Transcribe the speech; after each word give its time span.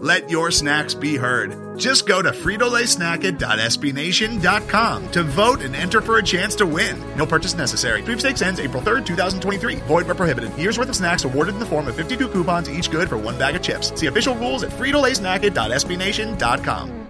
Let 0.00 0.30
your 0.30 0.50
snacks 0.50 0.94
be 0.94 1.16
heard. 1.16 1.78
Just 1.78 2.06
go 2.06 2.22
to 2.22 2.30
fritolaysnacket.sbnation.com 2.30 5.10
to 5.10 5.22
vote 5.22 5.60
and 5.60 5.76
enter 5.76 6.00
for 6.00 6.16
a 6.16 6.22
chance 6.22 6.54
to 6.54 6.64
win. 6.64 6.98
No 7.16 7.26
purchase 7.26 7.52
necessary. 7.52 8.02
Sweepstakes 8.02 8.40
ends 8.40 8.60
April 8.60 8.82
3rd, 8.82 9.04
2023. 9.04 9.74
Void 9.76 10.06
where 10.06 10.14
prohibited. 10.14 10.56
Year's 10.56 10.78
worth 10.78 10.88
of 10.88 10.96
snacks 10.96 11.24
awarded 11.24 11.52
in 11.52 11.60
the 11.60 11.66
form 11.66 11.86
of 11.86 11.96
52 11.96 12.28
coupons, 12.28 12.70
each 12.70 12.90
good 12.90 13.10
for 13.10 13.18
one 13.18 13.38
bag 13.38 13.56
of 13.56 13.62
chips. 13.62 13.92
See 13.94 14.06
official 14.06 14.34
rules 14.36 14.62
at 14.62 14.70
fritolaysnacket.sbnation.com. 14.70 17.08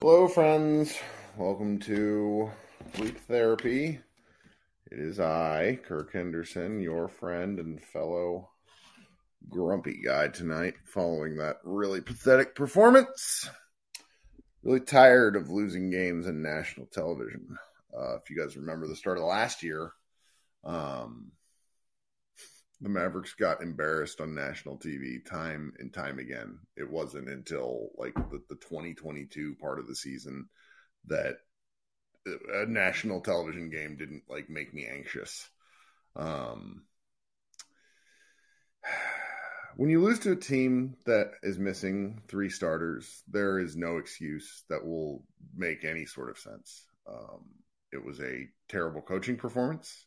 Hello, 0.00 0.26
friends. 0.26 0.96
Welcome 1.36 1.80
to 1.80 2.50
Sleep 2.94 3.20
Therapy. 3.28 4.00
It 4.90 4.98
is 4.98 5.20
I, 5.20 5.78
Kirk 5.86 6.14
Henderson, 6.14 6.80
your 6.80 7.08
friend 7.08 7.58
and 7.58 7.78
fellow 7.82 8.48
grumpy 9.50 10.00
guy 10.04 10.28
tonight 10.28 10.74
following 10.84 11.36
that 11.36 11.56
really 11.64 12.00
pathetic 12.00 12.54
performance. 12.54 13.48
Really 14.62 14.80
tired 14.80 15.36
of 15.36 15.50
losing 15.50 15.90
games 15.90 16.26
in 16.26 16.42
national 16.42 16.86
television. 16.86 17.56
Uh, 17.96 18.16
if 18.16 18.30
you 18.30 18.36
guys 18.36 18.56
remember 18.56 18.86
the 18.86 18.96
start 18.96 19.18
of 19.18 19.24
last 19.24 19.62
year, 19.62 19.92
um, 20.64 21.32
the 22.80 22.88
Mavericks 22.88 23.34
got 23.34 23.62
embarrassed 23.62 24.20
on 24.20 24.34
national 24.34 24.78
TV 24.78 25.24
time 25.24 25.72
and 25.78 25.92
time 25.92 26.18
again. 26.18 26.58
It 26.76 26.90
wasn't 26.90 27.28
until 27.28 27.90
like 27.96 28.14
the, 28.14 28.42
the 28.48 28.56
2022 28.56 29.56
part 29.60 29.78
of 29.78 29.86
the 29.86 29.96
season 29.96 30.48
that 31.06 31.36
a 32.26 32.66
national 32.66 33.20
television 33.22 33.70
game 33.70 33.96
didn't 33.96 34.24
like 34.28 34.48
make 34.48 34.72
me 34.72 34.86
anxious. 34.86 35.48
Um, 36.16 36.82
when 39.80 39.88
you 39.88 40.02
lose 40.02 40.18
to 40.18 40.32
a 40.32 40.36
team 40.36 40.94
that 41.06 41.30
is 41.42 41.58
missing 41.58 42.20
three 42.28 42.50
starters, 42.50 43.22
there 43.26 43.58
is 43.58 43.76
no 43.76 43.96
excuse 43.96 44.62
that 44.68 44.84
will 44.84 45.24
make 45.56 45.86
any 45.86 46.04
sort 46.04 46.28
of 46.28 46.36
sense. 46.36 46.84
Um, 47.08 47.46
it 47.90 48.04
was 48.04 48.20
a 48.20 48.46
terrible 48.68 49.00
coaching 49.00 49.38
performance. 49.38 50.04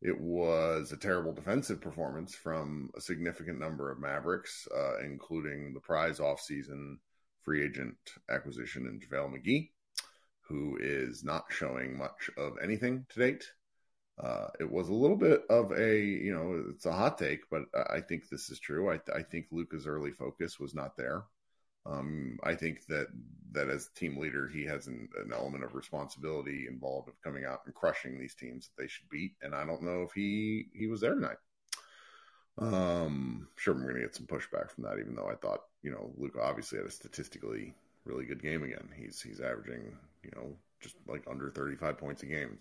It 0.00 0.18
was 0.18 0.90
a 0.90 0.96
terrible 0.96 1.34
defensive 1.34 1.82
performance 1.82 2.34
from 2.34 2.88
a 2.96 3.00
significant 3.02 3.60
number 3.60 3.90
of 3.90 4.00
Mavericks, 4.00 4.66
uh, 4.74 5.00
including 5.04 5.74
the 5.74 5.80
prize 5.80 6.18
offseason 6.18 6.94
free 7.42 7.62
agent 7.62 7.98
acquisition 8.30 8.86
in 8.86 9.00
JaVale 9.00 9.34
McGee, 9.34 9.68
who 10.48 10.78
is 10.80 11.22
not 11.22 11.44
showing 11.50 11.98
much 11.98 12.30
of 12.38 12.54
anything 12.62 13.04
to 13.10 13.18
date. 13.18 13.44
Uh, 14.18 14.46
it 14.60 14.70
was 14.70 14.88
a 14.88 14.94
little 14.94 15.16
bit 15.16 15.42
of 15.50 15.72
a, 15.72 15.98
you 15.98 16.32
know, 16.32 16.64
it's 16.70 16.86
a 16.86 16.92
hot 16.92 17.18
take, 17.18 17.50
but 17.50 17.64
I 17.90 18.00
think 18.00 18.28
this 18.28 18.48
is 18.48 18.60
true. 18.60 18.92
I, 18.92 19.00
I 19.14 19.22
think 19.22 19.46
Luka's 19.50 19.86
early 19.86 20.12
focus 20.12 20.60
was 20.60 20.74
not 20.74 20.96
there. 20.96 21.24
Um, 21.86 22.38
I 22.42 22.54
think 22.54 22.86
that 22.86 23.08
that 23.52 23.68
as 23.68 23.88
team 23.88 24.16
leader, 24.16 24.48
he 24.48 24.64
has 24.64 24.86
an, 24.86 25.08
an, 25.22 25.32
element 25.32 25.64
of 25.64 25.74
responsibility 25.74 26.66
involved 26.66 27.08
of 27.08 27.20
coming 27.22 27.44
out 27.44 27.60
and 27.66 27.74
crushing 27.74 28.18
these 28.18 28.34
teams 28.34 28.68
that 28.68 28.82
they 28.82 28.88
should 28.88 29.08
beat. 29.10 29.32
And 29.42 29.54
I 29.54 29.66
don't 29.66 29.82
know 29.82 30.02
if 30.02 30.12
he 30.12 30.68
he 30.72 30.86
was 30.86 31.02
there 31.02 31.14
tonight. 31.14 31.36
Um, 32.56 33.48
sure, 33.56 33.74
we're 33.74 33.82
going 33.82 33.96
to 33.96 34.00
get 34.00 34.14
some 34.14 34.26
pushback 34.26 34.70
from 34.70 34.84
that, 34.84 34.98
even 34.98 35.14
though 35.14 35.28
I 35.28 35.34
thought, 35.34 35.64
you 35.82 35.90
know, 35.90 36.12
Luka 36.16 36.40
obviously 36.40 36.78
had 36.78 36.86
a 36.86 36.90
statistically 36.90 37.74
really 38.04 38.24
good 38.24 38.42
game 38.42 38.62
again. 38.62 38.88
He's 38.96 39.20
he's 39.20 39.40
averaging, 39.40 39.96
you 40.22 40.30
know, 40.34 40.56
just 40.84 40.96
like 41.08 41.24
under 41.28 41.50
35 41.50 41.98
points 41.98 42.22
a 42.22 42.26
game. 42.26 42.58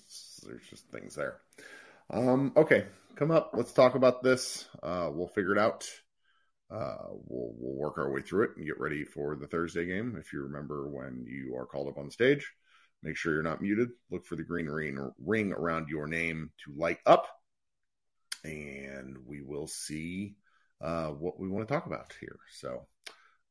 There's 0.47 0.65
just 0.69 0.89
things 0.89 1.13
there. 1.13 1.41
Um, 2.09 2.53
okay, 2.55 2.85
come 3.15 3.29
up. 3.29 3.51
Let's 3.53 3.73
talk 3.73 3.95
about 3.95 4.23
this. 4.23 4.65
Uh, 4.81 5.09
we'll 5.13 5.27
figure 5.27 5.51
it 5.51 5.59
out. 5.59 5.87
Uh, 6.71 7.09
we'll 7.27 7.53
we'll 7.59 7.75
work 7.75 7.97
our 7.97 8.11
way 8.11 8.21
through 8.21 8.45
it 8.45 8.51
and 8.57 8.65
get 8.65 8.79
ready 8.79 9.03
for 9.03 9.35
the 9.35 9.45
Thursday 9.45 9.85
game. 9.85 10.15
If 10.19 10.33
you 10.33 10.41
remember 10.41 10.87
when 10.87 11.25
you 11.27 11.55
are 11.55 11.67
called 11.67 11.89
up 11.89 11.99
on 11.99 12.09
stage, 12.09 12.51
make 13.03 13.17
sure 13.17 13.33
you're 13.33 13.43
not 13.43 13.61
muted. 13.61 13.89
Look 14.09 14.25
for 14.25 14.35
the 14.35 14.43
green 14.43 14.65
ring, 14.67 15.11
ring 15.23 15.51
around 15.51 15.89
your 15.89 16.07
name 16.07 16.49
to 16.63 16.73
light 16.75 16.99
up, 17.05 17.27
and 18.43 19.17
we 19.27 19.41
will 19.41 19.67
see 19.67 20.35
uh, 20.81 21.09
what 21.09 21.39
we 21.39 21.49
want 21.49 21.67
to 21.67 21.73
talk 21.73 21.85
about 21.85 22.13
here. 22.19 22.39
So, 22.53 22.87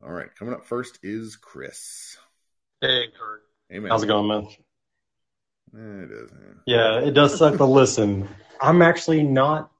all 0.03 0.13
right, 0.13 0.35
coming 0.35 0.55
up 0.55 0.65
first 0.65 0.99
is 1.03 1.37
Chris. 1.37 2.17
Hey, 2.81 3.05
Kirk. 3.17 3.43
How's 3.89 4.03
it 4.03 4.07
going, 4.07 4.29
man? 4.29 4.49
It 5.75 6.11
is. 6.11 6.31
Man. 6.33 6.61
Yeah, 6.67 7.01
it 7.01 7.13
does 7.13 7.39
suck. 7.39 7.57
to 7.57 7.65
listen, 7.65 8.29
I'm 8.61 8.83
actually 8.83 9.23
not 9.23 9.71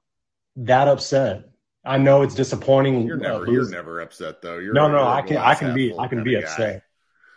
that 0.55 0.87
upset. 0.87 1.49
I 1.85 1.97
know 1.97 2.21
it's 2.21 2.35
disappointing. 2.35 3.05
You're 3.05 3.17
never, 3.17 3.47
uh, 3.47 3.51
you're 3.51 3.69
never 3.69 3.99
upset 4.01 4.41
though. 4.41 4.57
You're 4.57 4.73
no, 4.73 4.89
no. 4.89 5.05
I 5.05 5.21
can, 5.21 5.37
I 5.37 5.53
can 5.53 5.73
be, 5.75 5.93
I 5.97 6.07
can 6.07 6.23
be 6.23 6.35
upset. 6.35 6.83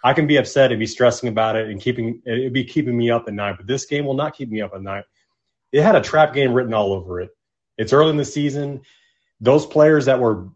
I 0.05 0.15
can 0.15 0.27
be 0.27 0.37
upset 0.37 0.71
and 0.71 0.79
be 0.79 0.87
stressing 0.87 1.29
about 1.29 1.57
it 1.57 1.69
and 1.69 1.81
keeping 1.81 2.23
it'd 2.25 2.53
be 2.53 2.65
keeping 2.65 2.97
me 2.97 3.11
up 3.11 3.25
at 3.27 3.35
night. 3.35 3.57
But 3.57 3.67
this 3.67 3.87
game 3.87 4.07
will 4.07 4.15
not 4.15 4.37
keep 4.37 4.49
me 4.49 4.63
up 4.63 4.73
at 4.73 4.83
night. 4.83 5.05
It 5.73 5.83
had 5.83 5.97
a 5.97 6.01
trap 6.01 6.33
game 6.33 6.55
written 6.55 6.73
all 6.73 6.93
over 6.93 7.21
it. 7.21 7.31
It's 7.77 7.93
early 7.93 8.11
in 8.11 8.17
the 8.17 8.25
season. 8.25 8.83
Those 9.41 9.67
players 9.67 10.07
that 10.07 10.21
were 10.21 10.49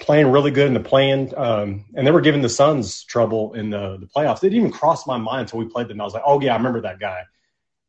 playing 0.00 0.30
really 0.30 0.50
good 0.50 0.66
in 0.66 0.74
the 0.74 0.80
playing, 0.80 1.32
um, 1.36 1.84
and 1.94 2.06
they 2.06 2.10
were 2.10 2.20
giving 2.20 2.42
the 2.42 2.48
Suns 2.48 3.04
trouble 3.04 3.54
in 3.54 3.70
the, 3.70 3.98
the 3.98 4.06
playoffs. 4.06 4.38
It 4.38 4.50
didn't 4.50 4.58
even 4.58 4.72
cross 4.72 5.06
my 5.06 5.18
mind 5.18 5.42
until 5.42 5.60
we 5.60 5.66
played 5.66 5.88
them. 5.88 6.00
I 6.00 6.04
was 6.04 6.14
like, 6.14 6.22
oh 6.26 6.40
yeah, 6.40 6.54
I 6.54 6.56
remember 6.56 6.80
that 6.82 6.98
guy. 6.98 7.24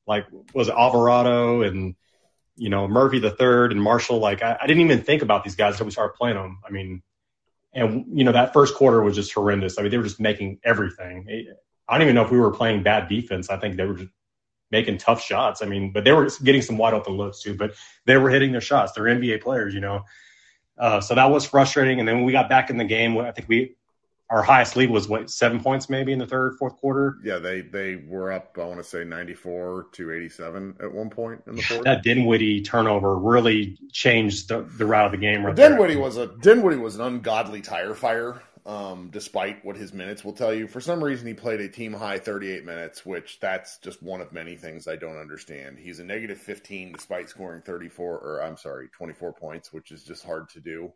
Like 0.07 0.25
was 0.53 0.67
it 0.67 0.75
Alvarado 0.75 1.61
and 1.61 1.95
you 2.55 2.69
know 2.69 2.87
Murphy 2.87 3.19
the 3.19 3.31
third 3.31 3.71
and 3.71 3.81
Marshall? 3.81 4.19
Like 4.19 4.41
I, 4.41 4.57
I, 4.61 4.67
didn't 4.67 4.83
even 4.83 5.01
think 5.03 5.21
about 5.21 5.43
these 5.43 5.55
guys 5.55 5.73
until 5.73 5.85
we 5.85 5.91
started 5.91 6.15
playing 6.15 6.35
them. 6.35 6.59
I 6.67 6.71
mean, 6.71 7.01
and 7.73 8.05
you 8.13 8.23
know 8.23 8.31
that 8.31 8.53
first 8.53 8.75
quarter 8.75 9.01
was 9.01 9.15
just 9.15 9.33
horrendous. 9.33 9.77
I 9.77 9.81
mean, 9.83 9.91
they 9.91 9.97
were 9.97 10.03
just 10.03 10.19
making 10.19 10.59
everything. 10.63 11.25
I 11.87 11.93
don't 11.93 12.03
even 12.03 12.15
know 12.15 12.25
if 12.25 12.31
we 12.31 12.39
were 12.39 12.51
playing 12.51 12.83
bad 12.83 13.07
defense. 13.09 13.49
I 13.49 13.57
think 13.57 13.77
they 13.77 13.85
were 13.85 13.95
just 13.95 14.11
making 14.71 14.97
tough 14.97 15.21
shots. 15.21 15.61
I 15.61 15.65
mean, 15.65 15.91
but 15.91 16.03
they 16.03 16.11
were 16.11 16.29
getting 16.43 16.61
some 16.61 16.77
wide 16.77 16.93
open 16.93 17.13
looks 17.13 17.41
too. 17.41 17.55
But 17.55 17.73
they 18.05 18.17
were 18.17 18.29
hitting 18.29 18.51
their 18.51 18.61
shots. 18.61 18.93
They're 18.93 19.03
NBA 19.03 19.41
players, 19.41 19.73
you 19.73 19.81
know. 19.81 20.03
Uh, 20.77 20.99
so 21.01 21.15
that 21.15 21.29
was 21.29 21.45
frustrating. 21.45 21.99
And 21.99 22.07
then 22.07 22.17
when 22.17 22.25
we 22.25 22.31
got 22.31 22.49
back 22.49 22.69
in 22.69 22.77
the 22.77 22.85
game, 22.85 23.17
I 23.17 23.31
think 23.31 23.47
we 23.47 23.75
our 24.31 24.41
highest 24.41 24.77
lead 24.77 24.89
was 24.89 25.09
what 25.09 25.29
seven 25.29 25.61
points 25.61 25.89
maybe 25.89 26.13
in 26.13 26.17
the 26.17 26.25
third, 26.25 26.57
fourth 26.57 26.77
quarter. 26.77 27.17
Yeah, 27.21 27.39
they 27.39 27.61
they 27.61 27.97
were 28.07 28.31
up. 28.31 28.57
I 28.59 28.63
want 28.63 28.77
to 28.77 28.83
say 28.83 29.03
ninety 29.03 29.33
four 29.33 29.87
to 29.91 30.11
eighty 30.11 30.29
seven 30.29 30.73
at 30.81 30.91
one 30.91 31.09
point 31.09 31.43
in 31.47 31.57
the 31.57 31.61
fourth. 31.61 31.83
That 31.83 32.01
Dinwiddie 32.01 32.61
turnover 32.61 33.17
really 33.17 33.77
changed 33.91 34.47
the, 34.47 34.61
the 34.77 34.85
route 34.85 35.07
of 35.07 35.11
the 35.11 35.17
game. 35.17 35.45
Right 35.45 35.53
Dinwiddie 35.55 35.95
there. 35.95 36.03
was 36.03 36.15
a 36.15 36.27
Dinwiddie 36.27 36.77
was 36.77 36.95
an 36.95 37.01
ungodly 37.01 37.61
tire 37.61 37.93
fire. 37.93 38.41
Um, 38.63 39.09
despite 39.11 39.65
what 39.65 39.75
his 39.75 39.91
minutes 39.91 40.23
will 40.23 40.33
tell 40.33 40.53
you, 40.53 40.67
for 40.67 40.81
some 40.81 41.03
reason 41.03 41.25
he 41.25 41.33
played 41.33 41.61
a 41.61 41.67
team 41.67 41.93
high 41.93 42.19
38 42.19 42.63
minutes, 42.63 43.03
which 43.03 43.39
that's 43.39 43.79
just 43.79 44.03
one 44.03 44.21
of 44.21 44.33
many 44.33 44.55
things 44.55 44.87
I 44.87 44.97
don't 44.97 45.17
understand. 45.17 45.79
He's 45.79 45.99
a 45.99 46.03
negative 46.03 46.37
15 46.37 46.91
despite 46.91 47.29
scoring 47.29 47.63
34, 47.63 48.19
or 48.19 48.43
I'm 48.43 48.57
sorry, 48.57 48.89
24 48.95 49.33
points, 49.33 49.73
which 49.73 49.91
is 49.91 50.03
just 50.03 50.23
hard 50.23 50.49
to 50.49 50.59
do. 50.59 50.93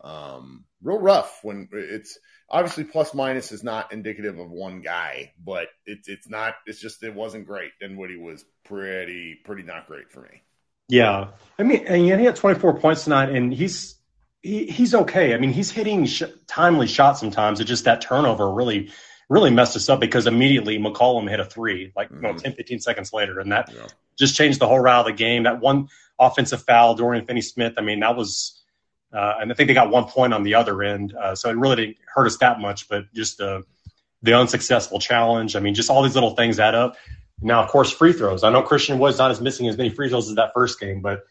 Um, 0.00 0.64
real 0.82 0.98
rough 0.98 1.38
when 1.42 1.68
it's 1.72 2.18
obviously 2.50 2.84
plus 2.84 3.14
minus 3.14 3.52
is 3.52 3.64
not 3.64 3.92
indicative 3.92 4.38
of 4.38 4.50
one 4.50 4.82
guy, 4.82 5.32
but 5.42 5.68
it's 5.86 6.08
it's 6.08 6.28
not. 6.28 6.54
It's 6.66 6.80
just 6.80 7.02
it 7.02 7.14
wasn't 7.14 7.46
great. 7.46 7.70
And 7.80 7.92
Dinwiddie 7.92 8.18
was 8.18 8.44
pretty 8.64 9.36
pretty 9.44 9.62
not 9.62 9.86
great 9.86 10.10
for 10.10 10.20
me. 10.20 10.42
Yeah, 10.88 11.30
I 11.58 11.62
mean, 11.62 11.86
and 11.86 12.20
he 12.20 12.26
had 12.26 12.36
24 12.36 12.78
points 12.80 13.04
tonight, 13.04 13.30
and 13.30 13.52
he's 13.52 13.93
he, 14.44 14.66
he's 14.66 14.94
okay. 14.94 15.34
I 15.34 15.38
mean, 15.38 15.50
he's 15.50 15.70
hitting 15.70 16.06
sh- 16.06 16.22
timely 16.46 16.86
shots 16.86 17.18
sometimes. 17.18 17.60
It's 17.60 17.68
just 17.68 17.84
that 17.84 18.00
turnover 18.00 18.50
really 18.50 18.90
really 19.30 19.50
messed 19.50 19.74
us 19.74 19.88
up 19.88 20.00
because 20.00 20.26
immediately 20.26 20.78
McCollum 20.78 21.28
hit 21.30 21.40
a 21.40 21.46
three, 21.46 21.92
like 21.96 22.10
mm-hmm. 22.10 22.20
know, 22.20 22.34
10, 22.34 22.52
15 22.52 22.80
seconds 22.80 23.10
later, 23.12 23.40
and 23.40 23.50
that 23.52 23.72
yeah. 23.74 23.86
just 24.18 24.36
changed 24.36 24.60
the 24.60 24.68
whole 24.68 24.78
route 24.78 25.00
of 25.00 25.06
the 25.06 25.12
game. 25.12 25.44
That 25.44 25.60
one 25.60 25.88
offensive 26.18 26.62
foul, 26.62 26.94
Dorian 26.94 27.24
Finney 27.24 27.40
Smith. 27.40 27.74
I 27.78 27.80
mean, 27.80 28.00
that 28.00 28.16
was 28.16 28.62
uh, 29.14 29.36
and 29.40 29.50
I 29.50 29.54
think 29.54 29.68
they 29.68 29.74
got 29.74 29.90
one 29.90 30.04
point 30.04 30.34
on 30.34 30.42
the 30.42 30.54
other 30.56 30.82
end. 30.82 31.14
Uh, 31.14 31.34
so 31.34 31.48
it 31.48 31.56
really 31.56 31.76
didn't 31.76 31.96
hurt 32.12 32.26
us 32.26 32.36
that 32.38 32.60
much, 32.60 32.88
but 32.88 33.04
just 33.14 33.38
the, 33.38 33.62
the 34.22 34.36
unsuccessful 34.36 34.98
challenge. 34.98 35.54
I 35.54 35.60
mean, 35.60 35.74
just 35.74 35.88
all 35.88 36.02
these 36.02 36.14
little 36.14 36.34
things 36.34 36.58
add 36.58 36.74
up. 36.74 36.96
Now, 37.40 37.62
of 37.62 37.70
course, 37.70 37.92
free 37.92 38.12
throws. 38.12 38.42
I 38.42 38.50
know 38.50 38.62
Christian 38.62 38.98
was 38.98 39.18
not 39.18 39.30
as 39.30 39.40
missing 39.40 39.68
as 39.68 39.76
many 39.76 39.90
free 39.90 40.08
throws 40.08 40.28
as 40.28 40.34
that 40.34 40.52
first 40.52 40.80
game, 40.80 41.00
but 41.00 41.24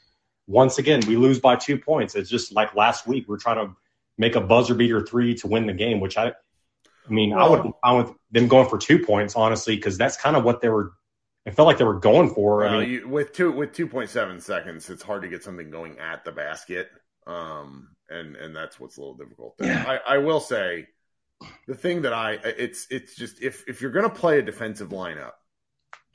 once 0.48 0.78
again, 0.78 1.01
we 1.07 1.16
lose 1.16 1.40
by 1.40 1.56
two 1.56 1.78
points. 1.78 2.16
It's 2.16 2.30
just 2.30 2.54
like 2.54 2.75
last 2.75 3.07
week. 3.07 3.25
We're 3.28 3.38
trying 3.38 3.66
to 3.66 3.75
make 4.18 4.36
a 4.36 4.42
buzzer 4.42 4.75
beater 4.75 5.06
three 5.06 5.36
to 5.36 5.48
win 5.48 5.68
the 5.68 5.74
game, 5.74 6.00
which 6.00 6.18
I, 6.18 6.28
I 6.28 7.10
mean, 7.10 7.31
well, 7.31 7.45
I 7.45 7.50
would 7.50 7.72
I 7.84 7.94
with 7.94 8.12
them 8.31 8.48
going 8.48 8.69
for 8.69 8.78
two 8.78 9.00
points, 9.00 9.36
honestly, 9.36 9.75
because 9.75 9.98
that's 9.98 10.18
kind 10.18 10.36
of 10.36 10.44
what 10.44 10.62
they 10.62 10.69
were. 10.69 10.94
It 11.45 11.56
felt 11.56 11.68
like 11.68 11.78
they 11.78 11.84
were 11.84 12.00
going 12.00 12.34
for. 12.34 12.60
Well, 12.60 12.75
I 12.75 12.80
mean, 12.80 12.90
you, 12.90 13.07
with 13.07 13.34
two 13.34 13.51
with 13.51 13.74
two 13.74 13.88
point 13.88 14.10
seven 14.10 14.40
seconds, 14.40 14.90
it's 14.90 15.04
hard 15.04 15.24
to 15.24 15.28
get 15.28 15.44
something 15.44 15.69
going 15.69 16.00
at 16.00 16.24
the 16.24 16.31
basket. 16.31 16.90
Um, 17.28 17.90
and 18.10 18.36
and 18.36 18.56
that's 18.56 18.80
what's 18.80 18.98
a 18.98 19.01
little 19.01 19.16
difficult. 19.16 19.56
Yeah. 19.60 19.84
I, 19.88 20.16
I 20.16 20.18
will 20.19 20.40
say 20.40 20.88
the 21.68 21.75
thing 21.75 22.04
that 22.04 22.13
I 22.13 22.34
it's 22.34 22.88
it's 22.90 23.16
just 23.16 23.42
if 23.42 23.63
if 23.68 23.81
you're 23.81 23.92
gonna 23.92 24.10
play 24.10 24.40
a 24.40 24.42
defensive 24.42 24.90
lineup, 24.90 25.34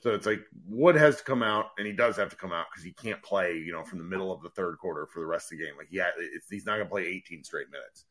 so 0.00 0.10
it's 0.10 0.26
like 0.26 0.40
Wood 0.68 0.94
has 0.94 1.16
to 1.16 1.24
come 1.24 1.42
out, 1.42 1.66
and 1.76 1.86
he 1.86 1.92
does 1.92 2.16
have 2.16 2.30
to 2.30 2.36
come 2.36 2.52
out 2.52 2.66
because 2.70 2.84
he 2.84 2.92
can't 2.92 3.22
play, 3.22 3.54
you 3.54 3.72
know, 3.72 3.82
from 3.82 3.98
the 3.98 4.04
middle 4.04 4.32
of 4.32 4.42
the 4.42 4.50
third 4.50 4.78
quarter 4.78 5.06
for 5.06 5.20
the 5.20 5.26
rest 5.26 5.52
of 5.52 5.58
the 5.58 5.64
game. 5.64 5.74
Like, 5.76 5.88
yeah, 5.90 6.10
he's 6.48 6.66
not 6.66 6.76
gonna 6.76 6.88
play 6.88 7.06
18 7.06 7.42
straight 7.44 7.70
minutes. 7.70 8.04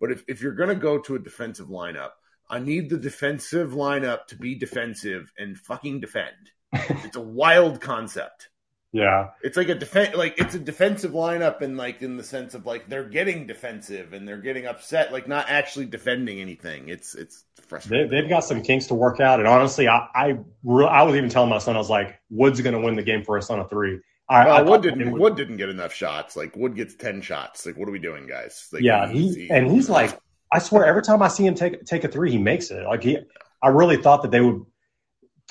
But 0.00 0.12
if 0.12 0.24
if 0.28 0.40
you're 0.40 0.54
gonna 0.54 0.74
go 0.74 0.98
to 0.98 1.16
a 1.16 1.18
defensive 1.18 1.68
lineup, 1.68 2.10
I 2.48 2.60
need 2.60 2.90
the 2.90 2.98
defensive 2.98 3.72
lineup 3.72 4.26
to 4.28 4.36
be 4.36 4.54
defensive 4.54 5.32
and 5.36 5.58
fucking 5.58 6.00
defend. 6.00 6.52
it's 6.72 7.16
a 7.16 7.20
wild 7.20 7.80
concept. 7.80 8.48
Yeah, 8.94 9.30
it's 9.42 9.56
like 9.56 9.70
a 9.70 9.74
defense, 9.74 10.14
like 10.14 10.34
it's 10.36 10.54
a 10.54 10.58
defensive 10.58 11.12
lineup, 11.12 11.62
and 11.62 11.78
like 11.78 12.02
in 12.02 12.18
the 12.18 12.22
sense 12.22 12.52
of 12.52 12.66
like 12.66 12.90
they're 12.90 13.08
getting 13.08 13.46
defensive 13.46 14.12
and 14.12 14.28
they're 14.28 14.36
getting 14.36 14.66
upset, 14.66 15.14
like 15.14 15.26
not 15.26 15.46
actually 15.48 15.86
defending 15.86 16.40
anything. 16.40 16.90
It's 16.90 17.14
it's 17.14 17.42
frustrating. 17.68 18.10
They, 18.10 18.18
have 18.18 18.28
got 18.28 18.44
some 18.44 18.62
kinks 18.62 18.88
to 18.88 18.94
work 18.94 19.18
out, 19.18 19.38
and 19.38 19.48
honestly, 19.48 19.88
I 19.88 20.08
I, 20.14 20.38
re- 20.62 20.86
I 20.86 21.04
was 21.04 21.16
even 21.16 21.30
telling 21.30 21.48
my 21.48 21.56
son, 21.56 21.74
I 21.74 21.78
was 21.78 21.88
like, 21.88 22.20
Wood's 22.28 22.60
going 22.60 22.74
to 22.74 22.80
win 22.80 22.96
the 22.96 23.02
game 23.02 23.24
for 23.24 23.38
us 23.38 23.48
on 23.48 23.60
a 23.60 23.68
three. 23.68 23.98
I, 24.28 24.44
well, 24.44 24.56
I 24.56 24.62
Wood 24.62 24.82
didn't. 24.82 25.10
Would, 25.10 25.22
Wood 25.22 25.36
didn't 25.36 25.56
get 25.56 25.70
enough 25.70 25.94
shots. 25.94 26.36
Like 26.36 26.54
Wood 26.54 26.76
gets 26.76 26.94
ten 26.94 27.22
shots. 27.22 27.64
Like 27.64 27.78
what 27.78 27.88
are 27.88 27.92
we 27.92 27.98
doing, 27.98 28.26
guys? 28.26 28.68
Like, 28.74 28.82
yeah, 28.82 29.08
he 29.08 29.48
and 29.50 29.70
he's 29.70 29.88
like, 29.88 30.20
I 30.52 30.58
swear, 30.58 30.84
every 30.84 31.02
time 31.02 31.22
I 31.22 31.28
see 31.28 31.46
him 31.46 31.54
take 31.54 31.86
take 31.86 32.04
a 32.04 32.08
three, 32.08 32.30
he 32.30 32.38
makes 32.38 32.70
it. 32.70 32.84
Like 32.84 33.02
he, 33.02 33.16
I 33.62 33.68
really 33.68 33.96
thought 33.96 34.20
that 34.20 34.30
they 34.30 34.42
would 34.42 34.66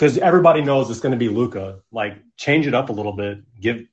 because 0.01 0.17
everybody 0.17 0.61
knows 0.61 0.89
it's 0.89 0.99
going 0.99 1.11
to 1.11 1.17
be 1.17 1.29
Luka. 1.29 1.79
Like, 1.91 2.17
change 2.35 2.65
it 2.65 2.73
up 2.73 2.89
a 2.89 2.91
little 2.91 3.13
bit. 3.13 3.37
Give, 3.61 3.85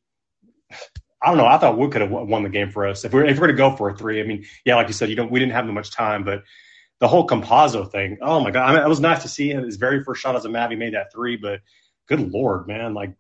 I 1.23 1.27
don't 1.27 1.37
know. 1.37 1.45
I 1.45 1.59
thought 1.59 1.77
Wood 1.77 1.93
could 1.93 2.01
have 2.01 2.11
won 2.11 2.43
the 2.43 2.49
game 2.49 2.71
for 2.71 2.87
us 2.87 3.05
if 3.05 3.13
we're 3.13 3.27
if 3.27 3.39
we're 3.39 3.49
going 3.49 3.57
to 3.57 3.71
go 3.71 3.77
for 3.77 3.91
a 3.91 3.95
three. 3.95 4.19
I 4.19 4.25
mean, 4.25 4.47
yeah, 4.65 4.77
like 4.77 4.87
you 4.87 4.95
said, 4.95 5.11
you 5.11 5.17
don't. 5.17 5.31
We 5.31 5.39
didn't 5.39 5.53
have 5.53 5.67
much 5.67 5.91
time, 5.91 6.25
but 6.25 6.45
the 6.99 7.09
whole 7.09 7.27
Campazzo 7.27 7.93
thing. 7.93 8.17
Oh 8.23 8.41
my 8.41 8.51
god, 8.51 8.71
I 8.71 8.75
mean, 8.75 8.83
it 8.83 8.89
was 8.89 9.01
nice 9.01 9.21
to 9.23 9.29
see 9.29 9.51
him. 9.51 9.65
His 9.65 9.77
very 9.77 10.03
first 10.03 10.23
shot 10.23 10.35
as 10.35 10.47
a 10.47 10.49
Mav, 10.49 10.71
he 10.71 10.77
made 10.77 10.95
that 10.95 11.13
three. 11.13 11.37
But 11.37 11.61
good 12.07 12.33
lord, 12.33 12.67
man, 12.67 12.95
like. 12.95 13.15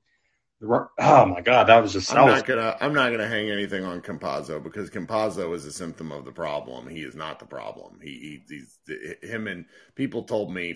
Oh 0.60 1.24
my 1.26 1.40
God, 1.40 1.68
that 1.68 1.80
was 1.82 1.92
just. 1.92 2.12
I'm 2.12 2.24
was, 2.24 2.36
not 2.36 2.46
gonna. 2.46 2.76
I'm 2.80 2.94
not 2.94 3.10
gonna 3.10 3.28
hang 3.28 3.50
anything 3.50 3.84
on 3.84 4.00
Campazzo 4.00 4.60
because 4.60 4.90
Campazzo 4.90 5.54
is 5.54 5.66
a 5.66 5.72
symptom 5.72 6.10
of 6.10 6.24
the 6.24 6.32
problem. 6.32 6.88
He 6.88 7.02
is 7.02 7.14
not 7.14 7.38
the 7.38 7.46
problem. 7.46 8.00
He, 8.02 8.42
he 8.48 8.56
he's 8.56 9.20
him 9.22 9.46
and 9.46 9.66
people 9.94 10.24
told 10.24 10.52
me 10.52 10.74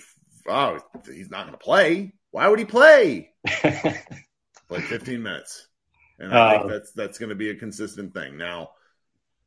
oh, 0.49 0.79
he's 1.07 1.31
not 1.31 1.47
going 1.47 1.59
to 1.59 1.65
play. 1.65 2.13
Why 2.31 2.49
would 2.49 2.59
he 2.59 2.65
play? 2.65 3.31
Play 4.69 4.81
15 4.81 5.23
minutes, 5.23 5.69
and 6.19 6.33
I 6.33 6.53
think 6.53 6.65
uh, 6.65 6.69
that's 6.69 6.93
that's 6.93 7.19
going 7.19 7.29
to 7.29 7.35
be 7.35 7.51
a 7.51 7.55
consistent 7.55 8.15
thing. 8.15 8.39
Now, 8.39 8.71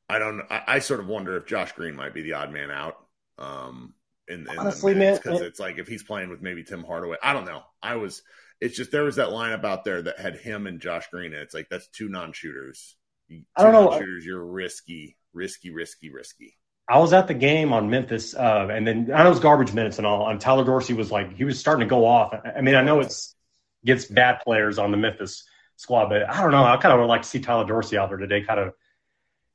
I 0.07 0.19
don't. 0.19 0.43
I, 0.51 0.63
I, 0.67 0.79
sort 0.79 0.99
of 0.99 1.07
wonder 1.07 1.35
if 1.37 1.47
Josh 1.47 1.71
Green 1.71 1.95
might 1.95 2.13
be 2.13 2.21
the 2.21 2.33
odd 2.33 2.51
man 2.51 2.69
out. 2.69 2.97
Um, 3.39 3.95
in, 4.27 4.41
in 4.41 4.59
honestly, 4.59 4.93
man, 4.93 5.15
because 5.15 5.41
it's 5.41 5.59
like 5.59 5.79
if 5.79 5.87
he's 5.87 6.03
playing 6.03 6.29
with 6.29 6.43
maybe 6.43 6.63
Tim 6.63 6.83
Hardaway, 6.83 7.17
I 7.23 7.33
don't 7.33 7.45
know. 7.45 7.63
I 7.81 7.95
was. 7.95 8.21
It's 8.61 8.77
just 8.77 8.91
there 8.91 9.03
was 9.03 9.15
that 9.15 9.29
lineup 9.29 9.65
out 9.65 9.83
there 9.83 10.01
that 10.03 10.19
had 10.19 10.37
him 10.37 10.67
and 10.67 10.79
Josh 10.79 11.07
Green, 11.11 11.33
and 11.33 11.41
it's 11.41 11.55
like 11.55 11.69
that's 11.69 11.87
two 11.87 12.07
non-shooters. 12.07 12.95
Two 13.27 13.41
I 13.55 13.63
don't 13.63 13.73
know. 13.73 13.97
Shooters, 13.97 14.25
you're 14.25 14.45
risky, 14.45 15.17
risky, 15.33 15.71
risky, 15.71 16.11
risky. 16.11 16.55
I 16.87 16.99
was 16.99 17.13
at 17.13 17.27
the 17.27 17.33
game 17.33 17.73
on 17.73 17.89
Memphis, 17.89 18.35
uh, 18.35 18.67
and 18.69 18.85
then 18.85 19.11
I 19.13 19.23
know 19.23 19.31
it's 19.31 19.39
garbage 19.39 19.73
minutes 19.73 19.97
and 19.97 20.05
all. 20.05 20.29
And 20.29 20.39
Tyler 20.39 20.63
Dorsey 20.63 20.93
was 20.93 21.11
like, 21.11 21.35
he 21.35 21.43
was 21.43 21.59
starting 21.59 21.87
to 21.87 21.89
go 21.89 22.05
off. 22.05 22.33
I 22.55 22.61
mean, 22.61 22.75
I 22.75 22.83
know 22.83 22.99
it's 22.99 23.35
gets 23.83 24.05
bad 24.05 24.39
players 24.43 24.77
on 24.77 24.91
the 24.91 24.97
Memphis 24.97 25.43
squad, 25.77 26.09
but 26.09 26.29
I 26.29 26.41
don't 26.41 26.51
know. 26.51 26.63
I 26.63 26.77
kind 26.77 26.93
of 26.93 26.99
would 26.99 27.07
like 27.07 27.23
to 27.23 27.27
see 27.27 27.39
Tyler 27.39 27.65
Dorsey 27.65 27.97
out 27.97 28.09
there 28.09 28.17
today, 28.17 28.43
kind 28.43 28.59
of 28.59 28.73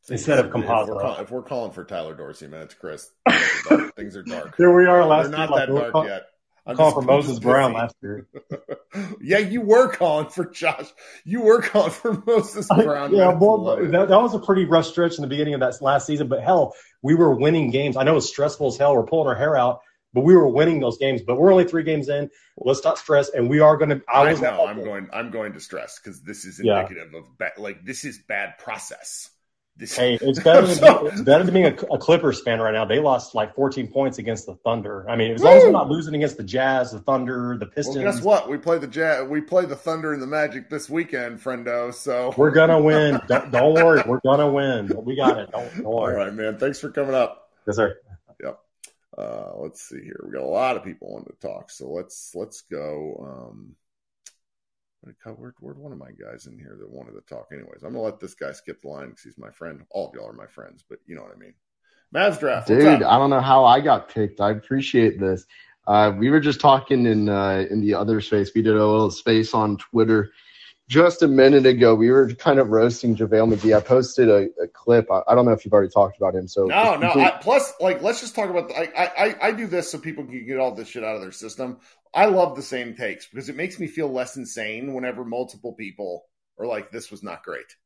instead 0.09 0.45
of 0.45 0.51
Campazzo. 0.51 0.83
If 0.83 0.89
we're, 0.89 1.23
if 1.23 1.31
we're, 1.31 1.43
calling 1.43 1.73
for 1.73 1.85
Tyler 1.85 2.15
Dorsey 2.15 2.49
minutes, 2.49 2.75
Chris, 2.75 3.11
things 3.97 4.17
are 4.17 4.23
dark. 4.23 4.57
Here 4.57 4.75
we 4.75 4.87
are 4.87 5.05
last. 5.05 5.31
They're 5.31 5.39
not 5.39 5.57
that 5.57 5.69
dark 5.69 5.93
call, 5.93 6.07
yet. 6.07 6.27
I'm 6.71 6.77
calling 6.77 6.95
for 6.95 7.03
Moses 7.03 7.39
Brown 7.41 7.73
last 7.73 7.97
year. 8.01 8.29
yeah, 9.21 9.39
you 9.39 9.61
were 9.61 9.93
calling 9.93 10.29
for 10.29 10.47
Josh. 10.47 10.87
You 11.25 11.43
were 11.43 11.61
calling 11.61 11.91
for 11.91 12.23
Moses 12.27 12.69
Brown. 12.69 13.15
yeah, 13.15 13.33
well, 13.33 13.77
that, 13.77 14.09
that 14.09 14.23
was 14.23 14.35
a 14.35 14.39
pretty 14.39 14.67
rough 14.67 14.87
stretch 14.87 15.17
in 15.17 15.23
the 15.23 15.29
beginning 15.29 15.55
of 15.55 15.61
that 15.61 15.83
last 15.83 16.07
season. 16.07 16.29
But 16.29 16.43
hell, 16.43 16.75
we 17.03 17.15
were 17.15 17.35
winning 17.35 17.71
games. 17.71 17.97
I 17.97 18.05
know 18.05 18.17
it's 18.17 18.29
stressful 18.29 18.69
as 18.69 18.77
hell. 18.77 18.95
We're 18.95 19.05
pulling 19.05 19.27
our 19.27 19.35
hair 19.35 19.57
out, 19.57 19.81
but 20.15 20.23
we 20.23 20.37
were 20.37 20.47
winning 20.47 20.79
those 20.79 20.99
games. 20.99 21.23
But 21.23 21.39
we're 21.39 21.51
only 21.51 21.65
three 21.65 21.83
games 21.83 22.09
in. 22.09 22.31
Let's 22.57 22.85
not 22.85 22.99
stress, 22.99 23.31
and 23.31 23.51
we 23.51 23.59
are 23.59 23.77
going 23.77 23.91
to. 23.91 24.03
I, 24.09 24.29
I 24.29 24.35
know. 24.35 24.67
I'm 24.67 24.85
going. 24.85 25.09
I'm 25.13 25.31
going 25.33 25.55
to 25.55 25.61
stress 25.61 25.99
because 25.99 26.23
this 26.23 26.45
is 26.45 26.61
indicative 26.61 27.09
yeah. 27.13 27.19
of 27.19 27.37
bad. 27.37 27.53
Like 27.59 27.85
this 27.85 28.05
is 28.05 28.19
bad 28.19 28.59
process. 28.59 29.29
This, 29.81 29.97
hey, 29.97 30.15
it's 30.21 30.39
better 30.41 30.67
than 30.67 30.77
so, 30.77 31.07
it's 31.07 31.23
better 31.23 31.43
than 31.43 31.55
being 31.55 31.67
a, 31.67 31.95
a, 31.95 31.99
Clippers 31.99 32.43
fan 32.43 32.61
right 32.61 32.73
now. 32.73 32.85
They 32.85 33.01
lost 33.01 33.35
like 33.35 33.55
14 33.55 33.89
points 33.89 34.19
against 34.19 34.45
the 34.45 34.55
Thunder. 34.57 35.09
I 35.09 35.17
mean, 35.17 35.33
as 35.33 35.43
long 35.43 35.57
as 35.57 35.65
we're 35.65 35.71
not 35.71 35.89
losing 35.89 36.15
against 36.15 36.37
the 36.37 36.45
Jazz, 36.45 36.93
the 36.93 37.01
Thunder, 37.01 37.57
the 37.59 37.65
Pistons. 37.65 37.97
Well, 37.97 38.13
guess 38.13 38.23
what? 38.23 38.51
We 38.51 38.59
play 38.59 38.77
the 38.77 38.87
Jazz. 38.87 39.27
We 39.27 39.41
play 39.41 39.65
the 39.65 39.77
Thunder 39.77 40.13
and 40.13 40.21
the 40.21 40.27
Magic 40.27 40.69
this 40.69 40.91
weekend, 40.91 41.41
friendo. 41.41 41.95
So 41.95 42.35
we're 42.37 42.51
gonna 42.51 42.81
win. 42.83 43.21
don't, 43.27 43.51
don't, 43.51 43.75
worry, 43.75 44.03
we're 44.07 44.21
gonna 44.21 44.51
win. 44.51 44.93
We 45.03 45.17
got 45.17 45.39
it. 45.39 45.51
Don't, 45.51 45.75
don't 45.77 45.85
worry. 45.85 46.15
All 46.15 46.27
right, 46.27 46.35
man. 46.35 46.59
Thanks 46.59 46.79
for 46.79 46.91
coming 46.91 47.15
up. 47.15 47.49
Yes, 47.67 47.77
sir. 47.77 47.97
Yep. 48.43 48.61
Uh, 49.17 49.53
let's 49.57 49.81
see 49.81 50.03
here. 50.03 50.21
We 50.25 50.33
got 50.33 50.43
a 50.43 50.45
lot 50.45 50.77
of 50.77 50.85
people 50.85 51.11
wanting 51.11 51.35
to 51.35 51.49
talk, 51.49 51.71
so 51.71 51.91
let's 51.91 52.35
let's 52.35 52.61
go. 52.63 53.49
Um, 53.51 53.77
where, 55.03 55.55
where'd 55.61 55.79
one 55.79 55.93
of 55.93 55.99
my 55.99 56.11
guys 56.11 56.47
in 56.47 56.59
here 56.59 56.77
that 56.79 56.91
wanted 56.91 57.13
to 57.13 57.23
talk? 57.23 57.49
Anyways, 57.53 57.83
I'm 57.83 57.93
gonna 57.93 58.03
let 58.03 58.21
this 58.21 58.35
guy 58.35 58.53
skip 58.53 58.83
the 58.83 58.89
line 58.89 59.09
because 59.09 59.23
he's 59.23 59.39
my 59.39 59.51
friend. 59.51 59.83
All 59.91 60.09
of 60.09 60.15
y'all 60.15 60.29
are 60.29 60.33
my 60.33 60.47
friends, 60.47 60.85
but 60.89 60.99
you 61.07 61.17
know 61.17 61.23
what 61.23 61.33
I 61.35 61.39
mean. 61.39 61.55
Mavs 62.15 62.41
draft, 62.41 62.67
dude. 62.69 63.03
I 63.03 63.19
don't 63.19 63.31
know 63.31 63.41
how 63.41 63.65
I 63.65 63.81
got 63.81 64.09
picked. 64.09 64.41
I 64.41 64.51
appreciate 64.51 65.21
this. 65.21 65.47
Uh, 65.87 66.13
we 66.17 66.29
were 66.31 66.41
just 66.41 66.61
talking 66.61 67.07
in 67.07 67.29
uh, 67.29 67.67
in 67.71 67.81
the 67.81 67.95
other 67.95 68.21
space. 68.21 68.51
We 68.55 68.63
did 68.63 68.75
a 68.75 68.87
little 68.87 69.11
space 69.11 69.55
on 69.55 69.77
Twitter 69.77 70.33
just 70.91 71.23
a 71.23 71.29
minute 71.29 71.67
ago. 71.67 71.95
We 71.95 72.11
were 72.11 72.35
kind 72.35 72.59
of 72.59 72.71
roasting 72.71 73.15
JaVale 73.15 73.55
McGee. 73.55 73.77
I 73.77 73.81
posted 73.81 74.29
a, 74.29 74.49
a 74.61 74.67
clip. 74.67 75.11
I, 75.11 75.23
I, 75.29 75.37
don't 75.37 75.45
know 75.45 75.53
if 75.53 75.65
you've 75.65 75.73
already 75.73 75.89
talked 75.89 76.17
about 76.17 76.35
him. 76.35 76.49
So 76.49 76.65
no, 76.65 76.97
no. 76.97 77.13
I, 77.13 77.39
plus, 77.41 77.73
like, 77.81 78.03
let's 78.03 78.21
just 78.21 78.35
talk 78.35 78.51
about. 78.51 78.69
The, 78.69 78.77
I, 78.77 79.29
I 79.29 79.37
I 79.49 79.53
do 79.53 79.69
this 79.69 79.91
so 79.91 79.99
people 79.99 80.25
can 80.25 80.45
get 80.45 80.59
all 80.59 80.75
this 80.75 80.89
shit 80.89 81.05
out 81.05 81.15
of 81.15 81.23
their 81.23 81.33
system. 81.33 81.79
I 82.15 82.27
love 82.27 82.57
the 82.57 82.63
same 82.63 82.95
takes 82.95 83.27
because 83.27 83.49
it 83.49 83.57
makes 83.57 83.79
me 83.79 83.87
feel 83.87 84.09
less 84.09 84.37
insane 84.37 84.95
whenever 84.95 85.25
multiple 85.25 85.75
people 85.75 86.25
are 86.59 86.67
like, 86.67 86.91
"This 86.91 87.11
was 87.11 87.23
not 87.23 87.43
great." 87.43 87.77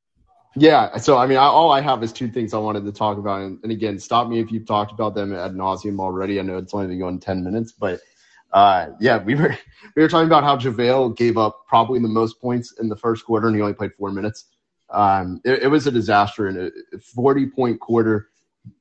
Yeah. 0.56 0.96
So, 0.98 1.18
I 1.18 1.26
mean, 1.26 1.38
I, 1.38 1.44
all 1.44 1.72
I 1.72 1.80
have 1.80 2.02
is 2.02 2.12
two 2.12 2.28
things 2.28 2.54
I 2.54 2.58
wanted 2.58 2.84
to 2.84 2.92
talk 2.92 3.18
about. 3.18 3.42
And, 3.42 3.58
and, 3.64 3.72
again, 3.72 3.98
stop 3.98 4.28
me 4.28 4.38
if 4.38 4.52
you've 4.52 4.66
talked 4.66 4.92
about 4.92 5.14
them 5.14 5.34
ad 5.34 5.52
nauseum 5.52 5.98
already. 5.98 6.38
I 6.38 6.42
know 6.42 6.58
it's 6.58 6.72
only 6.72 6.86
been 6.86 7.00
going 7.00 7.18
10 7.18 7.42
minutes, 7.42 7.72
but 7.72 8.00
uh, 8.52 8.90
yeah, 9.00 9.22
we 9.22 9.34
were 9.34 9.56
we 9.96 10.02
were 10.02 10.08
talking 10.08 10.28
about 10.28 10.44
how 10.44 10.56
JaVale 10.56 11.16
gave 11.16 11.36
up 11.36 11.64
probably 11.66 11.98
the 11.98 12.08
most 12.08 12.40
points 12.40 12.72
in 12.80 12.88
the 12.88 12.96
first 12.96 13.24
quarter 13.24 13.48
and 13.48 13.56
he 13.56 13.60
only 13.60 13.74
played 13.74 13.92
four 13.94 14.12
minutes. 14.12 14.46
Um, 14.90 15.40
it, 15.44 15.64
it, 15.64 15.68
was 15.68 15.88
a 15.88 15.90
disaster 15.90 16.46
in 16.48 16.70
a 16.94 16.98
40 17.00 17.46
point 17.46 17.80
quarter. 17.80 18.28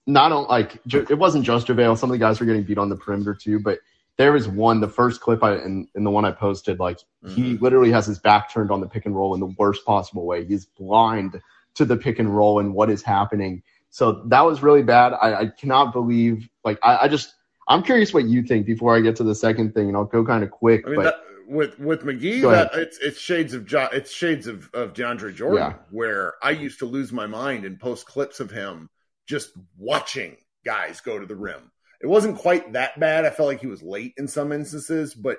Not 0.06 0.32
like 0.48 0.80
it 0.94 1.18
wasn't 1.18 1.44
just 1.44 1.68
JaVale. 1.68 1.98
Some 1.98 2.12
of 2.12 2.14
the 2.14 2.20
guys 2.20 2.40
were 2.40 2.46
getting 2.46 2.64
beat 2.64 2.78
on 2.78 2.90
the 2.90 2.96
perimeter 2.96 3.34
too, 3.34 3.60
but 3.60 3.80
there 4.18 4.32
was 4.32 4.48
one, 4.48 4.80
the 4.80 4.88
first 4.88 5.22
clip 5.22 5.44
I 5.44 5.56
in, 5.56 5.88
in 5.96 6.04
the 6.04 6.12
one 6.12 6.26
I 6.26 6.32
posted, 6.32 6.80
like 6.80 6.98
mm-hmm. 6.98 7.30
he 7.30 7.58
literally 7.58 7.92
has 7.92 8.06
his 8.06 8.20
back 8.20 8.52
turned 8.52 8.72
on 8.72 8.82
the 8.82 8.88
pick 8.88 9.06
and 9.06 9.16
roll 9.16 9.34
in 9.34 9.40
the 9.40 9.54
worst 9.58 9.86
possible 9.86 10.26
way. 10.26 10.46
He's 10.46 10.66
blind 10.66 11.42
to 11.76 11.86
the 11.86 11.98
pick 11.98 12.20
and 12.20 12.36
roll 12.36 12.60
and 12.60 12.74
what 12.74 12.90
is 12.90 13.02
happening. 13.02 13.64
So 13.90 14.24
that 14.28 14.42
was 14.42 14.62
really 14.62 14.84
bad. 14.84 15.14
I, 15.14 15.42
I 15.42 15.46
cannot 15.48 15.94
believe 15.94 16.50
like 16.64 16.80
I, 16.84 17.00
I, 17.04 17.08
just 17.08 17.34
I'm 17.68 17.84
curious 17.84 18.14
what 18.14 18.26
you 18.26 18.44
think 18.44 18.66
before 18.66 18.96
I 18.96 19.02
get 19.02 19.16
to 19.18 19.24
the 19.24 19.36
second 19.36 19.74
thing, 19.74 19.88
and 19.88 19.98
I'll 19.98 20.06
go 20.06 20.26
kind 20.26 20.44
of 20.44 20.52
quick. 20.52 20.84
I 20.86 20.90
mean, 20.90 20.96
but, 20.98 21.04
that, 21.04 21.16
with 21.48 21.80
with 21.80 22.04
McGee, 22.04 22.42
that, 22.42 22.72
it's 22.74 22.98
it's 23.00 23.20
shades 23.20 23.54
of 23.54 23.66
jo- 23.66 23.90
it's 23.92 24.12
shades 24.12 24.48
of 24.48 24.70
of 24.74 24.94
DeAndre 24.94 25.36
Jordan, 25.36 25.72
yeah. 25.72 25.74
where 25.92 26.34
I 26.42 26.52
used 26.52 26.80
to 26.80 26.86
lose 26.86 27.12
my 27.12 27.28
mind 27.28 27.66
and 27.66 27.80
post 27.80 28.06
clips 28.06 28.40
of 28.40 28.50
him 28.50 28.90
just 29.28 29.52
watching 29.78 30.38
guys 30.66 31.02
go 31.02 31.20
to 31.20 31.26
the 31.26 31.36
rim. 31.36 31.72
It 32.04 32.08
wasn't 32.08 32.38
quite 32.38 32.74
that 32.74 33.00
bad. 33.00 33.24
I 33.24 33.30
felt 33.30 33.48
like 33.48 33.62
he 33.62 33.68
was 33.68 33.82
late 33.82 34.14
in 34.18 34.28
some 34.28 34.52
instances, 34.52 35.14
but 35.14 35.38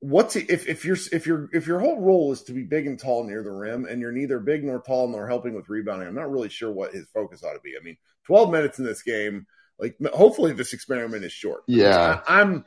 what's 0.00 0.34
if 0.34 0.68
if 0.68 0.84
you're 0.84 0.96
if 1.12 1.26
you're 1.26 1.48
if 1.52 1.68
your 1.68 1.78
whole 1.78 2.00
role 2.00 2.32
is 2.32 2.42
to 2.42 2.52
be 2.52 2.64
big 2.64 2.88
and 2.88 2.98
tall 2.98 3.22
near 3.24 3.44
the 3.44 3.52
rim 3.52 3.86
and 3.86 4.00
you're 4.00 4.12
neither 4.12 4.40
big 4.40 4.64
nor 4.64 4.82
tall 4.82 5.06
nor 5.08 5.28
helping 5.28 5.54
with 5.54 5.68
rebounding, 5.68 6.08
I'm 6.08 6.14
not 6.14 6.30
really 6.30 6.48
sure 6.48 6.72
what 6.72 6.92
his 6.92 7.08
focus 7.14 7.44
ought 7.44 7.52
to 7.52 7.60
be. 7.60 7.74
I 7.80 7.84
mean, 7.84 7.96
12 8.26 8.50
minutes 8.50 8.80
in 8.80 8.84
this 8.84 9.02
game, 9.02 9.46
like 9.78 9.96
hopefully 10.12 10.52
this 10.52 10.72
experiment 10.72 11.24
is 11.24 11.32
short. 11.32 11.62
Yeah, 11.68 12.20
I, 12.26 12.40
I'm. 12.40 12.64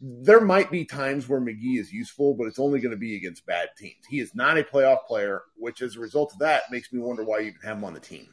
There 0.00 0.40
might 0.40 0.70
be 0.70 0.86
times 0.86 1.28
where 1.28 1.40
McGee 1.40 1.78
is 1.78 1.92
useful, 1.92 2.34
but 2.34 2.46
it's 2.46 2.60
only 2.60 2.80
going 2.80 2.92
to 2.92 2.96
be 2.96 3.16
against 3.16 3.44
bad 3.44 3.68
teams. 3.76 4.06
He 4.08 4.20
is 4.20 4.34
not 4.34 4.56
a 4.56 4.62
playoff 4.62 5.04
player, 5.06 5.42
which 5.56 5.82
as 5.82 5.96
a 5.96 6.00
result 6.00 6.32
of 6.32 6.38
that 6.38 6.62
makes 6.70 6.90
me 6.90 7.00
wonder 7.00 7.22
why 7.24 7.40
you 7.40 7.48
even 7.48 7.60
have 7.64 7.76
him 7.76 7.84
on 7.84 7.92
the 7.92 8.00
team. 8.00 8.26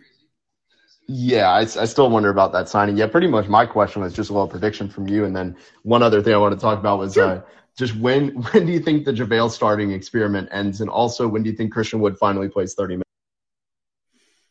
Yeah, 1.07 1.49
I, 1.49 1.61
I, 1.61 1.85
still 1.85 2.09
wonder 2.09 2.29
about 2.29 2.51
that 2.51 2.67
signing. 2.67 2.97
Yeah, 2.97 3.07
pretty 3.07 3.27
much 3.27 3.47
my 3.47 3.65
question 3.65 4.01
was 4.01 4.13
just 4.13 4.29
a 4.29 4.33
little 4.33 4.47
prediction 4.47 4.89
from 4.89 5.07
you. 5.07 5.23
And 5.23 5.33
then 5.33 5.55
one 5.83 6.03
other 6.03 6.21
thing 6.21 6.33
I 6.33 6.37
want 6.37 6.53
to 6.53 6.59
talk 6.59 6.79
about 6.79 6.99
was 6.99 7.13
sure. 7.13 7.25
uh, 7.25 7.41
just 7.77 7.95
when 7.95 8.29
when 8.51 8.65
do 8.65 8.73
you 8.73 8.79
think 8.81 9.05
the 9.05 9.13
JaVale 9.13 9.49
starting 9.49 9.91
experiment 9.91 10.49
ends? 10.51 10.81
And 10.81 10.89
also, 10.89 11.25
when 11.27 11.43
do 11.43 11.49
you 11.49 11.55
think 11.55 11.71
Christian 11.71 12.01
Wood 12.01 12.17
finally 12.17 12.49
plays 12.49 12.73
30 12.73 12.95
minutes? 12.95 13.03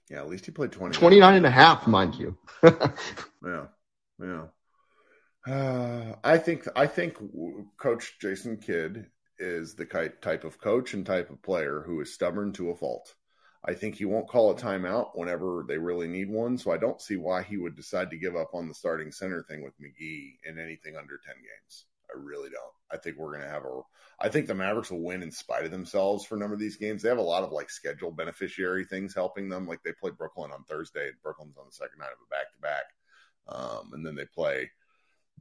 Yeah, 0.09 0.19
at 0.19 0.29
least 0.29 0.47
he 0.47 0.53
played 0.53 0.73
20. 0.73 0.97
29 0.97 1.35
and 1.35 1.45
a 1.45 1.51
half, 1.51 1.87
mind 1.87 2.15
you. 2.15 2.39
yeah, 2.63 3.67
yeah. 4.23 4.45
Uh, 5.47 6.15
I 6.25 6.39
think 6.39 6.67
I 6.75 6.87
think 6.87 7.19
Coach 7.77 8.17
Jason 8.19 8.57
Kidd 8.57 9.07
is 9.39 9.75
the 9.75 9.85
type 9.85 10.45
of 10.45 10.59
coach 10.59 10.95
and 10.95 11.05
type 11.05 11.29
of 11.29 11.43
player 11.43 11.83
who 11.85 12.01
is 12.01 12.15
stubborn 12.15 12.53
to 12.55 12.71
a 12.71 12.75
fault. 12.75 13.15
I 13.67 13.75
think 13.75 13.97
he 13.97 14.05
won't 14.05 14.29
call 14.29 14.51
a 14.51 14.55
timeout 14.55 15.11
whenever 15.15 15.65
they 15.67 15.79
really 15.79 16.07
need 16.07 16.31
one. 16.31 16.57
So 16.57 16.71
I 16.71 16.77
don't 16.77 17.01
see 17.01 17.17
why 17.17 17.43
he 17.43 17.57
would 17.57 17.75
decide 17.75 18.11
to 18.11 18.19
give 18.19 18.37
up 18.37 18.51
on 18.55 18.69
the 18.69 18.75
starting 18.75 19.11
center 19.11 19.43
thing 19.43 19.65
with 19.65 19.75
McGee 19.81 20.37
in 20.45 20.59
anything 20.59 20.97
under 20.97 21.19
10 21.19 21.35
games. 21.35 21.87
I 22.09 22.19
really 22.19 22.49
don't. 22.49 22.63
I 22.93 22.97
think 22.97 23.17
we're 23.17 23.33
going 23.33 23.43
to 23.43 23.51
have 23.51 23.65
a. 23.65 23.81
I 24.21 24.29
think 24.29 24.47
the 24.47 24.55
Mavericks 24.55 24.93
will 24.93 25.03
win 25.03 25.23
in 25.23 25.33
spite 25.33 25.65
of 25.65 25.73
themselves 25.73 26.25
for 26.25 26.37
a 26.37 26.39
number 26.39 26.55
of 26.55 26.61
these 26.61 26.77
games. 26.77 27.03
They 27.03 27.09
have 27.09 27.19
a 27.19 27.23
lot 27.23 27.43
of 27.43 27.51
like 27.51 27.69
schedule 27.69 28.13
beneficiary 28.13 28.85
things 28.85 29.13
helping 29.13 29.49
them. 29.49 29.67
Like 29.67 29.83
they 29.83 29.93
play 29.93 30.13
Brooklyn 30.13 30.53
on 30.53 30.63
Thursday, 30.65 31.09
and 31.09 31.21
Brooklyn's 31.23 31.59
on 31.59 31.67
the 31.67 31.73
second 31.73 31.99
night 31.99 32.13
of 32.13 32.19
a 32.25 32.31
back 32.31 32.53
to 32.53 32.61
back, 32.61 32.85
and 33.93 34.07
then 34.07 34.15
they 34.15 34.27
play 34.27 34.71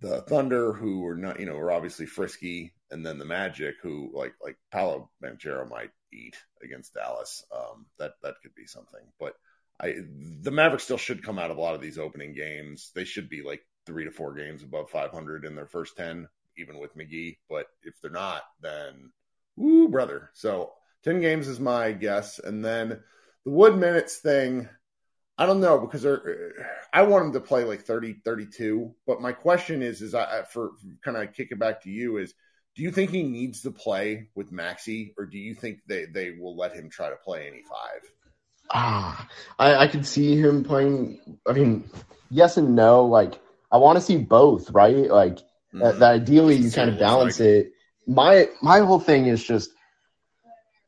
the 0.01 0.22
Thunder, 0.24 0.74
who 0.74 1.05
are 1.05 1.15
not, 1.15 1.39
you 1.39 1.46
know, 1.46 1.55
are 1.55 1.72
obviously 1.72 2.05
frisky, 2.08 2.74
and 2.91 3.05
then 3.05 3.20
the 3.20 3.25
Magic, 3.25 3.75
who 3.82 4.12
like 4.13 4.34
like 4.41 4.58
Paolo 4.72 5.10
Banchero 5.24 5.70
might 5.70 5.91
eat 6.13 6.35
against 6.63 6.93
Dallas. 6.93 7.43
Um, 7.55 7.85
that 8.00 8.13
that 8.24 8.35
could 8.41 8.55
be 8.55 8.65
something, 8.65 9.01
but 9.19 9.33
I 9.79 9.95
the 10.41 10.51
Mavericks 10.51 10.83
still 10.83 10.97
should 10.97 11.24
come 11.24 11.39
out 11.39 11.51
of 11.51 11.57
a 11.57 11.62
lot 11.62 11.75
of 11.75 11.81
these 11.81 11.97
opening 11.97 12.33
games. 12.33 12.91
They 12.95 13.05
should 13.05 13.29
be 13.29 13.41
like 13.41 13.62
three 13.85 14.05
to 14.05 14.12
four 14.12 14.33
games 14.33 14.63
above 14.63 14.89
500 14.89 15.45
in 15.45 15.55
their 15.55 15.67
first 15.67 15.97
10 15.97 16.27
even 16.57 16.79
with 16.79 16.97
McGee. 16.97 17.38
But 17.50 17.67
if 17.83 18.00
they're 18.01 18.12
not, 18.12 18.43
then 18.62 19.12
woo, 19.55 19.88
brother. 19.88 20.31
So 20.33 20.74
10 21.03 21.21
games 21.21 21.47
is 21.47 21.59
my 21.59 21.91
guess. 21.91 22.39
And 22.39 22.63
then 22.63 23.01
the 23.43 23.51
Wood 23.51 23.77
minutes 23.77 24.17
thing, 24.17 24.67
I 25.38 25.45
don't 25.45 25.59
know 25.59 25.79
because 25.79 26.05
I 26.93 27.01
want 27.03 27.25
him 27.25 27.33
to 27.33 27.41
play 27.41 27.63
like 27.63 27.81
30, 27.81 28.21
32. 28.24 28.93
But 29.05 29.21
my 29.21 29.33
question 29.33 29.81
is, 29.81 30.01
is 30.01 30.15
I, 30.15 30.43
for 30.43 30.71
kind 31.03 31.17
of 31.17 31.33
kick 31.33 31.50
it 31.51 31.59
back 31.59 31.83
to 31.83 31.89
you 31.89 32.17
is, 32.17 32.33
do 32.75 32.84
you 32.84 32.91
think 32.91 33.12
he 33.12 33.24
needs 33.24 33.62
to 33.62 33.72
play 33.72 34.27
with 34.36 34.51
Maxi, 34.51 35.13
or 35.17 35.25
do 35.25 35.38
you 35.38 35.55
think 35.55 35.79
they, 35.88 36.05
they 36.05 36.32
will 36.32 36.55
let 36.55 36.74
him 36.74 36.89
try 36.89 37.10
to 37.10 37.15
play 37.15 37.48
any 37.48 37.62
five? 37.63 38.12
Ah, 38.72 39.27
I, 39.60 39.75
I 39.75 39.88
could 39.88 40.05
see 40.05 40.36
him 40.36 40.63
playing. 40.63 41.38
I 41.48 41.53
mean, 41.53 41.89
yes 42.29 42.58
and 42.58 42.75
no. 42.75 43.05
Like, 43.05 43.39
I 43.72 43.77
want 43.77 43.98
to 43.98 44.01
see 44.01 44.17
both, 44.17 44.72
right? 44.72 45.10
Like, 45.10 45.39
Mm-hmm. 45.75 46.00
That, 46.00 46.22
ideally 46.22 46.55
you 46.55 46.72
kind 46.72 46.89
of 46.89 47.00
balance 47.00 47.39
like 47.39 47.50
it. 47.50 47.72
My 48.08 48.48
my 48.62 48.79
whole 48.79 49.00
thing 49.00 49.25
is 49.25 49.44
just 49.44 49.72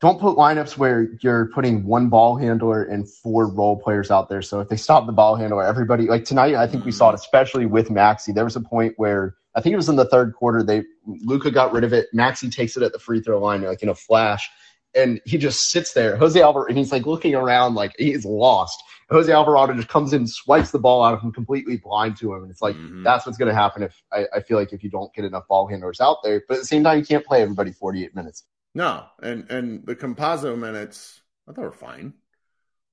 don't 0.00 0.20
put 0.20 0.36
lineups 0.36 0.78
where 0.78 1.08
you're 1.20 1.46
putting 1.52 1.84
one 1.84 2.08
ball 2.08 2.36
handler 2.36 2.84
and 2.84 3.08
four 3.08 3.48
role 3.48 3.76
players 3.76 4.10
out 4.10 4.28
there. 4.28 4.42
So 4.42 4.60
if 4.60 4.68
they 4.68 4.76
stop 4.76 5.06
the 5.06 5.12
ball 5.12 5.34
handler, 5.34 5.64
everybody 5.64 6.06
like 6.06 6.24
tonight, 6.24 6.54
I 6.54 6.66
think 6.68 6.84
we 6.84 6.92
saw 6.92 7.08
it, 7.08 7.14
mm-hmm. 7.14 7.16
especially 7.16 7.66
with 7.66 7.88
Maxi. 7.88 8.32
There 8.32 8.44
was 8.44 8.56
a 8.56 8.60
point 8.60 8.94
where 8.96 9.34
I 9.58 9.60
think 9.60 9.72
it 9.72 9.76
was 9.76 9.88
in 9.88 9.96
the 9.96 10.08
third 10.08 10.34
quarter. 10.34 10.62
They 10.62 10.84
Luka 11.04 11.50
got 11.50 11.72
rid 11.72 11.84
of 11.84 11.92
it. 11.92 12.06
Maxi 12.14 12.50
takes 12.50 12.76
it 12.76 12.82
at 12.82 12.92
the 12.92 12.98
free 12.98 13.20
throw 13.20 13.40
line, 13.40 13.62
like 13.62 13.82
in 13.82 13.88
a 13.88 13.94
flash, 13.94 14.48
and 14.94 15.20
he 15.24 15.36
just 15.36 15.70
sits 15.70 15.92
there. 15.92 16.16
Jose 16.16 16.40
Alvarado, 16.40 16.68
and 16.68 16.78
he's 16.78 16.92
like 16.92 17.06
looking 17.06 17.34
around 17.34 17.74
like 17.74 17.92
he's 17.98 18.24
lost. 18.24 18.80
Jose 19.10 19.32
Alvarado 19.32 19.74
just 19.74 19.88
comes 19.88 20.12
in, 20.12 20.26
swipes 20.26 20.70
the 20.70 20.78
ball 20.78 21.02
out 21.02 21.14
of 21.14 21.22
him, 21.22 21.32
completely 21.32 21.76
blind 21.76 22.16
to 22.18 22.34
him, 22.34 22.42
and 22.42 22.50
it's 22.50 22.62
like 22.62 22.76
mm-hmm. 22.76 23.02
that's 23.02 23.26
what's 23.26 23.38
going 23.38 23.48
to 23.48 23.54
happen 23.54 23.82
if 23.82 24.02
I, 24.12 24.26
I, 24.34 24.40
feel 24.40 24.58
like 24.58 24.72
if 24.72 24.84
you 24.84 24.90
don't 24.90 25.12
get 25.14 25.24
enough 25.24 25.48
ball 25.48 25.66
handlers 25.66 26.00
out 26.00 26.18
there. 26.22 26.42
But 26.46 26.54
at 26.54 26.60
the 26.60 26.66
same 26.66 26.84
time, 26.84 26.98
you 26.98 27.04
can't 27.04 27.24
play 27.24 27.42
everybody 27.42 27.72
48 27.72 28.14
minutes. 28.14 28.44
No, 28.74 29.06
and 29.22 29.50
and 29.50 29.84
the 29.86 29.96
Campazzo 29.96 30.58
minutes, 30.58 31.22
I 31.48 31.52
thought 31.52 31.62
were 31.62 31.72
fine. 31.72 32.12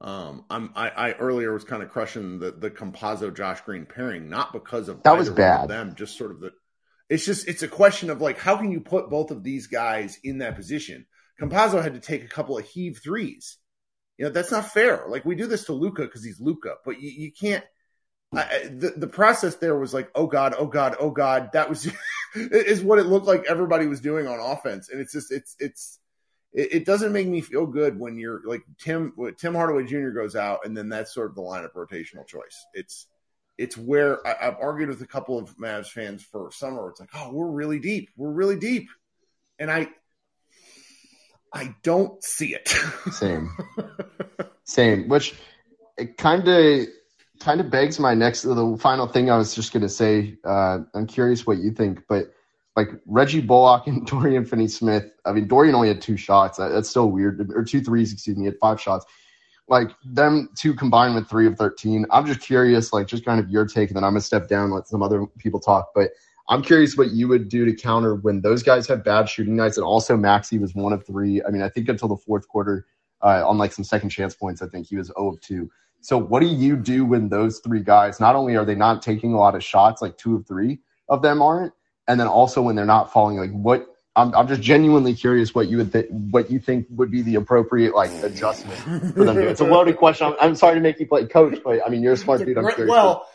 Um, 0.01 0.45
I'm 0.49 0.71
I, 0.75 0.89
I 0.89 1.11
earlier 1.13 1.53
was 1.53 1.63
kind 1.63 1.81
of 1.81 1.89
crushing 1.89 2.39
the 2.39 2.51
the 2.51 2.69
Campazzo 2.69 3.33
Josh 3.33 3.61
Green 3.61 3.85
pairing, 3.85 4.29
not 4.29 4.51
because 4.51 4.89
of 4.89 5.03
that 5.03 5.17
was 5.17 5.29
bad. 5.29 5.69
them, 5.69 5.95
just 5.95 6.17
sort 6.17 6.31
of 6.31 6.41
the. 6.41 6.51
It's 7.09 7.25
just 7.25 7.47
it's 7.47 7.63
a 7.63 7.67
question 7.67 8.09
of 8.09 8.19
like 8.21 8.37
how 8.37 8.57
can 8.57 8.71
you 8.71 8.81
put 8.81 9.09
both 9.09 9.31
of 9.31 9.43
these 9.43 9.67
guys 9.67 10.19
in 10.23 10.39
that 10.39 10.55
position? 10.55 11.05
Campazzo 11.41 11.81
had 11.81 11.93
to 11.93 11.99
take 11.99 12.23
a 12.23 12.29
couple 12.29 12.57
of 12.57 12.65
heave 12.65 12.99
threes. 13.03 13.57
You 14.17 14.25
know, 14.25 14.31
that's 14.31 14.51
not 14.51 14.71
fair. 14.71 15.05
Like 15.07 15.25
we 15.25 15.35
do 15.35 15.47
this 15.47 15.65
to 15.65 15.73
Luka 15.73 16.03
because 16.03 16.23
he's 16.23 16.39
Luka, 16.39 16.75
but 16.83 16.99
you, 16.99 17.09
you 17.09 17.31
can't. 17.31 17.63
I, 18.33 18.69
the 18.69 18.93
the 18.97 19.07
process 19.07 19.55
there 19.55 19.77
was 19.77 19.93
like, 19.93 20.09
oh 20.13 20.27
god, 20.27 20.55
oh 20.57 20.67
god, 20.67 20.97
oh 20.99 21.11
god. 21.11 21.51
That 21.53 21.69
was 21.69 21.89
is 22.35 22.83
what 22.83 22.99
it 22.99 23.05
looked 23.05 23.27
like 23.27 23.45
everybody 23.47 23.87
was 23.87 24.01
doing 24.01 24.27
on 24.27 24.39
offense, 24.39 24.89
and 24.89 24.99
it's 24.99 25.13
just 25.13 25.31
it's 25.31 25.55
it's 25.59 25.99
it, 26.55 26.73
it 26.73 26.85
doesn't 26.85 27.11
make 27.11 27.27
me 27.27 27.41
feel 27.41 27.67
good 27.67 27.99
when 27.99 28.17
you're 28.17 28.41
like 28.45 28.63
Tim 28.79 29.13
Tim 29.37 29.53
Hardaway 29.53 29.83
Jr. 29.85 30.09
goes 30.09 30.35
out, 30.35 30.65
and 30.65 30.75
then 30.75 30.89
that's 30.89 31.13
sort 31.13 31.29
of 31.29 31.35
the 31.35 31.41
lineup 31.41 31.73
rotational 31.73 32.25
choice. 32.25 32.65
It's 32.73 33.07
it's 33.57 33.77
where 33.77 34.25
I, 34.25 34.45
have 34.45 34.57
argued 34.61 34.89
with 34.89 35.01
a 35.01 35.07
couple 35.07 35.37
of 35.37 35.55
Mavs 35.57 35.87
fans 35.87 36.23
for 36.23 36.51
summer. 36.51 36.89
It's 36.89 36.99
like, 36.99 37.09
oh, 37.13 37.31
we're 37.31 37.51
really 37.51 37.79
deep, 37.79 38.09
we're 38.17 38.31
really 38.31 38.57
deep, 38.57 38.89
and 39.59 39.69
I 39.69 39.89
I 41.53 41.75
don't 41.83 42.23
see 42.23 42.55
it. 42.55 42.69
Same. 43.11 43.55
Same. 44.63 45.07
Which 45.09 45.35
it 45.97 46.17
kind 46.17 46.47
of 46.47 46.87
kind 47.39 47.59
of 47.59 47.69
begs 47.69 47.99
my 47.99 48.13
next 48.13 48.43
the 48.43 48.77
final 48.79 49.07
thing 49.07 49.29
I 49.29 49.37
was 49.37 49.53
just 49.53 49.73
gonna 49.73 49.89
say. 49.89 50.37
Uh, 50.43 50.79
I'm 50.93 51.05
curious 51.05 51.45
what 51.45 51.57
you 51.57 51.71
think, 51.71 52.03
but 52.07 52.33
like 52.75 52.89
Reggie 53.05 53.41
Bullock 53.41 53.87
and 53.87 54.05
Dorian 54.07 54.45
Finney 54.45 54.67
Smith. 54.67 55.05
I 55.25 55.31
mean, 55.31 55.47
Dorian 55.47 55.75
only 55.75 55.87
had 55.87 56.01
two 56.01 56.17
shots. 56.17 56.57
That, 56.57 56.69
that's 56.69 56.89
still 56.89 57.09
weird. 57.09 57.51
Or 57.53 57.63
two 57.63 57.81
threes, 57.81 58.11
excuse 58.13 58.37
me. 58.37 58.43
He 58.43 58.45
had 58.47 58.57
five 58.59 58.79
shots. 58.79 59.05
Like 59.67 59.89
them 60.05 60.49
two 60.55 60.75
combined 60.75 61.15
with 61.15 61.27
three 61.27 61.47
of 61.47 61.57
thirteen. 61.57 62.05
I'm 62.11 62.25
just 62.25 62.39
curious, 62.39 62.93
like 62.93 63.07
just 63.07 63.25
kind 63.25 63.39
of 63.39 63.49
your 63.49 63.65
take, 63.65 63.89
and 63.89 63.97
then 63.97 64.03
I'm 64.03 64.11
gonna 64.11 64.21
step 64.21 64.47
down, 64.47 64.71
let 64.71 64.87
some 64.87 65.01
other 65.01 65.25
people 65.39 65.59
talk. 65.59 65.89
But 65.95 66.11
I'm 66.47 66.61
curious 66.61 66.95
what 66.95 67.11
you 67.11 67.27
would 67.27 67.49
do 67.49 67.65
to 67.65 67.73
counter 67.73 68.15
when 68.15 68.41
those 68.41 68.61
guys 68.61 68.87
have 68.87 69.03
bad 69.03 69.27
shooting 69.27 69.55
nights. 69.55 69.77
And 69.77 69.85
also, 69.85 70.15
Maxi 70.15 70.59
was 70.59 70.75
one 70.75 70.93
of 70.93 71.05
three. 71.05 71.41
I 71.43 71.49
mean, 71.49 71.63
I 71.63 71.69
think 71.69 71.89
until 71.89 72.07
the 72.07 72.17
fourth 72.17 72.47
quarter, 72.47 72.85
uh, 73.23 73.47
on 73.47 73.57
like 73.57 73.73
some 73.73 73.83
second 73.83 74.09
chance 74.09 74.35
points, 74.35 74.61
I 74.61 74.67
think 74.67 74.87
he 74.87 74.95
was 74.95 75.07
0 75.07 75.33
of 75.33 75.41
2. 75.41 75.69
So, 76.01 76.17
what 76.19 76.41
do 76.41 76.45
you 76.45 76.75
do 76.75 77.03
when 77.03 77.29
those 77.29 77.59
three 77.59 77.81
guys, 77.81 78.19
not 78.19 78.35
only 78.35 78.55
are 78.55 78.65
they 78.65 78.75
not 78.75 79.01
taking 79.01 79.33
a 79.33 79.39
lot 79.39 79.55
of 79.55 79.63
shots, 79.63 80.03
like 80.03 80.17
two 80.17 80.35
of 80.35 80.45
three 80.45 80.79
of 81.09 81.23
them 81.23 81.41
aren't, 81.41 81.73
and 82.07 82.19
then 82.19 82.27
also 82.27 82.61
when 82.61 82.75
they're 82.75 82.85
not 82.85 83.11
falling, 83.11 83.37
like 83.37 83.51
what 83.51 83.87
I'm, 84.15 84.33
I'm 84.33 84.47
just 84.47 84.61
genuinely 84.61 85.13
curious 85.13 85.53
what 85.53 85.67
you 85.67 85.77
would 85.77 85.91
th- 85.91 86.09
what 86.09 86.49
you 86.49 86.59
think 86.59 86.87
would 86.91 87.11
be 87.11 87.21
the 87.21 87.35
appropriate 87.35 87.93
like 87.93 88.11
adjustment 88.23 88.79
for 89.13 89.25
them. 89.25 89.35
To 89.35 89.47
It's 89.47 89.61
a 89.61 89.65
loaded 89.65 89.97
question. 89.97 90.27
I'm, 90.27 90.35
I'm, 90.39 90.55
sorry 90.55 90.75
to 90.75 90.81
make 90.81 90.99
you 90.99 91.07
play 91.07 91.25
coach, 91.25 91.59
but 91.63 91.81
I 91.85 91.89
mean 91.89 92.01
you're 92.01 92.13
a 92.13 92.17
smart 92.17 92.45
dude. 92.45 92.57
I'm 92.57 92.71
curious. 92.71 92.89
Well, 92.89 93.27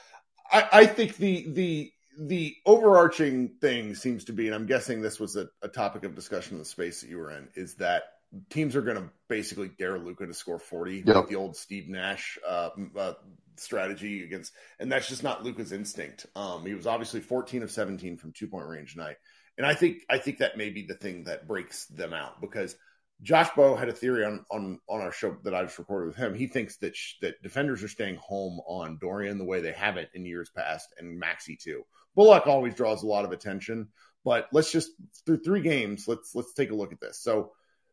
I, 0.50 0.68
I, 0.72 0.86
think 0.86 1.16
the 1.16 1.52
the 1.52 1.92
the 2.18 2.56
overarching 2.64 3.48
thing 3.60 3.94
seems 3.94 4.24
to 4.24 4.32
be, 4.32 4.46
and 4.46 4.54
I'm 4.54 4.66
guessing 4.66 5.02
this 5.02 5.20
was 5.20 5.36
a, 5.36 5.48
a 5.62 5.68
topic 5.68 6.04
of 6.04 6.14
discussion 6.14 6.54
in 6.54 6.58
the 6.58 6.64
space 6.64 7.02
that 7.02 7.10
you 7.10 7.18
were 7.18 7.30
in, 7.30 7.48
is 7.54 7.74
that 7.76 8.04
teams 8.48 8.76
are 8.76 8.82
going 8.82 8.96
to 8.96 9.10
basically 9.28 9.68
dare 9.68 9.98
Luka 9.98 10.26
to 10.26 10.34
score 10.34 10.58
40, 10.58 11.04
yep. 11.06 11.16
like 11.16 11.28
the 11.28 11.36
old 11.36 11.56
Steve 11.56 11.88
Nash 11.88 12.38
uh, 12.46 12.70
uh, 12.96 13.14
strategy 13.56 14.24
against, 14.24 14.52
and 14.78 14.90
that's 14.90 15.08
just 15.08 15.22
not 15.22 15.44
Luka's 15.44 15.72
instinct. 15.72 16.26
Um, 16.36 16.64
he 16.64 16.74
was 16.74 16.86
obviously 16.86 17.20
14 17.20 17.62
of 17.62 17.70
17 17.70 18.16
from 18.16 18.32
two 18.32 18.48
point 18.48 18.66
range 18.66 18.94
tonight. 18.94 19.16
And 19.58 19.66
I 19.66 19.74
think 19.74 19.98
I 20.08 20.18
think 20.18 20.38
that 20.38 20.56
may 20.56 20.70
be 20.70 20.86
the 20.86 20.94
thing 20.94 21.24
that 21.24 21.46
breaks 21.46 21.84
them 21.86 22.14
out 22.14 22.40
because 22.40 22.74
Josh 23.22 23.50
Bowe 23.54 23.76
had 23.76 23.88
a 23.88 23.92
theory 23.92 24.24
on 24.24 24.44
on 24.50 24.80
on 24.88 25.00
our 25.00 25.12
show 25.12 25.36
that 25.44 25.54
I 25.54 25.64
just 25.64 25.78
recorded 25.78 26.06
with 26.06 26.16
him. 26.16 26.34
He 26.34 26.46
thinks 26.46 26.78
that 26.78 26.96
sh- 26.96 27.16
that 27.20 27.42
defenders 27.42 27.82
are 27.82 27.88
staying 27.88 28.16
home 28.16 28.60
on 28.66 28.98
Dorian 28.98 29.38
the 29.38 29.44
way 29.44 29.60
they 29.60 29.72
haven't 29.72 30.08
in 30.14 30.24
years 30.24 30.50
past, 30.56 30.88
and 30.98 31.22
Maxi 31.22 31.58
too. 31.58 31.82
Bullock 32.14 32.46
always 32.46 32.74
draws 32.74 33.02
a 33.02 33.06
lot 33.06 33.24
of 33.24 33.32
attention, 33.32 33.88
but 34.24 34.48
let's 34.52 34.72
just 34.72 34.90
through 35.26 35.42
three 35.42 35.60
games, 35.60 36.08
let's 36.08 36.34
let's 36.34 36.54
take 36.54 36.70
a 36.70 36.74
look 36.74 36.92
at 36.92 37.00
this. 37.00 37.20
So, 37.22 37.52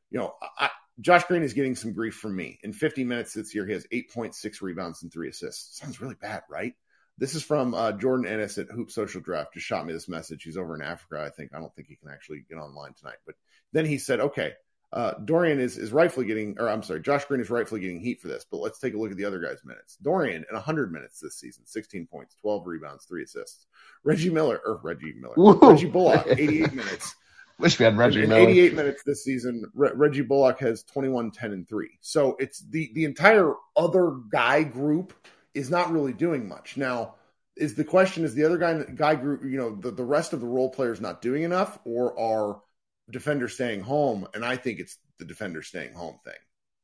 you 0.09 0.19
know, 0.19 0.33
I, 0.57 0.69
Josh 0.99 1.25
Green 1.25 1.43
is 1.43 1.53
getting 1.53 1.75
some 1.75 1.93
grief 1.93 2.15
from 2.15 2.35
me. 2.35 2.59
In 2.63 2.73
50 2.73 3.03
minutes 3.03 3.33
this 3.33 3.53
year, 3.53 3.65
he 3.65 3.73
has 3.73 3.85
8.6 3.93 4.61
rebounds 4.61 5.03
and 5.03 5.11
three 5.11 5.29
assists. 5.29 5.79
Sounds 5.79 6.01
really 6.01 6.15
bad, 6.15 6.43
right? 6.49 6.73
This 7.19 7.35
is 7.35 7.43
from 7.43 7.73
uh, 7.73 7.91
Jordan 7.93 8.27
Ennis 8.27 8.57
at 8.57 8.69
Hoop 8.69 8.91
Social 8.91 9.21
Draft. 9.21 9.53
Just 9.53 9.65
shot 9.65 9.85
me 9.85 9.93
this 9.93 10.09
message. 10.09 10.43
He's 10.43 10.57
over 10.57 10.75
in 10.75 10.81
Africa, 10.81 11.23
I 11.23 11.29
think. 11.29 11.51
I 11.53 11.59
don't 11.59 11.73
think 11.75 11.87
he 11.87 11.95
can 11.95 12.09
actually 12.09 12.45
get 12.49 12.57
online 12.57 12.93
tonight. 12.93 13.17
But 13.25 13.35
then 13.73 13.85
he 13.85 13.97
said, 13.97 14.19
okay, 14.19 14.53
uh, 14.93 15.13
Dorian 15.25 15.59
is, 15.59 15.77
is 15.77 15.91
rightfully 15.91 16.25
getting, 16.25 16.55
or 16.59 16.69
I'm 16.69 16.83
sorry, 16.83 17.01
Josh 17.01 17.25
Green 17.25 17.41
is 17.41 17.49
rightfully 17.49 17.81
getting 17.81 17.99
heat 17.99 18.21
for 18.21 18.27
this. 18.27 18.45
But 18.49 18.57
let's 18.57 18.79
take 18.79 18.93
a 18.93 18.97
look 18.97 19.11
at 19.11 19.17
the 19.17 19.25
other 19.25 19.39
guys' 19.39 19.65
minutes. 19.65 19.97
Dorian 19.97 20.45
in 20.49 20.55
100 20.55 20.91
minutes 20.91 21.19
this 21.19 21.39
season, 21.39 21.65
16 21.65 22.07
points, 22.07 22.35
12 22.41 22.65
rebounds, 22.65 23.05
three 23.05 23.23
assists. 23.23 23.65
Reggie 24.03 24.29
Miller, 24.29 24.61
or 24.65 24.79
Reggie 24.83 25.13
Miller, 25.19 25.33
Woo. 25.37 25.59
Reggie 25.61 25.87
Bullock, 25.89 26.25
88 26.27 26.73
minutes. 26.73 27.15
Wish 27.59 27.79
we 27.79 27.85
had 27.85 27.97
Reggie 27.97 28.23
in, 28.23 28.29
Miller. 28.29 28.41
88 28.41 28.75
minutes 28.75 29.03
this 29.03 29.23
season, 29.23 29.65
Re- 29.73 29.91
Reggie 29.95 30.21
Bullock 30.21 30.59
has 30.59 30.83
21, 30.83 31.31
10, 31.31 31.53
and 31.53 31.67
3. 31.67 31.89
So 32.01 32.35
it's 32.39 32.59
the, 32.69 32.91
the 32.93 33.05
entire 33.05 33.53
other 33.75 34.17
guy 34.29 34.63
group 34.63 35.13
is 35.55 35.71
not 35.71 35.91
really 35.91 36.13
doing 36.13 36.47
much. 36.47 36.77
Now, 36.77 37.15
is 37.57 37.75
the 37.75 37.83
question 37.83 38.23
is 38.23 38.33
the 38.33 38.45
other 38.45 38.57
guy 38.57 38.83
guy 38.95 39.15
group 39.15 39.43
you 39.43 39.57
know 39.57 39.75
the, 39.75 39.91
the 39.91 40.03
rest 40.03 40.33
of 40.33 40.41
the 40.41 40.47
role 40.47 40.69
players 40.69 41.01
not 41.01 41.21
doing 41.21 41.43
enough 41.43 41.79
or 41.85 42.17
are 42.19 42.61
defenders 43.09 43.53
staying 43.53 43.81
home 43.81 44.27
and 44.33 44.45
i 44.45 44.55
think 44.55 44.79
it's 44.79 44.97
the 45.17 45.25
defender 45.25 45.61
staying 45.61 45.93
home 45.93 46.19
thing 46.23 46.33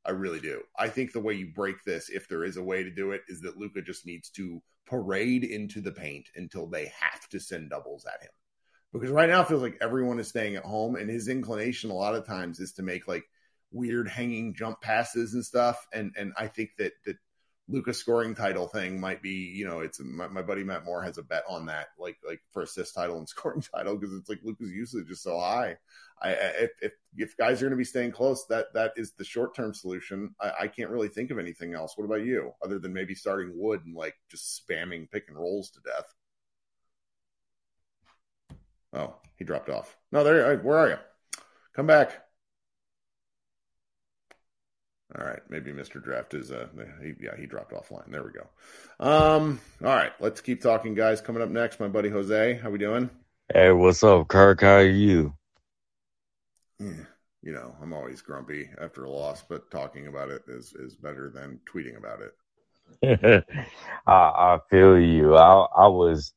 i 0.06 0.12
really 0.12 0.40
do 0.40 0.62
i 0.78 0.88
think 0.88 1.12
the 1.12 1.20
way 1.20 1.34
you 1.34 1.52
break 1.54 1.84
this 1.84 2.10
if 2.10 2.28
there 2.28 2.44
is 2.44 2.58
a 2.58 2.64
way 2.64 2.84
to 2.84 2.92
do 2.92 3.12
it 3.12 3.22
is 3.28 3.42
that 3.42 3.58
Luka 3.58 3.82
just 3.82 4.06
needs 4.06 4.30
to 4.30 4.62
parade 4.86 5.44
into 5.44 5.80
the 5.80 5.92
paint 5.92 6.28
until 6.36 6.68
they 6.68 6.92
have 7.00 7.28
to 7.30 7.40
send 7.40 7.70
doubles 7.70 8.06
at 8.06 8.22
him 8.22 8.32
because 8.94 9.10
right 9.10 9.30
now 9.30 9.42
it 9.42 9.48
feels 9.48 9.62
like 9.62 9.78
everyone 9.82 10.20
is 10.20 10.28
staying 10.28 10.56
at 10.56 10.64
home 10.64 10.96
and 10.96 11.10
his 11.10 11.28
inclination 11.28 11.90
a 11.90 11.96
lot 11.96 12.16
of 12.16 12.26
times 12.26 12.60
is 12.60 12.74
to 12.74 12.84
make 12.84 13.08
like 13.08 13.26
weird 13.72 14.08
hanging 14.08 14.54
jump 14.54 14.80
passes 14.82 15.34
and 15.34 15.44
stuff 15.44 15.88
and 15.94 16.14
and 16.16 16.32
i 16.38 16.48
think 16.48 16.70
that 16.78 16.94
that 17.06 17.18
Luka 17.70 17.94
scoring 17.94 18.36
title 18.36 18.68
thing 18.68 19.00
might 19.00 19.22
be, 19.22 19.32
you 19.32 19.66
know, 19.66 19.80
it's 19.80 20.00
my, 20.02 20.28
my, 20.28 20.42
buddy 20.42 20.66
Matt 20.66 20.84
Moore 20.84 21.02
has 21.02 21.18
a 21.18 21.24
bet 21.24 21.44
on 21.48 21.66
that, 21.68 21.88
like 21.98 22.18
like 22.28 22.42
for 22.52 22.64
assist 22.64 22.94
title 22.94 23.18
and 23.18 23.30
scoring 23.30 23.64
title 23.74 23.96
because 23.96 24.14
it's 24.14 24.28
like 24.28 24.42
Luka's 24.44 24.72
usage 24.72 25.10
is 25.10 25.22
so 25.22 25.40
high. 25.40 25.78
I, 26.22 26.32
if, 26.32 26.72
if, 26.82 26.92
if 27.16 27.38
guys 27.38 27.62
are 27.62 27.66
going 27.66 27.72
to 27.72 27.78
be 27.78 27.86
staying 27.86 28.12
close, 28.12 28.46
that 28.48 28.74
that 28.74 28.94
is 28.98 29.14
the 29.14 29.24
short 29.24 29.56
term 29.56 29.74
solution. 29.74 30.36
I, 30.42 30.52
I, 30.62 30.68
can't 30.68 30.90
really 30.90 31.08
think 31.08 31.32
of 31.32 31.40
anything 31.40 31.74
else. 31.74 31.98
What 31.98 32.06
about 32.06 32.26
you, 32.26 32.52
other 32.64 32.80
than 32.80 32.94
maybe 32.94 33.16
starting 33.16 33.52
Wood 33.56 33.82
and 33.86 33.96
like 33.96 34.16
just 34.30 34.62
spamming 34.68 35.10
pick 35.10 35.26
and 35.30 35.38
rolls 35.38 35.70
to 35.72 35.80
death? 35.82 36.14
Oh, 38.94 39.16
he 39.38 39.46
dropped 39.46 39.70
off. 39.70 39.98
No, 40.12 40.24
there. 40.24 40.58
Where 40.58 40.78
are 40.78 40.90
you? 40.90 40.98
Come 41.76 41.88
back. 41.88 42.24
All 45.18 45.24
right, 45.26 45.42
maybe 45.48 45.72
Mr. 45.72 46.04
Draft 46.04 46.34
is 46.34 46.52
uh 46.52 46.68
he, 47.02 47.14
yeah 47.20 47.36
he 47.38 47.46
dropped 47.46 47.72
offline. 47.72 48.10
There 48.10 48.24
we 48.24 48.32
go. 48.32 48.48
Um, 49.00 49.60
all 49.84 49.96
right, 49.96 50.12
let's 50.20 50.42
keep 50.42 50.62
talking, 50.62 50.96
guys. 50.96 51.22
Coming 51.22 51.44
up 51.44 51.50
next, 51.50 51.80
my 51.80 51.88
buddy 51.88 52.10
Jose. 52.10 52.56
How 52.56 52.70
we 52.72 52.80
doing? 52.80 53.10
Hey, 53.54 53.72
what's 53.72 54.04
up, 54.04 54.28
Kirk? 54.28 54.62
How 54.62 54.76
are 54.78 54.86
you? 54.86 55.34
Yeah, 56.80 57.06
you 57.42 57.52
know, 57.54 57.76
I'm 57.82 57.94
always 57.94 58.22
grumpy 58.22 58.70
after 58.80 59.04
a 59.06 59.10
loss, 59.10 59.44
but 59.48 59.70
talking 59.72 60.08
about 60.08 60.30
it 60.30 60.44
is 60.48 60.74
is 60.74 60.96
better 60.96 61.30
than 61.30 61.60
tweeting 61.66 61.98
about 61.98 62.22
it. 62.22 62.34
I, 64.08 64.12
I 64.14 64.60
feel 64.70 65.00
you. 65.00 65.36
I 65.36 65.66
I 65.78 65.88
was 65.88 66.34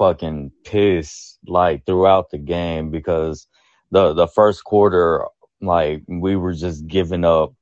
fucking 0.00 0.50
pissed 0.64 1.38
like 1.46 1.84
throughout 1.84 2.30
the 2.30 2.38
game 2.38 2.90
because 2.90 3.46
the 3.90 4.14
the 4.14 4.26
first 4.26 4.64
quarter, 4.64 5.26
like 5.60 6.02
we 6.08 6.36
were 6.36 6.54
just 6.54 6.86
giving 6.86 7.22
up 7.22 7.52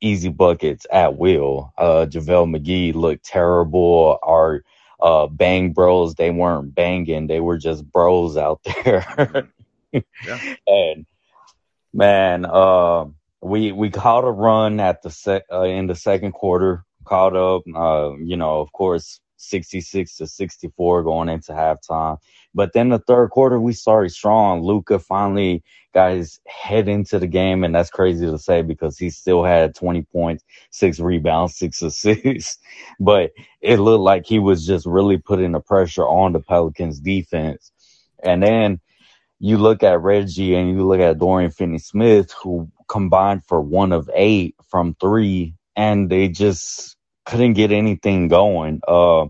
easy 0.00 0.30
buckets 0.30 0.84
at 0.92 1.16
will. 1.16 1.72
Uh, 1.78 2.06
JaVale 2.10 2.56
McGee 2.56 2.92
looked 2.92 3.24
terrible. 3.24 4.18
Our 4.20 4.64
uh, 5.00 5.28
bang 5.28 5.72
bros, 5.72 6.16
they 6.16 6.32
weren't 6.32 6.74
banging. 6.74 7.28
They 7.28 7.38
were 7.38 7.56
just 7.56 7.88
bros 7.90 8.36
out 8.36 8.60
there. 8.84 9.48
yeah. 9.92 10.54
And 10.66 11.06
man, 11.94 12.46
uh, 12.46 13.06
we, 13.40 13.70
we 13.70 13.90
caught 13.90 14.24
a 14.24 14.30
run 14.30 14.80
at 14.80 15.02
the 15.02 15.10
sec, 15.10 15.44
uh, 15.52 15.62
in 15.62 15.86
the 15.86 15.94
second 15.94 16.32
quarter, 16.32 16.84
caught 17.04 17.36
up, 17.36 17.62
uh, 17.74 18.16
you 18.18 18.36
know, 18.36 18.60
of 18.60 18.72
course, 18.72 19.20
66 19.40 20.16
to 20.16 20.26
64 20.26 21.02
going 21.02 21.28
into 21.28 21.52
halftime. 21.52 22.18
But 22.54 22.72
then 22.72 22.88
the 22.88 22.98
third 22.98 23.30
quarter, 23.30 23.60
we 23.60 23.72
started 23.72 24.10
strong. 24.10 24.62
Luka 24.62 24.98
finally 24.98 25.62
got 25.94 26.12
his 26.12 26.40
head 26.46 26.88
into 26.88 27.18
the 27.18 27.26
game, 27.26 27.64
and 27.64 27.74
that's 27.74 27.90
crazy 27.90 28.26
to 28.26 28.38
say 28.38 28.62
because 28.62 28.98
he 28.98 29.10
still 29.10 29.44
had 29.44 29.74
20 29.74 30.02
points, 30.12 30.44
six 30.70 31.00
rebounds, 31.00 31.56
six 31.56 31.82
assists. 31.82 32.58
but 32.98 33.30
it 33.60 33.78
looked 33.78 34.02
like 34.02 34.26
he 34.26 34.38
was 34.38 34.66
just 34.66 34.86
really 34.86 35.18
putting 35.18 35.52
the 35.52 35.60
pressure 35.60 36.06
on 36.06 36.32
the 36.32 36.40
Pelicans 36.40 37.00
defense. 37.00 37.72
And 38.22 38.42
then 38.42 38.80
you 39.38 39.56
look 39.56 39.82
at 39.82 40.02
Reggie 40.02 40.54
and 40.54 40.70
you 40.70 40.86
look 40.86 41.00
at 41.00 41.18
Dorian 41.18 41.50
Finney 41.50 41.78
Smith, 41.78 42.32
who 42.32 42.70
combined 42.88 43.44
for 43.46 43.60
one 43.60 43.92
of 43.92 44.10
eight 44.14 44.54
from 44.68 44.94
three, 45.00 45.54
and 45.76 46.10
they 46.10 46.28
just 46.28 46.96
couldn't 47.30 47.52
get 47.52 47.70
anything 47.70 48.26
going. 48.26 48.80
Uh, 48.86 49.26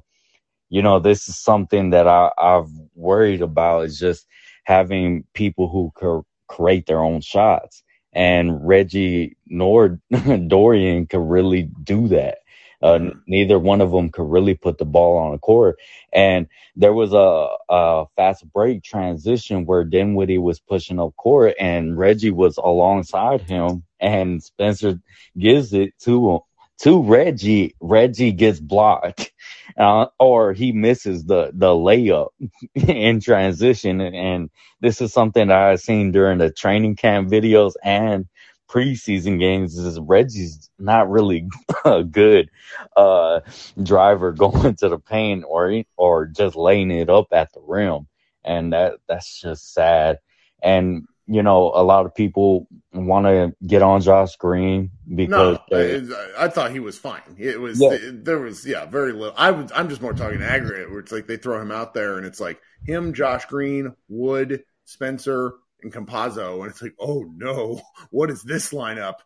you 0.70 0.80
know, 0.80 1.00
this 1.00 1.28
is 1.28 1.38
something 1.38 1.90
that 1.90 2.08
I, 2.08 2.30
I've 2.38 2.70
worried 2.94 3.42
about 3.42 3.84
is 3.84 3.98
just 3.98 4.26
having 4.64 5.24
people 5.34 5.68
who 5.68 5.92
could 5.94 6.22
create 6.48 6.86
their 6.86 7.00
own 7.00 7.20
shots. 7.20 7.82
And 8.12 8.66
Reggie 8.66 9.36
nor 9.46 10.00
Dorian 10.46 11.06
could 11.06 11.28
really 11.28 11.70
do 11.82 12.08
that. 12.08 12.38
Uh, 12.82 13.10
neither 13.26 13.58
one 13.58 13.82
of 13.82 13.90
them 13.90 14.08
could 14.08 14.30
really 14.30 14.54
put 14.54 14.78
the 14.78 14.86
ball 14.86 15.18
on 15.18 15.32
the 15.32 15.38
court. 15.38 15.78
And 16.10 16.46
there 16.76 16.94
was 16.94 17.12
a, 17.12 17.48
a 17.68 18.06
fast 18.16 18.50
break 18.50 18.82
transition 18.82 19.66
where 19.66 19.84
Dinwiddie 19.84 20.38
was 20.38 20.58
pushing 20.58 20.98
up 20.98 21.14
court 21.16 21.54
and 21.60 21.98
Reggie 21.98 22.30
was 22.30 22.56
alongside 22.56 23.42
him 23.42 23.82
and 24.00 24.42
Spencer 24.42 24.98
gives 25.36 25.74
it 25.74 25.92
to 26.00 26.30
him 26.30 26.38
to 26.80 27.02
Reggie. 27.02 27.74
Reggie 27.80 28.32
gets 28.32 28.60
blocked, 28.60 29.32
uh, 29.78 30.06
or 30.18 30.52
he 30.52 30.72
misses 30.72 31.24
the 31.24 31.50
the 31.54 31.68
layup 31.68 32.28
in 32.74 33.20
transition. 33.20 34.00
And 34.00 34.50
this 34.80 35.00
is 35.00 35.12
something 35.12 35.48
that 35.48 35.56
I've 35.56 35.80
seen 35.80 36.12
during 36.12 36.38
the 36.38 36.50
training 36.50 36.96
camp 36.96 37.28
videos 37.30 37.72
and 37.82 38.26
preseason 38.68 39.38
games. 39.38 39.76
Is 39.78 39.98
Reggie's 40.00 40.70
not 40.78 41.10
really 41.10 41.48
a 41.84 42.02
good 42.04 42.50
uh, 42.96 43.40
driver 43.82 44.32
going 44.32 44.76
to 44.76 44.88
the 44.88 44.98
paint 44.98 45.44
or 45.46 45.82
or 45.96 46.26
just 46.26 46.56
laying 46.56 46.90
it 46.90 47.10
up 47.10 47.28
at 47.32 47.52
the 47.52 47.60
rim, 47.60 48.06
and 48.44 48.72
that 48.72 48.94
that's 49.08 49.40
just 49.40 49.74
sad. 49.74 50.18
And 50.62 51.06
you 51.30 51.44
know, 51.44 51.70
a 51.72 51.84
lot 51.84 52.06
of 52.06 52.14
people 52.14 52.66
want 52.92 53.24
to 53.24 53.54
get 53.64 53.82
on 53.82 54.00
Josh 54.00 54.34
Green 54.34 54.90
because 55.14 55.58
no, 55.70 55.78
they, 55.78 56.02
I, 56.36 56.48
thought 56.48 56.72
he 56.72 56.80
was 56.80 56.98
fine. 56.98 57.36
It 57.38 57.60
was 57.60 57.80
yeah. 57.80 57.96
there 58.02 58.40
was 58.40 58.66
yeah 58.66 58.86
very 58.86 59.12
little. 59.12 59.34
I 59.36 59.52
was 59.52 59.70
I'm 59.72 59.88
just 59.88 60.02
more 60.02 60.12
talking 60.12 60.42
aggregate 60.42 60.90
where 60.90 60.98
it's 60.98 61.12
like 61.12 61.28
they 61.28 61.36
throw 61.36 61.62
him 61.62 61.70
out 61.70 61.94
there 61.94 62.16
and 62.16 62.26
it's 62.26 62.40
like 62.40 62.60
him, 62.84 63.14
Josh 63.14 63.44
Green, 63.44 63.94
Wood, 64.08 64.64
Spencer, 64.86 65.54
and 65.82 65.92
Campazzo, 65.92 66.62
and 66.62 66.70
it's 66.70 66.82
like 66.82 66.96
oh 66.98 67.24
no, 67.36 67.80
what 68.10 68.28
is 68.28 68.42
this 68.42 68.72
lineup? 68.72 69.16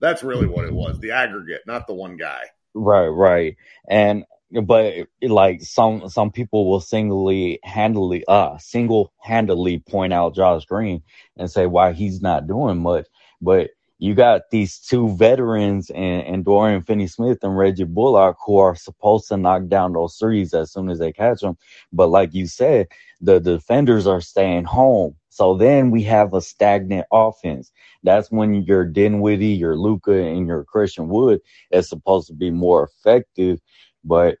That's 0.00 0.24
really 0.24 0.48
what 0.48 0.64
it 0.64 0.74
was. 0.74 0.98
The 0.98 1.12
aggregate, 1.12 1.60
not 1.64 1.86
the 1.86 1.94
one 1.94 2.16
guy. 2.16 2.42
Right, 2.74 3.06
right, 3.06 3.56
and 3.88 4.24
but 4.64 4.94
like 5.22 5.62
some 5.62 6.08
some 6.08 6.30
people 6.30 6.68
will 6.70 6.80
singly 6.80 7.58
handily 7.64 8.24
uh 8.28 8.58
single 8.58 9.12
handedly 9.20 9.78
point 9.78 10.12
out 10.12 10.34
Josh 10.34 10.64
Green 10.66 11.02
and 11.36 11.50
say 11.50 11.66
why 11.66 11.92
he's 11.92 12.20
not 12.22 12.46
doing 12.46 12.78
much. 12.78 13.06
But 13.40 13.70
you 13.98 14.14
got 14.14 14.42
these 14.50 14.78
two 14.80 15.16
veterans 15.16 15.90
and, 15.90 16.22
and 16.26 16.44
Dorian 16.44 16.82
Finney 16.82 17.06
Smith 17.06 17.38
and 17.42 17.56
Reggie 17.56 17.84
Bullock 17.84 18.36
who 18.44 18.58
are 18.58 18.74
supposed 18.74 19.28
to 19.28 19.36
knock 19.36 19.68
down 19.68 19.92
those 19.92 20.16
threes 20.16 20.54
as 20.54 20.72
soon 20.72 20.90
as 20.90 20.98
they 20.98 21.12
catch 21.12 21.40
them. 21.40 21.56
But 21.92 22.08
like 22.08 22.34
you 22.34 22.46
said, 22.48 22.88
the 23.20 23.40
defenders 23.40 24.06
are 24.06 24.20
staying 24.20 24.64
home. 24.64 25.16
So 25.30 25.56
then 25.56 25.90
we 25.90 26.02
have 26.04 26.34
a 26.34 26.42
stagnant 26.42 27.06
offense. 27.12 27.72
That's 28.02 28.30
when 28.30 28.64
your 28.64 28.84
Dinwiddie, 28.84 29.48
your 29.48 29.76
Luka, 29.76 30.12
and 30.14 30.46
your 30.46 30.64
Christian 30.64 31.08
Wood 31.08 31.40
is 31.70 31.88
supposed 31.88 32.28
to 32.28 32.34
be 32.34 32.50
more 32.50 32.84
effective. 32.84 33.60
But 34.04 34.38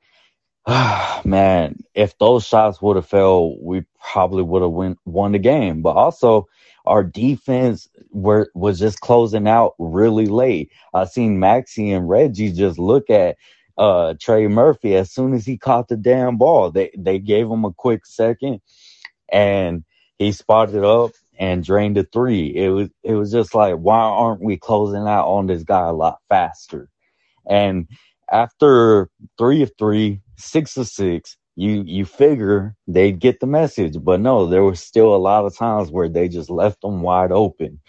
man, 1.24 1.80
if 1.94 2.16
those 2.18 2.46
shots 2.46 2.80
would 2.80 2.96
have 2.96 3.06
fell, 3.06 3.56
we 3.60 3.84
probably 4.12 4.42
would 4.42 4.62
have 4.62 4.96
won 5.04 5.32
the 5.32 5.38
game. 5.38 5.82
But 5.82 5.96
also, 5.96 6.48
our 6.86 7.04
defense 7.04 7.88
were 8.10 8.50
was 8.54 8.78
just 8.78 9.00
closing 9.00 9.48
out 9.48 9.74
really 9.78 10.26
late. 10.26 10.70
I 10.94 11.04
seen 11.04 11.38
Maxi 11.38 11.96
and 11.96 12.08
Reggie 12.08 12.52
just 12.52 12.78
look 12.78 13.10
at 13.10 13.36
uh 13.78 14.14
Trey 14.20 14.48
Murphy 14.48 14.96
as 14.96 15.10
soon 15.12 15.34
as 15.34 15.46
he 15.46 15.56
caught 15.58 15.88
the 15.88 15.96
damn 15.96 16.36
ball. 16.36 16.70
They 16.70 16.90
they 16.96 17.18
gave 17.18 17.48
him 17.48 17.64
a 17.64 17.72
quick 17.72 18.06
second 18.06 18.60
and 19.30 19.84
he 20.18 20.32
spotted 20.32 20.84
up 20.84 21.12
and 21.38 21.64
drained 21.64 21.98
a 21.98 22.04
three. 22.04 22.54
It 22.54 22.68
was 22.68 22.90
it 23.02 23.14
was 23.14 23.32
just 23.32 23.54
like 23.54 23.76
why 23.76 24.00
aren't 24.00 24.42
we 24.42 24.56
closing 24.56 25.06
out 25.08 25.26
on 25.28 25.46
this 25.46 25.64
guy 25.64 25.86
a 25.88 25.92
lot 25.92 26.18
faster? 26.28 26.88
And 27.48 27.88
after 28.32 29.08
three 29.38 29.62
of 29.62 29.70
three, 29.78 30.22
six 30.36 30.76
of 30.76 30.88
six, 30.88 31.36
you 31.54 31.82
you 31.86 32.04
figure 32.04 32.74
they'd 32.88 33.18
get 33.18 33.40
the 33.40 33.46
message, 33.46 33.96
but 34.02 34.20
no, 34.20 34.46
there 34.46 34.64
was 34.64 34.80
still 34.80 35.14
a 35.14 35.18
lot 35.18 35.44
of 35.44 35.56
times 35.56 35.90
where 35.90 36.08
they 36.08 36.28
just 36.28 36.50
left 36.50 36.80
them 36.80 37.02
wide 37.02 37.30
open. 37.30 37.80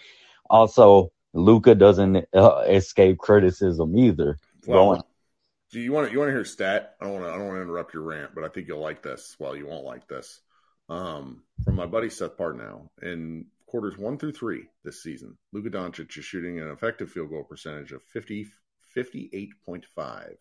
Also, 0.50 1.10
Luka 1.32 1.74
doesn't 1.74 2.26
uh, 2.34 2.64
escape 2.68 3.18
criticism 3.18 3.96
either. 3.96 4.38
Well, 4.66 4.86
Going, 4.86 5.02
do 5.72 5.80
you 5.80 5.92
want 5.92 6.08
to 6.08 6.12
you 6.12 6.18
want 6.18 6.28
to 6.28 6.32
hear 6.32 6.42
a 6.42 6.46
stat? 6.46 6.96
I 7.00 7.04
don't 7.04 7.14
want 7.14 7.24
to 7.24 7.30
I 7.30 7.36
don't 7.36 7.46
want 7.46 7.56
to 7.58 7.62
interrupt 7.62 7.94
your 7.94 8.02
rant, 8.02 8.34
but 8.34 8.44
I 8.44 8.48
think 8.48 8.68
you'll 8.68 8.80
like 8.80 9.02
this. 9.02 9.34
Well, 9.38 9.56
you 9.56 9.66
won't 9.66 9.84
like 9.84 10.06
this 10.08 10.40
um, 10.88 11.42
from 11.64 11.76
my 11.76 11.86
buddy 11.86 12.10
Seth 12.10 12.36
Partnow. 12.36 12.88
In 13.02 13.46
quarters 13.66 13.96
one 13.96 14.18
through 14.18 14.32
three 14.32 14.66
this 14.84 15.02
season, 15.02 15.36
Luka 15.52 15.70
Doncic 15.70 16.16
is 16.16 16.24
shooting 16.24 16.60
an 16.60 16.68
effective 16.68 17.10
field 17.10 17.30
goal 17.30 17.44
percentage 17.44 17.92
of 17.92 18.02
50, 18.04 18.46
58.5. 18.96 20.34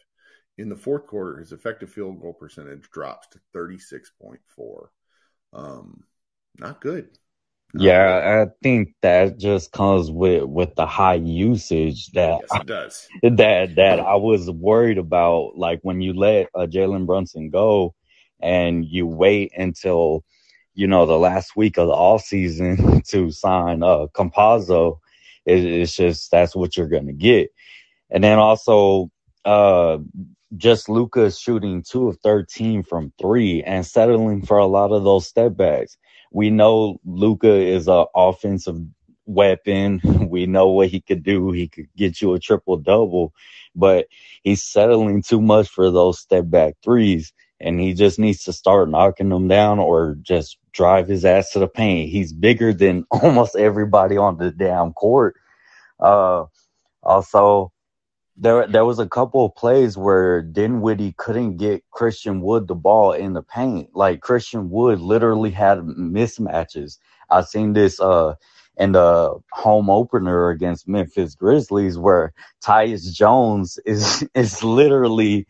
In 0.58 0.70
the 0.70 0.76
fourth 0.76 1.08
quarter, 1.08 1.40
his 1.40 1.52
effective 1.52 1.90
field 1.92 2.22
goal 2.22 2.34
percentage 2.34 2.90
drops 2.92 3.28
to 3.30 3.40
36.4. 3.56 4.88
Um, 5.52 6.04
not 6.58 6.80
good. 6.82 7.10
Not 7.74 7.84
yeah, 7.84 8.20
good. 8.20 8.50
I 8.50 8.52
think 8.62 8.94
that 9.02 9.40
just 9.40 9.72
comes 9.72 10.12
with 10.12 10.44
with 10.44 10.76
the 10.76 10.86
high 10.86 11.16
usage 11.16 12.12
that 12.12 12.42
yes, 12.42 12.62
it 12.62 12.68
does. 12.68 13.08
that 13.24 13.76
that 13.76 14.00
I 14.00 14.16
was 14.16 14.50
worried 14.50 15.00
about. 15.00 15.54
Like 15.56 15.80
when 15.82 16.02
you 16.02 16.14
let 16.14 16.50
uh, 16.54 16.68
Jalen 16.68 17.08
Brunson 17.08 17.50
go, 17.50 17.96
and 18.40 18.86
you 18.86 19.08
wait 19.08 19.54
until 19.58 20.24
you 20.76 20.88
know, 20.88 21.06
the 21.06 21.18
last 21.18 21.56
week 21.56 21.78
of 21.78 21.88
the 21.88 21.94
off 21.94 22.24
season 22.24 23.02
to 23.08 23.32
sign 23.32 23.84
uh 23.84 24.08
Campazzo, 24.14 25.00
it, 25.46 25.64
it's 25.64 25.96
just 25.96 26.32
that's 26.32 26.56
what 26.56 26.78
you're 26.78 26.88
gonna 26.88 27.14
get. 27.14 27.50
And 28.14 28.24
then 28.24 28.40
also 28.40 29.12
uh 29.46 30.00
just 30.58 30.90
Luka's 30.90 31.40
shooting 31.40 31.84
two 31.84 32.10
of 32.10 32.20
thirteen 32.24 32.84
from 32.84 33.14
three 33.22 33.64
and 33.64 33.86
settling 33.88 34.46
for 34.46 34.60
a 34.60 34.68
lot 34.68 34.94
of 34.94 35.06
those 35.06 35.28
step 35.28 35.58
backs. 35.58 35.98
We 36.34 36.52
know 36.52 37.00
Luka 37.06 37.54
is 37.54 37.90
an 37.90 38.08
offensive 38.16 38.80
weapon. 39.28 40.02
We 40.32 40.48
know 40.48 40.70
what 40.70 40.90
he 40.90 41.02
could 41.02 41.24
do. 41.24 41.52
He 41.54 41.70
could 41.70 41.90
get 41.98 42.22
you 42.22 42.34
a 42.36 42.40
triple 42.40 42.78
double, 42.78 43.34
but 43.76 44.08
he's 44.44 44.64
settling 44.64 45.24
too 45.24 45.42
much 45.42 45.70
for 45.70 45.92
those 45.92 46.20
step 46.20 46.46
back 46.50 46.76
threes 46.84 47.24
and 47.62 47.82
he 47.82 47.96
just 47.96 48.20
needs 48.20 48.46
to 48.46 48.54
start 48.54 48.90
knocking 48.90 49.30
them 49.30 49.50
down 49.50 49.80
or 49.80 50.18
just 50.24 50.60
drive 50.74 51.10
his 51.10 51.26
ass 51.26 51.52
to 51.52 51.60
the 51.60 51.70
paint. 51.70 52.12
He's 52.12 52.34
bigger 52.34 52.74
than 52.74 53.06
almost 53.12 53.58
everybody 53.58 54.18
on 54.18 54.38
the 54.38 54.52
damn 54.52 54.94
court. 54.94 55.36
Uh, 56.00 56.46
also, 57.04 57.73
there 58.38 58.68
there 58.68 58.86
was 58.86 59.00
a 59.00 59.08
couple 59.08 59.46
of 59.46 59.56
plays 59.56 59.98
where 59.98 60.42
Dinwiddie 60.42 61.14
couldn't 61.18 61.58
get 61.58 61.84
Christian 61.92 62.42
Wood 62.42 62.68
the 62.68 62.76
ball 62.76 63.12
in 63.14 63.34
the 63.34 63.44
paint. 63.44 63.92
Like 63.96 64.22
Christian 64.22 64.70
Wood 64.70 65.00
literally 65.00 65.52
had 65.52 65.80
mismatches. 65.80 66.98
I've 67.30 67.48
seen 67.48 67.74
this 67.74 68.00
uh 68.00 68.36
in 68.78 68.94
the 68.94 69.40
home 69.52 69.90
opener 69.90 70.50
against 70.50 70.88
Memphis 70.88 71.36
Grizzlies 71.36 71.98
where 71.98 72.34
Tyus 72.64 73.14
Jones 73.14 73.80
is 73.86 74.28
is 74.36 74.64
literally 74.64 75.48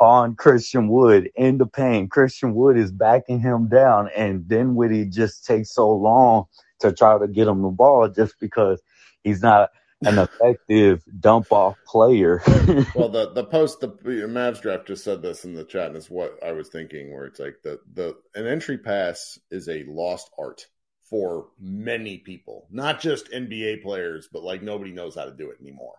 on 0.00 0.34
Christian 0.36 0.88
Wood 0.88 1.30
in 1.36 1.58
the 1.58 1.66
paint. 1.66 2.10
Christian 2.10 2.54
Wood 2.54 2.76
is 2.76 2.92
backing 2.92 3.40
him 3.40 3.68
down, 3.68 4.10
and 4.16 4.46
Dinwiddie 4.46 5.06
just 5.06 5.46
takes 5.46 5.72
so 5.74 5.90
long 5.90 6.44
to 6.80 6.92
try 6.92 7.18
to 7.18 7.28
get 7.28 7.48
him 7.48 7.62
the 7.62 7.68
ball 7.70 8.08
just 8.08 8.34
because 8.40 8.82
he's 9.22 9.42
not 9.42 9.70
an 10.02 10.18
effective 10.18 11.02
dump 11.20 11.52
off 11.52 11.76
player. 11.86 12.42
well, 12.94 13.08
the 13.08 13.32
the 13.34 13.44
post 13.44 13.80
the 13.80 13.88
Mavs 13.88 14.60
draft 14.60 14.86
just 14.86 15.04
said 15.04 15.22
this 15.22 15.44
in 15.44 15.54
the 15.54 15.64
chat, 15.64 15.88
and 15.88 15.96
it's 15.96 16.10
what 16.10 16.38
I 16.44 16.52
was 16.52 16.68
thinking. 16.68 17.12
Where 17.12 17.24
it's 17.24 17.40
like 17.40 17.56
the 17.62 17.80
the 17.92 18.16
an 18.34 18.46
entry 18.46 18.78
pass 18.78 19.38
is 19.50 19.68
a 19.68 19.84
lost 19.84 20.30
art 20.38 20.66
for 21.08 21.48
many 21.60 22.18
people, 22.18 22.66
not 22.70 23.00
just 23.00 23.30
NBA 23.30 23.82
players, 23.82 24.28
but 24.32 24.42
like 24.42 24.62
nobody 24.62 24.92
knows 24.92 25.14
how 25.14 25.24
to 25.24 25.36
do 25.36 25.50
it 25.50 25.58
anymore. 25.60 25.96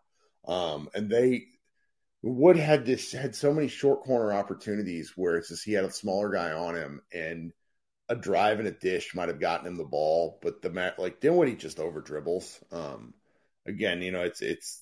Um, 0.47 0.89
and 0.93 1.09
they 1.09 1.45
Wood 2.23 2.55
had 2.55 2.85
this 2.85 3.11
had 3.11 3.35
so 3.35 3.53
many 3.53 3.67
short 3.67 4.03
corner 4.03 4.31
opportunities 4.33 5.11
where 5.15 5.35
it's 5.35 5.49
just 5.49 5.65
he 5.65 5.73
had 5.73 5.83
a 5.83 5.91
smaller 5.91 6.29
guy 6.29 6.53
on 6.53 6.75
him 6.75 7.01
and 7.13 7.51
a 8.07 8.15
drive 8.15 8.59
and 8.59 8.67
a 8.67 8.71
dish 8.71 9.13
might 9.13 9.27
have 9.27 9.41
gotten 9.41 9.67
him 9.67 9.75
the 9.75 9.83
ball, 9.83 10.39
but 10.41 10.61
the 10.61 10.93
like 10.97 11.19
Dinwiddie 11.19 11.55
just 11.55 11.79
over 11.79 11.99
dribbles. 11.99 12.63
Um, 12.71 13.13
again, 13.65 14.01
you 14.01 14.11
know, 14.11 14.21
it's 14.21 14.41
it's 14.41 14.81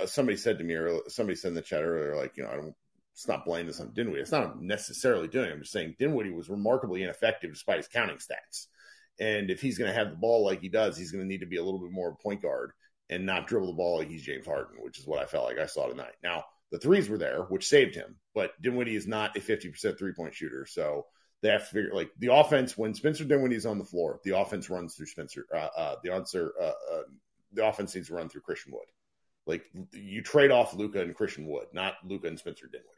uh, 0.00 0.06
somebody 0.06 0.36
said 0.36 0.58
to 0.58 0.64
me 0.64 0.74
or 0.74 1.00
somebody 1.08 1.36
said 1.36 1.48
in 1.48 1.54
the 1.54 1.62
chat 1.62 1.82
earlier, 1.82 2.16
like 2.16 2.36
you 2.36 2.44
know, 2.44 2.50
I 2.50 2.56
don't. 2.56 2.74
It's 3.12 3.28
not 3.28 3.44
blaming 3.44 3.66
this 3.66 3.80
on 3.80 3.92
Dinwiddie. 3.92 4.22
It's 4.22 4.32
not 4.32 4.62
necessarily 4.62 5.28
doing. 5.28 5.50
It. 5.50 5.52
I'm 5.52 5.60
just 5.60 5.72
saying 5.72 5.96
Dinwiddie 5.98 6.30
was 6.30 6.48
remarkably 6.48 7.02
ineffective 7.02 7.52
despite 7.52 7.78
his 7.78 7.88
counting 7.88 8.16
stats. 8.16 8.66
And 9.18 9.50
if 9.50 9.60
he's 9.60 9.76
going 9.76 9.90
to 9.90 9.98
have 9.98 10.10
the 10.10 10.16
ball 10.16 10.44
like 10.44 10.62
he 10.62 10.70
does, 10.70 10.96
he's 10.96 11.12
going 11.12 11.22
to 11.22 11.28
need 11.28 11.40
to 11.40 11.46
be 11.46 11.58
a 11.58 11.62
little 11.62 11.80
bit 11.80 11.90
more 11.90 12.16
point 12.16 12.40
guard 12.40 12.72
and 13.10 13.26
not 13.26 13.46
dribble 13.46 13.66
the 13.66 13.72
ball 13.74 13.98
like 13.98 14.08
he's 14.08 14.22
James 14.22 14.46
Harden, 14.46 14.76
which 14.80 14.98
is 14.98 15.06
what 15.06 15.20
I 15.20 15.26
felt 15.26 15.44
like 15.44 15.58
I 15.58 15.66
saw 15.66 15.88
tonight. 15.88 16.14
Now, 16.22 16.44
the 16.70 16.78
threes 16.78 17.08
were 17.08 17.18
there, 17.18 17.42
which 17.42 17.68
saved 17.68 17.94
him. 17.94 18.16
But 18.34 18.52
Dinwiddie 18.62 18.96
is 18.96 19.06
not 19.06 19.36
a 19.36 19.40
50% 19.40 19.98
three 19.98 20.12
point 20.12 20.34
shooter. 20.34 20.64
So 20.66 21.06
they 21.42 21.48
have 21.48 21.68
to 21.68 21.74
figure 21.74 21.94
like 21.94 22.10
the 22.18 22.32
offense 22.32 22.78
when 22.78 22.94
Spencer 22.94 23.24
Dinwiddie 23.24 23.56
is 23.56 23.66
on 23.66 23.78
the 23.78 23.84
floor, 23.84 24.20
the 24.24 24.38
offense 24.38 24.70
runs 24.70 24.94
through 24.94 25.06
Spencer. 25.06 25.44
Uh, 25.52 25.68
uh, 25.76 25.94
the 26.02 26.12
answer, 26.12 26.52
uh, 26.60 26.72
uh, 26.92 27.02
the 27.52 27.66
offense 27.66 27.94
needs 27.94 28.08
to 28.08 28.14
run 28.14 28.28
through 28.28 28.42
Christian 28.42 28.72
Wood. 28.72 28.86
Like 29.46 29.64
you 29.92 30.22
trade 30.22 30.50
off 30.50 30.74
Luka 30.74 31.00
and 31.00 31.14
Christian 31.14 31.46
Wood, 31.46 31.66
not 31.72 31.94
Luka 32.04 32.28
and 32.28 32.38
Spencer 32.38 32.66
Dinwiddie. 32.66 32.88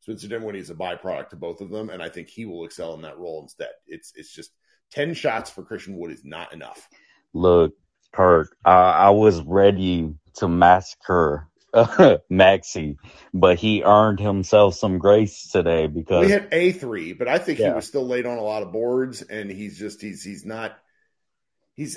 Spencer 0.00 0.28
Dinwiddie 0.28 0.58
is 0.58 0.70
a 0.70 0.74
byproduct 0.74 1.30
to 1.30 1.36
both 1.36 1.60
of 1.60 1.70
them, 1.70 1.90
and 1.90 2.02
I 2.02 2.08
think 2.08 2.28
he 2.28 2.46
will 2.46 2.64
excel 2.64 2.94
in 2.94 3.02
that 3.02 3.18
role 3.18 3.42
instead. 3.42 3.70
It's 3.86 4.12
it's 4.16 4.32
just 4.32 4.50
ten 4.90 5.14
shots 5.14 5.50
for 5.50 5.62
Christian 5.62 5.96
Wood 5.96 6.10
is 6.10 6.24
not 6.24 6.52
enough. 6.52 6.88
Look, 7.32 7.74
Kirk, 8.12 8.56
I 8.64 9.10
was 9.10 9.40
ready 9.42 10.14
to 10.36 10.48
massacre 10.48 11.48
Maxi, 11.74 12.96
but 13.32 13.58
he 13.58 13.84
earned 13.84 14.18
himself 14.18 14.74
some 14.74 14.98
grace 14.98 15.48
today 15.50 15.86
because 15.86 16.26
we 16.26 16.32
had 16.32 16.48
a 16.50 16.72
three, 16.72 17.12
but 17.12 17.28
I 17.28 17.38
think 17.38 17.58
yeah. 17.58 17.68
he 17.68 17.74
was 17.74 17.86
still 17.86 18.06
late 18.06 18.26
on 18.26 18.38
a 18.38 18.42
lot 18.42 18.62
of 18.62 18.72
boards, 18.72 19.22
and 19.22 19.50
he's 19.50 19.78
just 19.78 20.00
he's 20.00 20.24
he's 20.24 20.44
not 20.44 20.76
he's 21.74 21.96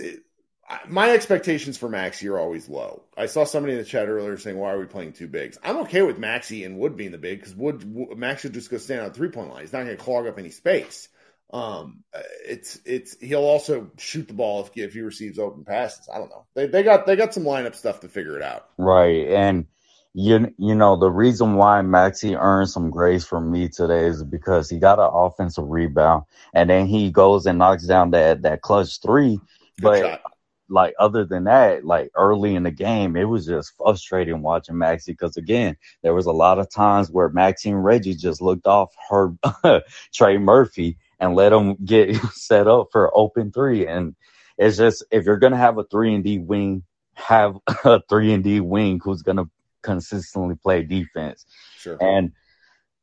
my 0.87 1.11
expectations 1.11 1.77
for 1.77 1.89
Maxi 1.89 2.29
are 2.29 2.39
always 2.39 2.69
low. 2.69 3.03
I 3.17 3.25
saw 3.25 3.43
somebody 3.43 3.73
in 3.73 3.79
the 3.79 3.85
chat 3.85 4.07
earlier 4.07 4.37
saying, 4.37 4.57
"Why 4.57 4.71
are 4.71 4.79
we 4.79 4.85
playing 4.85 5.13
two 5.13 5.27
bigs?" 5.27 5.57
I'm 5.63 5.77
okay 5.81 6.01
with 6.01 6.17
Maxi 6.19 6.65
and 6.65 6.77
Wood 6.77 6.95
being 6.95 7.11
the 7.11 7.17
big 7.17 7.39
because 7.39 7.55
Wood 7.55 7.81
Maxi 7.81 8.51
just 8.51 8.69
go 8.69 8.77
stand 8.77 9.01
on 9.01 9.11
three 9.11 9.29
point 9.29 9.49
line. 9.49 9.61
He's 9.61 9.73
not 9.73 9.85
going 9.85 9.97
to 9.97 10.03
clog 10.03 10.27
up 10.27 10.39
any 10.39 10.49
space. 10.49 11.09
Um, 11.51 12.03
it's 12.47 12.79
it's 12.85 13.19
he'll 13.19 13.43
also 13.43 13.91
shoot 13.97 14.27
the 14.27 14.33
ball 14.33 14.61
if 14.61 14.75
if 14.75 14.93
he 14.93 15.01
receives 15.01 15.37
open 15.37 15.65
passes. 15.65 16.09
I 16.13 16.17
don't 16.17 16.29
know. 16.29 16.45
They 16.55 16.67
they 16.67 16.81
got 16.81 17.05
they 17.05 17.15
got 17.15 17.33
some 17.33 17.43
lineup 17.43 17.75
stuff 17.75 17.99
to 17.99 18.09
figure 18.09 18.37
it 18.37 18.43
out. 18.43 18.67
Right, 18.77 19.27
and 19.27 19.67
you 20.13 20.53
you 20.57 20.75
know 20.75 20.95
the 20.95 21.11
reason 21.11 21.55
why 21.55 21.81
Maxi 21.81 22.35
earned 22.39 22.69
some 22.69 22.89
grace 22.89 23.25
from 23.25 23.51
me 23.51 23.69
today 23.69 24.05
is 24.05 24.23
because 24.23 24.69
he 24.69 24.79
got 24.79 24.99
an 24.99 25.09
offensive 25.11 25.67
rebound 25.67 26.23
and 26.53 26.69
then 26.69 26.87
he 26.87 27.11
goes 27.11 27.45
and 27.45 27.59
knocks 27.59 27.85
down 27.85 28.11
that 28.11 28.41
that 28.41 28.61
clutch 28.61 29.01
three. 29.01 29.39
Good 29.79 29.83
but 29.83 30.01
shot. 30.01 30.32
Like 30.73 30.95
other 30.97 31.23
than 31.23 31.43
that, 31.43 31.85
like 31.85 32.09
early 32.15 32.55
in 32.55 32.63
the 32.63 32.71
game, 32.71 33.15
it 33.15 33.25
was 33.25 33.45
just 33.45 33.73
frustrating 33.77 34.41
watching 34.41 34.73
Maxi 34.73 35.07
because 35.07 35.37
again, 35.37 35.77
there 36.01 36.15
was 36.15 36.25
a 36.25 36.31
lot 36.31 36.57
of 36.57 36.67
times 36.67 37.11
where 37.11 37.29
Maxi 37.29 37.67
and 37.67 37.85
Reggie 37.85 38.15
just 38.15 38.41
looked 38.41 38.65
off 38.65 38.91
her 39.11 39.35
Trey 40.15 40.39
Murphy 40.39 40.97
and 41.19 41.35
let 41.35 41.53
him 41.53 41.75
get 41.85 42.15
set 42.33 42.67
up 42.67 42.87
for 42.91 43.15
open 43.15 43.51
three. 43.51 43.85
And 43.85 44.15
it's 44.57 44.77
just 44.77 45.03
if 45.11 45.25
you're 45.25 45.37
gonna 45.37 45.57
have 45.57 45.77
a 45.77 45.83
three 45.83 46.15
and 46.15 46.23
D 46.23 46.39
wing, 46.39 46.81
have 47.13 47.55
a 47.85 48.01
three 48.09 48.33
and 48.33 48.43
D 48.43 48.59
wing 48.59 48.99
who's 49.03 49.21
gonna 49.21 49.45
consistently 49.83 50.55
play 50.55 50.81
defense. 50.81 51.45
Sure. 51.77 51.99
And 52.01 52.31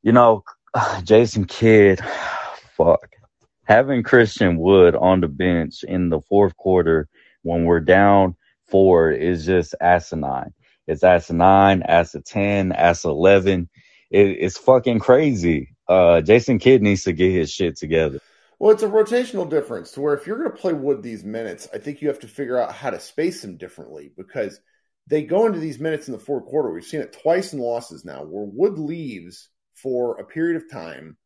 you 0.03 0.11
know, 0.11 0.43
Jason 1.05 1.45
Kidd, 1.45 2.01
fuck 2.77 3.15
having 3.63 4.03
Christian 4.03 4.57
Wood 4.57 4.97
on 4.97 5.21
the 5.21 5.29
bench 5.29 5.85
in 5.85 6.09
the 6.09 6.21
fourth 6.21 6.57
quarter 6.57 7.09
when 7.43 7.65
we're 7.65 7.81
down 7.81 8.37
four 8.69 9.11
is 9.11 9.47
just 9.47 9.75
asinine. 9.81 10.53
It's 10.87 11.05
asinine, 11.05 11.83
as 11.83 12.15
a 12.15 12.21
10, 12.21 12.73
as 12.73 13.05
11. 13.05 13.69
It, 14.11 14.27
it's 14.27 14.59
fucking 14.59 14.99
crazy. 14.99 15.77
Uh, 15.89 16.21
Jason 16.21 16.59
Kidd 16.59 16.83
needs 16.83 17.05
to 17.05 17.13
get 17.13 17.33
his 17.33 17.53
shit 17.53 17.77
together. 17.77 18.19
Well, 18.59 18.73
it's 18.73 18.83
a 18.83 18.89
rotational 18.89 19.49
difference 19.49 19.93
to 19.93 20.01
where 20.01 20.15
if 20.15 20.27
you're 20.27 20.39
going 20.39 20.51
to 20.51 20.57
play 20.57 20.73
Wood 20.73 21.03
these 21.03 21.25
minutes, 21.25 21.69
I 21.73 21.79
think 21.79 22.03
you 22.03 22.09
have 22.09 22.21
to 22.21 22.29
figure 22.29 22.61
out 22.61 22.73
how 22.73 22.91
to 22.91 23.01
space 23.01 23.43
him 23.43 23.57
differently 23.57 24.13
because 24.17 24.61
they 25.07 25.23
go 25.23 25.47
into 25.47 25.59
these 25.59 25.79
minutes 25.79 26.09
in 26.09 26.13
the 26.13 26.19
fourth 26.19 26.45
quarter. 26.47 26.71
We've 26.71 26.85
seen 26.85 27.01
it 27.01 27.17
twice 27.23 27.53
in 27.53 27.59
losses 27.59 28.05
now 28.05 28.23
where 28.23 28.45
Wood 28.45 28.79
leaves 28.79 29.49
for 29.75 30.19
a 30.19 30.25
period 30.25 30.57
of 30.57 30.71
time 30.71 31.17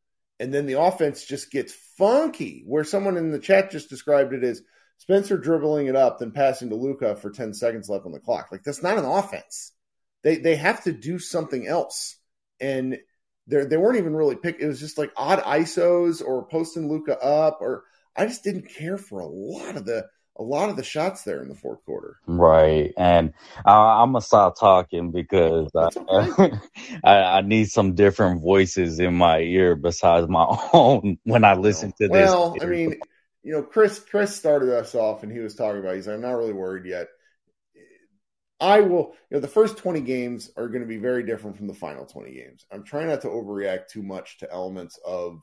and 0.41 0.53
then 0.53 0.67
the 0.67 0.81
offense 0.81 1.25
just 1.25 1.51
gets 1.51 1.73
funky. 1.97 2.63
Where 2.67 2.85
someone 2.85 3.17
in 3.17 3.31
the 3.31 3.39
chat 3.39 3.71
just 3.71 3.89
described 3.89 4.33
it 4.33 4.45
as 4.45 4.63
Spencer 5.05 5.37
dribbling 5.37 5.87
it 5.87 5.97
up, 5.97 6.19
then 6.19 6.31
passing 6.31 6.71
to 6.71 6.77
Luka 6.77 7.15
for 7.15 7.31
10 7.31 7.53
seconds 7.53 7.91
left 7.91 8.07
on 8.07 8.13
the 8.13 8.19
clock. 8.19 8.49
Like 8.51 8.63
that's 8.63 8.83
not 8.83 8.97
an 8.97 9.05
offense. 9.05 9.73
They 10.23 10.37
they 10.37 10.57
have 10.57 10.83
to 10.85 10.93
do 10.93 11.19
something 11.19 11.67
else. 11.67 12.17
And 12.59 12.99
they 13.47 13.67
they 13.67 13.77
weren't 13.77 13.99
even 13.99 14.17
really 14.17 14.37
pick. 14.37 14.57
It 14.61 14.67
was 14.67 14.81
just 14.81 14.97
like 14.97 15.13
odd 15.15 15.41
isos 15.41 16.25
or 16.27 16.47
posting 16.47 16.89
Luka 16.89 17.23
up, 17.23 17.59
or 17.61 17.85
I 18.17 18.25
just 18.25 18.45
didn't 18.45 18.71
care 18.71 18.97
for 18.97 19.21
a 19.21 19.27
lot 19.27 19.77
of 19.77 19.85
the 19.85 20.07
a 20.37 20.43
lot 20.43 20.71
of 20.71 20.77
the 20.77 20.83
shots 20.83 21.23
there 21.23 21.43
in 21.43 21.51
the 21.51 21.55
fourth 21.55 21.85
quarter. 21.85 22.17
Right. 22.27 22.95
And 22.97 23.35
I, 23.67 24.03
am 24.03 24.13
going 24.13 24.23
to 24.23 24.27
stop 24.27 24.59
talking 24.59 25.11
because 25.11 25.71
okay. 25.75 26.53
I, 27.05 27.15
I, 27.15 27.41
need 27.43 27.71
some 27.71 27.95
different 27.95 28.43
voices 28.43 28.99
in 28.99 29.15
my 29.15 29.39
ear 29.41 29.77
besides 29.77 30.29
my 30.29 30.45
own 30.73 31.19
when 31.25 31.45
I 31.45 31.55
listen 31.55 31.93
to 32.01 32.09
this. 32.09 32.11
Well, 32.11 32.57
I 32.61 32.65
mean, 32.65 32.99
you 33.45 33.53
know, 33.53 33.63
Chris, 33.63 33.99
Chris 33.99 34.35
started 34.35 34.71
us 34.71 34.95
off 34.95 35.23
and 35.23 35.31
he 35.31 35.39
was 35.39 35.55
talking 35.55 35.81
about, 35.81 35.95
he's 35.95 36.07
like, 36.07 36.15
I'm 36.15 36.23
not 36.23 36.33
really 36.33 36.53
worried 36.53 36.87
yet. 36.87 37.09
I 38.59 38.81
will, 38.81 39.15
you 39.31 39.37
know, 39.37 39.41
the 39.41 39.49
first 39.49 39.77
20 39.77 40.01
games 40.01 40.51
are 40.57 40.69
going 40.69 40.81
to 40.81 40.89
be 40.89 40.97
very 40.97 41.25
different 41.25 41.57
from 41.57 41.67
the 41.67 41.75
final 41.75 42.07
20 42.07 42.33
games. 42.33 42.65
I'm 42.73 42.85
trying 42.85 43.09
not 43.09 43.21
to 43.23 43.29
overreact 43.29 43.89
too 43.89 44.03
much 44.03 44.39
to 44.39 44.51
elements 44.51 44.99
of 45.05 45.43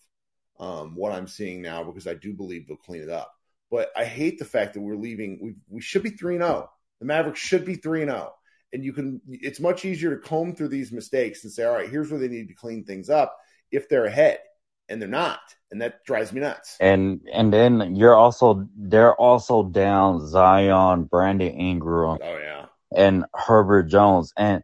um, 0.60 0.96
what 0.96 1.12
I'm 1.12 1.28
seeing 1.28 1.62
now 1.62 1.84
because 1.84 2.08
I 2.08 2.16
do 2.16 2.34
believe 2.34 2.68
they'll 2.68 2.78
clean 2.78 3.04
it 3.04 3.10
up. 3.10 3.32
But 3.70 3.90
I 3.96 4.06
hate 4.06 4.40
the 4.40 4.46
fact 4.46 4.74
that 4.74 4.82
we're 4.82 4.96
leaving. 4.96 5.40
We 5.42 5.56
we 5.70 5.82
should 5.82 6.04
be 6.04 6.10
three 6.10 6.36
and 6.36 6.44
zero. 6.44 6.68
Oh. 6.68 6.70
The 7.00 7.06
Mavericks 7.06 7.40
should 7.40 7.64
be 7.64 7.76
three 7.76 8.02
and 8.02 8.12
zero. 8.12 8.32
Oh. 8.32 8.36
And 8.74 8.84
you 8.84 8.94
can. 8.94 9.22
It's 9.28 9.60
much 9.60 9.86
easier 9.86 10.12
to 10.16 10.28
comb 10.28 10.56
through 10.56 10.70
these 10.70 10.92
mistakes 10.92 11.44
and 11.44 11.54
say, 11.54 11.64
all 11.64 11.74
right, 11.74 11.90
here's 11.90 12.12
where 12.12 12.20
they 12.20 12.28
need 12.28 12.50
to 12.50 12.54
clean 12.54 12.84
things 12.84 13.10
up 13.10 13.38
if 13.72 13.88
they're 13.88 14.06
ahead, 14.06 14.40
and 14.90 15.02
they're 15.02 15.10
not, 15.10 15.40
and 15.72 15.82
that 15.82 16.04
drives 16.06 16.32
me 16.34 16.42
nuts. 16.42 16.78
And 16.80 17.22
and 17.32 17.52
then 17.54 17.96
you're 17.96 18.16
also 18.16 18.68
they're 18.76 19.16
also 19.16 19.64
down 19.64 20.28
Zion, 20.28 21.06
Brandon 21.06 21.54
Ingram. 21.54 22.20
Oh 22.22 22.38
yeah. 22.38 22.66
And 22.94 23.26
Herbert 23.34 23.84
Jones 23.84 24.34
and 24.36 24.64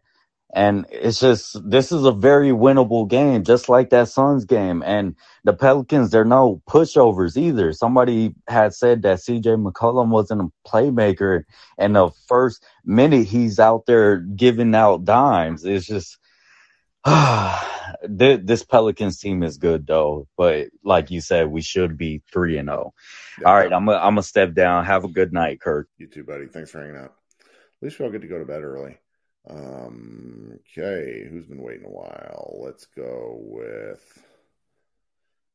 and 0.54 0.86
it's 0.90 1.20
just 1.20 1.58
this 1.68 1.92
is 1.92 2.04
a 2.04 2.12
very 2.12 2.50
winnable 2.50 3.08
game, 3.08 3.44
just 3.44 3.68
like 3.68 3.90
that 3.90 4.08
Suns 4.08 4.44
game. 4.44 4.82
And 4.82 5.14
the 5.44 5.52
Pelicans, 5.52 6.10
they're 6.10 6.24
no 6.24 6.62
pushovers 6.68 7.36
either. 7.36 7.72
Somebody 7.72 8.34
had 8.48 8.74
said 8.74 9.02
that 9.02 9.18
CJ 9.18 9.62
McCollum 9.62 10.08
wasn't 10.08 10.40
a 10.40 10.68
playmaker, 10.68 11.44
and 11.76 11.96
the 11.96 12.10
first 12.26 12.64
minute 12.84 13.26
he's 13.26 13.58
out 13.58 13.84
there 13.86 14.16
giving 14.18 14.74
out 14.74 15.04
dimes. 15.04 15.64
It's 15.64 15.86
just 15.86 16.18
this 18.02 18.62
Pelicans 18.64 19.18
team 19.18 19.42
is 19.42 19.58
good 19.58 19.86
though, 19.86 20.28
but 20.36 20.68
like 20.84 21.10
you 21.10 21.20
said, 21.20 21.48
we 21.48 21.62
should 21.62 21.96
be 21.96 22.22
three 22.32 22.58
and 22.58 22.68
zero. 22.68 22.92
Oh. 23.40 23.48
All 23.48 23.54
right, 23.54 23.72
I'm 23.72 23.86
gonna 23.86 23.98
I'm 23.98 24.14
gonna 24.14 24.22
step 24.22 24.54
down. 24.54 24.84
Have 24.84 25.04
a 25.04 25.08
good 25.08 25.32
night, 25.32 25.60
Kirk. 25.60 25.88
You 25.98 26.06
too, 26.06 26.24
buddy. 26.24 26.46
Thanks 26.46 26.70
for 26.70 26.80
hanging 26.80 26.96
out. 26.96 27.14
At 27.40 27.82
least 27.82 27.98
we 27.98 28.04
all 28.04 28.10
get 28.10 28.22
to 28.22 28.28
go 28.28 28.38
to 28.38 28.44
bed 28.44 28.62
early. 28.62 28.98
Um, 29.48 30.58
okay, 30.76 31.26
who's 31.30 31.46
been 31.46 31.62
waiting 31.62 31.86
a 31.86 31.90
while? 31.90 32.58
Let's 32.62 32.86
go 32.86 33.38
with 33.40 34.22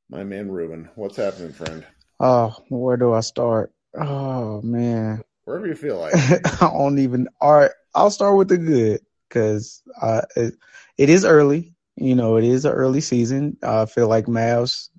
my 0.10 0.24
man 0.24 0.50
Ruben. 0.50 0.90
What's 0.96 1.18
happening, 1.18 1.54
friend? 1.54 1.86
Oh, 2.20 2.56
where 2.70 2.98
do 2.98 3.14
I 3.14 3.20
start? 3.20 3.72
Oh 3.96 4.62
man, 4.62 5.24
wherever 5.46 5.68
you 5.68 5.76
feel 5.76 6.00
like. 6.00 6.14
I 6.62 6.70
don't 6.72 7.00
even. 7.00 7.28
All 7.42 7.54
right, 7.54 7.72
I'll 7.94 8.12
start 8.12 8.38
with 8.38 8.48
the 8.48 8.58
good 8.58 9.02
because 9.28 9.84
I. 10.02 10.24
it, 10.36 10.56
it 10.98 11.10
is 11.10 11.26
early. 11.26 11.76
You 11.96 12.16
know, 12.16 12.38
it 12.38 12.44
is 12.44 12.66
an 12.66 12.72
early 12.72 13.02
season. 13.02 13.58
I 13.64 13.86
feel 13.86 14.08
like 14.08 14.26
Mavs 14.26 14.90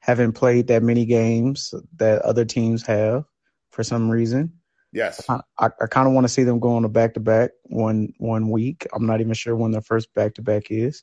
haven't 0.00 0.32
played 0.32 0.66
that 0.66 0.82
many 0.82 1.06
games 1.06 1.72
that 1.96 2.22
other 2.22 2.44
teams 2.44 2.82
have 2.86 3.24
for 3.70 3.82
some 3.82 4.10
reason. 4.10 4.52
Yes. 4.92 5.24
I, 5.28 5.40
I, 5.58 5.70
I 5.80 5.86
kind 5.86 6.06
of 6.06 6.14
want 6.14 6.24
to 6.24 6.32
see 6.32 6.44
them 6.44 6.60
go 6.60 6.76
on 6.76 6.84
a 6.84 6.88
back 6.88 7.14
to 7.14 7.20
back 7.20 7.50
one 7.64 8.12
one 8.18 8.50
week. 8.50 8.86
I'm 8.94 9.06
not 9.06 9.20
even 9.20 9.34
sure 9.34 9.56
when 9.56 9.72
their 9.72 9.80
first 9.80 10.12
back 10.14 10.34
to 10.34 10.42
back 10.42 10.70
is. 10.70 11.02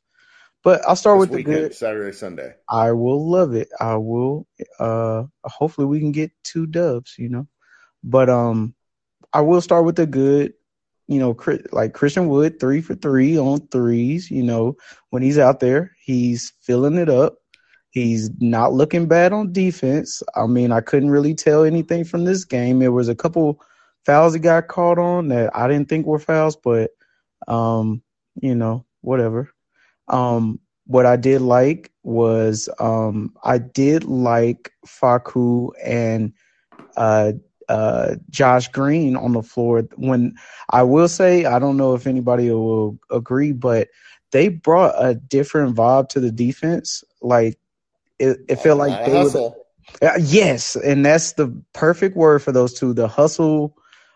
But 0.63 0.87
I'll 0.87 0.95
start 0.95 1.19
this 1.19 1.29
with 1.29 1.37
weekend, 1.37 1.55
the 1.55 1.61
good 1.61 1.75
Saturday, 1.75 2.11
Sunday. 2.15 2.53
I 2.69 2.91
will 2.91 3.29
love 3.29 3.53
it. 3.53 3.69
I 3.79 3.95
will 3.95 4.47
uh 4.79 5.23
hopefully 5.43 5.87
we 5.87 5.99
can 5.99 6.11
get 6.11 6.31
two 6.43 6.67
dubs, 6.67 7.15
you 7.17 7.29
know. 7.29 7.47
But 8.03 8.29
um 8.29 8.75
I 9.33 9.41
will 9.41 9.61
start 9.61 9.85
with 9.85 9.95
the 9.95 10.05
good. 10.05 10.53
You 11.11 11.19
know, 11.19 11.37
like 11.73 11.93
Christian 11.93 12.29
Wood, 12.29 12.59
three 12.59 12.81
for 12.81 12.95
three 12.95 13.37
on 13.37 13.67
threes. 13.67 14.31
You 14.31 14.43
know, 14.43 14.77
when 15.09 15.21
he's 15.21 15.37
out 15.37 15.59
there, 15.59 15.91
he's 15.99 16.53
filling 16.61 16.97
it 16.97 17.09
up. 17.09 17.35
He's 17.89 18.29
not 18.39 18.71
looking 18.71 19.07
bad 19.07 19.33
on 19.33 19.51
defense. 19.51 20.23
I 20.37 20.47
mean, 20.47 20.71
I 20.71 20.79
couldn't 20.79 21.09
really 21.11 21.33
tell 21.33 21.65
anything 21.65 22.05
from 22.05 22.23
this 22.23 22.45
game. 22.45 22.79
There 22.79 22.93
was 22.93 23.09
a 23.09 23.15
couple 23.15 23.61
fouls 24.05 24.33
he 24.33 24.39
got 24.39 24.69
caught 24.69 24.97
on 24.97 25.27
that 25.27 25.53
I 25.53 25.67
didn't 25.67 25.89
think 25.89 26.05
were 26.05 26.17
fouls, 26.17 26.55
but 26.55 26.91
um, 27.49 28.01
you 28.41 28.55
know, 28.55 28.85
whatever. 29.01 29.51
Um, 30.07 30.59
what 30.85 31.05
I 31.05 31.17
did 31.17 31.41
like 31.41 31.91
was 32.03 32.69
um, 32.79 33.33
I 33.43 33.57
did 33.57 34.05
like 34.05 34.71
Facu 34.87 35.71
and 35.83 36.31
uh, 36.95 37.33
uh, 37.71 38.15
Josh 38.29 38.67
Green 38.67 39.15
on 39.15 39.31
the 39.31 39.41
floor. 39.41 39.83
When 39.95 40.35
I 40.69 40.83
will 40.83 41.07
say, 41.07 41.45
I 41.45 41.59
don't 41.59 41.77
know 41.77 41.93
if 41.93 42.05
anybody 42.05 42.51
will 42.51 42.99
agree, 43.09 43.53
but 43.53 43.87
they 44.31 44.49
brought 44.49 44.93
a 44.97 45.15
different 45.15 45.75
vibe 45.75 46.09
to 46.09 46.19
the 46.19 46.31
defense. 46.31 47.03
Like 47.21 47.57
it, 48.19 48.39
it 48.49 48.57
felt 48.57 48.79
like 48.79 49.05
they 49.05 49.13
were. 49.13 49.53
Uh, 50.01 50.19
yes, 50.19 50.75
and 50.75 51.05
that's 51.05 51.33
the 51.33 51.47
perfect 51.73 52.15
word 52.15 52.41
for 52.41 52.51
those 52.51 52.73
two. 52.73 52.93
The 52.93 53.07
hustle 53.07 53.75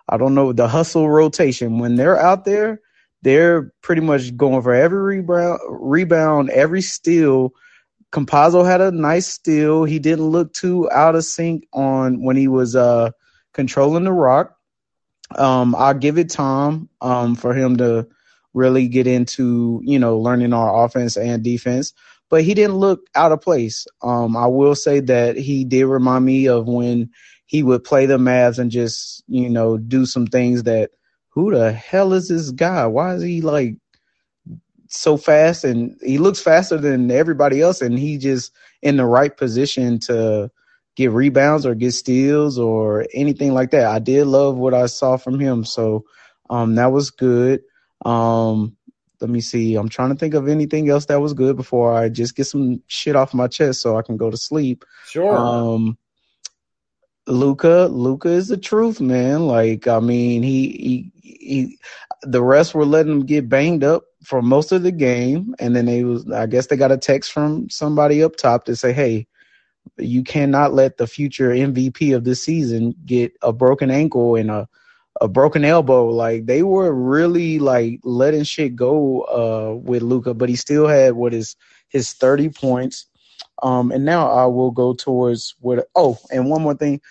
I 0.10 0.18
don't 0.18 0.36
know 0.36 0.54
the 0.54 0.68
hustle 0.68 1.10
rotation 1.10 1.80
when 1.80 1.96
they're 1.96 2.20
out 2.20 2.46
there, 2.46 2.82
they're 3.24 3.74
pretty 3.82 4.02
much 4.02 4.36
going 4.38 4.62
for 4.62 4.74
every 4.74 5.18
rebound, 5.18 5.60
rebound, 5.70 6.50
every 6.52 6.82
steal. 6.82 7.54
Campazzo 8.12 8.66
had 8.66 8.82
a 8.82 8.92
nice 8.92 9.28
steal. 9.28 9.84
He 9.84 10.00
didn't 10.00 10.26
look 10.26 10.54
too 10.54 10.90
out 10.92 11.16
of 11.16 11.26
sync 11.26 11.66
on 11.74 12.24
when 12.24 12.38
he 12.38 12.48
was 12.48 12.76
uh, 12.76 13.12
controlling 13.56 14.04
the 14.04 14.12
rock. 14.12 14.56
Um, 15.36 15.74
I'll 15.76 15.96
give 15.96 16.20
it 16.20 16.30
time 16.30 16.90
um, 17.02 17.36
for 17.36 17.56
him 17.56 17.78
to 17.78 18.08
really 18.54 18.88
get 18.88 19.08
into 19.08 19.82
you 19.84 19.98
know 19.98 20.20
learning 20.20 20.54
our 20.54 20.86
offense 20.86 21.18
and 21.18 21.44
defense. 21.44 21.94
But 22.30 22.44
he 22.44 22.54
didn't 22.54 22.78
look 22.78 23.08
out 23.16 23.32
of 23.32 23.42
place. 23.42 23.88
Um, 24.04 24.36
I 24.36 24.48
will 24.48 24.76
say 24.76 25.00
that 25.00 25.38
he 25.38 25.64
did 25.64 25.86
remind 25.86 26.26
me 26.26 26.48
of 26.48 26.68
when 26.68 27.10
he 27.46 27.64
would 27.64 27.84
play 27.84 28.08
the 28.08 28.18
Mavs 28.18 28.58
and 28.60 28.72
just, 28.72 29.24
you 29.28 29.50
know, 29.50 29.78
do 29.78 30.06
some 30.06 30.26
things 30.26 30.64
that 30.64 30.92
who 31.30 31.52
the 31.52 31.72
hell 31.72 32.14
is 32.14 32.28
this 32.28 32.50
guy? 32.52 32.88
Why 32.88 33.14
is 33.14 33.22
he 33.22 33.42
like 33.42 33.78
so 34.88 35.18
fast 35.18 35.64
and 35.64 35.96
he 36.04 36.18
looks 36.18 36.42
faster 36.42 36.78
than 36.78 37.12
everybody 37.12 37.62
else 37.62 37.82
and 37.82 37.98
he 37.98 38.18
just 38.18 38.52
in 38.82 38.98
the 38.98 39.06
right 39.06 39.36
position 39.36 40.00
to 40.00 40.50
get 40.96 41.12
rebounds 41.12 41.66
or 41.66 41.76
get 41.76 41.92
steals 41.92 42.58
or 42.58 43.06
anything 43.14 43.54
like 43.54 43.72
that. 43.72 43.86
I 43.86 44.00
did 44.00 44.28
love 44.28 44.58
what 44.58 44.74
I 44.74 44.86
saw 44.86 45.18
from 45.18 45.40
him. 45.40 45.66
So 45.66 46.06
um 46.50 46.76
that 46.76 46.92
was 46.92 47.12
good. 47.12 47.62
Um 48.06 48.76
let 49.22 49.30
me 49.30 49.42
see. 49.42 49.76
I'm 49.76 49.90
trying 49.90 50.10
to 50.10 50.16
think 50.16 50.34
of 50.34 50.48
anything 50.48 50.90
else 50.90 51.06
that 51.06 51.22
was 51.22 51.34
good 51.34 51.56
before 51.56 51.94
I 51.94 52.10
just 52.10 52.36
get 52.36 52.46
some 52.46 52.82
shit 52.88 53.16
off 53.16 53.34
my 53.34 53.48
chest 53.48 53.82
so 53.82 53.98
I 53.98 54.02
can 54.02 54.18
go 54.18 54.30
to 54.30 54.38
sleep. 54.38 54.84
Sure. 55.06 55.38
Um 55.38 55.98
Luka, 57.28 57.88
Luka 57.92 58.30
is 58.30 58.50
the 58.50 58.58
truth, 58.58 59.02
man. 59.02 59.48
Like, 59.48 59.88
I 59.88 60.00
mean, 60.00 60.44
he, 60.44 61.12
he, 61.24 61.40
he, 61.40 61.80
the 62.22 62.44
rest 62.44 62.76
were 62.76 62.86
letting 62.86 63.12
him 63.12 63.26
get 63.26 63.50
banged 63.50 63.84
up 63.84 64.04
for 64.24 64.42
most 64.42 64.72
of 64.72 64.84
the 64.84 64.92
game, 64.92 65.56
and 65.60 65.76
then 65.76 65.86
they 65.86 66.04
was, 66.04 66.30
I 66.32 66.46
guess, 66.46 66.68
they 66.68 66.78
got 66.78 66.92
a 66.92 66.98
text 66.98 67.32
from 67.32 67.70
somebody 67.70 68.22
up 68.24 68.36
top 68.36 68.66
to 68.66 68.76
say, 68.76 68.94
"Hey, 68.94 69.28
you 69.98 70.24
cannot 70.24 70.74
let 70.74 70.98
the 70.98 71.08
future 71.08 71.50
MVP 71.50 72.16
of 72.16 72.24
this 72.24 72.44
season 72.44 72.96
get 73.06 73.34
a 73.42 73.54
broken 73.54 73.92
ankle 73.92 74.36
and 74.36 74.52
a 74.52 74.68
a 75.22 75.28
broken 75.30 75.64
elbow. 75.64 76.10
Like 76.10 76.46
they 76.46 76.64
were 76.64 76.94
really 76.94 77.60
like 77.60 78.00
letting 78.04 78.44
shit 78.44 78.76
go 78.76 79.22
uh 79.22 79.76
with 79.76 80.02
Luka, 80.02 80.34
but 80.34 80.50
he 80.50 80.56
still 80.56 80.88
had 80.88 81.14
what 81.14 81.34
is 81.34 81.56
his 81.90 82.14
30 82.14 82.50
points. 82.50 83.06
Um 83.64 83.92
and 83.92 84.06
now 84.06 84.30
I 84.30 84.46
will 84.48 84.72
go 84.72 84.94
towards 84.94 85.56
what 85.60 85.88
oh, 85.96 86.18
and 86.32 86.50
one 86.50 86.62
more 86.62 86.76
thing. 86.76 87.02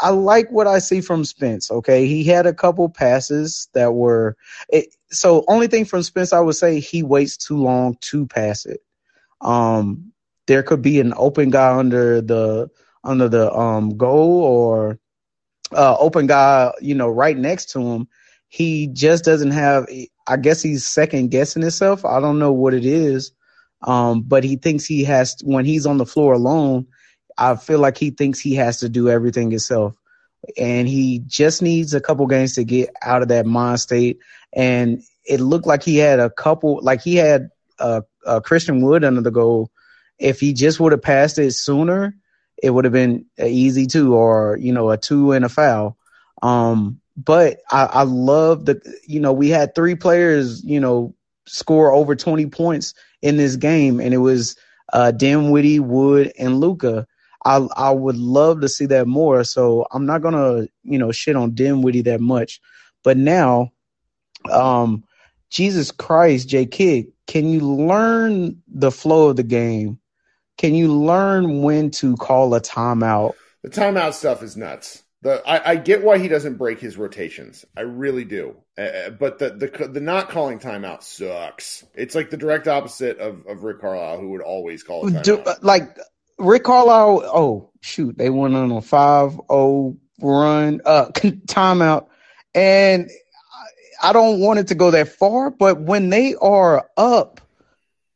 I 0.00 0.10
like 0.10 0.50
what 0.50 0.66
I 0.66 0.78
see 0.78 1.00
from 1.00 1.24
Spence. 1.24 1.70
Okay, 1.70 2.06
he 2.06 2.22
had 2.24 2.46
a 2.46 2.54
couple 2.54 2.88
passes 2.88 3.68
that 3.74 3.94
were 3.94 4.36
it, 4.68 4.94
so. 5.10 5.44
Only 5.48 5.66
thing 5.66 5.84
from 5.84 6.02
Spence, 6.02 6.32
I 6.32 6.40
would 6.40 6.54
say 6.54 6.78
he 6.78 7.02
waits 7.02 7.36
too 7.36 7.56
long 7.56 7.96
to 8.02 8.26
pass 8.26 8.64
it. 8.64 8.80
Um, 9.40 10.12
there 10.48 10.64
could 10.64 10.82
be 10.82 10.98
an 10.98 11.14
open 11.16 11.50
guy 11.50 11.76
under 11.76 12.20
the 12.20 12.68
under 13.04 13.28
the 13.28 13.52
um 13.54 13.96
goal 13.96 14.42
or 14.42 14.98
uh, 15.72 15.96
open 15.98 16.26
guy, 16.26 16.72
you 16.80 16.94
know, 16.94 17.08
right 17.08 17.36
next 17.36 17.70
to 17.72 17.80
him. 17.80 18.08
He 18.48 18.88
just 18.88 19.24
doesn't 19.24 19.52
have. 19.52 19.86
I 20.26 20.36
guess 20.38 20.62
he's 20.62 20.86
second 20.86 21.30
guessing 21.30 21.62
himself. 21.62 22.04
I 22.04 22.20
don't 22.20 22.38
know 22.38 22.52
what 22.52 22.74
it 22.74 22.86
is, 22.86 23.32
um, 23.82 24.22
but 24.22 24.42
he 24.42 24.56
thinks 24.56 24.86
he 24.86 25.04
has 25.04 25.36
when 25.44 25.66
he's 25.66 25.86
on 25.86 25.98
the 25.98 26.06
floor 26.06 26.32
alone. 26.32 26.86
I 27.36 27.56
feel 27.56 27.78
like 27.78 27.98
he 27.98 28.10
thinks 28.10 28.40
he 28.40 28.54
has 28.54 28.80
to 28.80 28.88
do 28.88 29.08
everything 29.10 29.50
himself, 29.50 29.94
and 30.56 30.88
he 30.88 31.22
just 31.26 31.62
needs 31.62 31.94
a 31.94 32.00
couple 32.00 32.26
games 32.26 32.54
to 32.54 32.64
get 32.64 32.90
out 33.02 33.22
of 33.22 33.28
that 33.28 33.46
mind 33.46 33.80
state. 33.80 34.18
And 34.54 35.02
it 35.26 35.40
looked 35.40 35.66
like 35.66 35.82
he 35.82 35.98
had 35.98 36.20
a 36.20 36.30
couple, 36.30 36.80
like 36.82 37.02
he 37.02 37.16
had 37.16 37.50
uh, 37.78 38.00
uh, 38.26 38.40
Christian 38.40 38.80
Wood 38.80 39.04
under 39.04 39.20
the 39.20 39.30
goal. 39.30 39.70
If 40.18 40.40
he 40.40 40.52
just 40.52 40.80
would 40.80 40.92
have 40.92 41.02
passed 41.02 41.38
it 41.38 41.52
sooner, 41.52 42.14
it 42.62 42.70
would 42.70 42.84
have 42.84 42.92
been 42.92 43.26
easy 43.42 43.86
two 43.86 44.14
or 44.14 44.56
you 44.60 44.72
know 44.72 44.90
a 44.90 44.96
two 44.96 45.32
and 45.32 45.44
a 45.44 45.48
foul. 45.48 45.96
Um, 46.42 47.00
but 47.16 47.58
I, 47.70 47.84
I 47.86 48.02
love 48.02 48.64
the 48.66 48.80
you 49.06 49.20
know 49.20 49.32
we 49.32 49.48
had 49.48 49.74
three 49.74 49.94
players 49.94 50.62
you 50.64 50.80
know 50.80 51.14
score 51.46 51.92
over 51.92 52.14
20 52.14 52.46
points 52.46 52.94
in 53.22 53.36
this 53.36 53.56
game, 53.56 54.00
and 54.00 54.14
it 54.14 54.18
was 54.18 54.56
uh, 54.92 55.10
Dinwiddie, 55.10 55.80
Wood, 55.80 56.32
and 56.38 56.60
Luka. 56.60 57.06
I 57.44 57.66
I 57.76 57.90
would 57.90 58.16
love 58.16 58.60
to 58.60 58.68
see 58.68 58.86
that 58.86 59.06
more. 59.06 59.44
So 59.44 59.86
I'm 59.92 60.06
not 60.06 60.22
gonna 60.22 60.66
you 60.84 60.98
know 60.98 61.12
shit 61.12 61.36
on 61.36 61.54
Dinwiddie 61.54 62.02
that 62.02 62.20
much, 62.20 62.60
but 63.04 63.16
now, 63.16 63.72
um, 64.50 65.04
Jesus 65.50 65.90
Christ, 65.90 66.48
J 66.48 66.66
Kidd, 66.66 67.06
can 67.26 67.48
you 67.48 67.60
learn 67.60 68.60
the 68.68 68.90
flow 68.90 69.28
of 69.28 69.36
the 69.36 69.42
game? 69.42 69.98
Can 70.58 70.74
you 70.74 70.92
learn 70.92 71.62
when 71.62 71.90
to 71.92 72.16
call 72.16 72.52
a 72.54 72.60
timeout? 72.60 73.34
The 73.62 73.70
timeout 73.70 74.12
stuff 74.12 74.42
is 74.42 74.56
nuts. 74.56 75.04
The 75.22 75.42
I, 75.48 75.72
I 75.72 75.76
get 75.76 76.04
why 76.04 76.18
he 76.18 76.28
doesn't 76.28 76.56
break 76.56 76.80
his 76.80 76.96
rotations. 76.96 77.64
I 77.76 77.82
really 77.82 78.24
do. 78.24 78.56
Uh, 78.76 78.82
uh 78.82 79.10
but 79.10 79.38
the, 79.38 79.50
the 79.50 79.88
the 79.88 80.00
not 80.00 80.28
calling 80.28 80.58
timeout 80.58 81.02
sucks. 81.02 81.84
It's 81.94 82.14
like 82.14 82.30
the 82.30 82.36
direct 82.36 82.68
opposite 82.68 83.18
of, 83.18 83.46
of 83.46 83.64
Rick 83.64 83.80
Carlisle, 83.80 84.20
who 84.20 84.30
would 84.30 84.42
always 84.42 84.82
call 84.82 85.06
a 85.06 85.10
timeout. 85.10 85.22
Do, 85.24 85.44
like 85.62 85.96
Rick 86.38 86.64
Carlisle. 86.64 87.22
Oh 87.24 87.70
shoot, 87.80 88.16
they 88.18 88.30
went 88.30 88.54
on 88.54 88.70
a 88.70 88.80
five 88.80 89.30
zero 89.30 89.46
oh 89.48 89.96
run 90.20 90.80
uh 90.84 91.06
timeout, 91.14 92.06
and 92.54 93.10
I 94.02 94.12
don't 94.12 94.40
want 94.40 94.60
it 94.60 94.68
to 94.68 94.76
go 94.76 94.92
that 94.92 95.08
far. 95.08 95.50
But 95.50 95.80
when 95.80 96.10
they 96.10 96.36
are 96.36 96.88
up 96.96 97.40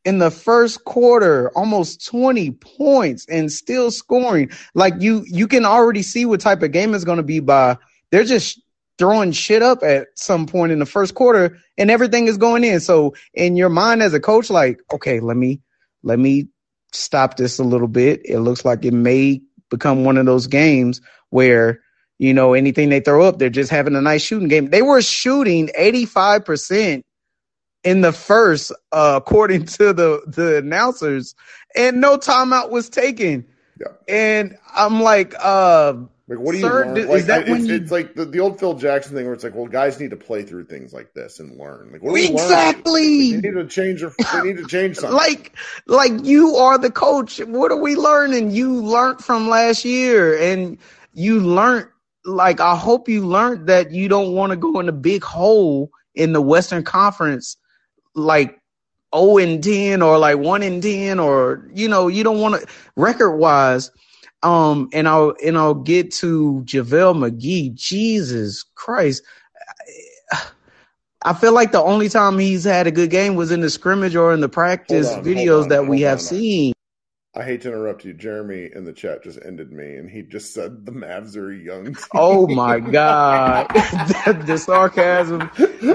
in 0.04 0.18
the 0.18 0.30
first 0.30 0.84
quarter, 0.84 1.50
almost 1.56 2.04
20 2.06 2.50
points 2.52 3.26
and 3.28 3.50
still 3.52 3.90
scoring. 3.90 4.50
Like 4.74 4.94
you 4.98 5.24
you 5.26 5.46
can 5.46 5.64
already 5.64 6.02
see 6.02 6.24
what 6.24 6.40
type 6.40 6.62
of 6.62 6.72
game 6.72 6.94
it's 6.94 7.04
going 7.04 7.18
to 7.18 7.22
be 7.22 7.40
by 7.40 7.78
they're 8.10 8.24
just 8.24 8.60
throwing 8.98 9.32
shit 9.32 9.62
up 9.62 9.82
at 9.82 10.08
some 10.14 10.46
point 10.46 10.72
in 10.72 10.78
the 10.78 10.86
first 10.86 11.14
quarter 11.14 11.58
and 11.78 11.90
everything 11.90 12.26
is 12.28 12.36
going 12.36 12.62
in. 12.62 12.80
So 12.80 13.14
in 13.34 13.56
your 13.56 13.68
mind 13.68 14.02
as 14.02 14.14
a 14.14 14.20
coach 14.20 14.50
like, 14.50 14.80
okay, 14.92 15.20
let 15.20 15.36
me 15.36 15.60
let 16.02 16.18
me 16.18 16.48
stop 16.92 17.36
this 17.36 17.58
a 17.58 17.64
little 17.64 17.88
bit. 17.88 18.20
It 18.24 18.40
looks 18.40 18.64
like 18.64 18.84
it 18.84 18.92
may 18.92 19.40
become 19.70 20.04
one 20.04 20.18
of 20.18 20.26
those 20.26 20.46
games 20.46 21.00
where 21.30 21.80
you 22.18 22.34
know 22.34 22.54
anything 22.54 22.90
they 22.90 23.00
throw 23.00 23.24
up, 23.24 23.38
they're 23.38 23.50
just 23.50 23.70
having 23.70 23.96
a 23.96 24.00
nice 24.00 24.22
shooting 24.22 24.48
game. 24.48 24.70
They 24.70 24.82
were 24.82 25.00
shooting 25.00 25.70
85% 25.78 27.02
in 27.84 28.00
the 28.00 28.12
first, 28.12 28.72
uh, 28.92 29.14
according 29.16 29.66
to 29.66 29.92
the 29.92 30.22
the 30.26 30.58
announcers, 30.58 31.34
and 31.76 32.00
no 32.00 32.16
timeout 32.16 32.70
was 32.70 32.88
taken. 32.88 33.46
Yeah. 33.80 33.88
And 34.08 34.56
I'm 34.74 35.00
like, 35.00 35.34
uh, 35.38 35.94
like 36.28 36.38
what 36.38 36.52
do 36.52 36.58
you 36.58 36.64
sir, 36.64 36.86
learn? 36.86 37.08
Like, 37.08 37.18
is 37.18 37.26
that 37.26 37.48
it's, 37.48 37.66
you... 37.66 37.74
it's 37.74 37.90
like 37.90 38.14
the, 38.14 38.24
the 38.24 38.40
old 38.40 38.60
Phil 38.60 38.74
Jackson 38.74 39.14
thing 39.14 39.24
where 39.24 39.34
it's 39.34 39.42
like, 39.42 39.54
well, 39.54 39.66
guys 39.66 39.98
need 39.98 40.10
to 40.10 40.16
play 40.16 40.44
through 40.44 40.66
things 40.66 40.92
like 40.92 41.12
this 41.14 41.40
and 41.40 41.58
learn. 41.58 41.90
Like 41.92 42.02
what 42.02 42.20
exactly. 42.20 43.32
They 43.32 43.40
need 43.40 43.54
to 43.54 43.66
change. 43.66 44.00
Their, 44.00 44.12
they 44.32 44.52
need 44.52 44.58
to 44.58 44.66
change 44.66 44.96
something. 44.96 45.16
like, 45.16 45.56
like 45.86 46.12
you 46.24 46.56
are 46.56 46.78
the 46.78 46.90
coach. 46.90 47.38
What 47.40 47.72
are 47.72 47.80
we 47.80 47.96
learning? 47.96 48.52
You 48.52 48.74
learned 48.74 49.24
from 49.24 49.48
last 49.48 49.84
year, 49.84 50.40
and 50.40 50.78
you 51.14 51.40
learned. 51.40 51.88
Like, 52.24 52.60
I 52.60 52.76
hope 52.76 53.08
you 53.08 53.26
learned 53.26 53.66
that 53.66 53.90
you 53.90 54.08
don't 54.08 54.32
want 54.32 54.50
to 54.52 54.56
go 54.56 54.78
in 54.78 54.88
a 54.88 54.92
big 54.92 55.24
hole 55.24 55.90
in 56.14 56.32
the 56.32 56.40
Western 56.40 56.84
Conference 56.84 57.56
like 58.14 58.60
0 59.14 59.38
and 59.38 59.62
10 59.62 60.02
or 60.02 60.18
like 60.18 60.38
1 60.38 60.62
and 60.62 60.82
10 60.82 61.18
or 61.18 61.68
you 61.74 61.88
know 61.88 62.08
you 62.08 62.24
don't 62.24 62.40
want 62.40 62.60
to 62.60 62.66
record 62.96 63.38
wise 63.38 63.90
um 64.42 64.88
and 64.92 65.08
I'll 65.08 65.34
and 65.44 65.56
I'll 65.56 65.74
get 65.74 66.12
to 66.14 66.62
JaVale 66.64 67.30
McGee 67.30 67.74
Jesus 67.74 68.64
Christ. 68.74 69.22
I 71.24 71.34
feel 71.34 71.52
like 71.52 71.70
the 71.70 71.82
only 71.82 72.08
time 72.08 72.38
he's 72.38 72.64
had 72.64 72.88
a 72.88 72.90
good 72.90 73.10
game 73.10 73.36
was 73.36 73.52
in 73.52 73.60
the 73.60 73.70
scrimmage 73.70 74.16
or 74.16 74.34
in 74.34 74.40
the 74.40 74.48
practice 74.48 75.08
on, 75.08 75.22
videos 75.22 75.64
on, 75.64 75.68
that 75.68 75.86
we 75.86 76.00
have 76.00 76.20
seen 76.20 76.72
I 77.34 77.44
hate 77.44 77.62
to 77.62 77.68
interrupt 77.68 78.04
you. 78.04 78.12
Jeremy 78.12 78.68
in 78.74 78.84
the 78.84 78.92
chat 78.92 79.22
just 79.22 79.38
ended 79.42 79.72
me, 79.72 79.96
and 79.96 80.10
he 80.10 80.20
just 80.20 80.52
said 80.52 80.84
the 80.84 80.92
Mavs 80.92 81.34
are 81.36 81.50
young. 81.50 81.96
Oh 82.14 82.46
my 82.46 82.78
god, 82.78 83.68
the 84.46 84.58
sarcasm, 84.58 85.50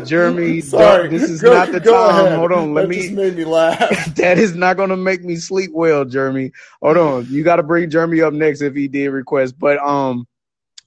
Jeremy. 0.05 0.61
Sorry, 0.61 1.09
this 1.09 1.29
is 1.29 1.41
go, 1.41 1.53
not 1.53 1.71
the 1.71 1.79
time. 1.79 2.25
Ahead. 2.25 2.39
Hold 2.39 2.51
on, 2.53 2.73
let 2.73 2.83
that 2.83 2.89
me. 2.89 3.01
Just 3.01 3.11
made 3.11 3.35
me 3.35 3.45
laugh. 3.45 4.15
that 4.15 4.39
is 4.39 4.55
not 4.55 4.77
going 4.77 4.89
to 4.89 4.97
make 4.97 5.23
me 5.23 5.35
sleep 5.35 5.69
well, 5.73 6.05
Jeremy. 6.05 6.51
Hold 6.81 6.97
on, 6.97 7.27
you 7.29 7.43
got 7.43 7.57
to 7.57 7.63
bring 7.63 7.91
Jeremy 7.91 8.21
up 8.21 8.33
next 8.33 8.61
if 8.61 8.73
he 8.73 8.87
did 8.87 9.09
request. 9.09 9.59
But 9.59 9.77
um, 9.77 10.27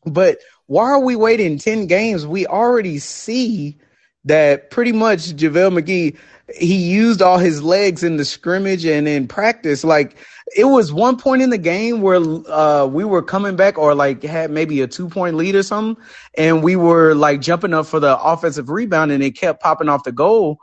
but 0.05 0.39
why 0.67 0.91
are 0.91 1.01
we 1.01 1.15
waiting 1.15 1.59
ten 1.59 1.87
games? 1.87 2.27
We 2.27 2.49
already 2.49 2.99
see 2.99 3.79
that 4.25 4.71
pretty 4.71 4.93
much 4.93 5.37
JaVale 5.37 5.79
McGee 5.79 6.19
he 6.57 6.77
used 6.77 7.23
all 7.23 7.39
his 7.39 7.63
legs 7.63 8.03
in 8.03 8.17
the 8.17 8.25
scrimmage 8.25 8.85
and 8.85 9.07
in 9.09 9.29
practice. 9.29 9.85
Like 9.85 10.17
it 10.57 10.65
was 10.65 10.93
one 10.93 11.17
point 11.17 11.43
in 11.43 11.51
the 11.51 11.59
game 11.59 12.01
where 12.01 12.21
uh, 12.51 12.87
we 12.87 13.05
were 13.05 13.23
coming 13.23 13.57
back 13.57 13.79
or 13.79 13.95
like 13.95 14.23
had 14.23 14.51
maybe 14.51 14.81
a 14.81 14.87
two 14.87 15.09
point 15.09 15.37
lead 15.37 15.55
or 15.55 15.63
something, 15.63 16.03
and 16.37 16.63
we 16.63 16.77
were 16.77 17.15
like 17.15 17.41
jumping 17.41 17.75
up 17.75 17.87
for 17.87 18.01
the 18.01 18.19
offensive 18.21 18.69
rebound, 18.69 19.13
and 19.13 19.23
it 19.23 19.33
kept 19.33 19.63
popping 19.63 19.89
off 19.89 20.05
the 20.05 20.13
goal. 20.13 20.59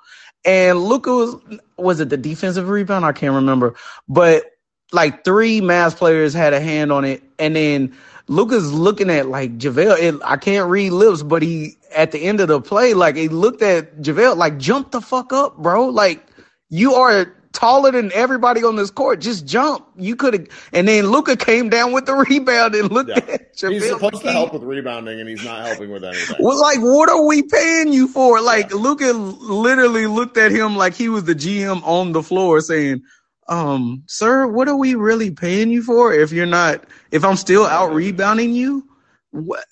And 0.45 0.79
Luka 0.79 1.11
was 1.11 1.35
was 1.77 1.99
it 1.99 2.09
the 2.09 2.17
defensive 2.17 2.69
rebound? 2.69 3.05
I 3.05 3.11
can't 3.11 3.33
remember, 3.33 3.75
but 4.07 4.45
like 4.91 5.23
three 5.23 5.61
Mavs 5.61 5.95
players 5.95 6.33
had 6.33 6.53
a 6.53 6.59
hand 6.59 6.91
on 6.91 7.05
it, 7.05 7.23
and 7.39 7.55
then 7.55 7.95
Luka's 8.27 8.71
looking 8.73 9.09
at 9.09 9.27
like 9.27 9.57
JaVale. 9.57 9.99
It, 9.99 10.15
I 10.23 10.37
can't 10.37 10.69
read 10.69 10.91
lips, 10.91 11.23
but 11.23 11.41
he 11.41 11.77
at 11.95 12.11
the 12.11 12.19
end 12.19 12.41
of 12.41 12.49
the 12.49 12.61
play, 12.61 12.93
like 12.93 13.15
he 13.15 13.29
looked 13.29 13.61
at 13.61 13.97
JaVale, 13.99 14.35
like 14.37 14.57
jump 14.57 14.91
the 14.91 15.01
fuck 15.01 15.31
up, 15.31 15.57
bro. 15.57 15.87
Like 15.87 16.25
you 16.69 16.93
are 16.93 17.33
taller 17.57 17.91
than 17.91 18.11
everybody 18.13 18.63
on 18.63 18.75
this 18.75 18.91
court. 18.91 19.19
Just 19.19 19.47
jump. 19.47 19.87
You 19.97 20.15
could 20.15 20.33
have. 20.33 20.47
And 20.73 20.87
then 20.87 21.07
Luka 21.07 21.35
came 21.35 21.69
down 21.69 21.91
with 21.91 22.05
the 22.05 22.13
rebound 22.29 22.75
and 22.75 22.91
looked 22.91 23.09
yeah. 23.09 23.33
at 23.33 23.57
JaVale 23.57 23.71
He's 23.71 23.89
supposed 23.89 24.15
McGee. 24.15 24.21
to 24.21 24.31
help 24.31 24.53
with 24.53 24.63
rebounding, 24.63 25.19
and 25.19 25.27
he's 25.27 25.43
not 25.43 25.65
helping 25.65 25.89
with 25.89 26.03
anything. 26.03 26.35
Well, 26.39 26.61
like, 26.61 26.79
what 26.79 27.09
are 27.09 27.25
we 27.25 27.41
paying 27.41 27.91
you 27.91 28.07
for? 28.07 28.41
Like, 28.41 28.69
yeah. 28.69 28.77
Luka 28.77 29.11
literally 29.13 30.05
looked 30.05 30.37
at 30.37 30.51
him 30.51 30.75
like 30.75 30.93
he 30.93 31.09
was 31.09 31.23
the 31.23 31.33
GM 31.33 31.81
on 31.83 32.11
the 32.11 32.21
floor, 32.21 32.61
saying, 32.61 33.01
"Um, 33.49 34.03
sir, 34.05 34.45
what 34.45 34.67
are 34.67 34.77
we 34.77 34.93
really 34.93 35.31
paying 35.31 35.71
you 35.71 35.81
for? 35.81 36.13
If 36.13 36.31
you're 36.31 36.45
not, 36.45 36.85
if 37.11 37.25
I'm 37.25 37.37
still 37.37 37.65
out 37.65 37.91
rebounding 37.93 38.53
you." 38.53 38.83
What, 39.31 39.65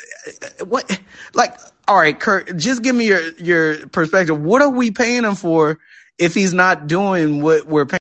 what, 0.68 1.00
like, 1.34 1.58
all 1.88 1.98
right, 1.98 2.20
Kirk, 2.20 2.58
just 2.58 2.82
give 2.82 2.96
me 2.96 3.08
your, 3.08 3.32
your 3.38 3.88
perspective. 3.88 4.42
What 4.42 4.62
are 4.62 4.70
we 4.70 4.92
paying 4.92 5.24
him 5.24 5.36
for 5.36 5.80
if 6.18 6.34
he's 6.34 6.54
not 6.54 6.88
doing 6.88 7.42
what 7.42 7.66
we're 7.66 7.86
paying? 7.86 8.00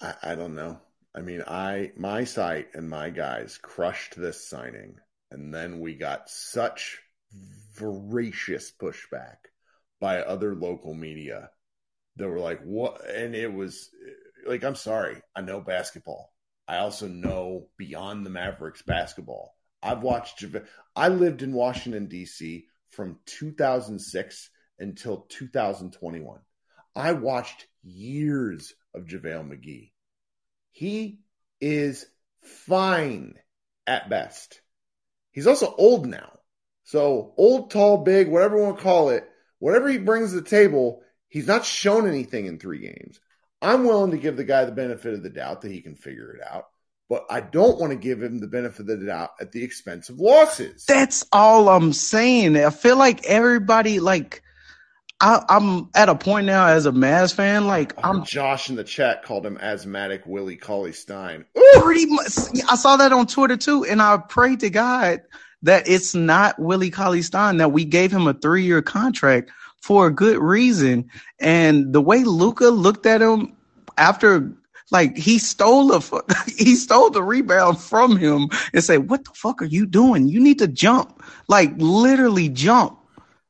I, 0.00 0.14
I 0.22 0.34
don't 0.34 0.54
know. 0.54 0.78
I 1.14 1.20
mean, 1.20 1.42
I 1.46 1.92
my 1.96 2.24
site 2.24 2.68
and 2.74 2.88
my 2.90 3.10
guys 3.10 3.58
crushed 3.60 4.16
this 4.16 4.46
signing, 4.46 4.96
and 5.30 5.52
then 5.52 5.80
we 5.80 5.94
got 5.94 6.28
such 6.28 7.00
voracious 7.74 8.70
pushback 8.70 9.36
by 10.00 10.20
other 10.20 10.54
local 10.54 10.94
media 10.94 11.50
that 12.16 12.28
were 12.28 12.40
like, 12.40 12.60
"What?" 12.62 13.08
And 13.08 13.34
it 13.34 13.52
was 13.52 13.90
like, 14.46 14.62
"I'm 14.62 14.74
sorry, 14.74 15.22
I 15.34 15.40
know 15.40 15.60
basketball. 15.60 16.32
I 16.68 16.78
also 16.78 17.08
know 17.08 17.68
beyond 17.78 18.26
the 18.26 18.30
Mavericks 18.30 18.82
basketball. 18.82 19.54
I've 19.82 20.02
watched. 20.02 20.44
I 20.94 21.08
lived 21.08 21.42
in 21.42 21.52
Washington 21.52 22.06
D.C. 22.06 22.66
from 22.90 23.20
2006 23.26 24.50
until 24.78 25.26
2021. 25.28 26.40
I 26.94 27.12
watched 27.12 27.66
years 27.82 28.74
of 28.94 29.06
JaVale 29.06 29.48
McGee. 29.48 29.92
He 30.72 31.20
is 31.60 32.06
fine 32.42 33.34
at 33.86 34.08
best. 34.08 34.60
He's 35.32 35.46
also 35.46 35.74
old 35.76 36.06
now. 36.06 36.32
So, 36.84 37.34
old, 37.36 37.70
tall, 37.70 37.98
big, 37.98 38.28
whatever 38.28 38.56
you 38.56 38.62
want 38.62 38.76
to 38.78 38.82
call 38.82 39.10
it, 39.10 39.28
whatever 39.58 39.88
he 39.88 39.98
brings 39.98 40.30
to 40.30 40.40
the 40.40 40.48
table, 40.48 41.02
he's 41.28 41.46
not 41.46 41.64
shown 41.64 42.08
anything 42.08 42.46
in 42.46 42.58
three 42.58 42.78
games. 42.78 43.18
I'm 43.60 43.84
willing 43.84 44.12
to 44.12 44.18
give 44.18 44.36
the 44.36 44.44
guy 44.44 44.64
the 44.64 44.72
benefit 44.72 45.14
of 45.14 45.22
the 45.22 45.30
doubt 45.30 45.62
that 45.62 45.72
he 45.72 45.80
can 45.80 45.96
figure 45.96 46.34
it 46.34 46.42
out, 46.48 46.66
but 47.08 47.26
I 47.28 47.40
don't 47.40 47.80
want 47.80 47.92
to 47.92 47.98
give 47.98 48.22
him 48.22 48.38
the 48.38 48.46
benefit 48.46 48.88
of 48.88 49.00
the 49.00 49.06
doubt 49.06 49.30
at 49.40 49.50
the 49.50 49.64
expense 49.64 50.08
of 50.08 50.20
losses. 50.20 50.84
That's 50.86 51.24
all 51.32 51.68
I'm 51.68 51.92
saying. 51.92 52.56
I 52.56 52.70
feel 52.70 52.96
like 52.96 53.24
everybody, 53.24 53.98
like, 53.98 54.42
I, 55.20 55.44
am 55.48 55.88
at 55.94 56.08
a 56.08 56.14
point 56.14 56.46
now 56.46 56.66
as 56.66 56.84
a 56.84 56.92
Mavs 56.92 57.34
fan, 57.34 57.66
like 57.66 57.94
oh, 57.98 58.02
I'm. 58.02 58.24
Josh 58.24 58.68
in 58.68 58.76
the 58.76 58.84
chat 58.84 59.24
called 59.24 59.46
him 59.46 59.56
asthmatic 59.58 60.26
Willie 60.26 60.56
Cauley 60.56 60.92
Stein. 60.92 61.46
Ooh! 61.56 61.80
Pretty 61.80 62.06
much, 62.06 62.32
I 62.68 62.76
saw 62.76 62.96
that 62.96 63.12
on 63.12 63.26
Twitter 63.26 63.56
too, 63.56 63.84
and 63.84 64.02
I 64.02 64.18
pray 64.18 64.56
to 64.56 64.68
God 64.68 65.22
that 65.62 65.88
it's 65.88 66.14
not 66.14 66.58
Willie 66.58 66.90
Cauley 66.90 67.22
Stein. 67.22 67.56
That 67.56 67.72
we 67.72 67.84
gave 67.84 68.12
him 68.12 68.26
a 68.26 68.34
three 68.34 68.64
year 68.64 68.82
contract 68.82 69.50
for 69.80 70.06
a 70.06 70.12
good 70.12 70.38
reason, 70.38 71.10
and 71.40 71.92
the 71.94 72.02
way 72.02 72.24
Luka 72.24 72.68
looked 72.68 73.06
at 73.06 73.22
him 73.22 73.56
after. 73.96 74.52
Like 74.92 75.16
he 75.16 75.40
stole 75.40 75.90
a 75.92 76.00
he 76.56 76.76
stole 76.76 77.10
the 77.10 77.20
rebound 77.20 77.80
from 77.80 78.16
him 78.16 78.50
and 78.72 78.84
said, 78.84 79.10
"What 79.10 79.24
the 79.24 79.32
fuck 79.34 79.60
are 79.60 79.64
you 79.64 79.84
doing? 79.84 80.28
You 80.28 80.38
need 80.38 80.60
to 80.60 80.68
jump, 80.68 81.24
like 81.48 81.72
literally 81.76 82.48
jump." 82.48 83.00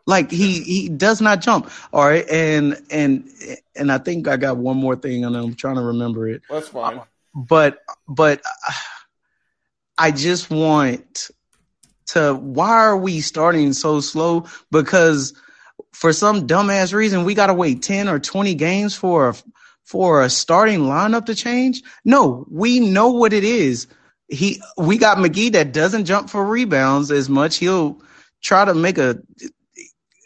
Like 0.07 0.31
he 0.31 0.63
he 0.63 0.89
does 0.89 1.21
not 1.21 1.41
jump. 1.41 1.71
All 1.93 2.05
right, 2.05 2.29
and 2.31 2.81
and 2.91 3.29
and 3.75 3.91
I 3.91 3.99
think 3.99 4.29
I 4.29 4.37
got 4.37 4.57
one 4.57 4.77
more 4.77 4.95
thing, 4.95 5.25
and 5.25 5.37
I'm 5.37 5.55
trying 5.55 5.77
to 5.77 5.83
remember 5.83 6.29
it. 6.29 6.43
That's 6.49 6.69
fine. 6.69 7.01
But 7.35 7.83
but 8.07 8.41
uh, 8.41 8.73
I 9.99 10.13
just 10.13 10.49
want 10.49 11.31
to. 12.07 12.35
Why 12.35 12.71
are 12.71 12.97
we 12.97 13.21
starting 13.21 13.73
so 13.73 14.01
slow? 14.01 14.47
Because 14.71 15.35
for 15.93 16.13
some 16.13 16.47
dumbass 16.47 16.95
reason, 16.95 17.25
we 17.25 17.35
got 17.35 17.49
to 17.49 17.55
wait 17.55 17.83
ten 17.83 18.09
or 18.09 18.21
twenty 18.21 18.55
games 18.55 18.95
for 18.95 19.31
a, 19.31 19.35
for 19.83 20.23
a 20.23 20.31
starting 20.31 20.81
lineup 20.81 21.27
to 21.27 21.35
change. 21.35 21.83
No, 22.05 22.47
we 22.49 22.79
know 22.79 23.09
what 23.09 23.33
it 23.33 23.43
is. 23.43 23.89
He 24.29 24.63
we 24.79 24.99
got 24.99 25.19
McGee 25.19 25.53
that 25.53 25.73
doesn't 25.73 26.05
jump 26.05 26.31
for 26.31 26.45
rebounds 26.45 27.11
as 27.11 27.29
much. 27.29 27.57
He'll 27.57 28.01
try 28.41 28.65
to 28.65 28.75
make 28.75 28.99
a 28.99 29.19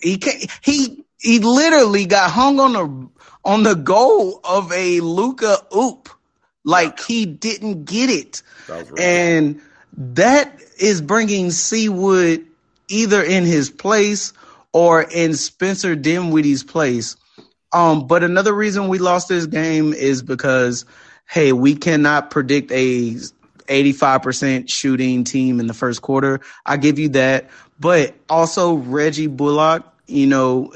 he 0.02 0.20
he 0.62 1.04
he 1.18 1.38
literally 1.38 2.06
got 2.06 2.30
hung 2.30 2.60
on 2.60 2.72
the 2.72 3.08
on 3.44 3.62
the 3.62 3.74
goal 3.74 4.40
of 4.44 4.72
a 4.72 5.00
Luka 5.00 5.56
oop. 5.76 6.08
Like 6.64 7.00
he 7.00 7.26
didn't 7.26 7.84
get 7.84 8.10
it. 8.10 8.42
And 8.98 9.60
that 9.96 10.60
is 10.78 11.00
bringing 11.00 11.50
C-Wood 11.50 12.46
either 12.88 13.22
in 13.22 13.44
his 13.44 13.70
place 13.70 14.32
or 14.72 15.02
in 15.02 15.34
Spencer 15.34 15.96
Dinwiddie's 15.96 16.62
place. 16.62 17.16
Um, 17.72 18.06
but 18.06 18.22
another 18.22 18.52
reason 18.52 18.88
we 18.88 18.98
lost 18.98 19.28
this 19.28 19.46
game 19.46 19.92
is 19.94 20.22
because, 20.22 20.84
hey, 21.28 21.52
we 21.52 21.76
cannot 21.76 22.30
predict 22.30 22.70
a 22.72 23.14
85% 23.70 24.68
shooting 24.68 25.24
team 25.24 25.60
in 25.60 25.66
the 25.66 25.74
first 25.74 26.02
quarter. 26.02 26.40
I 26.66 26.76
give 26.76 26.98
you 26.98 27.10
that. 27.10 27.48
But 27.80 28.14
also 28.28 28.74
Reggie 28.74 29.26
Bullock 29.26 29.84
you 30.10 30.26
know, 30.26 30.72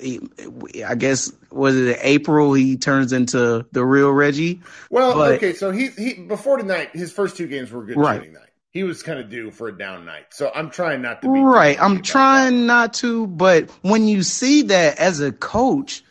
I 0.86 0.94
guess 0.94 1.32
was 1.50 1.76
it 1.76 1.98
April 2.00 2.54
he 2.54 2.76
turns 2.76 3.12
into 3.12 3.66
the 3.72 3.84
real 3.84 4.10
Reggie. 4.10 4.62
Well, 4.90 5.14
but, 5.14 5.32
okay, 5.34 5.52
so 5.52 5.70
he 5.72 5.88
he 5.88 6.14
before 6.14 6.56
tonight, 6.56 6.90
his 6.94 7.12
first 7.12 7.36
two 7.36 7.46
games 7.46 7.70
were 7.70 7.84
good 7.84 7.96
right. 7.96 8.16
shooting 8.16 8.34
night. 8.34 8.42
He 8.70 8.82
was 8.82 9.02
kind 9.02 9.20
of 9.20 9.30
due 9.30 9.50
for 9.50 9.68
a 9.68 9.76
down 9.76 10.04
night, 10.04 10.26
so 10.30 10.50
I'm 10.54 10.70
trying 10.70 11.02
not 11.02 11.22
to. 11.22 11.32
be 11.32 11.40
Right, 11.40 11.80
I'm 11.80 12.02
trying 12.02 12.60
that. 12.60 12.66
not 12.66 12.94
to, 12.94 13.26
but 13.26 13.70
when 13.82 14.08
you 14.08 14.22
see 14.22 14.62
that 14.62 14.98
as 14.98 15.20
a 15.20 15.30
coach, 15.32 16.02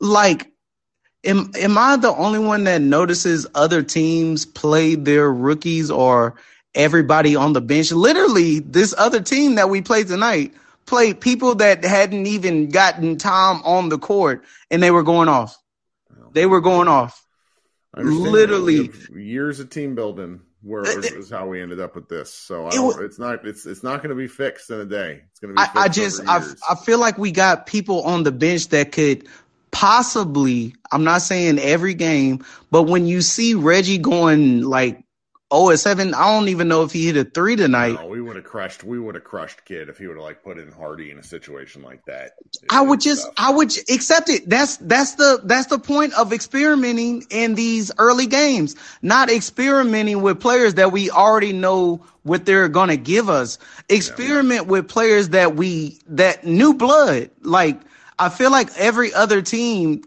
like, 0.00 0.50
am 1.24 1.52
am 1.56 1.78
I 1.78 1.96
the 1.96 2.14
only 2.14 2.40
one 2.40 2.64
that 2.64 2.80
notices 2.80 3.46
other 3.54 3.82
teams 3.82 4.46
play 4.46 4.94
their 4.94 5.30
rookies 5.30 5.90
or 5.90 6.36
everybody 6.76 7.34
on 7.34 7.52
the 7.52 7.60
bench? 7.60 7.90
Literally, 7.90 8.60
this 8.60 8.94
other 8.96 9.20
team 9.20 9.56
that 9.56 9.70
we 9.70 9.82
played 9.82 10.06
tonight 10.06 10.54
played 10.86 11.20
people 11.20 11.56
that 11.56 11.84
hadn't 11.84 12.26
even 12.26 12.68
gotten 12.68 13.16
time 13.16 13.60
on 13.64 13.88
the 13.88 13.98
court 13.98 14.44
and 14.70 14.82
they 14.82 14.90
were 14.90 15.02
going 15.02 15.28
off. 15.28 15.58
They 16.32 16.46
were 16.46 16.60
going 16.60 16.86
off. 16.86 17.24
Literally 17.96 18.90
years 19.14 19.58
of 19.58 19.70
team 19.70 19.94
building 19.94 20.42
where 20.62 20.84
is 20.84 21.30
how 21.30 21.46
we 21.46 21.62
ended 21.62 21.80
up 21.80 21.94
with 21.94 22.08
this. 22.08 22.32
So 22.32 22.68
it 22.68 23.04
it's 23.04 23.18
not 23.18 23.46
it's 23.46 23.66
it's 23.66 23.82
not 23.82 23.98
going 23.98 24.10
to 24.10 24.16
be 24.16 24.26
fixed 24.26 24.70
in 24.70 24.80
a 24.80 24.84
day. 24.84 25.22
It's 25.30 25.40
going 25.40 25.54
to 25.54 25.62
be. 25.62 25.78
I, 25.78 25.84
I 25.84 25.88
just 25.88 26.22
I, 26.26 26.44
I 26.68 26.74
feel 26.74 26.98
like 26.98 27.18
we 27.18 27.30
got 27.30 27.66
people 27.66 28.02
on 28.02 28.24
the 28.24 28.32
bench 28.32 28.68
that 28.68 28.92
could 28.92 29.28
possibly. 29.70 30.74
I'm 30.90 31.04
not 31.04 31.22
saying 31.22 31.58
every 31.58 31.94
game, 31.94 32.44
but 32.70 32.84
when 32.84 33.06
you 33.06 33.22
see 33.22 33.54
Reggie 33.54 33.98
going 33.98 34.62
like 34.62 35.05
Oh, 35.48 35.70
at 35.70 35.78
seven. 35.78 36.12
I 36.12 36.32
don't 36.32 36.48
even 36.48 36.66
know 36.66 36.82
if 36.82 36.90
he 36.90 37.06
hit 37.06 37.16
a 37.16 37.24
three 37.24 37.54
tonight. 37.54 37.94
No, 37.94 38.08
we 38.08 38.20
would 38.20 38.34
have 38.34 38.44
crushed. 38.44 38.82
We 38.82 38.98
would 38.98 39.14
have 39.14 39.22
crushed 39.22 39.64
Kidd 39.64 39.88
if 39.88 39.96
he 39.96 40.08
would 40.08 40.16
have 40.16 40.24
like 40.24 40.42
put 40.42 40.58
in 40.58 40.72
Hardy 40.72 41.12
in 41.12 41.18
a 41.18 41.22
situation 41.22 41.82
like 41.82 42.04
that. 42.06 42.32
I 42.68 42.80
would 42.80 43.00
just, 43.00 43.22
stuff. 43.22 43.34
I 43.36 43.52
would 43.52 43.70
accept 43.88 44.28
it. 44.28 44.48
That's 44.48 44.76
that's 44.78 45.14
the 45.14 45.40
that's 45.44 45.66
the 45.66 45.78
point 45.78 46.14
of 46.14 46.32
experimenting 46.32 47.26
in 47.30 47.54
these 47.54 47.92
early 47.98 48.26
games, 48.26 48.74
not 49.02 49.30
experimenting 49.30 50.20
with 50.20 50.40
players 50.40 50.74
that 50.74 50.90
we 50.90 51.10
already 51.10 51.52
know 51.52 52.04
what 52.24 52.44
they're 52.44 52.68
gonna 52.68 52.96
give 52.96 53.30
us. 53.30 53.58
Experiment 53.88 54.64
yeah, 54.64 54.70
with 54.70 54.88
players 54.88 55.28
that 55.28 55.54
we 55.54 56.00
that 56.08 56.44
new 56.44 56.74
blood. 56.74 57.30
Like 57.42 57.80
I 58.18 58.30
feel 58.30 58.50
like 58.50 58.70
every 58.76 59.14
other 59.14 59.42
team 59.42 60.02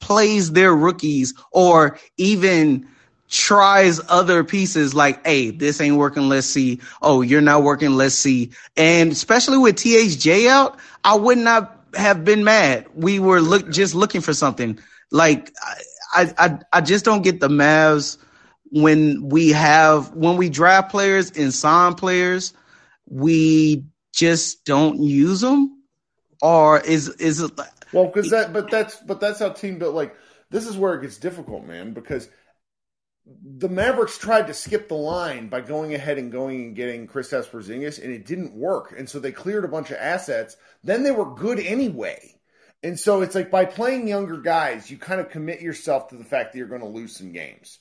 plays 0.00 0.50
their 0.50 0.74
rookies 0.74 1.34
or 1.52 2.00
even 2.16 2.88
tries 3.32 3.98
other 4.08 4.44
pieces 4.44 4.94
like, 4.94 5.26
hey, 5.26 5.50
this 5.50 5.80
ain't 5.80 5.96
working, 5.96 6.28
let's 6.28 6.46
see. 6.46 6.80
Oh, 7.00 7.22
you're 7.22 7.40
not 7.40 7.62
working, 7.62 7.96
let's 7.96 8.14
see. 8.14 8.50
And 8.76 9.10
especially 9.10 9.56
with 9.56 9.76
THJ 9.76 10.48
out, 10.48 10.78
I 11.02 11.16
would 11.16 11.38
not 11.38 11.82
have 11.94 12.24
been 12.24 12.44
mad. 12.44 12.86
We 12.94 13.18
were 13.18 13.40
look 13.40 13.70
just 13.70 13.94
looking 13.94 14.20
for 14.20 14.34
something. 14.34 14.78
Like 15.10 15.50
I 16.12 16.32
I 16.38 16.58
I 16.74 16.80
just 16.82 17.06
don't 17.06 17.22
get 17.22 17.40
the 17.40 17.48
Mavs 17.48 18.18
when 18.70 19.28
we 19.30 19.48
have 19.50 20.12
when 20.12 20.36
we 20.36 20.50
draft 20.50 20.90
players 20.90 21.30
and 21.30 21.54
sign 21.54 21.94
players, 21.94 22.52
we 23.06 23.84
just 24.12 24.66
don't 24.66 25.02
use 25.02 25.40
them. 25.40 25.82
Or 26.42 26.80
is 26.80 27.08
is 27.08 27.40
it 27.40 27.52
well 27.94 28.06
because 28.06 28.30
that 28.30 28.52
but 28.52 28.70
that's 28.70 28.96
but 28.96 29.20
that's 29.20 29.38
how 29.38 29.48
team 29.50 29.78
built 29.78 29.94
like 29.94 30.14
this 30.50 30.66
is 30.66 30.76
where 30.76 30.94
it 30.94 31.00
gets 31.00 31.16
difficult, 31.16 31.64
man, 31.64 31.94
because 31.94 32.28
the 33.24 33.68
Mavericks 33.68 34.18
tried 34.18 34.48
to 34.48 34.54
skip 34.54 34.88
the 34.88 34.94
line 34.94 35.48
by 35.48 35.60
going 35.60 35.94
ahead 35.94 36.18
and 36.18 36.32
going 36.32 36.62
and 36.62 36.76
getting 36.76 37.06
Chris 37.06 37.30
Porzingis, 37.30 38.02
and 38.02 38.12
it 38.12 38.26
didn't 38.26 38.54
work. 38.54 38.94
And 38.96 39.08
so 39.08 39.20
they 39.20 39.32
cleared 39.32 39.64
a 39.64 39.68
bunch 39.68 39.90
of 39.90 39.98
assets. 39.98 40.56
Then 40.82 41.02
they 41.02 41.12
were 41.12 41.34
good 41.34 41.60
anyway. 41.60 42.34
And 42.82 42.98
so 42.98 43.22
it's 43.22 43.36
like 43.36 43.50
by 43.50 43.64
playing 43.64 44.08
younger 44.08 44.38
guys, 44.38 44.90
you 44.90 44.98
kind 44.98 45.20
of 45.20 45.30
commit 45.30 45.60
yourself 45.60 46.08
to 46.08 46.16
the 46.16 46.24
fact 46.24 46.52
that 46.52 46.58
you're 46.58 46.66
going 46.66 46.80
to 46.80 46.88
lose 46.88 47.16
some 47.16 47.32
games. 47.32 47.78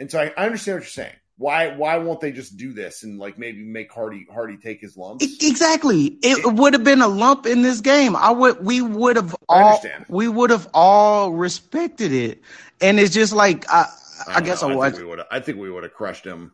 And 0.00 0.10
so 0.10 0.20
I, 0.20 0.32
I 0.38 0.46
understand 0.46 0.76
what 0.76 0.84
you're 0.84 0.90
saying. 0.90 1.16
Why 1.36 1.76
why 1.76 1.98
won't 1.98 2.20
they 2.20 2.32
just 2.32 2.56
do 2.56 2.72
this 2.72 3.04
and 3.04 3.18
like 3.20 3.38
maybe 3.38 3.62
make 3.62 3.92
Hardy 3.92 4.26
Hardy 4.32 4.56
take 4.56 4.80
his 4.80 4.96
lumps? 4.96 5.24
Exactly. 5.40 6.06
It, 6.06 6.44
it 6.44 6.52
would 6.54 6.72
have 6.72 6.82
been 6.82 7.00
a 7.00 7.06
lump 7.06 7.46
in 7.46 7.62
this 7.62 7.80
game. 7.80 8.16
I 8.16 8.32
would 8.32 8.64
we 8.64 8.80
would 8.80 9.14
have 9.14 9.36
all 9.48 9.80
we 10.08 10.26
would 10.26 10.50
have 10.50 10.68
all 10.74 11.30
respected 11.30 12.12
it. 12.12 12.42
And 12.80 12.98
it's 12.98 13.14
just 13.14 13.32
like 13.32 13.70
I, 13.70 13.86
I, 14.26 14.36
I 14.36 14.40
guess 14.40 14.62
know. 14.62 14.80
I, 14.80 14.86
I 14.86 14.90
think 14.90 15.02
we 15.02 15.08
would. 15.08 15.20
I 15.30 15.40
think 15.40 15.58
we 15.58 15.70
would 15.70 15.82
have 15.84 15.94
crushed 15.94 16.24
him. 16.24 16.52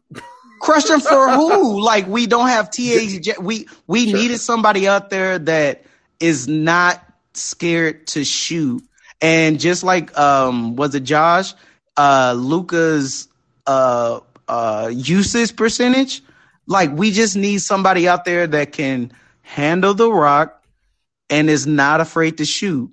crushed 0.61 0.91
him 0.91 1.01
for 1.01 1.31
who? 1.31 1.81
Like 1.85 2.07
we 2.07 2.27
don't 2.27 2.49
have 2.49 2.71
THJ. 2.71 3.39
We 3.39 3.69
we 3.87 4.11
sure. 4.11 4.19
needed 4.19 4.39
somebody 4.39 4.89
out 4.89 5.11
there 5.11 5.39
that 5.39 5.85
is 6.21 6.49
not 6.49 7.05
scared 7.35 8.07
to 8.09 8.25
shoot. 8.25 8.83
And 9.21 9.59
just 9.59 9.85
like 9.85 10.17
um 10.19 10.77
was 10.77 10.95
it 10.95 11.05
Josh? 11.05 11.55
Uh 11.97 12.35
Luka's 12.37 13.29
uh, 13.67 14.21
uh, 14.49 14.91
usage 14.93 15.57
percentage. 15.57 16.23
Like 16.67 16.91
we 16.93 17.11
just 17.11 17.37
need 17.37 17.59
somebody 17.59 18.09
out 18.09 18.25
there 18.25 18.47
that 18.47 18.73
can 18.73 19.13
handle 19.43 19.95
the 19.95 20.11
rock 20.11 20.63
and 21.31 21.51
is 21.51 21.67
not 21.67 22.01
afraid 22.01 22.39
to 22.39 22.45
shoot. 22.45 22.91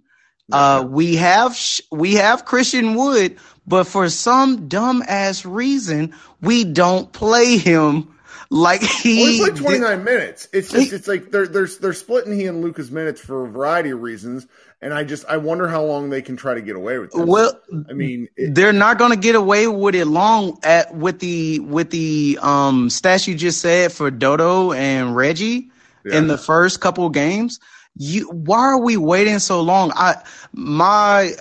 Uh, 0.52 0.86
we 0.90 1.16
have 1.16 1.58
we 1.92 2.16
have 2.16 2.44
Christian 2.44 2.96
Wood, 2.96 3.38
but 3.72 3.86
for 3.86 4.10
some 4.10 4.68
dumb 4.68 5.02
ass 5.08 5.46
reason, 5.46 6.14
we 6.42 6.66
don't 6.66 7.10
play 7.14 7.58
him 7.58 8.14
like 8.50 8.82
he, 8.82 9.40
well, 9.40 9.50
played 9.50 9.62
29 9.62 9.98
did, 9.98 10.04
minutes. 10.04 10.50
It's 10.52 10.70
just 10.70 10.90
he, 10.90 10.96
it's 10.96 11.08
like 11.08 11.32
they're 11.32 11.48
they're 11.48 11.68
they're 11.68 11.94
splitting 11.94 12.38
he 12.38 12.48
and 12.48 12.62
Luka's 12.62 12.92
minutes 12.92 13.22
for 13.22 13.46
a 13.46 13.50
variety 13.50 13.92
of 13.92 14.02
reasons, 14.02 14.46
and 14.82 14.94
I 14.94 15.06
just 15.06 15.24
I 15.26 15.38
wonder 15.38 15.70
how 15.70 15.86
long 15.86 16.10
they 16.10 16.22
can 16.22 16.36
try 16.36 16.54
to 16.54 16.62
get 16.62 16.76
away 16.76 17.00
with 17.00 17.12
this. 17.14 17.26
Well, 17.26 17.62
I 17.90 17.94
mean, 17.94 18.28
it, 18.36 18.54
they're 18.54 18.74
not 18.74 18.98
going 18.98 19.12
to 19.12 19.18
get 19.18 19.36
away 19.36 19.68
with 19.68 19.96
it 19.96 20.06
long 20.06 20.60
at 20.64 20.94
with 20.94 21.20
the 21.20 21.62
with 21.62 21.92
the 21.92 22.40
um 22.42 22.90
stats 22.90 23.26
you 23.26 23.36
just 23.36 23.62
said 23.62 23.94
for 23.94 24.12
Dodo 24.12 24.74
and 24.74 25.16
Reggie 25.16 25.72
yeah. 26.04 26.18
in 26.18 26.28
the 26.28 26.38
first 26.38 26.82
couple 26.82 27.08
games. 27.10 27.62
You 27.96 28.28
why 28.32 28.60
are 28.60 28.82
we 28.82 28.98
waiting 28.98 29.40
so 29.40 29.62
long? 29.62 29.94
I 29.96 30.22
my 30.52 31.32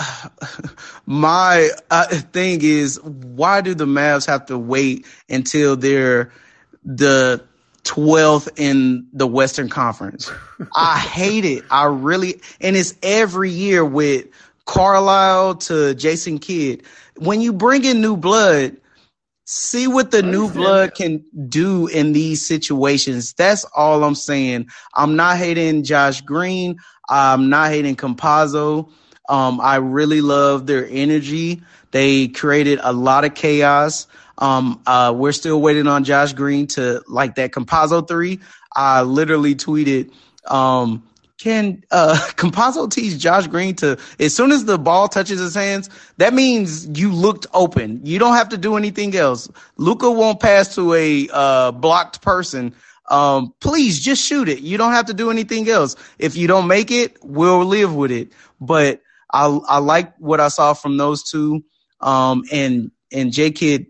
my 1.06 1.70
uh, 1.90 2.06
thing 2.06 2.60
is 2.62 3.00
why 3.02 3.60
do 3.60 3.74
the 3.74 3.86
Mavs 3.86 4.26
have 4.26 4.46
to 4.46 4.58
wait 4.58 5.06
until 5.28 5.76
they're 5.76 6.32
the 6.84 7.44
12th 7.84 8.48
in 8.58 9.06
the 9.12 9.26
Western 9.26 9.68
Conference. 9.68 10.30
I 10.76 10.98
hate 10.98 11.44
it. 11.44 11.64
I 11.70 11.86
really, 11.86 12.40
and 12.60 12.76
it's 12.76 12.94
every 13.02 13.50
year 13.50 13.84
with 13.84 14.26
Carlisle 14.66 15.56
to 15.56 15.94
Jason 15.94 16.38
Kidd. 16.38 16.82
When 17.16 17.40
you 17.40 17.52
bring 17.52 17.84
in 17.84 18.00
new 18.00 18.16
blood, 18.16 18.76
see 19.44 19.86
what 19.86 20.10
the 20.10 20.22
new 20.22 20.50
blood 20.50 20.94
can 20.94 21.24
do 21.48 21.86
in 21.88 22.12
these 22.12 22.46
situations. 22.46 23.32
That's 23.32 23.64
all 23.74 24.04
I'm 24.04 24.14
saying. 24.14 24.68
I'm 24.94 25.16
not 25.16 25.38
hating 25.38 25.82
Josh 25.84 26.20
Green. 26.20 26.78
I'm 27.08 27.48
not 27.50 27.70
hating 27.70 27.96
Campazzo. 27.96 28.90
Um, 29.30 29.60
I 29.60 29.76
really 29.76 30.22
love 30.22 30.66
their 30.66 30.86
energy. 30.90 31.62
They 31.92 32.28
created 32.28 32.80
a 32.82 32.92
lot 32.92 33.24
of 33.24 33.34
chaos. 33.34 34.08
Um, 34.38 34.82
uh, 34.86 35.14
we're 35.16 35.32
still 35.32 35.60
waiting 35.62 35.86
on 35.88 36.04
Josh 36.04 36.34
Green 36.34 36.66
to 36.68 37.02
like 37.08 37.36
that 37.36 37.52
Campazzo 37.52 38.06
three. 38.06 38.40
I 38.74 39.02
literally 39.02 39.54
tweeted, 39.56 40.12
um, 40.46 41.04
can 41.40 41.82
uh 41.90 42.14
Campazzo 42.36 42.90
teach 42.90 43.18
Josh 43.18 43.46
Green 43.48 43.74
to 43.76 43.98
as 44.20 44.34
soon 44.34 44.52
as 44.52 44.66
the 44.66 44.78
ball 44.78 45.08
touches 45.08 45.40
his 45.40 45.54
hands, 45.54 45.90
that 46.18 46.34
means 46.34 46.88
you 46.98 47.12
looked 47.12 47.46
open. 47.54 48.04
You 48.04 48.18
don't 48.18 48.34
have 48.34 48.50
to 48.50 48.58
do 48.58 48.76
anything 48.76 49.16
else. 49.16 49.48
Luka 49.78 50.10
won't 50.10 50.40
pass 50.40 50.74
to 50.76 50.94
a 50.94 51.28
uh 51.32 51.72
blocked 51.72 52.22
person. 52.22 52.74
Um, 53.10 53.54
please 53.60 54.00
just 54.00 54.24
shoot 54.24 54.48
it. 54.48 54.60
You 54.60 54.78
don't 54.78 54.92
have 54.92 55.06
to 55.06 55.14
do 55.14 55.30
anything 55.30 55.68
else. 55.68 55.96
If 56.18 56.36
you 56.36 56.46
don't 56.46 56.68
make 56.68 56.92
it, 56.92 57.16
we'll 57.22 57.64
live 57.64 57.94
with 57.94 58.12
it. 58.12 58.32
But 58.60 59.02
I 59.32 59.46
I 59.46 59.78
like 59.78 60.14
what 60.18 60.40
I 60.40 60.48
saw 60.48 60.74
from 60.74 60.96
those 60.96 61.22
two. 61.22 61.64
Um, 62.00 62.44
and 62.50 62.90
and 63.12 63.32
J 63.32 63.50
Kidd 63.50 63.86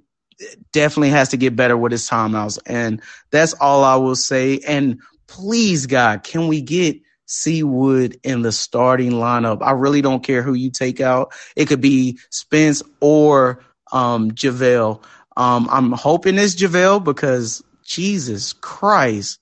definitely 0.72 1.11
has 1.11 1.28
to 1.30 1.36
get 1.36 1.57
better 1.57 1.76
with 1.76 1.93
his 1.93 2.09
timeouts. 2.09 2.59
And 2.66 3.03
that's 3.30 3.53
all 3.55 3.84
I 3.84 3.97
will 3.97 4.16
say. 4.16 4.61
And 4.66 5.01
please, 5.26 5.86
God, 5.86 6.22
can 6.22 6.49
we 6.49 6.61
get 6.61 6.99
C-Wood 7.26 8.18
in 8.24 8.43
the 8.43 8.53
starting 8.53 9.12
lineup? 9.12 9.62
I 9.62 9.72
really 9.72 10.03
don't 10.03 10.24
care 10.24 10.43
who 10.43 10.55
you 10.55 10.70
take 10.70 11.01
out. 11.01 11.32
It 11.57 11.66
could 11.66 11.80
be 11.80 12.18
Spence 12.30 12.82
or 13.01 13.62
um, 13.93 14.30
JaVale. 14.32 15.03
Um, 15.36 15.68
I'm 15.70 15.93
hoping 15.93 16.38
it's 16.38 16.55
JaVale 16.55 17.05
because 17.05 17.62
Jesus 17.84 18.53
Christ. 18.55 19.38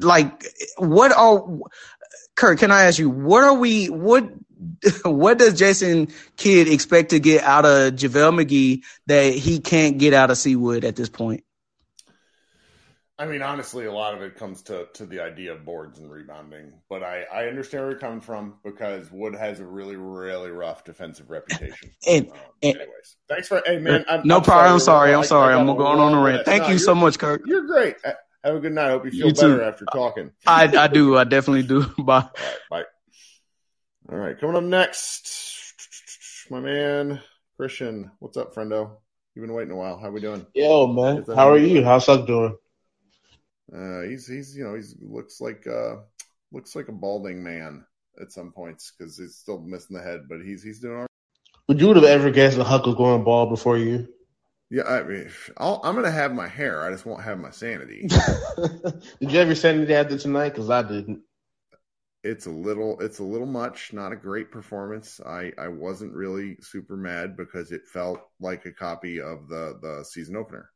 Like, 0.00 0.46
what 0.76 1.12
are, 1.12 1.46
Kirk, 2.34 2.58
can 2.58 2.72
I 2.72 2.84
ask 2.84 2.98
you, 2.98 3.08
what 3.08 3.44
are 3.44 3.54
we, 3.54 3.86
what 3.86 4.28
what 5.04 5.38
does 5.38 5.58
Jason 5.58 6.08
Kidd 6.36 6.68
expect 6.68 7.10
to 7.10 7.18
get 7.18 7.42
out 7.42 7.64
of 7.64 7.94
JaVale 7.94 8.44
McGee 8.44 8.82
that 9.06 9.34
he 9.34 9.60
can't 9.60 9.98
get 9.98 10.14
out 10.14 10.30
of 10.30 10.38
C-Wood 10.38 10.84
at 10.84 10.96
this 10.96 11.08
point? 11.08 11.44
I 13.16 13.26
mean, 13.26 13.42
honestly, 13.42 13.86
a 13.86 13.92
lot 13.92 14.14
of 14.14 14.22
it 14.22 14.34
comes 14.34 14.62
to, 14.62 14.88
to 14.94 15.06
the 15.06 15.20
idea 15.20 15.52
of 15.52 15.64
boards 15.64 16.00
and 16.00 16.10
rebounding. 16.10 16.72
But 16.88 17.04
I, 17.04 17.22
I 17.32 17.46
understand 17.46 17.84
where 17.84 17.92
you're 17.92 18.00
coming 18.00 18.20
from 18.20 18.54
because 18.64 19.08
Wood 19.12 19.36
has 19.36 19.60
a 19.60 19.64
really, 19.64 19.94
really 19.94 20.50
rough 20.50 20.82
defensive 20.82 21.30
reputation. 21.30 21.90
and, 22.08 22.28
um, 22.28 22.36
and, 22.62 22.74
anyways, 22.74 23.16
thanks 23.28 23.46
for 23.46 23.62
hey 23.64 23.78
man. 23.78 24.04
I'm, 24.08 24.26
no 24.26 24.38
I'm 24.38 24.42
problem. 24.42 24.72
I'm 24.72 24.80
sorry. 24.80 25.14
I'm 25.14 25.22
sorry. 25.22 25.54
I'm 25.54 25.66
going 25.66 26.00
on 26.00 26.12
a 26.12 26.20
rant. 26.20 26.44
Thank 26.44 26.64
no, 26.64 26.70
you 26.70 26.78
so 26.78 26.92
much, 26.94 27.18
Kirk. 27.18 27.42
You're 27.46 27.66
great. 27.66 27.96
Have 28.44 28.56
a 28.56 28.60
good 28.60 28.72
night. 28.72 28.88
I 28.88 28.90
hope 28.90 29.04
you 29.04 29.12
feel 29.12 29.28
you 29.28 29.32
better 29.32 29.62
after 29.62 29.86
talking. 29.86 30.32
I, 30.46 30.64
I 30.76 30.88
do. 30.88 31.16
I 31.16 31.24
definitely 31.24 31.62
do. 31.62 31.86
Bye. 31.98 32.28
Right, 32.36 32.56
bye. 32.68 32.84
All 34.14 34.20
right, 34.20 34.38
coming 34.38 34.54
up 34.54 34.62
next, 34.62 36.46
my 36.48 36.60
man 36.60 37.20
Christian. 37.56 38.12
What's 38.20 38.36
up, 38.36 38.54
friendo? 38.54 38.92
You've 39.34 39.44
been 39.44 39.52
waiting 39.52 39.72
a 39.72 39.76
while. 39.76 39.98
How 39.98 40.08
we 40.08 40.20
doing? 40.20 40.46
Yo, 40.54 40.86
man. 40.86 41.24
How 41.34 41.50
are 41.50 41.58
you? 41.58 41.82
How's 41.82 42.04
Suck 42.04 42.24
doing? 42.24 42.56
Uh, 43.74 44.02
he's 44.02 44.28
he's 44.28 44.56
you 44.56 44.62
know 44.62 44.76
he's 44.76 44.94
looks 45.00 45.40
like 45.40 45.66
uh 45.66 45.96
looks 46.52 46.76
like 46.76 46.86
a 46.86 46.92
balding 46.92 47.42
man 47.42 47.84
at 48.22 48.30
some 48.30 48.52
points 48.52 48.92
because 48.96 49.18
he's 49.18 49.34
still 49.34 49.58
missing 49.58 49.96
the 49.96 50.02
head, 50.04 50.28
but 50.28 50.42
he's 50.42 50.62
he's 50.62 50.78
doing 50.78 50.94
all 50.94 51.00
right. 51.00 51.08
Would 51.66 51.80
you 51.80 51.92
have 51.92 52.04
ever 52.04 52.30
guessed 52.30 52.56
the 52.56 52.62
Huck 52.62 52.86
was 52.86 52.94
going 52.94 53.24
bald 53.24 53.50
before 53.50 53.78
you? 53.78 54.06
Yeah, 54.70 54.84
I 54.84 55.02
mean, 55.02 55.28
i 55.56 55.72
am 55.82 55.96
gonna 55.96 56.08
have 56.12 56.32
my 56.32 56.46
hair. 56.46 56.84
I 56.84 56.92
just 56.92 57.04
won't 57.04 57.24
have 57.24 57.40
my 57.40 57.50
sanity. 57.50 58.06
Did 59.20 59.32
you 59.32 59.40
ever 59.40 59.56
sanity 59.56 59.92
after 59.92 60.16
tonight? 60.16 60.50
Because 60.50 60.70
I 60.70 60.82
didn't 60.82 61.22
it's 62.24 62.46
a 62.46 62.50
little 62.50 62.98
it's 63.00 63.18
a 63.18 63.22
little 63.22 63.46
much 63.46 63.92
not 63.92 64.10
a 64.10 64.16
great 64.16 64.50
performance. 64.50 65.20
I 65.24 65.52
i 65.58 65.68
wasn't 65.68 66.14
really 66.14 66.56
super 66.60 66.96
mad 66.96 67.36
because 67.36 67.70
it 67.70 67.86
felt 67.86 68.20
like 68.40 68.64
a 68.64 68.72
copy 68.72 69.20
of 69.20 69.48
the 69.48 69.78
the 69.80 70.04
season 70.04 70.34
opener. 70.34 70.70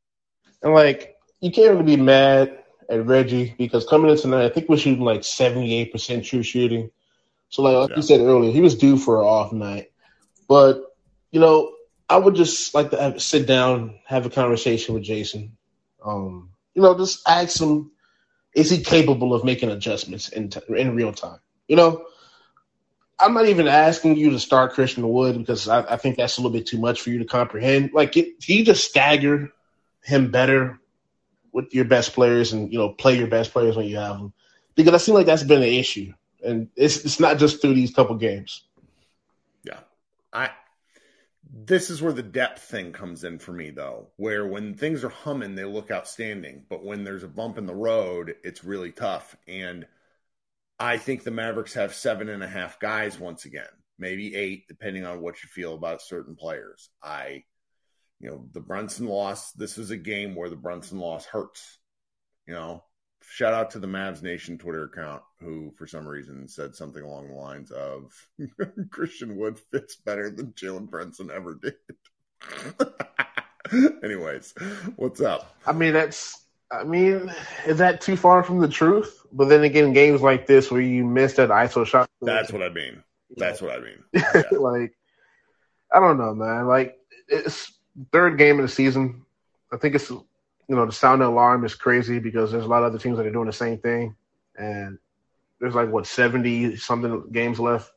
And 0.62 0.74
like 0.74 1.16
you 1.40 1.50
can't 1.50 1.72
really 1.72 1.96
be 1.96 2.02
mad 2.02 2.64
at 2.90 3.06
reggie 3.06 3.54
because 3.58 3.86
coming 3.86 4.10
in 4.10 4.16
tonight 4.16 4.44
i 4.44 4.48
think 4.48 4.68
we're 4.68 4.76
shooting 4.76 5.04
like 5.04 5.22
78% 5.22 6.24
true 6.24 6.42
shooting. 6.42 6.90
So 7.48 7.62
like, 7.62 7.76
like 7.76 7.90
yeah. 7.90 7.96
you 7.96 8.02
said 8.02 8.20
earlier 8.20 8.52
he 8.52 8.60
was 8.60 8.74
due 8.74 8.98
for 8.98 9.20
an 9.20 9.26
off 9.26 9.52
night. 9.52 9.90
But 10.48 10.82
you 11.32 11.40
know 11.40 11.72
i 12.10 12.18
would 12.18 12.34
just 12.34 12.74
like 12.74 12.90
to 12.90 13.00
have, 13.00 13.22
sit 13.22 13.46
down 13.46 13.98
have 14.04 14.26
a 14.26 14.30
conversation 14.30 14.94
with 14.94 15.02
jason. 15.02 15.56
Um 16.04 16.50
you 16.74 16.82
know 16.82 16.96
just 16.96 17.26
ask 17.26 17.58
him 17.58 17.90
is 18.58 18.70
he 18.70 18.82
capable 18.82 19.32
of 19.32 19.44
making 19.44 19.70
adjustments 19.70 20.28
in 20.28 20.50
t- 20.50 20.60
in 20.76 20.96
real 20.96 21.12
time? 21.12 21.38
You 21.68 21.76
know, 21.76 22.06
I'm 23.20 23.32
not 23.32 23.46
even 23.46 23.68
asking 23.68 24.16
you 24.16 24.30
to 24.30 24.40
start 24.40 24.72
Christian 24.72 25.08
Wood 25.08 25.38
because 25.38 25.68
I, 25.68 25.94
I 25.94 25.96
think 25.96 26.16
that's 26.16 26.38
a 26.38 26.40
little 26.40 26.56
bit 26.56 26.66
too 26.66 26.78
much 26.78 27.00
for 27.00 27.10
you 27.10 27.20
to 27.20 27.24
comprehend. 27.24 27.90
Like, 27.92 28.16
it, 28.16 28.42
he 28.42 28.64
just 28.64 28.88
stagger 28.88 29.50
him 30.02 30.32
better 30.32 30.80
with 31.52 31.72
your 31.72 31.84
best 31.84 32.14
players 32.14 32.52
and 32.52 32.72
you 32.72 32.78
know 32.78 32.90
play 32.90 33.16
your 33.16 33.28
best 33.28 33.52
players 33.52 33.76
when 33.76 33.86
you 33.86 33.96
have 33.96 34.18
them 34.18 34.32
because 34.74 34.94
I 34.94 35.04
feel 35.04 35.14
like 35.14 35.26
that's 35.26 35.42
been 35.44 35.62
an 35.62 35.68
issue, 35.68 36.12
and 36.44 36.68
it's 36.76 37.04
it's 37.04 37.20
not 37.20 37.38
just 37.38 37.60
through 37.60 37.74
these 37.74 37.94
couple 37.94 38.16
games. 38.16 38.64
Yeah, 39.64 39.80
I 40.32 40.50
this 41.50 41.90
is 41.90 42.02
where 42.02 42.12
the 42.12 42.22
depth 42.22 42.62
thing 42.62 42.92
comes 42.92 43.24
in 43.24 43.38
for 43.38 43.52
me, 43.52 43.70
though, 43.70 44.08
where 44.16 44.46
when 44.46 44.74
things 44.74 45.02
are 45.04 45.08
humming, 45.08 45.54
they 45.54 45.64
look 45.64 45.90
outstanding. 45.90 46.64
But 46.68 46.84
when 46.84 47.04
there's 47.04 47.22
a 47.22 47.28
bump 47.28 47.58
in 47.58 47.66
the 47.66 47.74
road, 47.74 48.34
it's 48.44 48.64
really 48.64 48.92
tough. 48.92 49.36
And 49.46 49.86
I 50.78 50.98
think 50.98 51.24
the 51.24 51.30
Mavericks 51.30 51.74
have 51.74 51.94
seven 51.94 52.28
and 52.28 52.42
a 52.42 52.48
half 52.48 52.78
guys 52.78 53.18
once 53.18 53.46
again, 53.46 53.64
maybe 53.98 54.34
eight, 54.34 54.68
depending 54.68 55.04
on 55.04 55.20
what 55.20 55.42
you 55.42 55.48
feel 55.48 55.74
about 55.74 56.02
certain 56.02 56.36
players. 56.36 56.90
I, 57.02 57.44
you 58.20 58.30
know, 58.30 58.46
the 58.52 58.60
Brunson 58.60 59.06
loss, 59.06 59.52
this 59.52 59.76
was 59.76 59.90
a 59.90 59.96
game 59.96 60.34
where 60.34 60.50
the 60.50 60.56
Brunson 60.56 60.98
loss 60.98 61.24
hurts. 61.24 61.78
You 62.46 62.54
know, 62.54 62.84
shout 63.28 63.54
out 63.54 63.70
to 63.70 63.78
the 63.78 63.86
Mavs 63.86 64.22
Nation 64.22 64.58
Twitter 64.58 64.84
account 64.84 65.22
who, 65.40 65.72
for 65.76 65.86
some 65.86 66.06
reason, 66.06 66.48
said 66.48 66.74
something 66.74 67.02
along 67.02 67.28
the 67.28 67.34
lines 67.34 67.70
of 67.70 68.12
Christian 68.90 69.36
Wood 69.36 69.58
fits 69.70 69.96
better 69.96 70.30
than 70.30 70.52
Jalen 70.52 70.88
Brunson 70.90 71.30
ever 71.30 71.54
did. 71.54 71.74
Anyways, 74.02 74.54
what's 74.96 75.20
up? 75.20 75.56
I 75.66 75.72
mean, 75.72 75.92
that's. 75.92 76.44
I 76.70 76.84
mean, 76.84 77.32
is 77.66 77.78
that 77.78 78.02
too 78.02 78.16
far 78.16 78.42
from 78.42 78.60
the 78.60 78.68
truth? 78.68 79.24
But 79.32 79.48
then 79.48 79.64
again, 79.64 79.94
games 79.94 80.20
like 80.20 80.46
this 80.46 80.70
where 80.70 80.82
you 80.82 81.02
miss 81.02 81.34
that 81.34 81.48
ISO 81.48 81.86
shot. 81.86 82.10
That's 82.20 82.52
what 82.52 82.62
I 82.62 82.68
mean. 82.68 83.02
That's 83.36 83.62
what 83.62 83.72
I 83.72 83.80
mean. 83.80 84.04
Yeah. 84.12 84.42
like, 84.58 84.92
I 85.92 86.00
don't 86.00 86.18
know, 86.18 86.34
man. 86.34 86.66
Like, 86.66 86.98
it's 87.26 87.72
third 88.12 88.36
game 88.36 88.58
of 88.58 88.62
the 88.62 88.72
season. 88.72 89.24
I 89.72 89.78
think 89.78 89.94
it's 89.94 90.12
you 90.68 90.76
know, 90.76 90.86
the 90.86 90.92
sound 90.92 91.22
alarm 91.22 91.64
is 91.64 91.74
crazy 91.74 92.18
because 92.18 92.52
there's 92.52 92.64
a 92.64 92.68
lot 92.68 92.82
of 92.82 92.92
other 92.92 92.98
teams 92.98 93.16
that 93.16 93.26
are 93.26 93.32
doing 93.32 93.46
the 93.46 93.52
same 93.52 93.78
thing. 93.78 94.14
And 94.56 94.98
there's 95.60 95.74
like, 95.74 95.90
what, 95.90 96.06
70 96.06 96.76
something 96.76 97.30
games 97.32 97.58
left? 97.58 97.90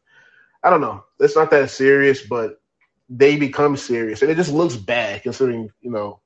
I 0.63 0.69
don't 0.69 0.82
know. 0.82 1.03
It's 1.19 1.36
not 1.36 1.51
that 1.51 1.69
serious, 1.69 2.22
but 2.26 2.61
they 3.11 3.36
become 3.36 3.76
serious, 3.76 4.22
and 4.22 4.32
it 4.32 4.36
just 4.36 4.53
looks 4.53 4.76
bad 4.76 5.22
considering 5.22 5.69
you 5.82 5.91
know. 5.91 6.19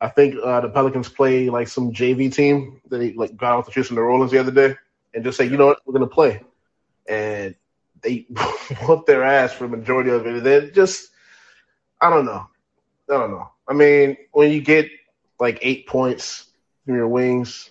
I 0.00 0.08
think 0.08 0.34
uh, 0.42 0.60
the 0.60 0.68
Pelicans 0.68 1.08
play 1.08 1.48
like 1.48 1.68
some 1.68 1.92
JV 1.92 2.32
team. 2.32 2.80
They 2.90 3.12
like 3.12 3.36
got 3.36 3.52
off 3.52 3.66
the 3.66 3.70
streets 3.70 3.90
in 3.90 3.96
New 3.96 4.02
Orleans 4.02 4.32
the 4.32 4.38
other 4.38 4.50
day, 4.50 4.74
and 5.12 5.22
just 5.22 5.36
say, 5.36 5.44
you 5.44 5.56
know 5.56 5.66
what, 5.66 5.78
we're 5.84 5.92
gonna 5.92 6.06
play, 6.06 6.42
and 7.06 7.54
they 8.00 8.26
whoop 8.86 9.06
their 9.06 9.22
ass 9.22 9.52
for 9.52 9.68
the 9.68 9.76
majority 9.76 10.10
of 10.10 10.26
it. 10.26 10.42
They're 10.42 10.70
just, 10.70 11.10
I 12.00 12.08
don't 12.10 12.24
know, 12.24 12.46
I 13.10 13.12
don't 13.12 13.30
know. 13.30 13.50
I 13.68 13.74
mean, 13.74 14.16
when 14.32 14.50
you 14.50 14.60
get 14.62 14.88
like 15.44 15.58
eight 15.60 15.86
points 15.86 16.46
from 16.84 16.96
your 16.96 17.06
wings, 17.06 17.70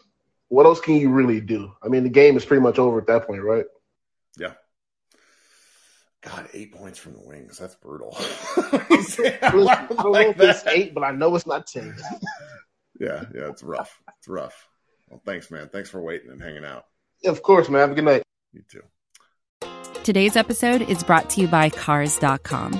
what 0.50 0.68
else 0.68 0.80
can 0.80 0.96
you 0.96 1.10
really 1.10 1.42
do? 1.42 1.74
I 1.82 1.88
mean, 1.88 2.04
the 2.04 2.10
game 2.10 2.38
is 2.38 2.46
pretty 2.46 2.62
much 2.62 2.78
over 2.78 3.00
at 3.00 3.08
that 3.08 3.26
point, 3.26 3.42
right? 3.42 3.66
Yeah. 4.38 4.54
God, 6.22 6.48
eight 6.54 6.72
points 6.72 7.00
from 7.00 7.14
the 7.14 7.22
wings. 7.22 7.58
That's 7.58 7.74
brutal. 7.76 8.16
I 8.18 9.48
don't 9.50 10.14
know 10.14 10.16
if 10.16 10.40
it's 10.40 10.66
eight, 10.68 10.94
but 10.94 11.04
I 11.04 11.12
know 11.12 11.36
it's 11.36 11.48
not 11.48 11.66
ten. 11.66 11.96
yeah, 13.00 13.24
yeah, 13.34 13.50
it's 13.50 13.64
rough. 13.64 14.00
It's 14.20 14.28
rough. 14.28 14.70
Well, 15.10 15.22
thanks, 15.26 15.50
man. 15.50 15.70
Thanks 15.70 15.90
for 15.90 16.02
waiting 16.02 16.30
and 16.30 16.42
hanging 16.42 16.64
out. 16.64 16.86
Yeah, 17.24 17.32
of 17.32 17.42
course, 17.42 17.68
man. 17.68 17.82
Have 17.82 17.92
a 17.92 17.96
good 17.96 18.06
night. 18.06 18.24
You 18.54 18.62
too. 18.70 18.84
Today's 20.04 20.36
episode 20.36 20.84
is 20.84 21.04
brought 21.04 21.32
to 21.32 21.42
you 21.42 21.48
by 21.48 21.70
Cars.com. 21.72 22.80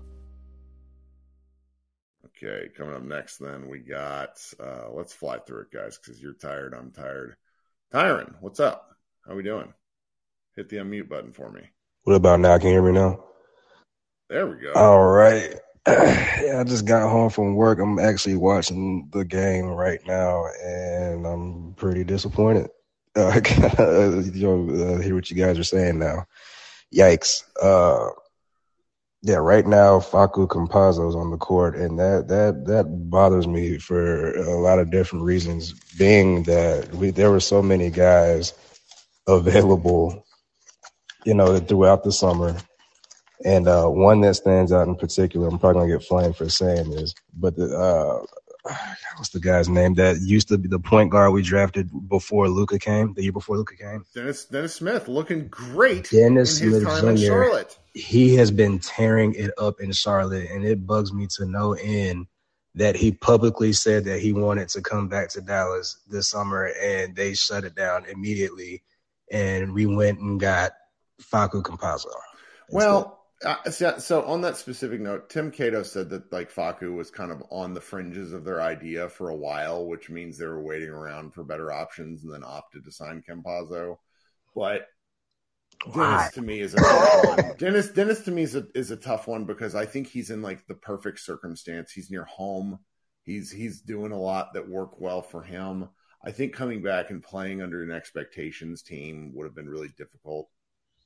Okay, 2.43 2.69
coming 2.75 2.95
up 2.95 3.03
next, 3.03 3.37
then 3.37 3.69
we 3.69 3.79
got. 3.79 4.43
Uh, 4.59 4.89
let's 4.91 5.13
fly 5.13 5.37
through 5.39 5.61
it, 5.61 5.71
guys, 5.71 5.97
because 5.97 6.21
you're 6.21 6.33
tired. 6.33 6.73
I'm 6.73 6.91
tired. 6.91 7.35
Tyron, 7.93 8.33
what's 8.39 8.59
up? 8.59 8.95
How 9.27 9.35
we 9.35 9.43
doing? 9.43 9.71
Hit 10.55 10.67
the 10.69 10.77
unmute 10.77 11.07
button 11.07 11.33
for 11.33 11.51
me. 11.51 11.61
What 12.03 12.15
about 12.15 12.39
now? 12.39 12.57
Can 12.57 12.69
you 12.69 12.73
hear 12.73 12.81
me 12.81 12.93
now? 12.93 13.23
There 14.29 14.47
we 14.47 14.55
go. 14.55 14.73
All 14.73 15.05
right. 15.05 15.53
yeah, 15.87 16.57
I 16.59 16.63
just 16.63 16.85
got 16.85 17.09
home 17.09 17.29
from 17.29 17.55
work. 17.55 17.79
I'm 17.79 17.99
actually 17.99 18.37
watching 18.37 19.07
the 19.11 19.23
game 19.23 19.65
right 19.65 19.99
now, 20.07 20.45
and 20.63 21.27
I'm 21.27 21.73
pretty 21.75 22.03
disappointed. 22.03 22.69
Uh, 23.13 23.41
you 24.33 24.47
know, 24.47 24.95
uh, 24.95 25.01
hear 25.01 25.15
what 25.15 25.29
you 25.29 25.35
guys 25.35 25.59
are 25.59 25.65
saying 25.65 25.99
now. 25.99 26.25
Yikes. 26.95 27.43
Uh, 27.61 28.09
yeah, 29.23 29.35
right 29.35 29.67
now 29.67 29.99
Facu 29.99 30.47
Campazzo's 30.47 31.15
on 31.15 31.31
the 31.31 31.37
court, 31.37 31.75
and 31.75 31.99
that 31.99 32.27
that 32.29 32.65
that 32.67 32.85
bothers 33.09 33.47
me 33.47 33.77
for 33.77 34.33
a 34.35 34.57
lot 34.59 34.79
of 34.79 34.91
different 34.91 35.25
reasons. 35.25 35.73
Being 35.97 36.43
that 36.43 36.93
we 36.95 37.11
there 37.11 37.31
were 37.31 37.41
so 37.41 37.61
many 37.61 37.89
guys 37.91 38.53
available, 39.27 40.25
you 41.25 41.35
know, 41.35 41.59
throughout 41.59 42.03
the 42.03 42.11
summer, 42.11 42.57
and 43.45 43.67
uh, 43.67 43.87
one 43.87 44.21
that 44.21 44.35
stands 44.35 44.71
out 44.71 44.87
in 44.87 44.95
particular, 44.95 45.47
I'm 45.49 45.59
probably 45.59 45.83
gonna 45.83 45.99
get 45.99 46.07
flamed 46.07 46.37
for 46.37 46.49
saying 46.49 46.91
this, 46.91 47.15
but 47.33 47.55
the 47.57 47.75
uh, 47.77 48.25
what's 49.15 49.29
the 49.29 49.39
guy's 49.39 49.69
name 49.69 49.95
that 49.95 50.21
used 50.21 50.47
to 50.49 50.57
be 50.57 50.67
the 50.67 50.79
point 50.79 51.11
guard 51.11 51.33
we 51.33 51.41
drafted 51.41 51.89
before 52.07 52.47
Luka 52.47 52.77
came, 52.79 53.13
the 53.13 53.23
year 53.23 53.31
before 53.31 53.57
Luka 53.57 53.75
came? 53.75 54.05
Dennis 54.13 54.45
Dennis 54.45 54.75
Smith 54.75 55.07
looking 55.07 55.47
great. 55.47 56.09
Dennis 56.09 56.59
Smith 56.59 56.83
Jr. 56.83 57.53
He 57.93 58.35
has 58.35 58.51
been 58.51 58.79
tearing 58.79 59.33
it 59.33 59.51
up 59.57 59.81
in 59.81 59.91
Charlotte, 59.91 60.49
and 60.49 60.65
it 60.65 60.85
bugs 60.85 61.11
me 61.11 61.27
to 61.37 61.45
no 61.45 61.73
end 61.73 62.27
that 62.75 62.95
he 62.95 63.11
publicly 63.11 63.73
said 63.73 64.05
that 64.05 64.21
he 64.21 64.31
wanted 64.31 64.69
to 64.69 64.81
come 64.81 65.09
back 65.09 65.29
to 65.29 65.41
Dallas 65.41 65.99
this 66.07 66.29
summer, 66.29 66.71
and 66.81 67.15
they 67.15 67.33
shut 67.33 67.65
it 67.65 67.75
down 67.75 68.05
immediately, 68.05 68.83
and 69.29 69.73
we 69.73 69.85
went 69.85 70.19
and 70.19 70.39
got 70.39 70.71
Facu 71.21 71.61
Campazzo. 71.63 72.11
Well. 72.69 73.20
Uh, 73.43 73.69
so, 73.71 73.97
so, 73.97 74.23
on 74.23 74.41
that 74.41 74.57
specific 74.57 75.01
note, 75.01 75.29
Tim 75.29 75.49
Cato 75.49 75.83
said 75.83 76.09
that 76.11 76.31
like 76.31 76.53
Facu 76.53 76.95
was 76.95 77.09
kind 77.09 77.31
of 77.31 77.41
on 77.49 77.73
the 77.73 77.81
fringes 77.81 78.33
of 78.33 78.45
their 78.45 78.61
idea 78.61 79.09
for 79.09 79.29
a 79.29 79.35
while, 79.35 79.87
which 79.87 80.09
means 80.09 80.37
they 80.37 80.45
were 80.45 80.61
waiting 80.61 80.89
around 80.89 81.33
for 81.33 81.43
better 81.43 81.71
options 81.71 82.23
and 82.23 82.31
then 82.31 82.43
opted 82.43 82.83
to 82.85 82.91
sign 82.91 83.23
Campazzo. 83.27 83.97
But 84.55 84.87
Dennis 85.93 86.31
to 86.33 86.41
me 86.41 86.59
is 86.59 86.73
a 86.73 86.77
tough 86.77 87.25
one. 87.25 87.57
Dennis 87.57 87.89
Dennis 87.89 88.21
to 88.21 88.31
me 88.31 88.43
is 88.43 88.55
a 88.55 88.67
is 88.75 88.91
a 88.91 88.97
tough 88.97 89.27
one 89.27 89.45
because 89.45 89.73
I 89.73 89.85
think 89.85 90.07
he's 90.07 90.29
in 90.29 90.41
like 90.41 90.67
the 90.67 90.75
perfect 90.75 91.19
circumstance. 91.19 91.91
He's 91.91 92.11
near 92.11 92.25
home. 92.25 92.79
He's 93.23 93.51
he's 93.51 93.81
doing 93.81 94.11
a 94.11 94.19
lot 94.19 94.53
that 94.53 94.69
work 94.69 94.99
well 94.99 95.21
for 95.21 95.41
him. 95.41 95.89
I 96.23 96.31
think 96.31 96.53
coming 96.53 96.83
back 96.83 97.09
and 97.09 97.23
playing 97.23 97.61
under 97.61 97.81
an 97.81 97.91
expectations 97.91 98.83
team 98.83 99.31
would 99.33 99.45
have 99.45 99.55
been 99.55 99.69
really 99.69 99.89
difficult. 99.97 100.49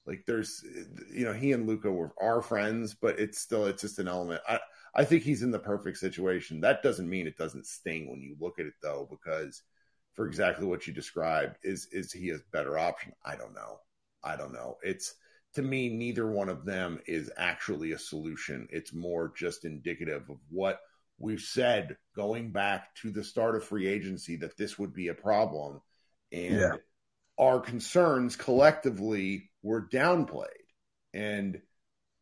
Like 0.05 0.23
there's, 0.27 0.63
you 1.11 1.25
know, 1.25 1.33
he 1.33 1.51
and 1.51 1.67
Luka 1.67 1.91
were 1.91 2.13
are 2.21 2.41
friends, 2.41 2.93
but 2.93 3.19
it's 3.19 3.39
still 3.39 3.65
it's 3.65 3.81
just 3.81 3.99
an 3.99 4.07
element. 4.07 4.41
I 4.47 4.59
I 4.93 5.03
think 5.03 5.23
he's 5.23 5.43
in 5.43 5.51
the 5.51 5.59
perfect 5.59 5.97
situation. 5.97 6.61
That 6.61 6.83
doesn't 6.83 7.09
mean 7.09 7.27
it 7.27 7.37
doesn't 7.37 7.65
sting 7.65 8.09
when 8.09 8.21
you 8.21 8.35
look 8.39 8.59
at 8.59 8.65
it 8.65 8.75
though, 8.81 9.07
because 9.09 9.61
for 10.13 10.27
exactly 10.27 10.65
what 10.65 10.87
you 10.87 10.93
described, 10.93 11.57
is 11.63 11.87
is 11.91 12.11
he 12.11 12.29
a 12.29 12.39
better 12.51 12.77
option? 12.77 13.13
I 13.23 13.35
don't 13.35 13.53
know. 13.53 13.79
I 14.23 14.35
don't 14.35 14.53
know. 14.53 14.77
It's 14.83 15.13
to 15.55 15.61
me, 15.61 15.89
neither 15.89 16.29
one 16.29 16.49
of 16.49 16.65
them 16.65 16.99
is 17.07 17.31
actually 17.37 17.93
a 17.93 17.99
solution. 17.99 18.67
It's 18.71 18.93
more 18.93 19.31
just 19.35 19.65
indicative 19.65 20.29
of 20.29 20.37
what 20.49 20.79
we've 21.17 21.41
said 21.41 21.97
going 22.15 22.51
back 22.51 22.93
to 22.95 23.11
the 23.11 23.23
start 23.23 23.55
of 23.55 23.63
free 23.63 23.87
agency 23.87 24.37
that 24.37 24.57
this 24.57 24.77
would 24.77 24.93
be 24.93 25.07
a 25.07 25.13
problem. 25.13 25.81
And 26.31 26.59
yeah. 26.59 26.75
our 27.37 27.59
concerns 27.61 28.35
collectively 28.35 29.49
were 29.65 29.81
downplayed. 29.81 30.45
And 31.13 31.61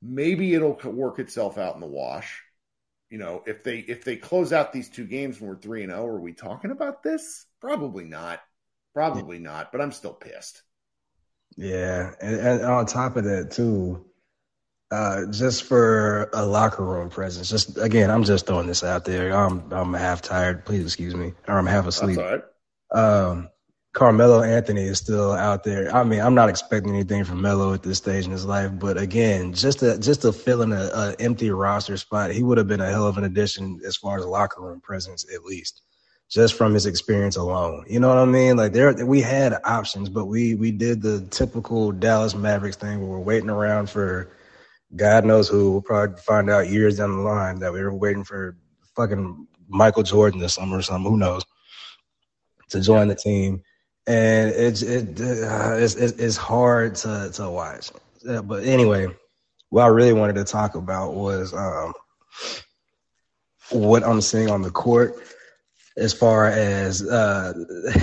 maybe 0.01 0.53
it'll 0.53 0.79
work 0.85 1.19
itself 1.19 1.57
out 1.57 1.75
in 1.75 1.81
the 1.81 1.87
wash. 1.87 2.41
You 3.09 3.19
know, 3.19 3.43
if 3.45 3.63
they 3.63 3.79
if 3.79 4.03
they 4.03 4.15
close 4.15 4.53
out 4.53 4.73
these 4.73 4.89
two 4.89 5.05
games 5.05 5.39
and 5.39 5.47
we're 5.47 5.55
three 5.55 5.83
and 5.83 5.91
zero, 5.91 6.07
are 6.07 6.19
we 6.19 6.33
talking 6.33 6.71
about 6.71 7.03
this? 7.03 7.45
Probably 7.61 8.05
not. 8.05 8.39
Probably 8.95 9.37
not. 9.37 9.71
But 9.71 9.81
I'm 9.81 9.91
still 9.91 10.13
pissed. 10.13 10.63
Yeah, 11.55 12.13
and, 12.19 12.35
and 12.35 12.61
on 12.63 12.87
top 12.87 13.15
of 13.15 13.25
that 13.25 13.51
too, 13.51 14.05
uh, 14.89 15.27
just 15.27 15.63
for 15.63 16.29
a 16.33 16.43
locker 16.45 16.83
room 16.83 17.09
presence. 17.09 17.49
Just 17.49 17.77
again, 17.77 18.09
I'm 18.09 18.23
just 18.23 18.47
throwing 18.47 18.67
this 18.67 18.83
out 18.83 19.05
there. 19.05 19.31
I'm 19.35 19.71
I'm 19.71 19.93
half 19.93 20.23
tired. 20.23 20.65
Please 20.65 20.83
excuse 20.83 21.13
me, 21.13 21.33
or 21.47 21.59
I'm 21.59 21.67
half 21.67 21.85
asleep. 21.85 22.19
Um, 22.91 23.49
Carmelo 23.93 24.41
Anthony 24.41 24.81
is 24.81 24.97
still 24.97 25.33
out 25.33 25.63
there. 25.63 25.95
I 25.95 26.03
mean, 26.03 26.19
I'm 26.19 26.33
not 26.33 26.49
expecting 26.49 26.93
anything 26.93 27.23
from 27.23 27.41
Melo 27.41 27.73
at 27.73 27.83
this 27.83 27.99
stage 27.99 28.25
in 28.25 28.31
his 28.31 28.43
life, 28.43 28.71
but 28.73 28.97
again, 28.97 29.53
just 29.53 29.79
to 29.79 29.99
just 29.99 30.23
to 30.23 30.33
fill 30.33 30.63
in 30.63 30.73
a, 30.73 30.89
a 30.93 31.15
empty 31.19 31.51
roster 31.51 31.95
spot, 31.97 32.31
he 32.31 32.41
would 32.41 32.57
have 32.57 32.67
been 32.67 32.81
a 32.81 32.89
hell 32.89 33.05
of 33.05 33.19
an 33.19 33.23
addition 33.23 33.79
as 33.85 33.95
far 33.95 34.17
as 34.17 34.25
locker 34.25 34.61
room 34.61 34.81
presence, 34.81 35.27
at 35.31 35.45
least, 35.45 35.83
just 36.27 36.55
from 36.55 36.73
his 36.73 36.87
experience 36.87 37.35
alone. 37.35 37.85
You 37.87 37.99
know 37.99 38.09
what 38.09 38.17
I 38.17 38.25
mean? 38.25 38.57
Like 38.57 38.73
there, 38.73 39.05
we 39.05 39.21
had 39.21 39.59
options, 39.63 40.09
but 40.09 40.25
we 40.25 40.55
we 40.55 40.71
did 40.71 41.03
the 41.03 41.21
typical 41.29 41.91
Dallas 41.91 42.33
Mavericks 42.33 42.77
thing 42.77 42.99
where 42.99 43.09
we're 43.09 43.19
waiting 43.19 43.51
around 43.51 43.91
for 43.91 44.31
God 44.95 45.23
knows 45.23 45.47
who. 45.47 45.71
We'll 45.71 45.81
probably 45.83 46.17
find 46.17 46.49
out 46.49 46.67
years 46.67 46.97
down 46.97 47.15
the 47.15 47.21
line 47.21 47.59
that 47.59 47.71
we 47.71 47.83
were 47.83 47.93
waiting 47.93 48.23
for 48.23 48.57
fucking 48.95 49.45
Michael 49.67 50.01
Jordan 50.01 50.39
this 50.39 50.55
summer 50.55 50.79
or 50.79 50.81
something. 50.81 51.11
Who 51.11 51.17
knows? 51.17 51.45
To 52.69 52.81
join 52.81 53.07
the 53.07 53.13
team 53.13 53.61
and 54.07 54.49
it's 54.49 54.81
it, 54.81 55.19
uh, 55.21 55.75
it's, 55.77 55.95
it's 55.95 56.37
hard 56.37 56.95
to 56.95 57.31
to 57.33 57.49
watch. 57.49 57.91
Uh, 58.27 58.41
but 58.41 58.63
anyway, 58.63 59.07
what 59.69 59.83
I 59.83 59.87
really 59.87 60.13
wanted 60.13 60.35
to 60.35 60.43
talk 60.43 60.75
about 60.75 61.13
was 61.13 61.53
um, 61.53 61.93
what 63.71 64.03
I'm 64.03 64.21
seeing 64.21 64.49
on 64.49 64.61
the 64.61 64.71
court 64.71 65.15
as 65.97 66.13
far 66.13 66.47
as 66.47 67.01
uh, 67.07 67.53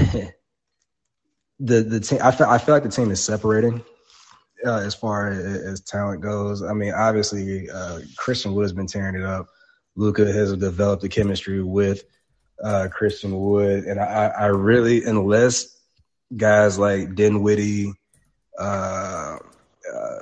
the 1.60 1.82
the 1.82 2.00
team. 2.00 2.20
I 2.22 2.30
feel 2.30 2.46
I 2.46 2.58
feel 2.58 2.74
like 2.74 2.82
the 2.82 2.88
team 2.88 3.10
is 3.10 3.22
separating. 3.22 3.84
Uh, 4.66 4.80
as 4.80 4.94
far 4.94 5.30
as, 5.30 5.38
as, 5.62 5.80
talent 5.80 6.20
goes, 6.20 6.62
I 6.62 6.74
mean, 6.74 6.92
obviously, 6.92 7.70
uh, 7.70 8.00
Christian 8.18 8.52
Wood 8.52 8.64
has 8.64 8.74
been 8.74 8.86
tearing 8.86 9.14
it 9.14 9.22
up. 9.22 9.46
Luka 9.96 10.30
has 10.30 10.54
developed 10.54 11.00
the 11.00 11.08
chemistry 11.08 11.62
with 11.62 12.04
uh, 12.62 12.88
Christian 12.92 13.40
Wood, 13.40 13.84
and 13.84 13.98
I, 13.98 14.26
I 14.26 14.46
really, 14.48 15.02
unless 15.04 15.79
guys 16.36 16.78
like 16.78 17.14
Dinwiddie, 17.14 17.92
uh, 18.58 19.38
uh, 19.92 20.18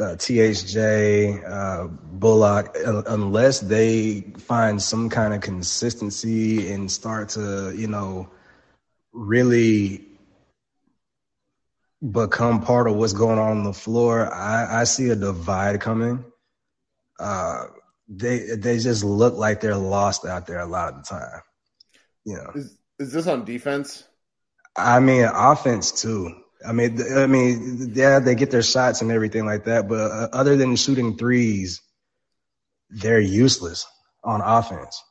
uh, 0.00 0.14
THJ, 0.14 1.48
uh, 1.48 1.88
Bullock, 1.88 2.76
unless 2.84 3.60
they 3.60 4.20
find 4.38 4.80
some 4.80 5.08
kind 5.08 5.34
of 5.34 5.40
consistency 5.40 6.72
and 6.72 6.90
start 6.90 7.30
to, 7.30 7.74
you 7.76 7.88
know, 7.88 8.30
really 9.12 10.08
become 12.12 12.62
part 12.62 12.88
of 12.88 12.94
what's 12.94 13.12
going 13.12 13.38
on 13.38 13.58
on 13.58 13.64
the 13.64 13.72
floor, 13.72 14.32
I, 14.32 14.80
I 14.80 14.84
see 14.84 15.10
a 15.10 15.16
divide 15.16 15.80
coming. 15.80 16.24
Uh, 17.18 17.66
they 18.08 18.56
they 18.56 18.78
just 18.78 19.04
look 19.04 19.34
like 19.34 19.60
they're 19.60 19.76
lost 19.76 20.24
out 20.24 20.46
there 20.46 20.60
a 20.60 20.66
lot 20.66 20.94
of 20.94 21.02
the 21.02 21.08
time. 21.08 21.40
You 22.24 22.36
know, 22.36 22.52
is, 22.54 22.78
is 22.98 23.12
this 23.12 23.26
on 23.26 23.44
defense? 23.44 24.07
I 24.78 25.00
mean, 25.00 25.24
offense 25.24 26.02
too. 26.02 26.34
I 26.66 26.72
mean, 26.72 27.00
I 27.16 27.26
mean, 27.26 27.92
yeah, 27.94 28.18
they 28.18 28.34
get 28.34 28.50
their 28.50 28.62
shots 28.62 29.00
and 29.00 29.12
everything 29.12 29.46
like 29.46 29.64
that, 29.64 29.88
but 29.88 30.10
uh, 30.10 30.28
other 30.32 30.56
than 30.56 30.74
shooting 30.76 31.16
threes, 31.16 31.82
they're 32.90 33.20
useless 33.20 33.86
on 34.24 34.40
offense. 34.40 35.02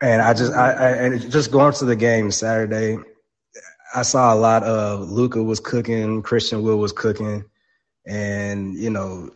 And 0.00 0.22
I 0.22 0.32
just, 0.32 0.52
I, 0.52 0.72
I 0.72 0.88
and 0.90 1.30
just 1.30 1.50
going 1.50 1.72
to 1.74 1.84
the 1.84 1.96
game 1.96 2.30
Saturday, 2.30 2.98
I 3.94 4.02
saw 4.02 4.32
a 4.32 4.36
lot 4.36 4.62
of 4.62 5.10
Luka 5.10 5.42
was 5.42 5.58
cooking, 5.58 6.22
Christian 6.22 6.62
Wood 6.62 6.78
was 6.78 6.92
cooking, 6.92 7.44
and 8.06 8.74
you 8.74 8.90
know, 8.90 9.30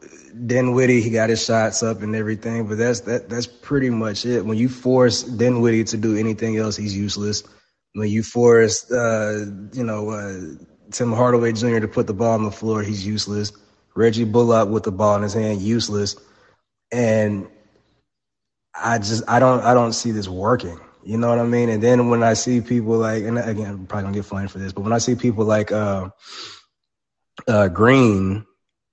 Dinwiddie 0.47 1.01
he 1.01 1.11
got 1.11 1.30
his 1.30 1.45
shots 1.45 1.82
up 1.82 2.03
and 2.03 2.14
everything, 2.14 2.68
but 2.68 2.78
that's 2.78 3.01
that 3.01 3.28
that's 3.28 3.47
pretty 3.49 3.90
much 3.90 4.24
it. 4.24 4.47
When 4.47 4.57
you 4.57 4.68
force 4.68 5.24
Dinwiddie 5.24 5.84
to 5.84 5.97
do 5.97 6.16
anything 6.16 6.59
else, 6.59 6.76
he's 6.76 6.97
useless 6.97 7.43
you 7.95 8.22
force, 8.22 8.90
uh, 8.90 9.47
you 9.72 9.84
know, 9.84 10.11
uh, 10.11 10.40
Tim 10.90 11.12
Hardaway 11.12 11.53
Jr. 11.53 11.80
to 11.80 11.88
put 11.88 12.07
the 12.07 12.14
ball 12.14 12.32
on 12.34 12.45
the 12.45 12.51
floor, 12.51 12.82
he's 12.82 13.07
useless. 13.07 13.53
Reggie 13.95 14.24
Bullock 14.24 14.68
with 14.68 14.84
the 14.84 14.93
ball 14.93 15.16
in 15.16 15.22
his 15.22 15.34
hand, 15.34 15.61
useless. 15.61 16.16
And 16.90 17.49
I 18.74 18.99
just, 18.99 19.24
I 19.28 19.38
don't, 19.38 19.62
I 19.62 19.74
don't 19.74 19.93
see 19.93 20.11
this 20.12 20.28
working. 20.28 20.80
You 21.05 21.18
know 21.18 21.28
what 21.28 21.38
I 21.38 21.45
mean? 21.45 21.68
And 21.68 21.82
then 21.82 22.09
when 22.09 22.22
I 22.22 22.34
see 22.34 22.61
people 22.61 22.97
like, 22.97 23.24
and 23.24 23.38
again, 23.38 23.66
I'm 23.66 23.86
probably 23.86 24.05
gonna 24.05 24.14
get 24.14 24.24
flamed 24.24 24.51
for 24.51 24.59
this, 24.59 24.72
but 24.72 24.82
when 24.82 24.93
I 24.93 24.99
see 24.99 25.14
people 25.14 25.45
like 25.45 25.72
uh, 25.72 26.11
uh, 27.49 27.68
Green, 27.68 28.47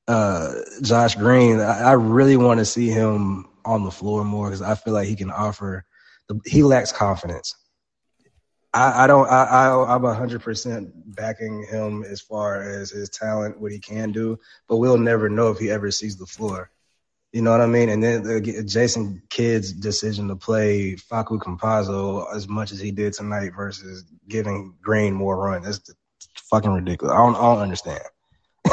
uh, 0.08 0.54
Josh 0.82 1.16
Green, 1.16 1.60
I, 1.60 1.80
I 1.82 1.92
really 1.94 2.36
want 2.36 2.60
to 2.60 2.66
see 2.66 2.90
him 2.90 3.46
on 3.64 3.84
the 3.84 3.92
floor 3.92 4.24
more 4.26 4.48
because 4.48 4.62
I 4.62 4.76
feel 4.76 4.94
like 4.94 5.08
he 5.08 5.16
can 5.16 5.30
offer. 5.30 5.86
The, 6.28 6.40
he 6.46 6.64
lacks 6.64 6.92
confidence. 6.92 7.54
I, 8.74 9.04
I 9.04 9.08
don't. 9.08 9.28
I, 9.28 9.46
I 9.46 9.96
I'm 9.96 10.04
hundred 10.04 10.42
percent 10.42 10.92
backing 11.16 11.66
him 11.70 12.04
as 12.04 12.22
far 12.22 12.62
as 12.62 12.92
his 12.92 13.10
talent, 13.10 13.60
what 13.60 13.72
he 13.72 13.80
can 13.80 14.12
do. 14.12 14.40
But 14.68 14.78
we'll 14.78 14.98
never 14.98 15.30
know 15.30 15.50
if 15.50 15.58
he 15.58 15.72
ever 15.72 15.90
sees 15.92 16.18
the 16.18 16.28
floor. 16.28 16.70
You 17.32 17.42
know 17.42 17.52
what 17.52 17.62
I 17.62 17.68
mean? 17.68 17.90
And 17.90 18.04
then 18.04 18.22
uh, 18.22 18.40
the, 18.40 18.64
Jason 18.64 19.22
Kidd's 19.30 19.72
decision 19.72 20.28
to 20.30 20.36
play 20.36 20.96
Facu 20.96 21.40
Campazzo 21.40 22.26
as 22.36 22.48
much 22.48 22.72
as 22.72 22.80
he 22.80 22.92
did 22.92 23.14
tonight 23.14 23.52
versus 23.56 24.04
giving 24.28 24.76
Green 24.82 25.14
more 25.14 25.38
run. 25.38 25.62
That's 25.64 25.82
fucking 26.50 26.72
ridiculous. 26.72 27.14
I 27.14 27.18
don't. 27.18 27.36
I 27.36 27.42
don't 27.42 27.60
understand. 27.60 28.02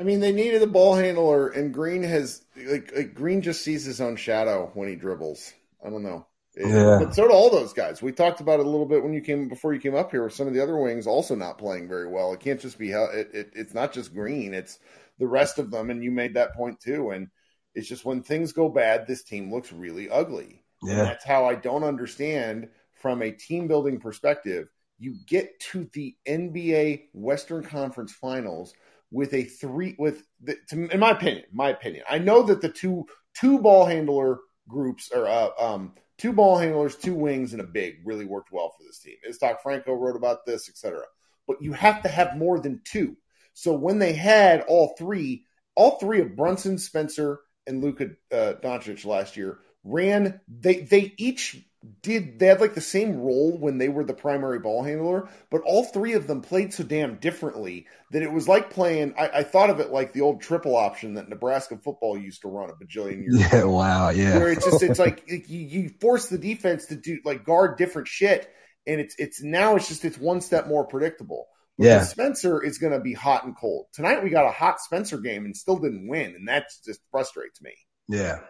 I 0.00 0.04
mean, 0.04 0.20
they 0.20 0.32
needed 0.32 0.62
a 0.62 0.66
ball 0.66 0.96
handler, 0.96 1.48
and 1.48 1.72
Green 1.72 2.02
has 2.02 2.44
like, 2.56 2.92
like 2.94 3.14
Green 3.14 3.40
just 3.40 3.62
sees 3.62 3.84
his 3.84 4.00
own 4.00 4.16
shadow 4.16 4.70
when 4.74 4.88
he 4.88 4.96
dribbles. 4.96 5.52
I 5.84 5.88
don't 5.90 6.02
know. 6.02 6.26
Yeah. 6.56 6.98
But 7.00 7.14
so 7.14 7.26
do 7.26 7.32
all 7.32 7.50
those 7.50 7.72
guys. 7.72 8.02
We 8.02 8.12
talked 8.12 8.40
about 8.40 8.60
it 8.60 8.66
a 8.66 8.68
little 8.68 8.86
bit 8.86 9.02
when 9.02 9.14
you 9.14 9.22
came 9.22 9.48
before 9.48 9.72
you 9.72 9.80
came 9.80 9.94
up 9.94 10.10
here 10.10 10.24
with 10.24 10.34
some 10.34 10.46
of 10.46 10.54
the 10.54 10.62
other 10.62 10.76
wings 10.76 11.06
also 11.06 11.34
not 11.34 11.58
playing 11.58 11.88
very 11.88 12.08
well. 12.08 12.32
It 12.32 12.40
can't 12.40 12.60
just 12.60 12.78
be 12.78 12.90
how 12.90 13.04
it, 13.04 13.30
it, 13.32 13.52
it's 13.54 13.74
not 13.74 13.92
just 13.92 14.12
Green, 14.12 14.52
it's 14.52 14.78
the 15.18 15.26
rest 15.26 15.58
of 15.58 15.70
them. 15.70 15.90
And 15.90 16.04
you 16.04 16.10
made 16.10 16.34
that 16.34 16.54
point 16.54 16.78
too. 16.80 17.10
And 17.10 17.28
it's 17.74 17.88
just 17.88 18.04
when 18.04 18.22
things 18.22 18.52
go 18.52 18.68
bad, 18.68 19.06
this 19.06 19.22
team 19.22 19.52
looks 19.52 19.72
really 19.72 20.10
ugly. 20.10 20.62
Yeah. 20.82 20.92
And 20.92 21.00
that's 21.00 21.24
how 21.24 21.46
I 21.46 21.54
don't 21.54 21.84
understand 21.84 22.68
from 22.94 23.22
a 23.22 23.30
team 23.30 23.66
building 23.66 23.98
perspective. 23.98 24.68
You 24.98 25.16
get 25.26 25.58
to 25.72 25.88
the 25.94 26.14
NBA 26.28 27.04
Western 27.14 27.64
Conference 27.64 28.12
Finals 28.12 28.74
with 29.10 29.32
a 29.34 29.44
three 29.44 29.94
with 29.98 30.22
the, 30.42 30.56
to, 30.68 30.88
in 30.88 31.00
my 31.00 31.10
opinion, 31.10 31.44
my 31.52 31.70
opinion. 31.70 32.04
I 32.08 32.18
know 32.18 32.42
that 32.42 32.60
the 32.60 32.68
two 32.68 33.06
two 33.34 33.58
ball 33.58 33.86
handler 33.86 34.38
groups 34.68 35.10
or 35.12 35.26
uh, 35.26 35.48
um 35.58 35.94
two 36.18 36.32
ball 36.32 36.58
handlers, 36.58 36.96
two 36.96 37.14
wings, 37.14 37.52
and 37.52 37.60
a 37.60 37.66
big 37.66 37.96
really 38.04 38.24
worked 38.24 38.52
well 38.52 38.72
for 38.76 38.84
this 38.84 38.98
team. 38.98 39.16
Iztok 39.28 39.60
Franko 39.62 39.94
wrote 39.94 40.16
about 40.16 40.46
this, 40.46 40.68
etc. 40.68 41.02
But 41.46 41.58
you 41.60 41.72
have 41.72 42.02
to 42.02 42.08
have 42.08 42.36
more 42.36 42.60
than 42.60 42.80
two. 42.84 43.16
So 43.54 43.74
when 43.74 43.98
they 43.98 44.12
had 44.12 44.62
all 44.62 44.94
three, 44.98 45.44
all 45.74 45.98
three 45.98 46.20
of 46.20 46.36
Brunson, 46.36 46.78
Spencer, 46.78 47.40
and 47.66 47.82
Luka 47.82 48.10
uh, 48.32 48.54
Doncic 48.62 49.04
last 49.04 49.36
year 49.36 49.58
ran. 49.84 50.40
They 50.48 50.80
they 50.80 51.14
each 51.16 51.56
did 52.02 52.38
they 52.38 52.46
had 52.46 52.60
like 52.60 52.74
the 52.74 52.80
same 52.80 53.16
role 53.16 53.56
when 53.58 53.78
they 53.78 53.88
were 53.88 54.04
the 54.04 54.14
primary 54.14 54.60
ball 54.60 54.84
handler, 54.84 55.28
but 55.50 55.62
all 55.62 55.84
three 55.84 56.12
of 56.12 56.26
them 56.28 56.40
played 56.40 56.72
so 56.72 56.84
damn 56.84 57.16
differently 57.16 57.86
that 58.12 58.22
it 58.22 58.32
was 58.32 58.46
like 58.46 58.70
playing. 58.70 59.14
I, 59.18 59.28
I, 59.28 59.42
thought 59.42 59.70
of 59.70 59.80
it 59.80 59.90
like 59.90 60.12
the 60.12 60.20
old 60.20 60.40
triple 60.40 60.76
option 60.76 61.14
that 61.14 61.28
Nebraska 61.28 61.76
football 61.76 62.16
used 62.16 62.42
to 62.42 62.48
run 62.48 62.70
a 62.70 62.74
bajillion 62.74 63.22
years. 63.22 63.40
Yeah, 63.40 63.58
ago, 63.58 63.70
wow, 63.70 64.10
yeah. 64.10 64.38
Where 64.38 64.52
it's 64.52 64.64
just 64.64 64.82
it's 64.82 64.98
like 64.98 65.24
you, 65.26 65.40
you 65.48 65.88
force 66.00 66.28
the 66.28 66.38
defense 66.38 66.86
to 66.86 66.96
do 66.96 67.18
like 67.24 67.44
guard 67.44 67.78
different 67.78 68.06
shit, 68.06 68.48
and 68.86 69.00
it's 69.00 69.16
it's 69.18 69.42
now 69.42 69.74
it's 69.74 69.88
just 69.88 70.04
it's 70.04 70.18
one 70.18 70.40
step 70.40 70.68
more 70.68 70.86
predictable. 70.86 71.48
Yeah, 71.78 72.04
Spencer 72.04 72.62
is 72.62 72.78
going 72.78 72.92
to 72.92 73.00
be 73.00 73.14
hot 73.14 73.44
and 73.44 73.56
cold 73.56 73.86
tonight. 73.92 74.22
We 74.22 74.30
got 74.30 74.46
a 74.46 74.52
hot 74.52 74.80
Spencer 74.80 75.18
game 75.18 75.46
and 75.46 75.56
still 75.56 75.78
didn't 75.78 76.06
win, 76.06 76.36
and 76.36 76.46
that 76.46 76.66
just 76.84 77.00
frustrates 77.10 77.60
me. 77.60 77.72
Yeah, 78.08 78.40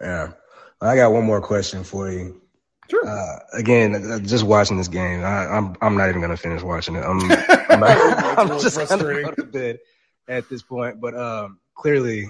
yeah. 0.00 0.32
I 0.80 0.96
got 0.96 1.12
one 1.12 1.24
more 1.24 1.40
question 1.40 1.84
for 1.84 2.10
you. 2.10 2.40
Sure. 2.90 3.06
Uh, 3.06 3.38
again, 3.52 3.94
uh, 3.94 4.18
just 4.18 4.44
watching 4.44 4.76
this 4.76 4.88
game, 4.88 5.22
I, 5.22 5.44
am 5.44 5.68
I'm, 5.68 5.76
I'm 5.80 5.96
not 5.96 6.08
even 6.08 6.20
gonna 6.20 6.36
finish 6.36 6.62
watching 6.62 6.96
it. 6.96 7.04
I'm 7.04 7.20
I'm, 7.70 7.84
I'm 8.38 8.60
just 8.60 8.76
gonna 8.76 9.22
go 9.22 9.30
to 9.30 9.44
bed 9.44 9.78
at 10.28 10.48
this 10.48 10.62
point. 10.62 11.00
But 11.00 11.16
um, 11.16 11.58
clearly, 11.74 12.28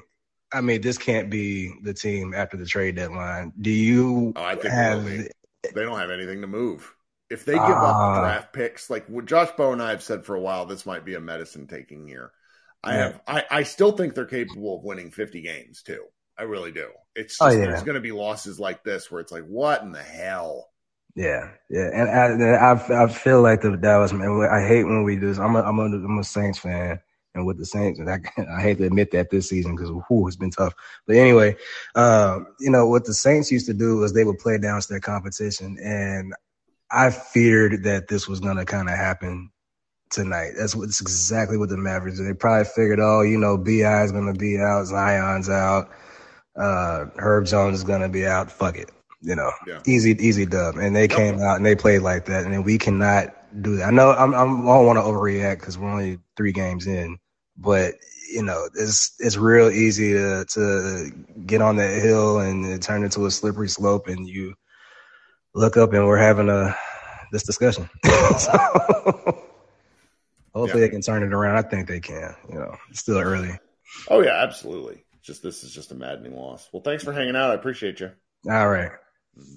I 0.52 0.60
mean, 0.60 0.80
this 0.80 0.98
can't 0.98 1.30
be 1.30 1.72
the 1.82 1.94
team 1.94 2.34
after 2.34 2.56
the 2.56 2.66
trade 2.66 2.96
deadline. 2.96 3.52
Do 3.60 3.70
you? 3.70 4.32
Oh, 4.36 4.44
I 4.44 4.54
think 4.54 4.74
have? 4.74 5.04
They, 5.04 5.28
they 5.74 5.82
don't 5.82 5.98
have 5.98 6.10
anything 6.10 6.40
to 6.42 6.46
move. 6.46 6.92
If 7.30 7.46
they 7.46 7.54
give 7.54 7.62
uh, 7.62 7.64
up 7.64 8.20
draft 8.20 8.52
picks, 8.52 8.90
like 8.90 9.08
what 9.08 9.24
Josh 9.24 9.50
Bowe 9.56 9.72
and 9.72 9.82
I 9.82 9.90
have 9.90 10.02
said 10.02 10.26
for 10.26 10.34
a 10.34 10.40
while, 10.40 10.66
this 10.66 10.84
might 10.84 11.04
be 11.04 11.14
a 11.14 11.20
medicine 11.20 11.66
taking 11.66 12.06
year. 12.06 12.30
I 12.84 12.94
yeah. 12.94 13.02
have, 13.02 13.20
I, 13.26 13.44
I 13.50 13.62
still 13.62 13.92
think 13.92 14.14
they're 14.14 14.26
capable 14.26 14.76
of 14.76 14.84
winning 14.84 15.10
50 15.10 15.40
games 15.40 15.82
too. 15.82 16.04
I 16.38 16.44
really 16.44 16.72
do. 16.72 16.88
It's 17.14 17.36
oh, 17.40 17.46
just, 17.46 17.56
oh, 17.56 17.60
yeah. 17.60 17.66
there's 17.66 17.82
going 17.82 17.96
to 17.96 18.00
be 18.00 18.12
losses 18.12 18.58
like 18.58 18.82
this 18.84 19.10
where 19.10 19.20
it's 19.20 19.32
like, 19.32 19.44
what 19.44 19.82
in 19.82 19.92
the 19.92 20.02
hell? 20.02 20.68
Yeah, 21.14 21.50
yeah, 21.68 21.90
and 21.92 22.42
I, 22.42 22.72
I, 22.72 23.04
I 23.04 23.08
feel 23.08 23.42
like 23.42 23.60
the 23.60 23.76
Dallas 23.76 24.14
man. 24.14 24.48
I 24.50 24.66
hate 24.66 24.84
when 24.84 25.04
we 25.04 25.16
do 25.16 25.28
this. 25.28 25.38
I'm 25.38 25.56
a, 25.56 25.60
I'm 25.60 25.78
a, 25.78 25.84
I'm 25.84 26.18
a 26.18 26.24
Saints 26.24 26.58
fan, 26.58 27.00
and 27.34 27.46
with 27.46 27.58
the 27.58 27.66
Saints, 27.66 27.98
and 27.98 28.08
I, 28.08 28.18
I 28.56 28.62
hate 28.62 28.78
to 28.78 28.86
admit 28.86 29.10
that 29.10 29.28
this 29.28 29.50
season 29.50 29.76
because 29.76 29.90
whoo, 29.90 30.26
it's 30.26 30.36
been 30.36 30.50
tough. 30.50 30.74
But 31.06 31.16
anyway, 31.16 31.56
um, 31.94 32.46
you 32.60 32.70
know 32.70 32.86
what 32.86 33.04
the 33.04 33.12
Saints 33.12 33.52
used 33.52 33.66
to 33.66 33.74
do 33.74 33.98
was 33.98 34.14
they 34.14 34.24
would 34.24 34.38
play 34.38 34.56
down 34.56 34.80
to 34.80 34.88
their 34.88 35.00
competition, 35.00 35.76
and 35.84 36.32
I 36.90 37.10
feared 37.10 37.84
that 37.84 38.08
this 38.08 38.26
was 38.26 38.40
going 38.40 38.56
to 38.56 38.64
kind 38.64 38.88
of 38.88 38.96
happen 38.96 39.50
tonight. 40.08 40.52
That's 40.56 40.74
what 40.74 40.84
it's 40.84 41.02
exactly 41.02 41.58
what 41.58 41.68
the 41.68 41.76
Mavericks. 41.76 42.16
Did. 42.16 42.26
They 42.26 42.32
probably 42.32 42.64
figured, 42.64 43.00
oh, 43.00 43.20
you 43.20 43.36
know, 43.36 43.58
Bi 43.58 44.02
is 44.02 44.12
going 44.12 44.32
to 44.32 44.38
be 44.38 44.58
out, 44.58 44.86
Zion's 44.86 45.50
out 45.50 45.90
uh, 46.56 47.06
Herb 47.16 47.46
Jones 47.46 47.78
is 47.78 47.84
gonna 47.84 48.08
be 48.08 48.26
out. 48.26 48.50
Fuck 48.50 48.76
it, 48.76 48.90
you 49.20 49.34
know, 49.34 49.50
yeah. 49.66 49.80
easy, 49.86 50.10
easy 50.20 50.46
dub. 50.46 50.76
And 50.76 50.94
they 50.94 51.02
yep. 51.02 51.10
came 51.10 51.40
out 51.40 51.56
and 51.56 51.64
they 51.64 51.74
played 51.74 52.02
like 52.02 52.26
that, 52.26 52.44
and 52.44 52.64
we 52.64 52.78
cannot 52.78 53.34
do 53.62 53.76
that. 53.76 53.88
I 53.88 53.90
know 53.90 54.10
I'm, 54.12 54.34
I'm 54.34 54.62
I 54.62 54.74
don't 54.74 54.86
want 54.86 54.98
to 54.98 55.02
overreact 55.02 55.60
because 55.60 55.78
we're 55.78 55.90
only 55.90 56.18
three 56.36 56.52
games 56.52 56.86
in, 56.86 57.18
but 57.56 57.94
you 58.30 58.42
know, 58.42 58.68
it's 58.74 59.14
it's 59.18 59.36
real 59.36 59.70
easy 59.70 60.12
to 60.12 60.44
to 60.50 61.10
get 61.46 61.62
on 61.62 61.76
that 61.76 62.02
hill 62.02 62.40
and 62.40 62.66
it 62.66 62.82
turn 62.82 63.04
into 63.04 63.26
a 63.26 63.30
slippery 63.30 63.68
slope, 63.68 64.08
and 64.08 64.28
you 64.28 64.54
look 65.54 65.76
up 65.76 65.92
and 65.92 66.06
we're 66.06 66.18
having 66.18 66.48
a 66.48 66.76
this 67.30 67.44
discussion. 67.44 67.88
so, 68.38 68.52
hopefully 70.54 70.82
yeah. 70.82 70.86
they 70.86 70.88
can 70.90 71.00
turn 71.00 71.22
it 71.22 71.32
around. 71.32 71.56
I 71.56 71.62
think 71.62 71.88
they 71.88 72.00
can. 72.00 72.34
You 72.50 72.58
know, 72.58 72.76
it's 72.90 73.00
still 73.00 73.18
early. 73.18 73.58
Oh 74.08 74.22
yeah, 74.22 74.42
absolutely 74.42 75.02
just 75.22 75.42
this 75.42 75.64
is 75.64 75.72
just 75.72 75.92
a 75.92 75.94
maddening 75.94 76.36
loss. 76.36 76.68
Well, 76.72 76.82
thanks 76.82 77.04
for 77.04 77.12
hanging 77.12 77.36
out. 77.36 77.50
I 77.50 77.54
appreciate 77.54 78.00
you. 78.00 78.10
All 78.50 78.68
right. 78.68 78.90
Mm-hmm. 79.38 79.56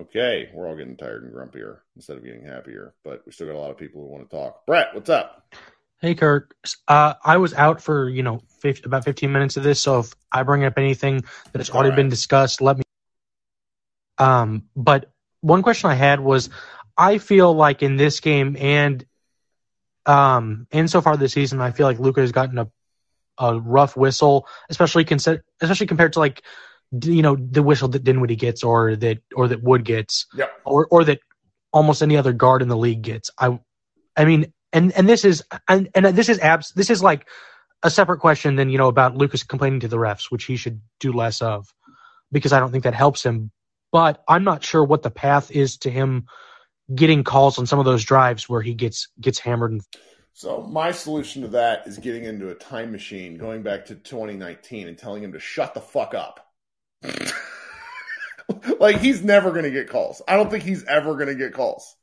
Okay, 0.00 0.50
we're 0.52 0.68
all 0.68 0.76
getting 0.76 0.96
tired 0.96 1.22
and 1.22 1.32
grumpier 1.32 1.78
instead 1.94 2.16
of 2.16 2.24
getting 2.24 2.44
happier, 2.44 2.94
but 3.04 3.22
we 3.26 3.32
still 3.32 3.46
got 3.46 3.54
a 3.54 3.58
lot 3.58 3.70
of 3.70 3.76
people 3.76 4.00
who 4.02 4.08
want 4.08 4.28
to 4.28 4.36
talk. 4.36 4.66
Brett, 4.66 4.88
what's 4.92 5.08
up? 5.08 5.54
Hey, 6.00 6.16
Kirk. 6.16 6.54
Uh, 6.88 7.14
I 7.24 7.36
was 7.36 7.54
out 7.54 7.80
for 7.80 8.08
you 8.08 8.22
know 8.24 8.40
50, 8.58 8.82
about 8.86 9.04
fifteen 9.04 9.30
minutes 9.32 9.56
of 9.56 9.62
this, 9.62 9.80
so 9.80 10.00
if 10.00 10.12
I 10.32 10.42
bring 10.42 10.64
up 10.64 10.74
anything 10.78 11.22
that 11.52 11.58
has 11.60 11.70
already 11.70 11.90
right. 11.90 11.96
been 11.96 12.08
discussed, 12.08 12.60
let 12.60 12.78
me. 12.78 12.84
Um, 14.18 14.64
but 14.74 15.12
one 15.40 15.62
question 15.62 15.90
I 15.90 15.94
had 15.94 16.20
was, 16.20 16.50
I 16.96 17.18
feel 17.18 17.54
like 17.54 17.82
in 17.82 17.96
this 17.96 18.20
game 18.20 18.56
and 18.58 19.04
Um, 20.06 20.66
and 20.70 20.90
so 20.90 21.00
far 21.00 21.16
this 21.16 21.32
season, 21.32 21.60
I 21.60 21.70
feel 21.70 21.86
like 21.86 21.98
Luka 21.98 22.20
has 22.20 22.32
gotten 22.32 22.58
a 22.58 22.70
a 23.38 23.58
rough 23.58 23.96
whistle, 23.96 24.46
especially 24.70 25.04
consider, 25.04 25.44
especially 25.60 25.86
compared 25.86 26.12
to 26.14 26.18
like 26.18 26.42
you 27.02 27.22
know 27.22 27.36
the 27.36 27.62
whistle 27.62 27.88
that 27.88 28.04
Dinwiddie 28.04 28.36
gets 28.36 28.62
or 28.62 28.96
that 28.96 29.18
or 29.34 29.48
that 29.48 29.62
Wood 29.62 29.84
gets, 29.84 30.26
yep. 30.34 30.52
or 30.64 30.86
or 30.90 31.04
that 31.04 31.20
almost 31.72 32.02
any 32.02 32.16
other 32.16 32.32
guard 32.32 32.62
in 32.62 32.68
the 32.68 32.76
league 32.76 33.02
gets. 33.02 33.30
I 33.38 33.58
I 34.16 34.24
mean, 34.24 34.52
and 34.72 34.92
and 34.92 35.08
this 35.08 35.24
is 35.24 35.42
and 35.68 35.88
and 35.94 36.06
this 36.06 36.28
is 36.28 36.38
abs 36.38 36.72
this 36.72 36.90
is 36.90 37.02
like 37.02 37.28
a 37.82 37.90
separate 37.90 38.20
question 38.20 38.56
than 38.56 38.70
you 38.70 38.78
know 38.78 38.88
about 38.88 39.16
Luka's 39.16 39.42
complaining 39.42 39.80
to 39.80 39.88
the 39.88 39.96
refs, 39.96 40.30
which 40.30 40.44
he 40.44 40.56
should 40.56 40.80
do 41.00 41.12
less 41.12 41.42
of, 41.42 41.72
because 42.32 42.52
I 42.52 42.60
don't 42.60 42.70
think 42.70 42.84
that 42.84 42.94
helps 42.94 43.24
him. 43.24 43.50
But 43.92 44.22
I'm 44.26 44.44
not 44.44 44.64
sure 44.64 44.82
what 44.82 45.02
the 45.02 45.10
path 45.10 45.50
is 45.50 45.76
to 45.78 45.90
him 45.90 46.26
getting 46.92 47.24
calls 47.24 47.58
on 47.58 47.66
some 47.66 47.78
of 47.78 47.84
those 47.84 48.04
drives 48.04 48.48
where 48.48 48.62
he 48.62 48.74
gets 48.74 49.08
gets 49.20 49.38
hammered. 49.38 49.72
And... 49.72 49.82
So 50.36 50.62
my 50.62 50.90
solution 50.90 51.42
to 51.42 51.48
that 51.48 51.86
is 51.86 51.96
getting 51.98 52.24
into 52.24 52.50
a 52.50 52.56
time 52.56 52.90
machine, 52.90 53.38
going 53.38 53.62
back 53.62 53.86
to 53.86 53.94
2019, 53.94 54.88
and 54.88 54.98
telling 54.98 55.22
him 55.22 55.32
to 55.32 55.38
shut 55.38 55.74
the 55.74 55.80
fuck 55.80 56.12
up. 56.12 56.44
like 58.80 58.98
he's 58.98 59.22
never 59.22 59.52
going 59.52 59.62
to 59.62 59.70
get 59.70 59.88
calls. 59.88 60.20
I 60.26 60.34
don't 60.36 60.50
think 60.50 60.64
he's 60.64 60.84
ever 60.84 61.14
going 61.14 61.28
to 61.28 61.36
get 61.36 61.54
calls. 61.54 61.94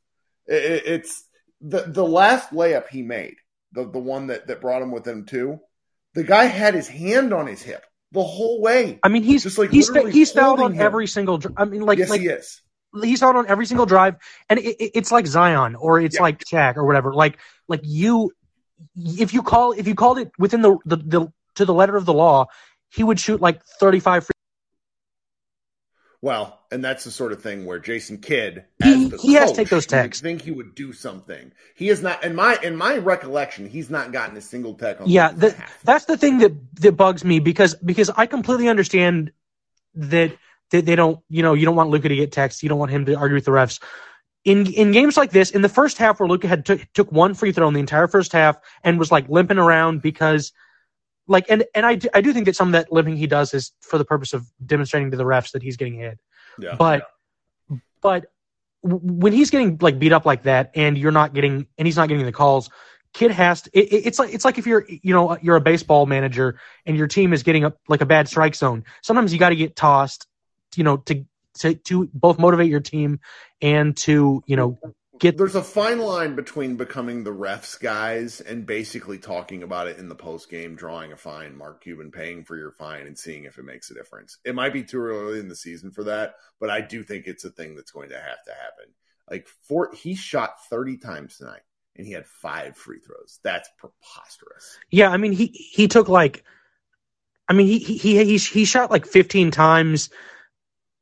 It, 0.46 0.64
it, 0.64 0.82
it's 0.86 1.24
the 1.60 1.82
the 1.82 2.04
last 2.04 2.52
layup 2.52 2.88
he 2.88 3.02
made, 3.02 3.36
the 3.72 3.84
the 3.84 3.98
one 3.98 4.28
that 4.28 4.46
that 4.46 4.62
brought 4.62 4.80
him 4.80 4.92
within 4.92 5.26
two. 5.26 5.60
The 6.14 6.24
guy 6.24 6.44
had 6.44 6.72
his 6.72 6.88
hand 6.88 7.34
on 7.34 7.46
his 7.46 7.60
hip 7.60 7.84
the 8.12 8.22
whole 8.22 8.62
way. 8.62 8.98
I 9.02 9.08
mean, 9.08 9.24
he's 9.24 9.42
just 9.42 9.58
like 9.58 9.70
he's 9.70 9.94
he's 10.06 10.32
fouled 10.32 10.60
on 10.60 10.72
him. 10.72 10.80
every 10.80 11.06
single. 11.06 11.38
I 11.54 11.66
mean, 11.66 11.82
like 11.82 11.98
yes, 11.98 12.08
like, 12.08 12.22
he 12.22 12.28
is. 12.28 12.61
He's 13.00 13.20
fouled 13.20 13.36
on 13.36 13.48
every 13.48 13.66
single 13.66 13.86
drive, 13.86 14.16
and 14.48 14.58
it, 14.58 14.76
it, 14.78 14.90
it's 14.94 15.12
like 15.12 15.26
Zion 15.26 15.74
or 15.76 16.00
it's 16.00 16.16
yeah. 16.16 16.22
like 16.22 16.44
Shaq 16.44 16.76
or 16.76 16.84
whatever. 16.84 17.14
Like 17.14 17.38
like 17.68 17.80
you, 17.84 18.32
if 18.96 19.32
you 19.32 19.42
call 19.42 19.72
if 19.72 19.86
you 19.86 19.94
called 19.94 20.18
it 20.18 20.32
within 20.38 20.62
the 20.62 20.76
the, 20.84 20.96
the 20.96 21.32
to 21.56 21.64
the 21.64 21.74
letter 21.74 21.96
of 21.96 22.04
the 22.04 22.12
law, 22.12 22.46
he 22.90 23.02
would 23.02 23.18
shoot 23.18 23.40
like 23.40 23.62
thirty 23.64 24.00
five 24.00 24.24
free 24.24 24.32
well, 26.22 26.60
and 26.70 26.84
that's 26.84 27.02
the 27.02 27.10
sort 27.10 27.32
of 27.32 27.42
thing 27.42 27.66
where 27.66 27.80
Jason 27.80 28.18
Kidd, 28.18 28.64
he, 28.80 29.08
he 29.08 29.32
has 29.34 29.50
to 29.50 29.56
take 29.56 29.68
those 29.68 29.86
techs. 29.86 30.20
Think 30.20 30.42
he 30.42 30.52
would 30.52 30.76
do 30.76 30.92
something. 30.92 31.50
He 31.74 31.88
is 31.88 32.00
not 32.00 32.22
in 32.22 32.36
my 32.36 32.56
in 32.62 32.76
my 32.76 32.98
recollection. 32.98 33.68
He's 33.68 33.90
not 33.90 34.12
gotten 34.12 34.36
a 34.36 34.40
single 34.40 34.74
tech 34.74 35.00
on. 35.00 35.10
Yeah, 35.10 35.32
the, 35.32 35.52
that's 35.82 36.04
the 36.04 36.16
thing 36.16 36.38
that 36.38 36.52
that 36.76 36.92
bugs 36.92 37.24
me 37.24 37.40
because 37.40 37.74
because 37.74 38.08
I 38.08 38.26
completely 38.26 38.68
understand 38.68 39.32
that 39.96 40.36
that 40.72 40.84
they 40.86 40.96
don't 40.96 41.20
you 41.28 41.42
know 41.42 41.54
you 41.54 41.64
don't 41.64 41.76
want 41.76 41.90
Luka 41.90 42.08
to 42.08 42.16
get 42.16 42.32
techs. 42.32 42.62
You 42.62 42.68
don't 42.68 42.78
want 42.78 42.90
him 42.90 43.04
to 43.06 43.14
argue 43.14 43.36
with 43.36 43.44
the 43.44 43.52
refs. 43.52 43.80
In 44.44 44.66
in 44.66 44.90
games 44.90 45.16
like 45.16 45.30
this, 45.30 45.50
in 45.50 45.62
the 45.62 45.68
first 45.68 45.98
half 45.98 46.18
where 46.18 46.28
Luka 46.28 46.48
had 46.48 46.64
took 46.66 46.80
took 46.94 47.12
one 47.12 47.34
free 47.34 47.52
throw 47.52 47.68
in 47.68 47.74
the 47.74 47.80
entire 47.80 48.08
first 48.08 48.32
half 48.32 48.56
and 48.82 48.98
was 48.98 49.12
like 49.12 49.28
limping 49.28 49.58
around 49.58 50.02
because 50.02 50.52
like 51.28 51.46
and 51.48 51.64
and 51.74 51.86
I 51.86 51.94
do, 51.94 52.08
I 52.12 52.20
do 52.20 52.32
think 52.32 52.46
that 52.46 52.56
some 52.56 52.68
of 52.68 52.72
that 52.72 52.92
limping 52.92 53.16
he 53.16 53.28
does 53.28 53.54
is 53.54 53.72
for 53.80 53.98
the 53.98 54.04
purpose 54.04 54.32
of 54.32 54.46
demonstrating 54.64 55.12
to 55.12 55.16
the 55.16 55.24
refs 55.24 55.52
that 55.52 55.62
he's 55.62 55.76
getting 55.76 55.94
hit. 55.94 56.18
Yeah. 56.58 56.74
But 56.76 57.08
yeah. 57.70 57.76
but 58.00 58.26
when 58.82 59.32
he's 59.32 59.50
getting 59.50 59.78
like 59.80 60.00
beat 60.00 60.12
up 60.12 60.26
like 60.26 60.42
that 60.42 60.72
and 60.74 60.98
you're 60.98 61.12
not 61.12 61.34
getting 61.34 61.66
and 61.78 61.86
he's 61.86 61.96
not 61.96 62.08
getting 62.08 62.26
the 62.26 62.32
calls, 62.32 62.68
Kidd 63.14 63.30
has 63.30 63.62
to, 63.62 63.70
it, 63.78 64.06
it's 64.06 64.18
like 64.18 64.34
it's 64.34 64.44
like 64.44 64.58
if 64.58 64.66
you're 64.66 64.84
you 64.88 65.14
know 65.14 65.36
you're 65.40 65.56
a 65.56 65.60
baseball 65.60 66.06
manager 66.06 66.58
and 66.86 66.96
your 66.96 67.06
team 67.06 67.32
is 67.32 67.42
getting 67.42 67.64
a 67.64 67.72
like 67.88 68.00
a 68.00 68.06
bad 68.06 68.26
strike 68.26 68.54
zone. 68.54 68.84
Sometimes 69.02 69.32
you 69.32 69.38
got 69.38 69.50
to 69.50 69.56
get 69.56 69.76
tossed, 69.76 70.26
you 70.76 70.84
know, 70.84 70.98
to 70.98 71.24
to 71.58 71.74
to 71.74 72.08
both 72.12 72.38
motivate 72.38 72.70
your 72.70 72.80
team 72.80 73.20
and 73.60 73.96
to 73.98 74.42
you 74.46 74.56
know 74.56 74.78
get 75.22 75.38
there's 75.38 75.54
a 75.54 75.62
fine 75.62 76.00
line 76.00 76.34
between 76.34 76.76
becoming 76.76 77.22
the 77.22 77.32
refs 77.32 77.78
guys 77.78 78.40
and 78.40 78.66
basically 78.66 79.18
talking 79.18 79.62
about 79.62 79.86
it 79.86 79.98
in 79.98 80.08
the 80.08 80.14
post 80.14 80.50
game, 80.50 80.74
drawing 80.74 81.12
a 81.12 81.16
fine, 81.16 81.56
Mark 81.56 81.82
Cuban 81.82 82.10
paying 82.10 82.44
for 82.44 82.56
your 82.56 82.72
fine 82.72 83.06
and 83.06 83.16
seeing 83.16 83.44
if 83.44 83.56
it 83.58 83.64
makes 83.64 83.90
a 83.90 83.94
difference. 83.94 84.38
It 84.44 84.54
might 84.54 84.72
be 84.72 84.82
too 84.82 85.00
early 85.00 85.38
in 85.38 85.48
the 85.48 85.54
season 85.54 85.92
for 85.92 86.04
that, 86.04 86.34
but 86.58 86.70
I 86.70 86.80
do 86.80 87.04
think 87.04 87.26
it's 87.26 87.44
a 87.44 87.50
thing 87.50 87.76
that's 87.76 87.92
going 87.92 88.08
to 88.08 88.16
have 88.16 88.42
to 88.46 88.50
happen. 88.52 88.92
Like 89.30 89.46
four, 89.46 89.92
he 89.94 90.14
shot 90.16 90.64
30 90.68 90.96
times 90.96 91.36
tonight 91.36 91.62
and 91.96 92.06
he 92.06 92.12
had 92.12 92.26
five 92.26 92.76
free 92.76 92.98
throws. 92.98 93.38
That's 93.44 93.68
preposterous. 93.78 94.78
Yeah, 94.90 95.10
I 95.10 95.18
mean 95.18 95.32
he 95.32 95.46
he 95.46 95.88
took 95.88 96.08
like 96.08 96.44
I 97.48 97.52
mean 97.52 97.66
he 97.66 97.78
he 97.78 98.24
he 98.24 98.38
he 98.38 98.64
shot 98.64 98.90
like 98.90 99.06
15 99.06 99.50
times 99.50 100.10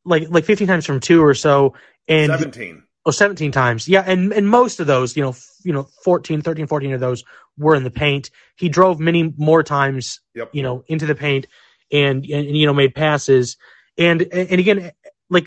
like 0.05 0.29
like 0.31 0.45
15 0.45 0.67
times 0.67 0.87
from 0.87 1.01
two 1.01 1.23
or 1.23 1.35
so 1.35 1.75
and 2.09 2.31
17 2.31 2.83
Oh, 3.07 3.11
17 3.11 3.51
times. 3.51 3.89
Yeah, 3.89 4.05
and 4.07 4.33
and 4.33 4.49
most 4.49 4.79
of 4.79 4.87
those, 4.87 5.17
you 5.17 5.23
know, 5.23 5.31
f- 5.31 5.49
you 5.65 5.73
know, 5.73 5.89
14, 6.05 6.43
13, 6.43 6.67
14 6.67 6.93
of 6.93 7.01
those 7.01 7.25
were 7.57 7.75
in 7.75 7.83
the 7.83 7.91
paint. 7.91 8.31
He 8.57 8.69
drove 8.69 9.01
many 9.01 9.33
more 9.39 9.63
times, 9.63 10.21
yep. 10.35 10.51
you 10.53 10.63
know, 10.63 10.85
into 10.87 11.07
the 11.07 11.15
paint 11.15 11.47
and, 11.91 12.25
and, 12.25 12.47
and 12.47 12.57
you 12.57 12.67
know, 12.67 12.75
made 12.75 12.95
passes. 12.95 13.57
And 13.97 14.23
and 14.23 14.61
again, 14.61 14.93
like 15.31 15.47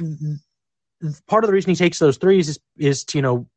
part 1.27 1.43
of 1.43 1.47
the 1.47 1.53
reason 1.53 1.69
he 1.69 1.75
takes 1.75 1.99
those 1.99 2.17
threes 2.17 2.49
is 2.49 2.59
is 2.75 3.03
to, 3.05 3.19
you 3.19 3.21
know, 3.21 3.47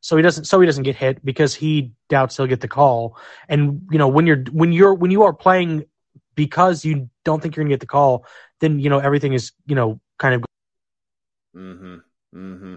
so 0.00 0.16
he 0.16 0.22
doesn't 0.22 0.46
so 0.46 0.58
he 0.60 0.66
doesn't 0.66 0.84
get 0.84 0.96
hit 0.96 1.22
because 1.22 1.54
he 1.54 1.92
doubts 2.08 2.38
he'll 2.38 2.46
get 2.46 2.62
the 2.62 2.68
call. 2.68 3.18
And 3.46 3.82
you 3.90 3.98
know, 3.98 4.08
when 4.08 4.26
you're 4.26 4.42
when 4.52 4.72
you're 4.72 4.94
when 4.94 5.10
you 5.10 5.24
are 5.24 5.34
playing 5.34 5.84
because 6.34 6.82
you 6.82 7.10
don't 7.26 7.42
think 7.42 7.56
you're 7.56 7.64
going 7.64 7.70
to 7.70 7.74
get 7.74 7.80
the 7.80 7.86
call, 7.86 8.24
then 8.60 8.78
you 8.78 8.88
know 8.88 9.00
everything 9.00 9.34
is, 9.34 9.52
you 9.66 9.74
know, 9.74 10.00
kind 10.18 10.34
of 10.34 10.44
Mm 11.56 11.78
Mhm. 11.78 12.02
Mm-hmm. 12.34 12.76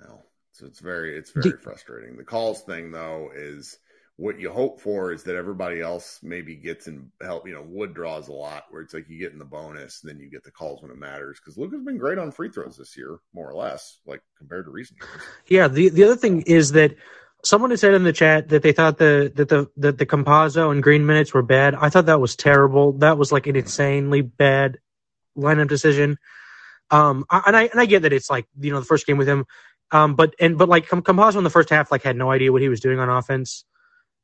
Well, 0.00 0.24
so 0.52 0.66
it's 0.66 0.80
very 0.80 1.16
it's 1.16 1.30
very 1.30 1.56
frustrating. 1.62 2.16
The 2.16 2.24
calls 2.24 2.62
thing 2.62 2.90
though 2.90 3.30
is 3.34 3.78
what 4.16 4.40
you 4.40 4.50
hope 4.50 4.80
for 4.80 5.12
is 5.12 5.22
that 5.24 5.36
everybody 5.36 5.80
else 5.80 6.18
maybe 6.22 6.56
gets 6.56 6.88
in 6.88 7.12
help. 7.22 7.46
You 7.46 7.54
know, 7.54 7.64
Wood 7.66 7.94
draws 7.94 8.28
a 8.28 8.32
lot 8.32 8.64
where 8.70 8.82
it's 8.82 8.92
like 8.94 9.08
you 9.08 9.18
get 9.18 9.32
in 9.32 9.38
the 9.38 9.44
bonus, 9.44 10.00
then 10.00 10.18
you 10.18 10.28
get 10.28 10.42
the 10.42 10.50
calls 10.50 10.82
when 10.82 10.90
it 10.90 10.98
matters. 10.98 11.38
Because 11.38 11.56
Luka's 11.56 11.84
been 11.84 11.98
great 11.98 12.18
on 12.18 12.32
free 12.32 12.50
throws 12.50 12.76
this 12.76 12.96
year, 12.96 13.18
more 13.32 13.48
or 13.48 13.54
less, 13.54 14.00
like 14.06 14.22
compared 14.36 14.64
to 14.64 14.72
recent 14.72 14.98
years. 14.98 15.22
Yeah. 15.46 15.68
The 15.68 15.90
the 15.90 16.04
other 16.04 16.16
thing 16.16 16.42
is 16.42 16.72
that 16.72 16.96
someone 17.44 17.70
had 17.70 17.78
said 17.78 17.94
in 17.94 18.02
the 18.02 18.12
chat 18.12 18.48
that 18.48 18.62
they 18.62 18.72
thought 18.72 18.98
the 18.98 19.30
that 19.36 19.48
the 19.48 19.70
that 19.76 19.98
the 19.98 20.06
Campazzo 20.06 20.72
and 20.72 20.82
Green 20.82 21.06
minutes 21.06 21.32
were 21.32 21.42
bad. 21.42 21.74
I 21.74 21.88
thought 21.88 22.06
that 22.06 22.20
was 22.20 22.34
terrible. 22.34 22.92
That 22.94 23.18
was 23.18 23.30
like 23.30 23.46
an 23.46 23.56
insanely 23.56 24.22
bad 24.22 24.78
lineup 25.38 25.68
decision. 25.68 26.18
Um, 26.90 27.24
and 27.30 27.56
I 27.56 27.64
and 27.64 27.80
I 27.80 27.86
get 27.86 28.02
that 28.02 28.12
it's 28.12 28.30
like 28.30 28.46
you 28.58 28.72
know 28.72 28.80
the 28.80 28.86
first 28.86 29.06
game 29.06 29.18
with 29.18 29.28
him 29.28 29.46
um, 29.90 30.14
but 30.14 30.34
and 30.38 30.58
but 30.58 30.68
like 30.68 30.88
Campazzo 30.88 31.36
in 31.36 31.44
the 31.44 31.50
first 31.50 31.70
half 31.70 31.90
like 31.90 32.02
had 32.02 32.16
no 32.16 32.30
idea 32.30 32.52
what 32.52 32.62
he 32.62 32.68
was 32.68 32.80
doing 32.80 32.98
on 32.98 33.08
offense, 33.08 33.64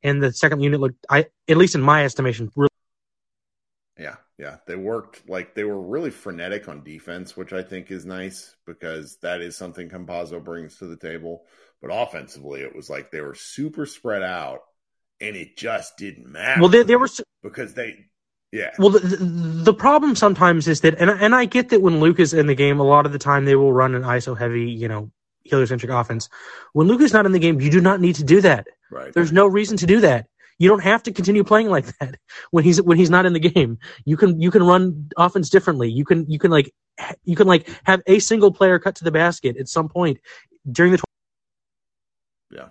and 0.03 0.21
the 0.21 0.31
second 0.31 0.61
unit 0.61 0.79
looked 0.79 1.05
I 1.09 1.27
at 1.47 1.57
least 1.57 1.75
in 1.75 1.81
my 1.81 2.05
estimation 2.05 2.51
really. 2.55 2.69
Yeah, 3.97 4.17
yeah, 4.37 4.57
they 4.67 4.75
worked 4.75 5.27
like 5.27 5.55
they 5.55 5.63
were 5.63 5.81
really 5.81 6.11
frenetic 6.11 6.67
on 6.67 6.83
defense, 6.83 7.35
which 7.35 7.53
I 7.53 7.63
think 7.63 7.89
is 7.89 8.05
nice 8.05 8.55
because 8.67 9.17
that 9.21 9.41
is 9.41 9.55
something 9.57 9.89
Campazzo 9.89 10.43
brings 10.43 10.77
to 10.77 10.85
the 10.85 10.97
table. 10.97 11.45
But 11.81 11.91
offensively, 11.91 12.61
it 12.61 12.75
was 12.75 12.89
like 12.89 13.09
they 13.09 13.21
were 13.21 13.35
super 13.35 13.85
spread 13.85 14.21
out, 14.21 14.59
and 15.19 15.35
it 15.35 15.57
just 15.57 15.97
didn't 15.97 16.31
matter. 16.31 16.61
Well, 16.61 16.69
they, 16.69 16.83
they 16.83 16.95
were 16.95 17.09
because 17.41 17.73
they 17.73 18.05
yeah. 18.51 18.71
Well, 18.79 18.89
the, 18.89 18.99
the, 18.99 19.73
problem 19.73 20.15
sometimes 20.15 20.67
is 20.67 20.81
that, 20.81 20.95
and 20.99 21.09
and 21.09 21.35
I 21.35 21.45
get 21.45 21.69
that 21.69 21.81
when 21.81 21.99
Luke 21.99 22.19
is 22.19 22.33
in 22.33 22.47
the 22.47 22.55
game, 22.55 22.79
a 22.79 22.83
lot 22.83 23.05
of 23.05 23.11
the 23.11 23.19
time 23.19 23.45
they 23.45 23.55
will 23.55 23.73
run 23.73 23.95
an 23.95 24.03
ISO 24.03 24.37
heavy, 24.37 24.71
you 24.71 24.87
know, 24.87 25.11
heliocentric 25.43 25.91
offense. 25.91 26.29
When 26.73 26.87
Luke 26.87 27.01
is 27.01 27.13
not 27.13 27.25
in 27.25 27.31
the 27.31 27.39
game, 27.39 27.59
you 27.59 27.69
do 27.69 27.81
not 27.81 27.99
need 27.99 28.15
to 28.15 28.23
do 28.23 28.41
that. 28.41 28.67
Right. 28.91 29.13
There's 29.13 29.31
no 29.31 29.45
reason 29.45 29.77
to 29.77 29.85
do 29.85 29.99
that. 30.01 30.27
You 30.57 30.69
don't 30.69 30.83
have 30.83 31.03
to 31.03 31.11
continue 31.11 31.43
playing 31.43 31.67
like 31.67 31.85
that 31.99 32.15
when 32.51 32.63
he's 32.63 32.81
when 32.81 32.97
he's 32.97 33.09
not 33.09 33.25
in 33.25 33.33
the 33.33 33.39
game. 33.39 33.77
You 34.05 34.15
can 34.15 34.39
you 34.39 34.51
can 34.51 34.63
run 34.63 35.09
offense 35.17 35.49
differently. 35.49 35.91
You 35.91 36.05
can 36.05 36.29
you 36.29 36.39
can 36.39 36.51
like 36.51 36.73
you 37.25 37.35
can 37.35 37.47
like 37.47 37.67
have 37.83 38.01
a 38.07 38.19
single 38.19 38.53
player 38.53 38.79
cut 38.79 38.95
to 38.95 39.03
the 39.03 39.11
basket 39.11 39.57
at 39.57 39.67
some 39.67 39.89
point 39.89 40.19
during 40.71 40.93
the. 40.93 40.99
Tw- 40.99 41.03
yeah. 42.51 42.67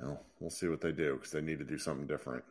Well, 0.00 0.20
we'll 0.40 0.50
see 0.50 0.66
what 0.66 0.80
they 0.80 0.92
do 0.92 1.14
because 1.14 1.30
they 1.30 1.40
need 1.40 1.58
to 1.58 1.64
do 1.64 1.78
something 1.78 2.06
different 2.08 2.42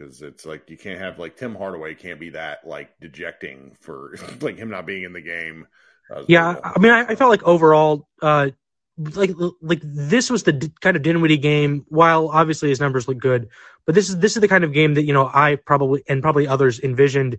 because 0.00 0.22
it's 0.22 0.46
like 0.46 0.70
you 0.70 0.76
can't 0.76 1.00
have 1.00 1.18
like 1.18 1.36
Tim 1.36 1.54
Hardaway 1.54 1.94
can't 1.94 2.18
be 2.18 2.30
that 2.30 2.66
like 2.66 2.98
dejecting 3.00 3.76
for 3.80 4.16
like 4.40 4.56
him 4.56 4.70
not 4.70 4.86
being 4.86 5.04
in 5.04 5.12
the 5.12 5.20
game. 5.20 5.66
Uh, 6.10 6.24
yeah, 6.26 6.56
I 6.62 6.78
mean, 6.78 6.90
I, 6.90 7.00
I, 7.02 7.14
felt 7.14 7.30
like 7.30 7.44
overall, 7.44 8.08
uh, 8.20 8.50
like 8.98 9.30
like 9.60 9.80
this 9.84 10.28
was 10.28 10.42
the 10.42 10.52
d- 10.52 10.72
kind 10.80 10.96
of 10.96 11.02
Dinwiddie 11.02 11.38
game. 11.38 11.84
While 11.88 12.28
obviously 12.28 12.70
his 12.70 12.80
numbers 12.80 13.06
look 13.06 13.18
good, 13.18 13.48
but 13.86 13.94
this 13.94 14.08
is 14.08 14.18
this 14.18 14.36
is 14.36 14.40
the 14.40 14.48
kind 14.48 14.64
of 14.64 14.72
game 14.72 14.94
that 14.94 15.04
you 15.04 15.12
know 15.12 15.30
I 15.32 15.56
probably 15.56 16.02
and 16.08 16.22
probably 16.22 16.48
others 16.48 16.80
envisioned 16.80 17.38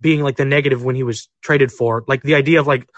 being 0.00 0.22
like 0.22 0.36
the 0.36 0.44
negative 0.44 0.82
when 0.82 0.96
he 0.96 1.02
was 1.02 1.28
traded 1.42 1.70
for. 1.70 2.04
Like 2.08 2.22
the 2.22 2.34
idea 2.34 2.58
of 2.58 2.66
like 2.66 2.88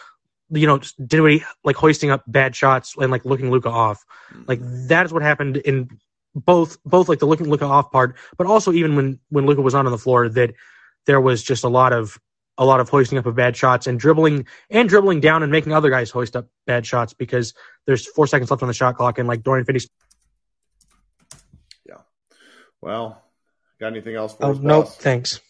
you 0.50 0.66
know 0.66 0.80
Dinwiddie 1.04 1.44
like 1.64 1.76
hoisting 1.76 2.11
up 2.11 2.22
bad 2.26 2.56
shots 2.56 2.94
and 2.96 3.11
like 3.11 3.24
looking 3.24 3.50
Luka 3.50 3.68
off. 3.68 4.04
Like 4.46 4.61
that 4.88 5.04
is 5.04 5.12
what 5.12 5.22
happened 5.22 5.58
in 5.58 5.90
both 6.34 6.78
both 6.84 7.08
like 7.08 7.18
the 7.18 7.26
looking 7.26 7.48
Luka 7.48 7.64
off 7.64 7.90
part, 7.90 8.16
but 8.36 8.46
also 8.46 8.72
even 8.72 8.96
when 8.96 9.18
when 9.28 9.46
Luka 9.46 9.62
was 9.62 9.74
on 9.74 9.86
on 9.86 9.92
the 9.92 9.98
floor 9.98 10.28
that 10.28 10.54
there 11.06 11.20
was 11.20 11.42
just 11.42 11.64
a 11.64 11.68
lot 11.68 11.92
of 11.92 12.18
a 12.58 12.64
lot 12.64 12.80
of 12.80 12.88
hoisting 12.88 13.18
up 13.18 13.26
of 13.26 13.34
bad 13.34 13.56
shots 13.56 13.86
and 13.86 13.98
dribbling 13.98 14.46
and 14.68 14.88
dribbling 14.88 15.20
down 15.20 15.42
and 15.42 15.50
making 15.50 15.72
other 15.72 15.90
guys 15.90 16.10
hoist 16.10 16.36
up 16.36 16.48
bad 16.66 16.84
shots 16.86 17.14
because 17.14 17.54
there's 17.86 18.06
four 18.06 18.26
seconds 18.26 18.50
left 18.50 18.62
on 18.62 18.68
the 18.68 18.74
shot 18.74 18.96
clock 18.96 19.18
and 19.18 19.26
like 19.26 19.42
Dorian 19.42 19.64
Finney. 19.64 19.80
Yeah, 21.88 21.98
well, 22.80 23.22
got 23.80 23.88
anything 23.88 24.14
else 24.14 24.34
for 24.34 24.44
oh, 24.44 24.50
us? 24.52 24.58
Nope, 24.58 24.88
thanks. 24.88 25.40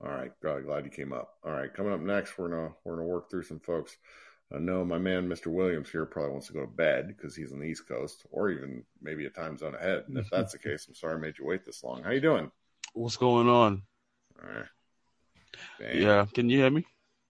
All 0.00 0.10
right, 0.10 0.30
God, 0.42 0.64
glad 0.64 0.84
you 0.84 0.90
came 0.90 1.12
up. 1.12 1.34
All 1.44 1.52
right, 1.52 1.72
coming 1.72 1.92
up 1.92 2.00
next, 2.00 2.38
we're 2.38 2.48
gonna 2.48 2.70
we're 2.84 2.96
gonna 2.96 3.08
work 3.08 3.30
through 3.30 3.42
some 3.42 3.60
folks. 3.60 3.96
I 4.54 4.58
know 4.58 4.82
my 4.84 4.98
man, 4.98 5.28
Mr. 5.28 5.48
Williams 5.48 5.90
here, 5.90 6.06
probably 6.06 6.32
wants 6.32 6.46
to 6.46 6.54
go 6.54 6.60
to 6.60 6.66
bed 6.66 7.08
because 7.08 7.36
he's 7.36 7.52
on 7.52 7.58
the 7.60 7.66
East 7.66 7.86
Coast, 7.86 8.24
or 8.30 8.50
even 8.50 8.82
maybe 9.02 9.26
a 9.26 9.30
time 9.30 9.58
zone 9.58 9.74
ahead. 9.74 10.04
And 10.08 10.16
if 10.16 10.30
that's 10.30 10.52
the 10.52 10.58
case, 10.58 10.86
I'm 10.88 10.94
sorry 10.94 11.14
I 11.16 11.18
made 11.18 11.38
you 11.38 11.44
wait 11.44 11.64
this 11.66 11.84
long. 11.84 12.02
How 12.02 12.10
you 12.10 12.20
doing? 12.20 12.50
What's 12.94 13.16
going 13.18 13.48
on? 13.48 13.82
All 14.42 14.48
right. 14.48 14.64
Yeah, 15.94 16.26
can 16.32 16.48
you 16.48 16.58
hear 16.58 16.70
me? 16.70 16.86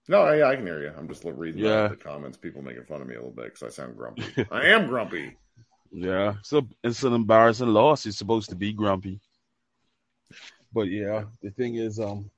No, 0.07 0.31
yeah, 0.33 0.45
I 0.47 0.55
can 0.55 0.65
hear 0.65 0.81
you. 0.81 0.91
I'm 0.97 1.07
just 1.07 1.23
reading 1.25 1.61
Yeah. 1.63 1.89
the 1.89 1.95
comments. 1.95 2.37
People 2.37 2.61
making 2.61 2.83
fun 2.85 3.01
of 3.01 3.07
me 3.07 3.15
a 3.15 3.17
little 3.17 3.31
bit 3.31 3.53
because 3.53 3.63
I 3.63 3.69
sound 3.69 3.97
grumpy. 3.97 4.23
I 4.51 4.67
am 4.67 4.87
grumpy. 4.87 5.37
Yeah, 5.91 6.35
so 6.43 6.67
it's 6.83 7.03
an 7.03 7.13
embarrassing 7.13 7.67
loss. 7.67 8.03
He's 8.03 8.17
supposed 8.17 8.49
to 8.49 8.55
be 8.55 8.73
grumpy, 8.73 9.19
but 10.71 10.83
yeah, 10.83 11.23
the 11.41 11.49
thing 11.51 11.75
is, 11.75 11.99
um, 11.99 12.29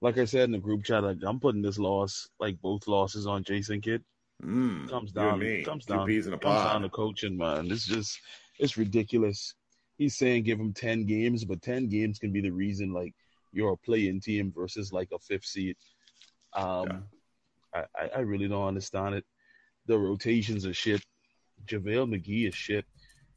like 0.00 0.16
I 0.16 0.24
said 0.24 0.44
in 0.44 0.52
the 0.52 0.58
group 0.58 0.84
chat, 0.84 1.02
like, 1.02 1.18
I'm 1.22 1.40
putting 1.40 1.60
this 1.62 1.78
loss, 1.78 2.28
like 2.38 2.60
both 2.62 2.86
losses, 2.86 3.26
on 3.26 3.42
Jason 3.42 3.80
Kidd. 3.80 4.04
Mm, 4.44 4.88
comes 4.88 5.12
down, 5.12 5.38
me. 5.38 5.62
comes 5.62 5.84
down, 5.84 6.06
peas 6.06 6.26
in 6.26 6.32
a 6.32 6.38
comes 6.38 6.54
pod. 6.54 6.72
down 6.72 6.82
to 6.82 6.88
coaching, 6.88 7.36
man. 7.36 7.70
It's 7.70 7.86
just, 7.86 8.18
it's 8.58 8.76
ridiculous. 8.76 9.54
He's 9.98 10.16
saying 10.16 10.44
give 10.44 10.58
him 10.58 10.72
ten 10.72 11.04
games, 11.04 11.44
but 11.44 11.60
ten 11.60 11.88
games 11.88 12.18
can 12.18 12.32
be 12.32 12.40
the 12.40 12.50
reason 12.50 12.92
like 12.92 13.14
you're 13.52 13.72
a 13.72 13.76
playing 13.76 14.20
team 14.20 14.52
versus 14.54 14.92
like 14.92 15.08
a 15.12 15.18
fifth 15.18 15.44
seed. 15.44 15.76
Um, 16.54 17.04
I, 17.74 17.84
I, 17.96 18.10
I 18.16 18.18
really 18.20 18.48
don't 18.48 18.66
understand 18.66 19.14
it. 19.14 19.24
The 19.86 19.98
rotations 19.98 20.64
are 20.66 20.74
shit. 20.74 21.04
JaVale 21.66 22.08
McGee 22.14 22.48
is 22.48 22.54
shit. 22.54 22.84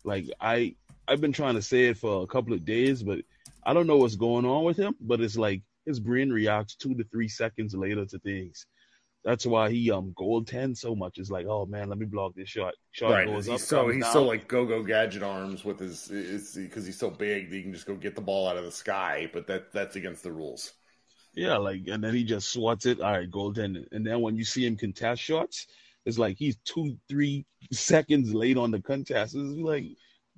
Like 0.03 0.29
I 0.39 0.75
I've 1.07 1.21
been 1.21 1.33
trying 1.33 1.55
to 1.55 1.61
say 1.61 1.87
it 1.87 1.97
for 1.97 2.23
a 2.23 2.27
couple 2.27 2.53
of 2.53 2.65
days, 2.65 3.03
but 3.03 3.19
I 3.63 3.73
don't 3.73 3.87
know 3.87 3.97
what's 3.97 4.15
going 4.15 4.45
on 4.45 4.63
with 4.63 4.77
him. 4.77 4.95
But 5.01 5.21
it's 5.21 5.37
like 5.37 5.61
his 5.85 5.99
brain 5.99 6.31
reacts 6.31 6.75
two 6.75 6.95
to 6.95 7.03
three 7.05 7.27
seconds 7.27 7.75
later 7.75 8.05
to 8.05 8.19
things. 8.19 8.65
That's 9.23 9.45
why 9.45 9.69
he 9.69 9.89
um 9.89 10.13
goaltends 10.17 10.77
so 10.77 10.95
much. 10.95 11.17
It's 11.17 11.29
like, 11.29 11.45
oh 11.47 11.65
man, 11.65 11.89
let 11.89 11.97
me 11.97 12.05
block 12.05 12.33
this 12.35 12.49
shot. 12.49 12.73
Shot 12.91 13.11
right. 13.11 13.27
goes 13.27 13.45
He's 13.45 13.55
up, 13.55 13.59
so 13.61 13.89
he's 13.89 14.03
down. 14.03 14.13
so 14.13 14.23
like 14.25 14.47
go 14.47 14.65
go 14.65 14.83
gadget 14.83 15.23
arms 15.23 15.63
with 15.63 15.79
his 15.79 16.09
it's 16.11 16.55
because 16.55 16.85
he's 16.85 16.99
so 16.99 17.09
big 17.09 17.49
that 17.49 17.55
he 17.55 17.63
can 17.63 17.73
just 17.73 17.85
go 17.85 17.95
get 17.95 18.15
the 18.15 18.21
ball 18.21 18.47
out 18.47 18.57
of 18.57 18.65
the 18.65 18.71
sky. 18.71 19.29
But 19.31 19.47
that 19.47 19.71
that's 19.71 19.95
against 19.95 20.23
the 20.23 20.31
rules. 20.31 20.73
Yeah, 21.35 21.57
like, 21.57 21.87
and 21.87 22.03
then 22.03 22.13
he 22.13 22.23
just 22.23 22.51
swats 22.51 22.85
it. 22.85 23.01
All 23.01 23.11
right, 23.11 23.29
goaltending. 23.29 23.85
And 23.91 24.05
then 24.05 24.21
when 24.21 24.35
you 24.35 24.43
see 24.43 24.65
him 24.65 24.77
contest 24.77 25.21
shots, 25.21 25.67
it's 26.05 26.19
like 26.19 26.37
he's 26.37 26.57
two, 26.65 26.95
three 27.09 27.45
seconds 27.71 28.33
late 28.33 28.57
on 28.57 28.71
the 28.71 28.81
contest. 28.81 29.35
It's 29.35 29.57
like, 29.57 29.85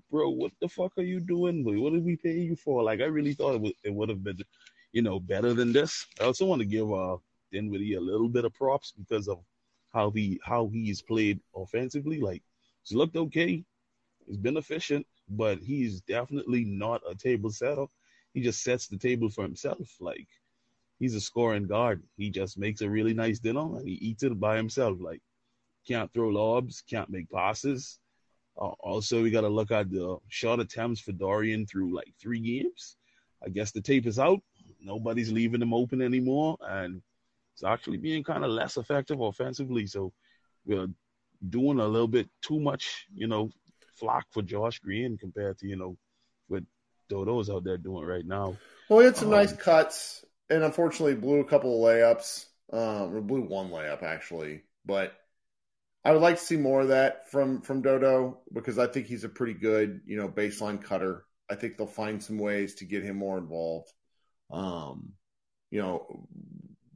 bro, 0.09 0.29
what 0.29 0.51
the 0.61 0.69
fuck 0.69 0.93
are 0.97 1.03
you 1.03 1.19
doing? 1.19 1.63
What 1.65 1.93
did 1.93 2.05
we 2.05 2.15
pay 2.15 2.39
you 2.39 2.55
for? 2.55 2.83
Like, 2.83 3.01
I 3.01 3.05
really 3.05 3.33
thought 3.33 3.55
it 3.55 3.61
would, 3.61 3.73
it 3.83 3.93
would 3.93 4.09
have 4.09 4.23
been, 4.23 4.39
you 4.93 5.01
know, 5.01 5.19
better 5.19 5.53
than 5.53 5.73
this. 5.73 6.05
I 6.21 6.25
also 6.25 6.45
want 6.45 6.61
to 6.61 6.67
give 6.67 6.91
uh 6.91 7.17
Dinwiddie 7.55 7.93
a 7.93 8.01
little 8.01 8.27
bit 8.27 8.43
of 8.43 8.53
props 8.53 8.91
because 8.91 9.29
of 9.29 9.39
how 9.93 10.11
he 10.11 10.39
how 10.43 10.67
he's 10.67 11.01
played 11.01 11.39
offensively. 11.55 12.19
Like, 12.19 12.43
he's 12.83 12.97
looked 12.97 13.15
okay. 13.15 13.63
He's 14.27 14.37
been 14.37 14.57
efficient, 14.57 15.07
but 15.29 15.59
he's 15.59 16.01
definitely 16.01 16.65
not 16.65 17.01
a 17.09 17.15
table 17.15 17.49
setter. 17.49 17.85
He 18.33 18.41
just 18.41 18.61
sets 18.61 18.87
the 18.87 18.97
table 18.97 19.29
for 19.29 19.43
himself. 19.43 19.87
Like, 20.01 20.27
he's 20.99 21.15
a 21.15 21.21
scoring 21.21 21.67
guard. 21.67 22.03
He 22.17 22.29
just 22.29 22.57
makes 22.57 22.81
a 22.81 22.89
really 22.89 23.13
nice 23.13 23.39
dinner 23.39 23.77
and 23.77 23.87
he 23.87 23.93
eats 23.93 24.23
it 24.23 24.37
by 24.37 24.57
himself. 24.57 24.97
Like, 24.99 25.21
can't 25.87 26.11
throw 26.11 26.27
lobs, 26.27 26.83
can't 26.89 27.09
make 27.09 27.29
passes. 27.31 27.99
Uh, 28.57 28.75
also, 28.79 29.23
we 29.23 29.31
got 29.31 29.41
to 29.41 29.49
look 29.49 29.71
at 29.71 29.89
the 29.89 30.17
shot 30.27 30.59
attempts 30.59 30.99
for 30.99 31.13
Dorian 31.13 31.65
through 31.65 31.95
like 31.95 32.13
three 32.21 32.41
games. 32.41 32.97
I 33.45 33.49
guess 33.49 33.71
the 33.71 33.81
tape 33.81 34.07
is 34.07 34.19
out. 34.19 34.41
Nobody's 34.81 35.31
leaving 35.31 35.61
him 35.61 35.73
open 35.73 36.01
anymore, 36.01 36.57
and 36.61 37.01
it's 37.55 37.65
actually 37.65 37.97
being 37.97 38.23
kind 38.23 38.45
of 38.45 38.51
less 38.51 38.77
effective 38.77 39.21
offensively. 39.21 39.87
So 39.87 40.13
we're 40.65 40.87
doing 41.49 41.79
a 41.79 41.87
little 41.87 42.07
bit 42.09 42.29
too 42.41 42.59
much, 42.59 43.07
you 43.15 43.27
know, 43.27 43.51
flock 43.97 44.25
for 44.31 44.43
Josh 44.43 44.79
Green 44.79 45.17
compared 45.17 45.57
to 45.59 45.67
you 45.67 45.77
know 45.77 45.97
what 46.47 46.63
Dodo's 47.09 47.49
out 47.49 47.63
there 47.65 47.77
doing 47.77 48.05
right 48.05 48.25
now. 48.25 48.59
Well, 48.89 48.99
he 48.99 49.05
had 49.05 49.17
some 49.17 49.29
Um, 49.29 49.31
nice 49.31 49.53
cuts, 49.53 50.23
and 50.49 50.63
unfortunately 50.63 51.15
blew 51.15 51.39
a 51.39 51.45
couple 51.45 51.73
of 51.85 51.93
layups. 51.95 52.45
Um, 52.73 53.15
or 53.15 53.21
blew 53.21 53.41
one 53.41 53.69
layup 53.69 54.01
actually, 54.01 54.63
but 54.85 55.13
I 56.03 56.11
would 56.11 56.21
like 56.21 56.37
to 56.37 56.43
see 56.43 56.57
more 56.57 56.81
of 56.81 56.89
that 56.89 57.29
from 57.31 57.61
from 57.61 57.81
Dodo 57.81 58.39
because 58.53 58.79
I 58.79 58.87
think 58.87 59.07
he's 59.07 59.23
a 59.23 59.29
pretty 59.29 59.53
good, 59.53 60.01
you 60.05 60.17
know, 60.17 60.29
baseline 60.29 60.83
cutter. 60.83 61.25
I 61.49 61.55
think 61.55 61.77
they'll 61.77 61.87
find 61.87 62.23
some 62.23 62.37
ways 62.39 62.75
to 62.75 62.85
get 62.85 63.03
him 63.03 63.17
more 63.17 63.37
involved. 63.37 63.91
Um, 64.51 65.13
you 65.71 65.81
know, 65.81 66.27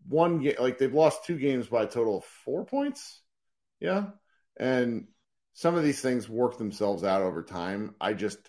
one 0.09 0.39
game 0.39 0.55
like 0.59 0.77
they've 0.77 0.93
lost 0.93 1.25
two 1.25 1.37
games 1.37 1.67
by 1.67 1.83
a 1.83 1.87
total 1.87 2.17
of 2.17 2.25
four 2.25 2.65
points. 2.65 3.21
Yeah, 3.79 4.07
and 4.59 5.07
some 5.53 5.75
of 5.75 5.83
these 5.83 6.01
things 6.01 6.27
work 6.27 6.57
themselves 6.57 7.03
out 7.03 7.21
over 7.21 7.43
time. 7.43 7.95
I 8.01 8.13
just 8.13 8.39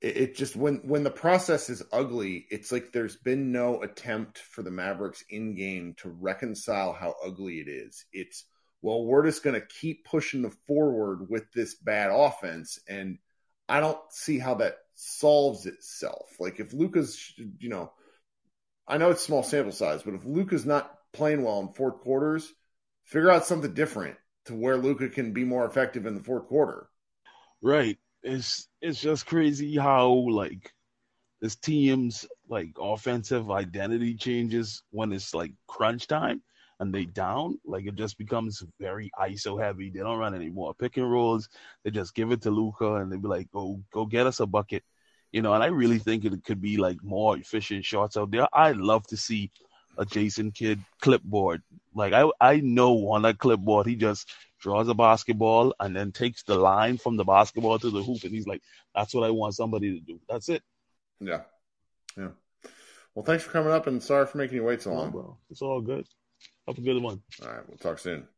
it, 0.00 0.16
it 0.16 0.36
just 0.36 0.54
when 0.54 0.76
when 0.84 1.02
the 1.02 1.10
process 1.10 1.68
is 1.68 1.82
ugly, 1.92 2.46
it's 2.50 2.70
like 2.70 2.92
there's 2.92 3.16
been 3.16 3.52
no 3.52 3.82
attempt 3.82 4.38
for 4.38 4.62
the 4.62 4.70
Mavericks 4.70 5.24
in 5.28 5.54
game 5.54 5.94
to 5.98 6.08
reconcile 6.08 6.92
how 6.92 7.14
ugly 7.24 7.58
it 7.58 7.68
is. 7.68 8.04
It's 8.12 8.44
well, 8.82 9.04
we're 9.04 9.24
just 9.24 9.42
going 9.42 9.58
to 9.58 9.66
keep 9.66 10.04
pushing 10.04 10.42
the 10.42 10.54
forward 10.66 11.30
with 11.30 11.50
this 11.52 11.74
bad 11.74 12.10
offense, 12.10 12.78
and 12.86 13.18
I 13.66 13.80
don't 13.80 13.98
see 14.10 14.38
how 14.38 14.56
that 14.56 14.76
solves 14.94 15.64
itself. 15.64 16.36
Like 16.38 16.60
if 16.60 16.74
Luka's, 16.74 17.32
you 17.58 17.70
know, 17.70 17.92
I 18.86 18.98
know 18.98 19.10
it's 19.10 19.22
small 19.22 19.42
sample 19.42 19.72
size, 19.72 20.02
but 20.02 20.14
if 20.14 20.24
Luka's 20.24 20.66
not 20.66 20.92
playing 21.12 21.42
well 21.42 21.60
in 21.60 21.68
fourth 21.68 22.00
quarters, 22.00 22.52
figure 23.04 23.30
out 23.30 23.46
something 23.46 23.72
different 23.72 24.16
to 24.46 24.54
where 24.54 24.76
Luka 24.76 25.08
can 25.08 25.32
be 25.32 25.44
more 25.44 25.64
effective 25.64 26.06
in 26.06 26.14
the 26.14 26.22
fourth 26.22 26.46
quarter. 26.46 26.88
Right. 27.62 27.98
It's 28.22 28.68
it's 28.80 29.00
just 29.00 29.26
crazy 29.26 29.76
how 29.76 30.08
like 30.08 30.72
this 31.40 31.56
team's 31.56 32.26
like 32.48 32.72
offensive 32.80 33.50
identity 33.50 34.14
changes 34.14 34.82
when 34.90 35.12
it's 35.12 35.34
like 35.34 35.52
crunch 35.66 36.06
time 36.06 36.42
and 36.80 36.94
they 36.94 37.04
down. 37.04 37.58
Like 37.64 37.86
it 37.86 37.94
just 37.96 38.18
becomes 38.18 38.62
very 38.80 39.10
ISO 39.18 39.62
heavy. 39.62 39.90
They 39.90 40.00
don't 40.00 40.18
run 40.18 40.34
any 40.34 40.50
more 40.50 40.74
pick 40.74 40.96
and 40.96 41.10
rolls. 41.10 41.48
They 41.84 41.90
just 41.90 42.14
give 42.14 42.32
it 42.32 42.42
to 42.42 42.50
Luka 42.50 42.96
and 42.96 43.12
they 43.12 43.16
be 43.16 43.28
like, 43.28 43.50
go 43.50 43.82
go 43.92 44.06
get 44.06 44.26
us 44.26 44.40
a 44.40 44.46
bucket. 44.46 44.84
You 45.34 45.42
know, 45.42 45.52
and 45.52 45.64
I 45.64 45.66
really 45.66 45.98
think 45.98 46.24
it 46.24 46.44
could 46.44 46.60
be 46.62 46.76
like 46.76 47.02
more 47.02 47.36
efficient 47.36 47.84
shots 47.84 48.16
out 48.16 48.30
there. 48.30 48.46
I'd 48.52 48.76
love 48.76 49.04
to 49.08 49.16
see 49.16 49.50
a 49.98 50.04
Jason 50.04 50.52
Kidd 50.52 50.78
clipboard. 51.00 51.60
Like 51.92 52.12
I 52.12 52.30
I 52.40 52.60
know 52.60 53.08
on 53.10 53.22
that 53.22 53.38
clipboard 53.38 53.88
he 53.88 53.96
just 53.96 54.32
draws 54.60 54.88
a 54.88 54.94
basketball 54.94 55.74
and 55.80 55.94
then 55.96 56.12
takes 56.12 56.44
the 56.44 56.54
line 56.54 56.98
from 56.98 57.16
the 57.16 57.24
basketball 57.24 57.80
to 57.80 57.90
the 57.90 58.00
hoop 58.00 58.22
and 58.22 58.32
he's 58.32 58.46
like, 58.46 58.62
That's 58.94 59.12
what 59.12 59.24
I 59.24 59.30
want 59.30 59.56
somebody 59.56 59.98
to 59.98 60.00
do. 60.06 60.20
That's 60.28 60.48
it. 60.48 60.62
Yeah. 61.18 61.40
Yeah. 62.16 62.28
Well, 63.16 63.24
thanks 63.24 63.42
for 63.42 63.50
coming 63.50 63.72
up 63.72 63.88
and 63.88 64.00
sorry 64.00 64.26
for 64.26 64.38
making 64.38 64.56
you 64.58 64.62
wait 64.64 64.82
so 64.82 64.90
No, 64.90 64.96
long. 64.98 65.10
bro. 65.10 65.36
It's 65.50 65.62
all 65.62 65.80
good. 65.80 66.06
Have 66.68 66.78
a 66.78 66.80
good 66.80 67.02
one. 67.02 67.20
All 67.42 67.48
right, 67.52 67.68
we'll 67.68 67.78
talk 67.78 67.98
soon. 67.98 68.28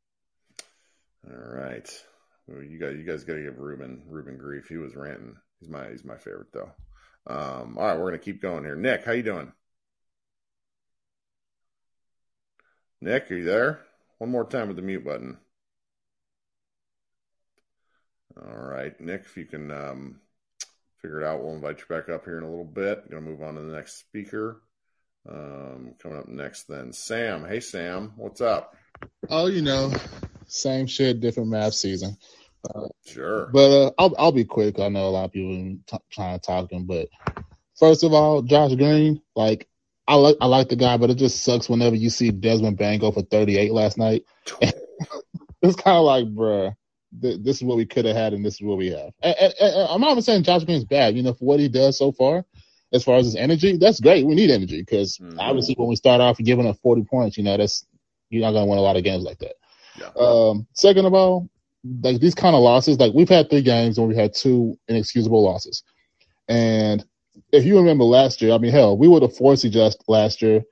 All 1.28 1.36
right. 1.62 1.88
Well, 2.46 2.62
you 2.62 2.78
guys, 2.78 2.96
you 2.96 3.04
guys 3.04 3.24
got 3.24 3.34
to 3.34 3.42
give 3.42 3.58
Ruben 3.58 4.02
Ruben 4.08 4.38
grief. 4.38 4.66
He 4.68 4.78
was 4.78 4.96
ranting. 4.96 5.36
He's 5.60 5.68
my 5.68 5.88
he's 5.90 6.04
my 6.04 6.16
favorite 6.16 6.52
though. 6.52 6.70
Um, 7.26 7.76
all 7.78 7.86
right, 7.86 7.98
we're 7.98 8.10
gonna 8.10 8.18
keep 8.18 8.42
going 8.42 8.64
here. 8.64 8.76
Nick, 8.76 9.04
how 9.04 9.12
you 9.12 9.22
doing? 9.22 9.52
Nick, 13.00 13.30
are 13.30 13.36
you 13.36 13.44
there? 13.44 13.80
One 14.18 14.30
more 14.30 14.44
time 14.44 14.68
with 14.68 14.76
the 14.76 14.82
mute 14.82 15.04
button. 15.04 15.38
All 18.40 18.56
right, 18.56 18.98
Nick, 19.00 19.22
if 19.22 19.36
you 19.36 19.44
can 19.44 19.70
um, 19.70 20.20
figure 21.00 21.20
it 21.20 21.26
out, 21.26 21.42
we'll 21.42 21.54
invite 21.54 21.78
you 21.78 21.86
back 21.88 22.08
up 22.08 22.24
here 22.24 22.38
in 22.38 22.44
a 22.44 22.48
little 22.48 22.64
bit. 22.64 23.10
To 23.10 23.20
move 23.20 23.42
on 23.42 23.54
to 23.54 23.60
the 23.60 23.74
next 23.74 23.98
speaker. 23.98 24.62
Um, 25.28 25.94
coming 25.98 26.18
up 26.18 26.28
next, 26.28 26.68
then 26.68 26.92
Sam. 26.92 27.44
Hey, 27.44 27.60
Sam, 27.60 28.12
what's 28.16 28.40
up? 28.40 28.76
Oh, 29.28 29.46
you 29.46 29.62
know, 29.62 29.92
same 30.46 30.86
shit, 30.86 31.20
different 31.20 31.48
map 31.48 31.72
season. 31.72 32.16
Uh, 32.64 32.88
sure. 33.04 33.46
But 33.52 33.70
uh, 33.70 33.90
I'll 33.98 34.14
I'll 34.18 34.32
be 34.32 34.44
quick. 34.44 34.78
I 34.80 34.88
know 34.88 35.06
a 35.06 35.10
lot 35.10 35.24
of 35.26 35.32
people 35.32 35.78
t- 35.86 36.04
trying 36.10 36.38
to 36.38 36.44
talk 36.44 36.72
him, 36.72 36.84
but 36.84 37.08
first 37.78 38.04
of 38.04 38.12
all, 38.12 38.42
Josh 38.42 38.74
Green, 38.74 39.20
like 39.34 39.68
I 40.08 40.14
like 40.14 40.36
I 40.40 40.46
like 40.46 40.68
the 40.68 40.76
guy, 40.76 40.96
but 40.96 41.10
it 41.10 41.16
just 41.16 41.44
sucks 41.44 41.68
whenever 41.68 41.96
you 41.96 42.10
see 42.10 42.30
Desmond 42.30 42.78
Bane 42.78 43.00
go 43.00 43.12
for 43.12 43.22
38 43.22 43.72
last 43.72 43.98
night. 43.98 44.24
it's 45.62 45.76
kind 45.76 45.96
of 45.96 46.04
like, 46.04 46.26
bruh, 46.26 46.74
th- 47.20 47.40
this 47.42 47.56
is 47.56 47.64
what 47.64 47.76
we 47.76 47.86
could 47.86 48.04
have 48.04 48.16
had, 48.16 48.32
and 48.32 48.44
this 48.44 48.54
is 48.54 48.62
what 48.62 48.78
we 48.78 48.88
have. 48.88 49.10
And, 49.22 49.36
and, 49.40 49.54
and 49.60 49.88
I'm 49.88 50.00
not 50.00 50.12
even 50.12 50.22
saying 50.22 50.42
Josh 50.44 50.64
Green's 50.64 50.84
bad. 50.84 51.16
You 51.16 51.22
know, 51.22 51.34
for 51.34 51.44
what 51.44 51.60
he 51.60 51.68
does 51.68 51.98
so 51.98 52.12
far, 52.12 52.44
as 52.92 53.04
far 53.04 53.16
as 53.16 53.26
his 53.26 53.36
energy, 53.36 53.76
that's 53.76 54.00
great. 54.00 54.26
We 54.26 54.34
need 54.34 54.50
energy 54.50 54.80
because 54.80 55.18
obviously 55.38 55.74
when 55.76 55.88
we 55.88 55.96
start 55.96 56.20
off 56.20 56.38
giving 56.38 56.66
up 56.66 56.78
40 56.82 57.04
points, 57.04 57.36
you 57.36 57.44
know, 57.44 57.56
that's 57.56 57.86
you're 58.30 58.42
not 58.42 58.52
gonna 58.52 58.66
win 58.66 58.78
a 58.78 58.82
lot 58.82 58.96
of 58.96 59.04
games 59.04 59.24
like 59.24 59.38
that. 59.38 59.54
Um, 60.20 60.66
second 60.72 61.06
of 61.06 61.14
all, 61.14 61.48
like 62.02 62.20
these 62.20 62.34
kind 62.34 62.54
of 62.54 62.62
losses, 62.62 62.98
like 62.98 63.12
we've 63.14 63.28
had 63.28 63.50
three 63.50 63.62
games 63.62 63.98
and 63.98 64.08
we 64.08 64.16
had 64.16 64.34
two 64.34 64.78
inexcusable 64.88 65.42
losses, 65.42 65.82
and 66.48 67.04
if 67.52 67.64
you 67.64 67.76
remember 67.78 68.04
last 68.04 68.40
year, 68.42 68.52
I 68.52 68.58
mean, 68.58 68.72
hell, 68.72 68.96
we 68.96 69.08
were 69.08 69.20
the 69.20 69.28
four 69.28 69.56
seed 69.56 69.72
just 69.72 70.02
last 70.08 70.42
year, 70.42 70.62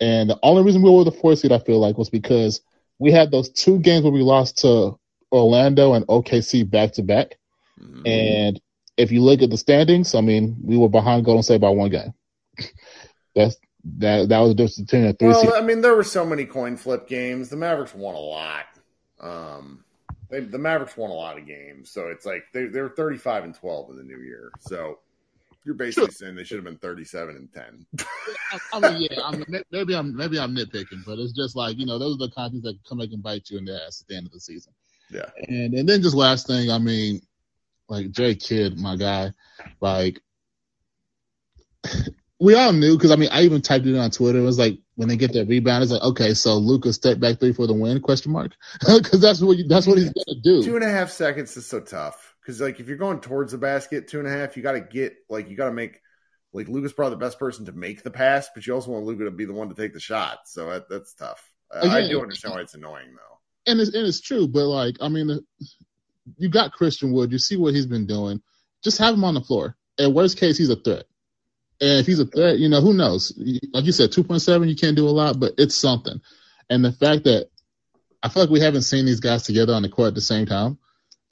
and 0.00 0.28
the 0.28 0.38
only 0.42 0.62
reason 0.62 0.82
we 0.82 0.90
were 0.90 1.04
the 1.04 1.12
four 1.12 1.36
seed, 1.36 1.52
I 1.52 1.58
feel 1.58 1.78
like, 1.78 1.98
was 1.98 2.10
because 2.10 2.60
we 2.98 3.12
had 3.12 3.30
those 3.30 3.50
two 3.50 3.78
games 3.78 4.04
where 4.04 4.12
we 4.12 4.22
lost 4.22 4.58
to 4.58 4.98
Orlando 5.32 5.94
and 5.94 6.06
OKC 6.06 6.68
back 6.68 6.92
to 6.94 7.02
back, 7.02 7.38
and 8.04 8.60
if 8.96 9.10
you 9.10 9.22
look 9.22 9.42
at 9.42 9.50
the 9.50 9.56
standings, 9.56 10.14
I 10.14 10.20
mean, 10.20 10.56
we 10.62 10.76
were 10.76 10.88
behind 10.88 11.24
Golden 11.24 11.42
State 11.42 11.60
by 11.60 11.70
one 11.70 11.90
game. 11.90 12.12
That's 13.34 13.56
that 13.98 14.28
that 14.28 14.38
was 14.40 14.50
the 14.50 14.54
difference 14.54 14.80
between 14.80 15.06
a 15.06 15.12
three 15.14 15.28
Well, 15.28 15.40
seed. 15.40 15.52
I 15.52 15.62
mean, 15.62 15.80
there 15.80 15.94
were 15.94 16.04
so 16.04 16.26
many 16.26 16.44
coin 16.44 16.76
flip 16.76 17.08
games. 17.08 17.48
The 17.48 17.56
Mavericks 17.56 17.94
won 17.94 18.14
a 18.14 18.18
lot. 18.18 18.66
Um, 19.20 19.84
they, 20.30 20.40
the 20.40 20.58
Mavericks 20.58 20.96
won 20.96 21.10
a 21.10 21.14
lot 21.14 21.38
of 21.38 21.46
games, 21.46 21.90
so 21.90 22.08
it's 22.08 22.24
like 22.24 22.44
they 22.52 22.66
they 22.66 22.80
were 22.80 22.90
thirty 22.90 23.18
five 23.18 23.44
and 23.44 23.54
twelve 23.54 23.90
in 23.90 23.96
the 23.96 24.02
new 24.02 24.18
year. 24.18 24.50
So 24.60 24.98
you're 25.64 25.74
basically 25.74 26.12
saying 26.12 26.36
they 26.36 26.44
should 26.44 26.56
have 26.56 26.64
been 26.64 26.78
thirty 26.78 27.04
seven 27.04 27.36
and 27.36 27.52
ten. 27.52 27.86
I, 28.52 28.58
I 28.72 28.90
mean, 28.90 29.08
yeah, 29.10 29.20
I'm, 29.24 29.44
maybe 29.72 29.94
I'm 29.94 30.16
maybe 30.16 30.38
I'm 30.38 30.54
nitpicking, 30.54 31.04
but 31.04 31.18
it's 31.18 31.32
just 31.32 31.56
like 31.56 31.78
you 31.78 31.86
know 31.86 31.98
those 31.98 32.14
are 32.14 32.28
the 32.28 32.30
kind 32.30 32.46
of 32.46 32.52
things 32.52 32.64
that 32.64 32.78
come 32.88 32.98
back 32.98 33.08
and 33.12 33.22
bite 33.22 33.50
you 33.50 33.58
in 33.58 33.64
the 33.64 33.74
ass 33.84 34.00
at 34.00 34.08
the 34.08 34.16
end 34.16 34.26
of 34.26 34.32
the 34.32 34.40
season. 34.40 34.72
Yeah, 35.10 35.30
and 35.48 35.74
and 35.74 35.88
then 35.88 36.02
just 36.02 36.14
last 36.14 36.46
thing, 36.46 36.70
I 36.70 36.78
mean, 36.78 37.20
like 37.88 38.10
Jay 38.12 38.34
Kidd, 38.36 38.78
my 38.78 38.96
guy, 38.96 39.32
like 39.80 40.20
we 42.40 42.54
all 42.54 42.72
knew 42.72 42.96
because 42.96 43.10
I 43.10 43.16
mean 43.16 43.30
I 43.32 43.42
even 43.42 43.62
typed 43.62 43.86
it 43.86 43.98
on 43.98 44.10
Twitter. 44.10 44.38
It 44.38 44.42
was 44.42 44.58
like 44.58 44.78
when 45.00 45.08
they 45.08 45.16
get 45.16 45.32
that 45.32 45.48
rebound, 45.48 45.82
it's 45.82 45.92
like 45.92 46.02
okay, 46.02 46.34
so 46.34 46.56
Luka 46.56 46.92
step 46.92 47.18
back 47.18 47.40
three 47.40 47.54
for 47.54 47.66
the 47.66 47.72
win? 47.72 48.02
Question 48.02 48.32
mark 48.32 48.52
because 48.80 49.18
that's 49.18 49.40
what 49.40 49.56
you, 49.56 49.66
that's 49.66 49.86
what 49.86 49.96
he's 49.96 50.12
gonna 50.12 50.40
do. 50.44 50.62
Two 50.62 50.76
and 50.76 50.84
a 50.84 50.90
half 50.90 51.10
seconds 51.10 51.56
is 51.56 51.66
so 51.66 51.80
tough 51.80 52.34
because 52.42 52.60
like 52.60 52.80
if 52.80 52.86
you're 52.86 52.98
going 52.98 53.20
towards 53.20 53.52
the 53.52 53.56
basket, 53.56 54.08
two 54.08 54.18
and 54.18 54.28
a 54.28 54.30
half, 54.30 54.58
you 54.58 54.62
got 54.62 54.72
to 54.72 54.80
get 54.82 55.14
like 55.30 55.48
you 55.48 55.56
got 55.56 55.70
to 55.70 55.72
make 55.72 56.02
like 56.52 56.68
Luka's 56.68 56.92
probably 56.92 57.14
the 57.14 57.24
best 57.24 57.38
person 57.38 57.64
to 57.64 57.72
make 57.72 58.02
the 58.02 58.10
pass, 58.10 58.50
but 58.54 58.66
you 58.66 58.74
also 58.74 58.90
want 58.90 59.06
Luka 59.06 59.24
to 59.24 59.30
be 59.30 59.46
the 59.46 59.54
one 59.54 59.70
to 59.70 59.74
take 59.74 59.94
the 59.94 60.00
shot. 60.00 60.40
So 60.44 60.66
that, 60.66 60.90
that's 60.90 61.14
tough. 61.14 61.50
I, 61.72 61.88
I 61.88 62.06
do 62.06 62.20
understand 62.20 62.54
why 62.54 62.60
it's 62.60 62.74
annoying 62.74 63.14
though. 63.14 63.72
and 63.72 63.80
it's 63.80 63.94
and 63.94 64.06
it's 64.06 64.20
true, 64.20 64.48
but 64.48 64.66
like 64.66 64.96
I 65.00 65.08
mean, 65.08 65.40
you 66.36 66.50
got 66.50 66.72
Christian 66.72 67.10
Wood. 67.12 67.32
You 67.32 67.38
see 67.38 67.56
what 67.56 67.72
he's 67.72 67.86
been 67.86 68.06
doing. 68.06 68.42
Just 68.84 68.98
have 68.98 69.14
him 69.14 69.24
on 69.24 69.32
the 69.32 69.40
floor. 69.40 69.78
At 69.98 70.12
worst 70.12 70.36
case, 70.36 70.58
he's 70.58 70.68
a 70.68 70.76
threat. 70.76 71.04
And 71.80 72.00
if 72.00 72.06
he's 72.06 72.20
a 72.20 72.26
threat, 72.26 72.58
you 72.58 72.68
know 72.68 72.80
who 72.80 72.92
knows? 72.92 73.32
Like 73.72 73.84
you 73.84 73.92
said, 73.92 74.12
two 74.12 74.24
point 74.24 74.42
seven, 74.42 74.68
you 74.68 74.76
can't 74.76 74.96
do 74.96 75.08
a 75.08 75.10
lot, 75.10 75.40
but 75.40 75.54
it's 75.56 75.74
something. 75.74 76.20
And 76.68 76.84
the 76.84 76.92
fact 76.92 77.24
that 77.24 77.48
I 78.22 78.28
feel 78.28 78.42
like 78.42 78.50
we 78.50 78.60
haven't 78.60 78.82
seen 78.82 79.06
these 79.06 79.20
guys 79.20 79.44
together 79.44 79.72
on 79.72 79.82
the 79.82 79.88
court 79.88 80.08
at 80.08 80.14
the 80.14 80.20
same 80.20 80.44
time 80.44 80.78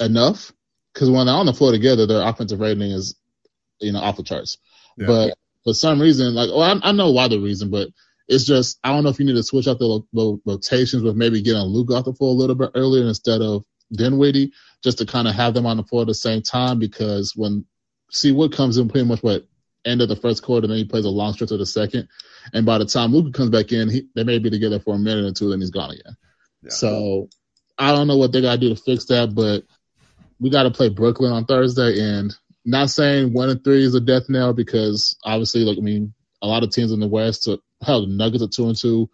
enough, 0.00 0.52
because 0.94 1.10
when 1.10 1.26
they're 1.26 1.34
on 1.34 1.46
the 1.46 1.52
floor 1.52 1.70
together, 1.70 2.06
their 2.06 2.26
offensive 2.26 2.60
rating 2.60 2.90
is, 2.90 3.14
you 3.78 3.92
know, 3.92 4.00
off 4.00 4.16
the 4.16 4.22
charts. 4.22 4.56
Yeah. 4.96 5.06
But 5.06 5.34
for 5.64 5.74
some 5.74 6.00
reason, 6.00 6.34
like, 6.34 6.48
well, 6.48 6.62
I, 6.62 6.88
I 6.88 6.92
know 6.92 7.10
why 7.10 7.28
the 7.28 7.38
reason, 7.38 7.70
but 7.70 7.88
it's 8.26 8.44
just 8.44 8.78
I 8.82 8.90
don't 8.90 9.04
know 9.04 9.10
if 9.10 9.18
you 9.18 9.26
need 9.26 9.36
to 9.36 9.42
switch 9.42 9.68
out 9.68 9.78
the, 9.78 9.84
lo- 9.84 10.06
lo- 10.12 10.40
rotations 10.46 11.02
with 11.02 11.14
maybe 11.14 11.42
getting 11.42 11.62
Luka 11.62 11.94
off 11.94 12.04
the 12.06 12.14
floor 12.14 12.30
a 12.30 12.38
little 12.38 12.56
bit 12.56 12.70
earlier 12.74 13.06
instead 13.06 13.42
of 13.42 13.64
Dinwiddie, 13.92 14.52
just 14.82 14.98
to 14.98 15.06
kind 15.06 15.28
of 15.28 15.34
have 15.34 15.54
them 15.54 15.66
on 15.66 15.76
the 15.76 15.84
floor 15.84 16.02
at 16.02 16.08
the 16.08 16.14
same 16.14 16.40
time. 16.40 16.78
Because 16.78 17.34
when 17.36 17.66
C-Wood 18.10 18.52
comes 18.52 18.78
in 18.78 18.88
pretty 18.88 19.06
much 19.06 19.22
what 19.22 19.46
end 19.88 20.02
of 20.02 20.08
the 20.08 20.16
first 20.16 20.42
quarter, 20.42 20.64
and 20.64 20.70
then 20.70 20.78
he 20.78 20.84
plays 20.84 21.04
a 21.04 21.10
long 21.10 21.32
stretch 21.32 21.50
of 21.50 21.58
the 21.58 21.66
second, 21.66 22.08
and 22.52 22.66
by 22.66 22.78
the 22.78 22.86
time 22.86 23.12
Luka 23.12 23.30
comes 23.36 23.50
back 23.50 23.72
in, 23.72 23.88
he, 23.88 24.08
they 24.14 24.24
may 24.24 24.38
be 24.38 24.50
together 24.50 24.80
for 24.80 24.94
a 24.94 24.98
minute 24.98 25.24
or 25.24 25.32
two, 25.32 25.50
then 25.50 25.60
he's 25.60 25.70
gone 25.70 25.90
again. 25.90 26.16
So 26.68 27.28
I 27.78 27.92
don't 27.92 28.08
know 28.08 28.16
what 28.16 28.32
they 28.32 28.40
got 28.40 28.54
to 28.54 28.58
do 28.58 28.74
to 28.74 28.80
fix 28.80 29.06
that, 29.06 29.34
but 29.34 29.64
we 30.40 30.50
got 30.50 30.64
to 30.64 30.70
play 30.70 30.88
Brooklyn 30.88 31.32
on 31.32 31.44
Thursday, 31.44 32.00
and 32.00 32.34
not 32.64 32.90
saying 32.90 33.32
one 33.32 33.48
and 33.48 33.62
three 33.62 33.84
is 33.84 33.94
a 33.94 34.00
death 34.00 34.28
knell 34.28 34.52
because 34.52 35.16
obviously, 35.24 35.64
like 35.64 35.78
I 35.78 35.80
mean, 35.80 36.14
a 36.42 36.46
lot 36.46 36.62
of 36.62 36.70
teams 36.70 36.92
in 36.92 37.00
the 37.00 37.08
West, 37.08 37.48
uh, 37.48 37.56
hell, 37.82 38.02
the 38.02 38.12
Nuggets 38.12 38.42
are 38.42 38.48
two 38.48 38.66
and 38.68 38.76
two. 38.76 39.08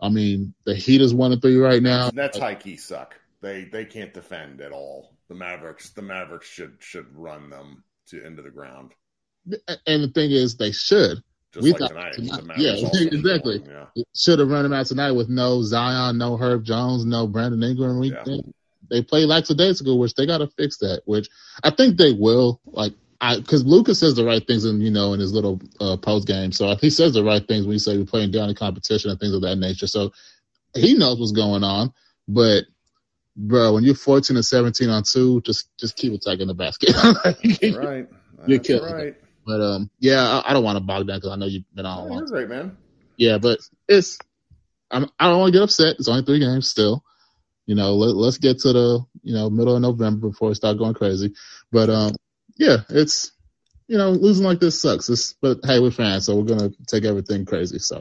I 0.00 0.08
mean, 0.08 0.54
the 0.64 0.74
Heat 0.74 1.00
is 1.00 1.14
one 1.14 1.32
and 1.32 1.42
three 1.42 1.56
right 1.56 1.82
now. 1.82 2.10
That's 2.10 2.38
high 2.38 2.54
key 2.54 2.76
suck. 2.76 3.14
They 3.40 3.64
they 3.64 3.84
can't 3.84 4.14
defend 4.14 4.60
at 4.60 4.72
all. 4.72 5.12
The 5.28 5.34
Mavericks 5.34 5.90
the 5.90 6.02
Mavericks 6.02 6.48
should 6.48 6.76
should 6.80 7.06
run 7.16 7.50
them 7.50 7.84
to 8.08 8.24
into 8.24 8.42
the 8.42 8.50
ground. 8.50 8.92
And 9.86 10.04
the 10.04 10.08
thing 10.08 10.30
is, 10.30 10.56
they 10.56 10.72
should. 10.72 11.22
Just 11.52 11.64
we 11.64 11.72
like 11.72 11.80
thought 11.80 11.88
tonight. 11.90 12.14
The 12.16 12.22
yeah, 12.22 12.36
Mavericks 12.42 12.82
also 12.84 12.98
should 12.98 13.14
exactly. 13.14 13.64
Yeah. 13.66 14.02
Should 14.14 14.38
have 14.38 14.48
run 14.48 14.64
them 14.64 14.72
out 14.72 14.86
tonight 14.86 15.12
with 15.12 15.28
no 15.28 15.62
Zion, 15.62 16.18
no 16.18 16.36
Herb 16.36 16.64
Jones, 16.64 17.04
no 17.04 17.26
Brandon 17.26 17.62
Ingram. 17.62 17.98
We, 17.98 18.12
Yeah. 18.12 18.24
they, 18.24 18.42
they 18.90 19.02
played 19.02 19.28
ago, 19.30 19.96
which 19.96 20.14
they 20.14 20.26
got 20.26 20.38
to 20.38 20.48
fix 20.48 20.78
that. 20.78 21.02
Which 21.04 21.28
I 21.62 21.70
think 21.70 21.96
they 21.96 22.12
will. 22.12 22.60
Like, 22.66 22.92
I 23.20 23.36
because 23.36 23.64
Lucas 23.64 23.98
says 23.98 24.14
the 24.14 24.24
right 24.24 24.46
things 24.46 24.64
in 24.64 24.80
you 24.80 24.90
know 24.90 25.12
in 25.12 25.20
his 25.20 25.32
little 25.32 25.60
uh, 25.80 25.96
post 25.96 26.26
game. 26.26 26.52
So 26.52 26.70
if 26.70 26.80
he 26.80 26.90
says 26.90 27.12
the 27.14 27.24
right 27.24 27.46
things 27.46 27.66
when 27.66 27.72
he 27.72 27.78
say 27.78 27.96
we're 27.96 28.04
playing 28.04 28.30
down 28.30 28.48
in 28.48 28.54
competition 28.54 29.10
and 29.10 29.18
things 29.18 29.34
of 29.34 29.42
that 29.42 29.56
nature, 29.56 29.86
so 29.86 30.12
he 30.74 30.94
knows 30.94 31.18
what's 31.18 31.32
going 31.32 31.64
on. 31.64 31.92
But 32.28 32.64
bro, 33.36 33.72
when 33.74 33.84
you're 33.84 33.94
14 33.94 34.36
and 34.36 34.44
17 34.44 34.88
on 34.88 35.02
two, 35.02 35.40
just 35.40 35.76
just 35.78 35.96
keep 35.96 36.12
attacking 36.12 36.46
the 36.46 36.54
basket. 36.54 36.94
That's 37.02 37.76
right. 37.76 38.08
You're 38.46 38.60
killing 38.60 38.92
right. 38.92 39.06
it. 39.08 39.24
But 39.48 39.62
um, 39.62 39.90
yeah, 39.98 40.20
I, 40.22 40.50
I 40.50 40.52
don't 40.52 40.62
want 40.62 40.76
to 40.76 40.84
bog 40.84 41.06
down 41.06 41.16
because 41.18 41.30
I 41.32 41.36
know 41.36 41.46
you've 41.46 41.64
been 41.74 41.86
on 41.86 41.98
a 41.98 42.02
Oh, 42.02 42.08
long 42.08 42.18
you're 42.18 42.26
great, 42.26 42.48
man. 42.50 42.76
yeah, 43.16 43.38
but 43.38 43.58
it's 43.88 44.18
I'm, 44.90 45.06
I 45.18 45.28
don't 45.28 45.40
want 45.40 45.52
to 45.54 45.58
get 45.58 45.64
upset. 45.64 45.96
It's 45.98 46.06
only 46.08 46.22
three 46.22 46.38
games 46.38 46.68
still. 46.68 47.02
You 47.66 47.74
know, 47.74 47.94
let, 47.94 48.14
let's 48.14 48.36
get 48.38 48.58
to 48.60 48.72
the 48.74 49.00
you 49.22 49.34
know 49.34 49.48
middle 49.48 49.74
of 49.74 49.80
November 49.82 50.28
before 50.28 50.48
we 50.50 50.54
start 50.54 50.76
going 50.76 50.92
crazy. 50.92 51.32
But 51.72 51.88
um, 51.88 52.12
yeah, 52.58 52.78
it's 52.90 53.32
you 53.86 53.96
know 53.96 54.10
losing 54.10 54.44
like 54.44 54.60
this 54.60 54.80
sucks. 54.82 55.08
It's, 55.08 55.32
but 55.40 55.60
hey, 55.64 55.80
we're 55.80 55.90
fans, 55.90 56.26
so 56.26 56.36
we're 56.36 56.44
gonna 56.54 56.70
take 56.86 57.04
everything 57.06 57.46
crazy. 57.46 57.78
So, 57.78 57.96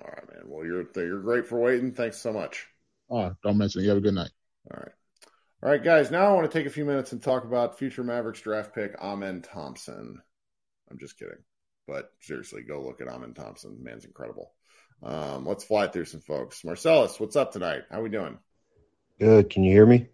All 0.00 0.06
right, 0.10 0.28
man. 0.32 0.44
Well, 0.46 0.64
you're 0.64 0.86
you're 0.96 1.20
great 1.20 1.46
for 1.46 1.60
waiting. 1.60 1.92
Thanks 1.92 2.18
so 2.18 2.32
much. 2.32 2.66
oh, 3.10 3.34
don't 3.42 3.58
mention 3.58 3.80
it. 3.80 3.84
You 3.84 3.90
have 3.90 3.98
a 3.98 4.02
good 4.02 4.14
night. 4.14 4.30
All 4.72 4.78
right. 4.80 4.92
All 5.62 5.70
right, 5.70 5.84
guys. 5.84 6.10
Now 6.10 6.30
I 6.30 6.32
want 6.32 6.50
to 6.50 6.58
take 6.58 6.66
a 6.66 6.70
few 6.70 6.86
minutes 6.86 7.12
and 7.12 7.22
talk 7.22 7.44
about 7.44 7.78
future 7.78 8.02
Mavericks 8.02 8.40
draft 8.40 8.74
pick 8.74 8.94
Amen 8.98 9.42
Thompson. 9.42 10.22
I'm 10.90 10.98
just 10.98 11.18
kidding, 11.18 11.42
but 11.86 12.12
seriously, 12.20 12.62
go 12.62 12.82
look 12.82 13.00
at 13.00 13.08
Amen 13.08 13.34
Thompson. 13.34 13.78
Man's 13.82 14.04
incredible. 14.04 14.52
Um, 15.02 15.46
let's 15.46 15.64
fly 15.64 15.86
through 15.86 16.04
some 16.06 16.20
folks. 16.20 16.64
Marcellus, 16.64 17.18
what's 17.18 17.36
up 17.36 17.52
tonight? 17.52 17.82
How 17.90 18.02
we 18.02 18.10
doing? 18.10 18.38
Good. 19.18 19.50
Can 19.50 19.64
you 19.64 19.72
hear 19.72 19.86
me? 19.86 20.08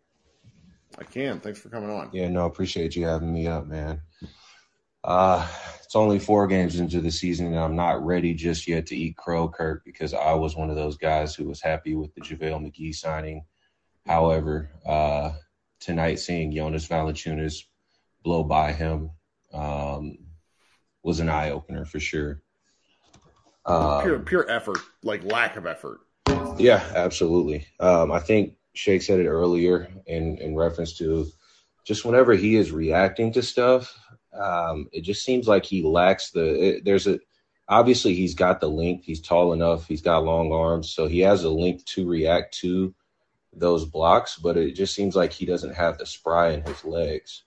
I 0.98 1.04
can. 1.04 1.40
Thanks 1.40 1.58
for 1.58 1.68
coming 1.68 1.90
on. 1.90 2.10
Yeah, 2.12 2.28
no, 2.28 2.46
appreciate 2.46 2.96
you 2.96 3.06
having 3.06 3.32
me 3.32 3.46
up, 3.46 3.66
man. 3.66 4.02
Uh, 5.02 5.46
it's 5.84 5.94
only 5.94 6.18
four 6.18 6.46
games 6.46 6.80
into 6.80 7.00
the 7.00 7.10
season, 7.10 7.46
and 7.46 7.58
I'm 7.58 7.76
not 7.76 8.04
ready 8.04 8.34
just 8.34 8.66
yet 8.66 8.86
to 8.86 8.96
eat 8.96 9.16
crow, 9.16 9.48
Kirk, 9.48 9.84
because 9.84 10.14
I 10.14 10.34
was 10.34 10.56
one 10.56 10.70
of 10.70 10.76
those 10.76 10.96
guys 10.96 11.34
who 11.34 11.44
was 11.44 11.60
happy 11.60 11.94
with 11.94 12.14
the 12.14 12.20
JaVale 12.20 12.60
McGee 12.60 12.94
signing. 12.94 13.44
However, 14.04 14.70
uh, 14.84 15.32
tonight 15.80 16.16
seeing 16.16 16.52
Jonas 16.52 16.88
Valanciunas 16.88 17.64
blow 18.22 18.42
by 18.42 18.72
him 18.72 19.10
um, 19.52 20.18
was 21.06 21.20
an 21.20 21.28
eye 21.28 21.50
opener 21.50 21.84
for 21.84 22.00
sure. 22.00 22.42
Um, 23.64 24.02
pure 24.02 24.18
pure 24.18 24.50
effort, 24.50 24.78
like 25.04 25.24
lack 25.24 25.56
of 25.56 25.64
effort. 25.64 26.00
Yeah, 26.58 26.84
absolutely. 26.94 27.66
Um, 27.78 28.10
I 28.10 28.18
think 28.18 28.54
Shake 28.74 29.02
said 29.02 29.20
it 29.20 29.28
earlier 29.28 29.88
in, 30.06 30.38
in 30.38 30.56
reference 30.56 30.98
to 30.98 31.28
just 31.84 32.04
whenever 32.04 32.34
he 32.34 32.56
is 32.56 32.72
reacting 32.72 33.32
to 33.34 33.42
stuff, 33.42 33.96
um, 34.34 34.88
it 34.92 35.02
just 35.02 35.24
seems 35.24 35.46
like 35.46 35.64
he 35.64 35.82
lacks 35.82 36.32
the. 36.32 36.76
It, 36.76 36.84
there's 36.84 37.06
a 37.06 37.20
obviously 37.68 38.14
he's 38.14 38.34
got 38.34 38.60
the 38.60 38.68
length. 38.68 39.04
He's 39.04 39.20
tall 39.20 39.52
enough. 39.52 39.86
He's 39.86 40.02
got 40.02 40.24
long 40.24 40.52
arms, 40.52 40.92
so 40.92 41.06
he 41.06 41.20
has 41.20 41.44
a 41.44 41.50
length 41.50 41.84
to 41.94 42.06
react 42.06 42.58
to 42.58 42.92
those 43.52 43.84
blocks. 43.84 44.36
But 44.36 44.56
it 44.56 44.72
just 44.72 44.94
seems 44.94 45.14
like 45.14 45.32
he 45.32 45.46
doesn't 45.46 45.74
have 45.74 45.98
the 45.98 46.06
spry 46.06 46.50
in 46.50 46.62
his 46.62 46.84
legs. 46.84 47.44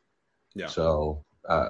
Yeah. 0.55 0.67
So 0.67 1.25
uh, 1.47 1.69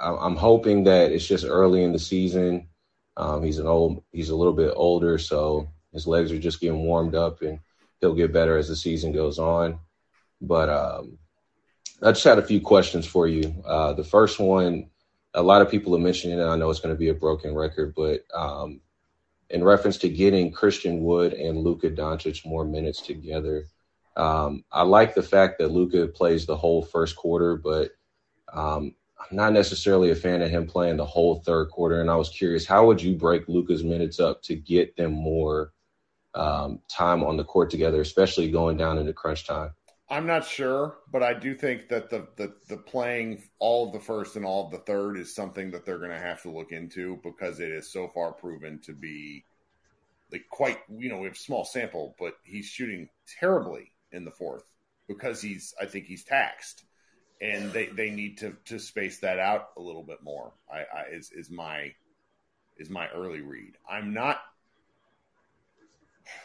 I'm 0.00 0.36
hoping 0.36 0.84
that 0.84 1.12
it's 1.12 1.26
just 1.26 1.44
early 1.44 1.82
in 1.82 1.92
the 1.92 1.98
season. 1.98 2.68
Um, 3.16 3.42
he's 3.42 3.58
an 3.58 3.66
old, 3.66 4.02
he's 4.12 4.30
a 4.30 4.36
little 4.36 4.52
bit 4.52 4.72
older, 4.76 5.18
so 5.18 5.68
his 5.92 6.06
legs 6.06 6.30
are 6.30 6.38
just 6.38 6.60
getting 6.60 6.84
warmed 6.84 7.14
up, 7.14 7.42
and 7.42 7.58
he'll 8.00 8.14
get 8.14 8.32
better 8.32 8.56
as 8.56 8.68
the 8.68 8.76
season 8.76 9.12
goes 9.12 9.38
on. 9.38 9.80
But 10.40 10.68
um, 10.68 11.18
I 12.02 12.12
just 12.12 12.24
had 12.24 12.38
a 12.38 12.46
few 12.46 12.60
questions 12.60 13.06
for 13.06 13.26
you. 13.26 13.62
Uh, 13.66 13.92
the 13.92 14.04
first 14.04 14.38
one, 14.38 14.90
a 15.34 15.42
lot 15.42 15.62
of 15.62 15.70
people 15.70 15.94
are 15.96 16.00
mentioning 16.00 16.38
it. 16.38 16.44
I 16.44 16.56
know 16.56 16.70
it's 16.70 16.80
going 16.80 16.94
to 16.94 16.98
be 16.98 17.08
a 17.08 17.14
broken 17.14 17.54
record, 17.54 17.94
but 17.96 18.20
um, 18.34 18.80
in 19.50 19.64
reference 19.64 19.96
to 19.98 20.08
getting 20.08 20.52
Christian 20.52 21.02
Wood 21.02 21.32
and 21.32 21.58
Luka 21.58 21.90
Doncic 21.90 22.46
more 22.46 22.64
minutes 22.64 23.00
together, 23.00 23.66
um, 24.16 24.64
I 24.70 24.82
like 24.82 25.14
the 25.14 25.22
fact 25.22 25.58
that 25.58 25.70
Luka 25.70 26.06
plays 26.08 26.46
the 26.46 26.56
whole 26.56 26.82
first 26.82 27.16
quarter, 27.16 27.56
but 27.56 27.90
um, 28.52 28.94
I'm 29.18 29.36
not 29.36 29.52
necessarily 29.52 30.10
a 30.10 30.14
fan 30.14 30.42
of 30.42 30.50
him 30.50 30.66
playing 30.66 30.96
the 30.96 31.04
whole 31.04 31.40
third 31.40 31.70
quarter. 31.70 32.00
And 32.00 32.10
I 32.10 32.16
was 32.16 32.28
curious, 32.28 32.66
how 32.66 32.86
would 32.86 33.02
you 33.02 33.16
break 33.16 33.48
Luka's 33.48 33.82
minutes 33.82 34.20
up 34.20 34.42
to 34.42 34.54
get 34.54 34.96
them 34.96 35.12
more 35.12 35.72
um, 36.34 36.80
time 36.88 37.24
on 37.24 37.36
the 37.36 37.44
court 37.44 37.70
together, 37.70 38.00
especially 38.00 38.50
going 38.50 38.76
down 38.76 38.98
into 38.98 39.12
crunch 39.12 39.46
time? 39.46 39.70
I'm 40.10 40.26
not 40.26 40.46
sure, 40.46 40.98
but 41.12 41.22
I 41.22 41.34
do 41.34 41.54
think 41.54 41.88
that 41.90 42.08
the, 42.08 42.28
the 42.36 42.54
the 42.68 42.78
playing 42.78 43.42
all 43.58 43.86
of 43.86 43.92
the 43.92 44.00
first 44.00 44.36
and 44.36 44.44
all 44.44 44.64
of 44.64 44.70
the 44.70 44.78
third 44.78 45.18
is 45.18 45.34
something 45.34 45.70
that 45.72 45.84
they're 45.84 45.98
going 45.98 46.10
to 46.10 46.18
have 46.18 46.40
to 46.42 46.50
look 46.50 46.72
into 46.72 47.20
because 47.22 47.60
it 47.60 47.70
is 47.70 47.92
so 47.92 48.08
far 48.08 48.32
proven 48.32 48.80
to 48.86 48.94
be 48.94 49.44
like 50.32 50.46
quite 50.50 50.78
you 50.88 51.10
know 51.10 51.18
we 51.18 51.26
have 51.26 51.36
small 51.36 51.64
sample, 51.64 52.16
but 52.18 52.34
he's 52.42 52.64
shooting 52.66 53.10
terribly 53.38 53.92
in 54.12 54.24
the 54.24 54.30
fourth 54.30 54.64
because 55.08 55.42
he's 55.42 55.74
I 55.80 55.84
think 55.84 56.06
he's 56.06 56.24
taxed, 56.24 56.84
and 57.40 57.72
they 57.72 57.86
they 57.86 58.10
need 58.10 58.38
to 58.38 58.54
to 58.66 58.78
space 58.78 59.18
that 59.20 59.38
out 59.38 59.70
a 59.76 59.80
little 59.80 60.02
bit 60.02 60.22
more. 60.22 60.52
I, 60.72 60.78
I 60.78 61.04
is 61.12 61.30
is 61.32 61.50
my 61.50 61.92
is 62.78 62.90
my 62.90 63.08
early 63.08 63.40
read. 63.40 63.74
I'm 63.88 64.12
not 64.12 64.40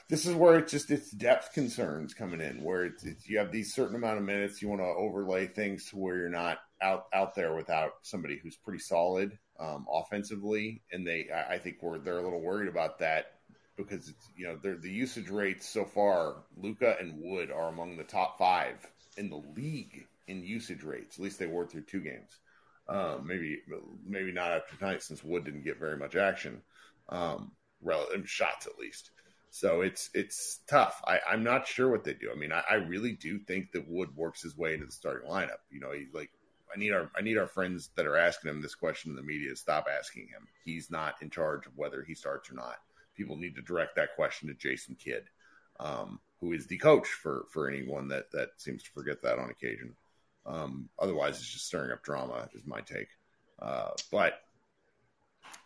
this 0.10 0.26
is 0.26 0.36
where 0.36 0.58
it's 0.58 0.72
just 0.72 0.92
it's 0.92 1.12
depth 1.12 1.54
concerns 1.54 2.14
coming 2.14 2.42
in 2.42 2.64
where 2.64 2.86
it's, 2.86 3.04
it's, 3.04 3.28
you 3.28 3.38
have 3.38 3.52
these 3.52 3.74
certain 3.74 3.96
amount 3.96 4.18
of 4.18 4.24
minutes 4.24 4.62
you 4.62 4.70
want 4.70 4.82
to 4.82 4.86
overlay 4.86 5.48
things 5.48 5.90
to 5.90 5.98
where 5.98 6.18
you're 6.18 6.30
not 6.30 6.60
out 6.82 7.06
out 7.14 7.36
there 7.36 7.56
without 7.56 7.94
somebody 8.02 8.40
who's 8.42 8.56
pretty 8.56 8.80
solid 8.80 9.38
um, 9.60 9.86
offensively 9.92 10.82
and 10.92 11.06
they 11.06 11.28
I, 11.34 11.56
I 11.56 11.58
think 11.58 11.78
we're 11.82 12.00
they're 12.00 12.20
a 12.20 12.24
little 12.24 12.42
worried 12.42 12.70
about 12.70 13.00
that 13.00 13.40
because 13.76 14.10
it's 14.10 14.30
you 14.36 14.46
know 14.46 14.58
they're 14.62 14.78
the 14.78 14.92
usage 14.92 15.30
rates 15.30 15.68
so 15.68 15.86
far 15.86 16.36
Luka 16.58 16.96
and 17.00 17.20
Wood 17.20 17.52
are 17.52 17.70
among 17.70 17.98
the 17.98 18.04
top 18.04 18.38
five 18.38 18.76
in 19.18 19.30
the 19.30 19.42
league 19.56 20.08
in 20.28 20.44
usage 20.44 20.84
rates 20.84 21.18
at 21.18 21.24
least 21.24 21.40
they 21.40 21.48
were 21.48 21.66
through 21.66 21.82
two 21.82 22.02
games 22.02 22.40
um, 22.90 23.26
maybe 23.26 23.60
maybe 24.06 24.32
not 24.32 24.52
after 24.52 24.76
tonight 24.76 25.02
since 25.02 25.24
Wood 25.24 25.46
didn't 25.46 25.64
get 25.64 25.80
very 25.80 25.98
much 25.98 26.16
action 26.16 26.62
um, 27.10 27.52
relative 27.82 28.30
shots 28.30 28.68
at 28.68 28.78
least 28.78 29.12
so 29.56 29.82
it's 29.82 30.10
it's 30.16 30.62
tough. 30.68 31.00
I, 31.06 31.20
I'm 31.30 31.44
not 31.44 31.68
sure 31.68 31.92
what 31.92 32.04
they 32.04 32.16
do. 32.16 32.32
I 32.32 32.36
mean, 32.36 32.52
I, 32.52 32.64
I 32.68 32.74
really 32.74 33.12
do 33.12 33.38
think 33.38 33.72
that 33.74 33.88
Wood 33.88 34.10
works 34.16 34.42
his 34.42 34.58
way 34.58 34.74
into 34.74 34.88
the 34.88 34.92
starting 34.92 35.30
lineup. 35.30 35.62
You 35.70 35.80
know, 35.80 35.92
he's 35.92 36.12
like 36.12 36.32
I 36.76 36.80
need 36.80 36.92
our 36.92 37.12
I 37.16 37.22
need 37.22 37.38
our 37.38 37.46
friends 37.46 37.92
that 37.96 38.08
are 38.08 38.18
asking 38.18 38.50
him 38.50 38.64
this 38.64 38.74
question 38.74 39.12
in 39.12 39.16
the 39.16 39.22
media 39.22 39.52
to 39.52 39.56
stop 39.56 39.86
asking 39.96 40.24
him. 40.24 40.48
He's 40.66 40.90
not 40.90 41.22
in 41.22 41.30
charge 41.30 41.68
of 41.68 41.74
whether 41.76 42.04
he 42.04 42.16
starts 42.16 42.50
or 42.50 42.56
not. 42.56 42.78
People 43.16 43.38
need 43.38 43.56
to 43.56 43.62
direct 43.62 43.96
that 43.96 44.16
question 44.16 44.48
to 44.48 44.56
Jason 44.56 44.96
Kidd, 44.96 45.26
um, 45.80 46.20
who 46.42 46.54
is 46.54 46.66
the 46.66 46.80
coach 46.80 47.08
for 47.08 47.46
for 47.52 47.70
anyone 47.70 48.08
that 48.08 48.32
that 48.32 48.50
seems 48.58 48.82
to 48.82 48.90
forget 48.90 49.22
that 49.22 49.38
on 49.38 49.52
occasion. 49.52 49.96
Um, 50.46 50.90
otherwise, 51.00 51.38
it's 51.38 51.50
just 51.50 51.68
stirring 51.68 51.92
up 51.92 52.04
drama. 52.04 52.50
Is 52.54 52.66
my 52.66 52.82
take. 52.82 53.08
Uh, 53.60 53.92
but 54.12 54.42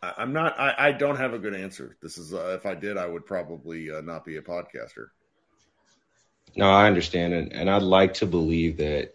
I, 0.01 0.13
am 0.19 0.33
not. 0.33 0.59
I, 0.59 0.75
I, 0.77 0.91
don't 0.91 1.17
have 1.17 1.33
a 1.33 1.39
good 1.39 1.55
answer. 1.55 1.97
This 2.01 2.17
is. 2.17 2.33
Uh, 2.33 2.55
if 2.59 2.65
I 2.65 2.75
did, 2.75 2.97
I 2.97 3.07
would 3.07 3.25
probably 3.25 3.91
uh, 3.91 4.01
not 4.01 4.25
be 4.25 4.37
a 4.37 4.41
podcaster. 4.41 5.07
No, 6.55 6.69
I 6.69 6.87
understand, 6.87 7.33
and, 7.33 7.53
and 7.53 7.69
I'd 7.69 7.83
like 7.83 8.15
to 8.15 8.25
believe 8.25 8.77
that. 8.77 9.13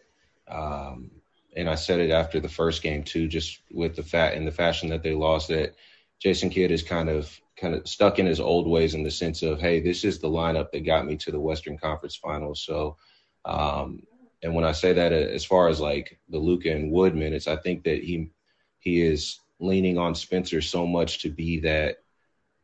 Um, 0.49 1.11
and 1.55 1.69
I 1.69 1.75
said 1.75 2.01
it 2.01 2.11
after 2.11 2.41
the 2.41 2.49
first 2.49 2.83
game 2.83 3.05
too, 3.05 3.29
just 3.29 3.61
with 3.71 3.95
the 3.95 4.03
fat 4.03 4.35
in 4.35 4.45
the 4.45 4.51
fashion 4.51 4.89
that 4.89 5.03
they 5.03 5.15
lost. 5.15 5.49
That 5.49 5.75
Jason 6.19 6.51
Kidd 6.51 6.71
is 6.71 6.83
kind 6.83 7.09
of 7.09 7.39
kind 7.57 7.75
of 7.75 7.87
stuck 7.87 8.19
in 8.19 8.27
his 8.27 8.41
old 8.41 8.67
ways 8.67 8.95
in 8.95 9.03
the 9.03 9.11
sense 9.11 9.43
of, 9.43 9.61
hey, 9.61 9.81
this 9.81 10.05
is 10.05 10.19
the 10.19 10.29
lineup 10.29 10.73
that 10.73 10.87
got 10.87 11.07
me 11.07 11.17
to 11.17 11.31
the 11.31 11.41
Western 11.41 11.79
Conference 11.79 12.17
Finals. 12.17 12.65
So, 12.65 12.97
um, 13.45 14.03
and 14.43 14.55
when 14.55 14.65
I 14.65 14.73
say 14.73 14.93
that, 14.93 15.13
as 15.13 15.45
far 15.45 15.69
as 15.69 15.81
like 15.81 16.19
the 16.29 16.39
Luka 16.39 16.71
and 16.71 16.91
Wood 16.91 17.15
minutes, 17.15 17.47
I 17.47 17.57
think 17.57 17.85
that 17.85 18.03
he 18.03 18.31
he 18.81 19.03
is 19.03 19.39
leaning 19.61 19.99
on 19.99 20.15
Spencer 20.15 20.61
so 20.61 20.87
much 20.87 21.21
to 21.23 21.31
be 21.31 21.61
that 21.61 21.99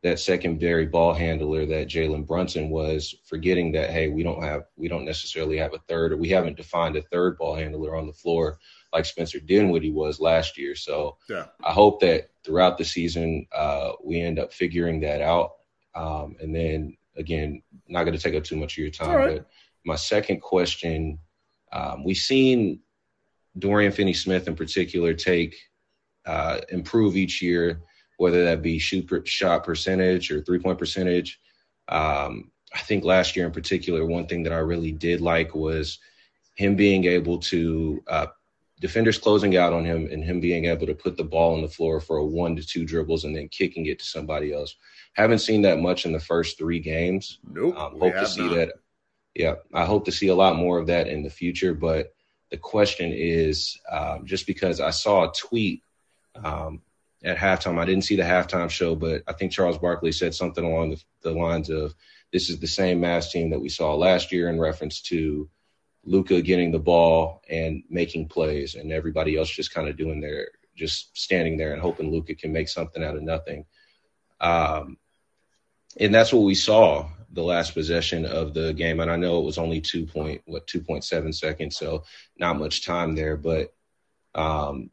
that 0.01 0.19
secondary 0.19 0.85
ball 0.85 1.13
handler 1.13 1.65
that 1.65 1.89
Jalen 1.89 2.25
Brunson 2.25 2.69
was, 2.69 3.15
forgetting 3.25 3.73
that 3.73 3.89
hey, 3.89 4.07
we 4.09 4.23
don't 4.23 4.43
have 4.43 4.63
we 4.75 4.87
don't 4.87 5.05
necessarily 5.05 5.57
have 5.57 5.73
a 5.73 5.79
third 5.87 6.13
or 6.13 6.17
we 6.17 6.29
haven't 6.29 6.57
defined 6.57 6.95
a 6.95 7.01
third 7.03 7.37
ball 7.37 7.55
handler 7.55 7.95
on 7.95 8.07
the 8.07 8.13
floor 8.13 8.59
like 8.93 9.05
Spencer 9.05 9.39
Dinwiddie 9.39 9.91
was 9.91 10.19
last 10.19 10.57
year. 10.57 10.75
So 10.75 11.17
yeah. 11.29 11.45
I 11.63 11.71
hope 11.71 11.99
that 12.01 12.29
throughout 12.43 12.77
the 12.77 12.85
season 12.85 13.45
uh, 13.55 13.91
we 14.03 14.19
end 14.19 14.39
up 14.39 14.51
figuring 14.53 14.99
that 15.01 15.21
out. 15.21 15.51
Um, 15.95 16.35
and 16.41 16.55
then 16.55 16.97
again, 17.15 17.61
not 17.87 18.03
going 18.03 18.17
to 18.17 18.21
take 18.21 18.35
up 18.35 18.43
too 18.43 18.55
much 18.55 18.73
of 18.73 18.77
your 18.79 18.89
time, 18.89 19.15
right. 19.15 19.37
but 19.37 19.49
my 19.85 19.95
second 19.95 20.41
question, 20.41 21.19
um, 21.71 22.03
we've 22.03 22.17
seen 22.17 22.79
Dorian 23.57 23.91
Finney-Smith 23.91 24.47
in 24.47 24.55
particular 24.55 25.13
take 25.13 25.55
uh, 26.25 26.59
improve 26.69 27.15
each 27.15 27.41
year, 27.41 27.81
whether 28.17 28.43
that 28.45 28.61
be 28.61 28.79
shoot 28.79 29.07
per, 29.07 29.25
shot 29.25 29.63
percentage 29.63 30.31
or 30.31 30.41
three 30.41 30.59
point 30.59 30.77
percentage. 30.77 31.39
Um, 31.87 32.51
I 32.73 32.79
think 32.79 33.03
last 33.03 33.35
year 33.35 33.45
in 33.45 33.51
particular, 33.51 34.05
one 34.05 34.27
thing 34.27 34.43
that 34.43 34.53
I 34.53 34.59
really 34.59 34.91
did 34.91 35.21
like 35.21 35.55
was 35.55 35.99
him 36.55 36.75
being 36.75 37.05
able 37.05 37.39
to 37.39 38.03
uh, 38.07 38.27
defenders 38.79 39.17
closing 39.17 39.57
out 39.57 39.73
on 39.73 39.85
him 39.85 40.07
and 40.11 40.23
him 40.23 40.39
being 40.39 40.65
able 40.65 40.85
to 40.85 40.93
put 40.93 41.17
the 41.17 41.23
ball 41.23 41.55
on 41.55 41.61
the 41.61 41.67
floor 41.67 41.99
for 41.99 42.17
a 42.17 42.25
one 42.25 42.55
to 42.55 42.65
two 42.65 42.85
dribbles 42.85 43.23
and 43.23 43.35
then 43.35 43.47
kicking 43.49 43.87
it 43.87 43.99
to 43.99 44.05
somebody 44.05 44.53
else. 44.53 44.75
Haven't 45.13 45.39
seen 45.39 45.61
that 45.63 45.79
much 45.79 46.05
in 46.05 46.11
the 46.11 46.19
first 46.19 46.57
three 46.57 46.79
games. 46.79 47.39
Nope. 47.43 47.77
Um, 47.77 47.99
hope 47.99 48.13
to 48.13 48.27
see 48.27 48.41
not. 48.41 48.55
that. 48.55 48.73
Yeah, 49.35 49.55
I 49.73 49.85
hope 49.85 50.05
to 50.05 50.11
see 50.11 50.27
a 50.27 50.35
lot 50.35 50.55
more 50.55 50.79
of 50.79 50.87
that 50.87 51.07
in 51.07 51.23
the 51.23 51.29
future. 51.29 51.73
But 51.73 52.13
the 52.49 52.57
question 52.57 53.11
is, 53.13 53.79
um, 53.89 54.25
just 54.25 54.47
because 54.47 54.79
I 54.79 54.89
saw 54.89 55.29
a 55.29 55.33
tweet 55.33 55.83
um, 56.35 56.81
at 57.23 57.37
halftime. 57.37 57.79
I 57.79 57.85
didn't 57.85 58.05
see 58.05 58.15
the 58.15 58.23
halftime 58.23 58.69
show, 58.69 58.95
but 58.95 59.23
I 59.27 59.33
think 59.33 59.51
Charles 59.51 59.77
Barkley 59.77 60.11
said 60.11 60.33
something 60.33 60.63
along 60.63 60.91
the, 60.91 61.03
the 61.21 61.31
lines 61.31 61.69
of, 61.69 61.93
"This 62.31 62.49
is 62.49 62.59
the 62.59 62.67
same 62.67 63.01
Mavs 63.01 63.31
team 63.31 63.49
that 63.49 63.59
we 63.59 63.69
saw 63.69 63.95
last 63.95 64.31
year," 64.31 64.49
in 64.49 64.59
reference 64.59 65.01
to 65.03 65.49
Luka 66.05 66.41
getting 66.41 66.71
the 66.71 66.79
ball 66.79 67.41
and 67.49 67.83
making 67.89 68.29
plays, 68.29 68.75
and 68.75 68.91
everybody 68.91 69.37
else 69.37 69.49
just 69.49 69.73
kind 69.73 69.89
of 69.89 69.97
doing 69.97 70.21
their, 70.21 70.49
just 70.75 71.17
standing 71.17 71.57
there 71.57 71.73
and 71.73 71.81
hoping 71.81 72.11
Luka 72.11 72.35
can 72.35 72.53
make 72.53 72.69
something 72.69 73.03
out 73.03 73.15
of 73.15 73.23
nothing. 73.23 73.65
Um, 74.39 74.97
and 75.99 76.13
that's 76.13 76.31
what 76.31 76.43
we 76.43 76.55
saw 76.55 77.09
the 77.31 77.43
last 77.43 77.73
possession 77.73 78.25
of 78.25 78.53
the 78.53 78.73
game. 78.73 78.99
And 78.99 79.11
I 79.11 79.15
know 79.15 79.39
it 79.39 79.45
was 79.45 79.57
only 79.57 79.81
two 79.81 80.05
point 80.05 80.41
what 80.45 80.67
two 80.67 80.81
point 80.81 81.03
seven 81.03 81.31
seconds, 81.33 81.77
so 81.77 82.03
not 82.37 82.57
much 82.57 82.85
time 82.85 83.15
there, 83.15 83.37
but 83.37 83.73
um, 84.35 84.89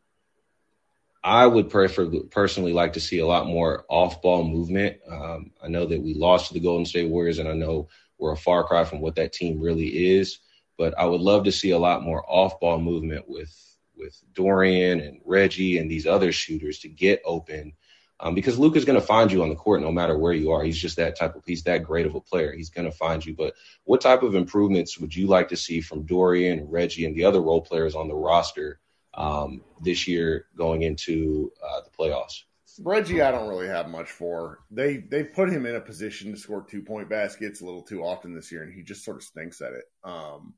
I 1.25 1.47
would 1.47 1.71
prefer 1.71 2.09
personally 2.31 2.73
like 2.73 2.93
to 2.93 3.01
see 3.01 3.19
a 3.19 3.27
lot 3.27 3.47
more 3.47 3.85
off 3.89 4.23
ball 4.23 4.45
movement. 4.45 4.99
Um, 5.11 5.51
I 5.63 5.69
know 5.69 5.85
that 5.87 6.01
we 6.01 6.15
lost 6.15 6.49
to 6.49 6.55
the 6.55 6.61
Golden 6.61 6.87
State 6.87 7.11
Warriors, 7.11 7.39
and 7.39 7.49
I 7.49 7.53
know 7.55 7.89
we're 8.19 8.33
a 8.33 8.37
far 8.37 8.65
cry 8.65 8.85
from 8.85 9.01
what 9.01 9.17
that 9.17 9.33
team 9.33 9.61
really 9.61 10.17
is. 10.17 10.39
But 10.79 10.97
I 10.99 11.07
would 11.07 11.21
love 11.21 11.45
to 11.45 11.53
see 11.53 11.71
a 11.71 11.79
lot 11.79 12.03
more 12.03 12.25
off 12.29 12.61
ball 12.61 12.79
movement 12.79 13.29
with 13.29 13.53
with 13.97 14.23
Dorian 14.35 15.01
and 15.01 15.21
Reggie 15.25 15.79
and 15.79 15.91
these 15.91 16.07
other 16.07 16.31
shooters 16.31 16.79
to 16.81 16.89
get 16.89 17.23
open. 17.25 17.73
Um, 18.18 18.34
because 18.34 18.59
Luka's 18.59 18.86
going 18.86 18.98
to 18.98 19.06
find 19.06 19.30
you 19.30 19.43
on 19.43 19.51
the 19.51 19.55
court 19.55 19.82
no 19.82 19.93
matter 19.93 20.16
where 20.16 20.32
you 20.32 20.51
are. 20.51 20.64
He's 20.64 20.78
just 20.78 20.97
that 20.97 21.18
type 21.18 21.36
of 21.36 21.43
he's 21.44 21.64
that 21.64 21.82
great 21.82 22.06
of 22.06 22.14
a 22.14 22.20
player. 22.20 22.52
He's 22.52 22.70
going 22.70 22.90
to 22.90 22.97
find 22.97 23.24
you. 23.24 23.34
But 23.34 23.55
what 23.84 24.01
type 24.01 24.22
of 24.22 24.34
improvements 24.34 24.98
would 24.98 25.14
you 25.14 25.26
like 25.26 25.48
to 25.48 25.56
see 25.56 25.82
from 25.82 26.06
Dorian, 26.06 26.66
Reggie, 26.70 27.05
and 27.05 27.14
the 27.14 27.24
other 27.24 27.43
role 27.43 27.60
players 27.60 27.94
on 27.94 28.09
the 28.09 28.14
roster 28.14 28.80
um, 29.16 29.62
this 29.82 30.06
year 30.06 30.47
going 30.56 30.82
into 30.82 31.52
uh, 31.62 31.80
the 31.82 31.90
playoffs. 31.90 32.43
Reggie, 32.82 33.22
I 33.22 33.30
don't 33.30 33.48
really 33.48 33.68
have 33.68 33.88
much 33.88 34.10
for. 34.10 34.60
They 34.70 34.98
they 34.98 35.24
put 35.24 35.48
him 35.48 35.64
in 35.64 35.76
a 35.76 35.80
position 35.80 36.32
to 36.32 36.38
score 36.38 36.62
two 36.62 36.82
point 36.82 37.09
baskets 37.09 37.60
a 37.60 37.64
little 37.64 37.82
too 37.82 38.02
often 38.02 38.34
this 38.34 38.52
year, 38.52 38.62
and 38.62 38.72
he 38.72 38.82
just 38.82 39.05
sort 39.05 39.16
of 39.16 39.22
stinks 39.22 39.62
at 39.62 39.72
it. 39.72 39.84
Um, 40.05 40.55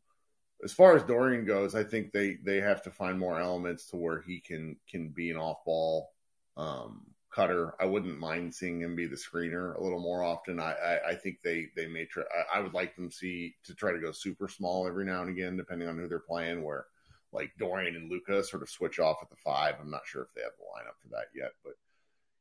as 0.65 0.73
far 0.73 0.97
as 0.97 1.05
Dorian 1.05 1.45
goes, 1.45 1.77
I 1.77 1.85
think 1.85 2.11
they 2.11 2.37
they 2.43 2.61
have 2.61 2.83
to 2.83 2.91
find 2.91 3.19
more 3.19 3.39
elements 3.39 3.87
to 3.91 3.97
where 3.97 4.21
he 4.21 4.41
can 4.41 4.77
can 4.91 5.11
be 5.11 5.31
an 5.31 5.37
off 5.37 5.65
ball 5.65 6.11
um, 6.57 7.07
cutter. 7.39 7.75
I 7.79 7.87
wouldn't 7.87 8.19
mind 8.19 8.53
seeing 8.53 8.81
him 8.81 8.97
be 8.97 9.07
the 9.07 9.17
screener 9.17 9.77
a 9.77 9.83
little 9.83 10.01
more 10.01 10.25
often. 10.25 10.59
I 10.59 10.73
I, 10.73 11.09
I 11.11 11.15
think 11.15 11.39
they 11.43 11.69
they 11.77 11.87
may 11.87 12.05
try. 12.05 12.25
I, 12.53 12.59
I 12.59 12.61
would 12.61 12.75
like 12.75 12.97
them 12.97 13.13
see 13.13 13.55
to 13.65 13.75
try 13.75 13.93
to 13.93 14.01
go 14.01 14.11
super 14.11 14.49
small 14.49 14.89
every 14.89 15.05
now 15.05 15.21
and 15.23 15.31
again, 15.31 15.57
depending 15.57 15.89
on 15.89 15.99
who 15.99 16.09
they're 16.09 16.19
playing. 16.19 16.65
Where 16.65 16.87
like 17.33 17.53
Dorian 17.59 17.95
and 17.95 18.11
Luka 18.11 18.43
sort 18.43 18.63
of 18.63 18.71
switch 18.71 18.99
off 18.99 19.19
at 19.23 19.31
the 19.31 19.37
five. 19.37 19.77
I'm 19.81 19.91
not 19.91 20.07
sure 20.07 20.23
if 20.23 20.35
they 20.35 20.43
have 20.43 20.53
the 20.59 20.65
lineup 20.65 21.01
for 21.01 21.09
that 21.11 21.27
yet, 21.35 21.53
but 21.65 21.75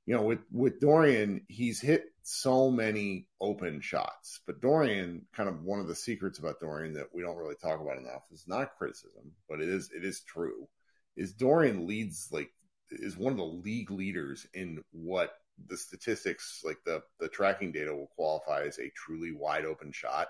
you 0.07 0.15
know, 0.15 0.23
with 0.23 0.39
with 0.51 0.79
Dorian, 0.79 1.41
he's 1.47 1.79
hit 1.79 2.05
so 2.23 2.71
many 2.71 3.27
open 3.39 3.81
shots. 3.81 4.39
But 4.47 4.61
Dorian, 4.61 5.25
kind 5.35 5.47
of 5.47 5.63
one 5.63 5.79
of 5.79 5.87
the 5.87 5.95
secrets 5.95 6.39
about 6.39 6.59
Dorian 6.59 6.93
that 6.93 7.13
we 7.13 7.21
don't 7.21 7.37
really 7.37 7.55
talk 7.55 7.79
about 7.81 7.97
enough 7.97 8.23
is 8.31 8.45
not 8.47 8.77
criticism, 8.77 9.33
but 9.47 9.61
it 9.61 9.69
is 9.69 9.91
it 9.95 10.03
is 10.03 10.21
true. 10.21 10.67
Is 11.15 11.33
Dorian 11.33 11.87
leads 11.87 12.29
like 12.31 12.51
is 12.91 13.17
one 13.17 13.31
of 13.31 13.37
the 13.37 13.43
league 13.43 13.91
leaders 13.91 14.45
in 14.53 14.83
what 14.91 15.33
the 15.67 15.77
statistics 15.77 16.61
like 16.63 16.77
the 16.85 17.01
the 17.19 17.27
tracking 17.27 17.71
data 17.71 17.93
will 17.93 18.11
qualify 18.15 18.63
as 18.63 18.77
a 18.77 18.91
truly 18.95 19.31
wide 19.31 19.65
open 19.65 19.91
shot. 19.91 20.27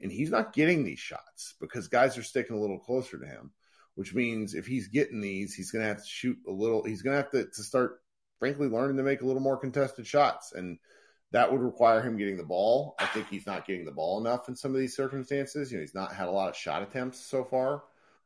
And 0.00 0.10
he's 0.10 0.30
not 0.30 0.52
getting 0.52 0.84
these 0.84 0.98
shots 0.98 1.54
because 1.60 1.86
guys 1.88 2.18
are 2.18 2.22
sticking 2.22 2.56
a 2.56 2.60
little 2.60 2.78
closer 2.78 3.18
to 3.18 3.26
him 3.26 3.52
which 3.94 4.14
means 4.14 4.54
if 4.54 4.66
he's 4.66 4.88
getting 4.88 5.20
these, 5.20 5.54
he's 5.54 5.70
going 5.70 5.82
to 5.82 5.88
have 5.88 6.02
to 6.02 6.08
shoot 6.08 6.38
a 6.48 6.50
little. 6.50 6.82
He's 6.82 7.02
going 7.02 7.16
to 7.16 7.22
have 7.22 7.30
to, 7.32 7.44
to 7.44 7.62
start, 7.62 8.00
frankly, 8.38 8.68
learning 8.68 8.96
to 8.96 9.02
make 9.02 9.22
a 9.22 9.26
little 9.26 9.42
more 9.42 9.56
contested 9.56 10.06
shots. 10.06 10.52
And 10.52 10.78
that 11.32 11.50
would 11.50 11.60
require 11.60 12.00
him 12.00 12.16
getting 12.16 12.36
the 12.36 12.44
ball. 12.44 12.94
I 12.98 13.06
think 13.06 13.28
he's 13.28 13.46
not 13.46 13.66
getting 13.66 13.84
the 13.84 13.92
ball 13.92 14.20
enough 14.20 14.48
in 14.48 14.56
some 14.56 14.74
of 14.74 14.80
these 14.80 14.96
circumstances. 14.96 15.70
You 15.70 15.78
know, 15.78 15.82
he's 15.82 15.94
not 15.94 16.14
had 16.14 16.28
a 16.28 16.32
lot 16.32 16.48
of 16.48 16.56
shot 16.56 16.82
attempts 16.82 17.20
so 17.20 17.44
far. 17.44 17.82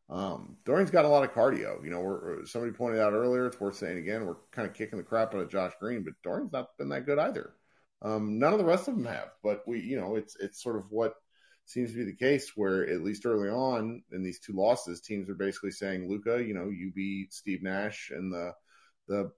Um, 0.09 0.57
Dorian's 0.65 0.91
got 0.91 1.05
a 1.05 1.09
lot 1.09 1.25
of 1.25 1.33
cardio. 1.33 1.83
You 1.85 1.91
know, 1.91 2.01
we're, 2.01 2.47
somebody 2.47 2.73
pointed 2.73 3.01
out 3.01 3.13
earlier. 3.13 3.47
It's 3.47 3.61
worth 3.61 3.77
saying 3.77 3.99
again. 3.99 4.25
We're 4.25 4.37
kind 4.53 4.69
of 4.69 4.75
kicking 4.75 4.99
the 4.99 5.05
crap 5.05 5.35
out 5.35 5.41
of 5.41 5.51
Josh 5.51 5.73
Green, 5.81 6.05
but 6.05 6.15
Dorian's 6.23 6.53
not 6.53 6.77
been 6.79 6.89
that 6.91 7.07
good 7.07 7.19
either. 7.19 7.55
Um, 8.03 8.39
none 8.39 8.53
of 8.53 8.59
the 8.59 8.65
rest 8.65 8.89
of 8.89 8.95
them 8.95 9.07
have. 9.07 9.31
But 9.43 9.63
we, 9.67 9.81
you 9.81 9.99
know, 9.99 10.17
it's 10.17 10.37
it's 10.37 10.63
sort 10.63 10.77
of 10.77 10.85
what 10.91 11.15
seems 11.65 11.91
to 11.91 11.97
be 11.97 12.05
the 12.05 12.15
case 12.15 12.53
where 12.55 12.89
at 12.89 13.03
least 13.03 13.27
early 13.27 13.49
on 13.49 14.03
in 14.13 14.23
these 14.23 14.39
two 14.39 14.53
losses, 14.53 15.01
teams 15.01 15.29
are 15.29 15.35
basically 15.35 15.73
saying, 15.73 16.09
Luka, 16.09 16.43
you 16.43 16.55
know, 16.55 16.69
you 16.69 16.93
be 16.95 17.27
Steve 17.31 17.63
Nash 17.63 18.13
and 18.15 18.33
the 18.33 18.53
the 19.09 19.33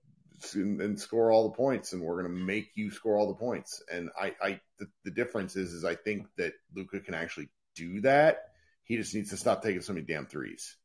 and, 0.54 0.80
and 0.80 1.00
score 1.00 1.30
all 1.30 1.48
the 1.48 1.56
points, 1.56 1.92
and 1.92 2.02
we're 2.02 2.22
going 2.22 2.34
to 2.34 2.44
make 2.44 2.70
you 2.74 2.90
score 2.90 3.16
all 3.16 3.28
the 3.28 3.34
points. 3.34 3.82
And 3.92 4.10
I, 4.20 4.34
I 4.40 4.60
the, 4.78 4.86
the 5.04 5.10
difference 5.10 5.56
is, 5.56 5.72
is 5.72 5.84
I 5.84 5.94
think 5.94 6.26
that 6.36 6.52
Luka 6.74 7.00
can 7.00 7.14
actually 7.14 7.48
do 7.74 8.00
that. 8.02 8.50
He 8.88 8.96
just 8.96 9.14
needs 9.14 9.30
to 9.30 9.36
stop 9.36 9.62
taking 9.62 9.82
so 9.82 9.92
many 9.92 10.04
damn 10.04 10.26
threes. 10.26 10.76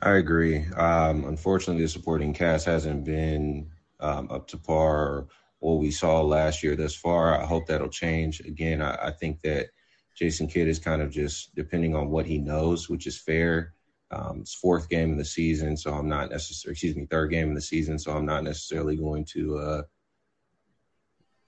I 0.00 0.12
agree. 0.12 0.64
Um, 0.76 1.24
unfortunately, 1.24 1.82
the 1.82 1.88
supporting 1.88 2.32
cast 2.32 2.66
hasn't 2.66 3.04
been 3.04 3.70
um, 4.00 4.28
up 4.30 4.46
to 4.48 4.56
par 4.56 5.26
what 5.58 5.80
we 5.80 5.90
saw 5.90 6.20
last 6.22 6.62
year 6.62 6.76
thus 6.76 6.94
far. 6.94 7.36
I 7.36 7.44
hope 7.44 7.66
that'll 7.66 7.88
change. 7.88 8.40
Again, 8.40 8.80
I, 8.80 9.08
I, 9.08 9.10
think 9.10 9.40
that 9.42 9.70
Jason 10.16 10.46
Kidd 10.46 10.68
is 10.68 10.78
kind 10.78 11.02
of 11.02 11.10
just 11.10 11.52
depending 11.56 11.96
on 11.96 12.10
what 12.10 12.26
he 12.26 12.38
knows, 12.38 12.88
which 12.88 13.08
is 13.08 13.18
fair. 13.18 13.74
Um, 14.12 14.38
it's 14.42 14.54
fourth 14.54 14.88
game 14.88 15.10
of 15.10 15.18
the 15.18 15.24
season, 15.24 15.76
so 15.76 15.92
I'm 15.92 16.08
not 16.08 16.30
necessarily, 16.30 16.74
excuse 16.74 16.96
me, 16.96 17.06
third 17.06 17.30
game 17.30 17.48
of 17.48 17.56
the 17.56 17.60
season, 17.60 17.98
so 17.98 18.12
I'm 18.12 18.24
not 18.24 18.44
necessarily 18.44 18.96
going 18.96 19.24
to 19.32 19.58
uh, 19.58 19.82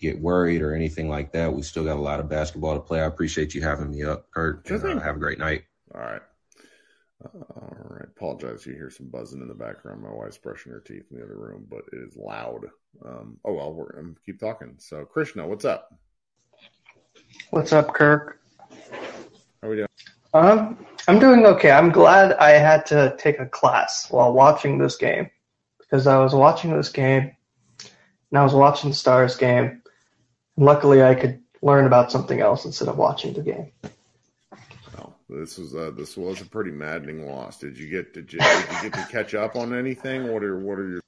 get 0.01 0.20
worried 0.20 0.62
or 0.62 0.74
anything 0.74 1.09
like 1.09 1.32
that. 1.32 1.52
We 1.52 1.62
still 1.62 1.85
got 1.85 1.98
a 1.98 2.01
lot 2.01 2.20
of 2.20 2.28
basketball 2.28 2.74
to 2.74 2.81
play. 2.81 3.01
I 3.01 3.06
appreciate 3.06 3.55
you 3.55 3.62
having 3.62 3.90
me 3.90 4.02
up, 4.02 4.31
Kirk. 4.31 4.68
And, 4.70 4.82
uh, 4.82 5.01
have 5.01 5.16
a 5.16 5.20
great 5.20 5.39
night. 5.39 5.64
All 5.94 6.01
right. 6.01 6.22
All 7.22 7.77
right. 7.90 8.09
Apologize. 8.16 8.64
You 8.64 8.72
hear 8.72 8.90
some 8.90 9.09
buzzing 9.09 9.43
in 9.43 9.48
the 9.48 9.55
background. 9.55 10.02
My 10.02 10.10
wife's 10.10 10.39
brushing 10.39 10.72
her 10.72 10.81
teeth 10.81 11.05
in 11.10 11.18
the 11.18 11.24
other 11.24 11.36
room, 11.36 11.66
but 11.68 11.82
it 11.93 11.98
is 11.98 12.16
loud. 12.16 12.66
Um, 13.05 13.36
oh 13.44 13.52
well, 13.52 13.74
we're 13.74 13.93
gonna 13.93 14.14
keep 14.24 14.40
talking. 14.40 14.74
So, 14.78 15.05
Krishna, 15.05 15.47
what's 15.47 15.66
up? 15.66 15.94
What's 17.51 17.72
up, 17.72 17.93
Kirk? 17.94 18.40
How 19.60 19.68
are 19.68 19.70
we 19.70 19.77
doing? 19.77 19.89
Um, 20.32 20.86
I'm 21.09 21.18
doing 21.18 21.44
okay. 21.44 21.70
I'm 21.70 21.90
glad 21.90 22.32
I 22.35 22.51
had 22.51 22.86
to 22.86 23.14
take 23.18 23.39
a 23.39 23.47
class 23.47 24.10
while 24.10 24.32
watching 24.32 24.78
this 24.78 24.97
game 24.97 25.28
because 25.78 26.06
I 26.06 26.18
was 26.18 26.35
watching 26.35 26.74
this 26.74 26.89
game 26.89 27.32
and 28.31 28.39
I 28.39 28.43
was 28.43 28.55
watching 28.55 28.90
the 28.90 28.97
Stars 28.97 29.36
game. 29.36 29.80
Luckily, 30.56 31.02
I 31.02 31.14
could 31.14 31.40
learn 31.62 31.86
about 31.86 32.12
something 32.12 32.40
else 32.40 32.64
instead 32.64 32.89
of 32.89 32.97
watching 32.97 33.32
the 33.35 33.43
game. 33.43 33.72
Well, 34.97 35.16
this 35.28 35.59
was 35.59 35.74
a, 35.74 35.90
this 35.90 36.16
was 36.16 36.40
a 36.40 36.44
pretty 36.44 36.70
maddening 36.70 37.27
loss. 37.27 37.59
Did 37.59 37.78
you 37.78 37.89
get 37.89 38.12
did 38.12 38.32
you, 38.32 38.40
did 38.40 38.72
you 38.72 38.90
get 38.90 38.93
to 38.94 39.09
catch 39.10 39.35
up 39.35 39.56
on 39.56 39.74
anything? 39.74 40.32
What 40.32 40.43
are 40.43 40.59
what 40.59 40.78
are 40.78 40.89
your 40.89 41.01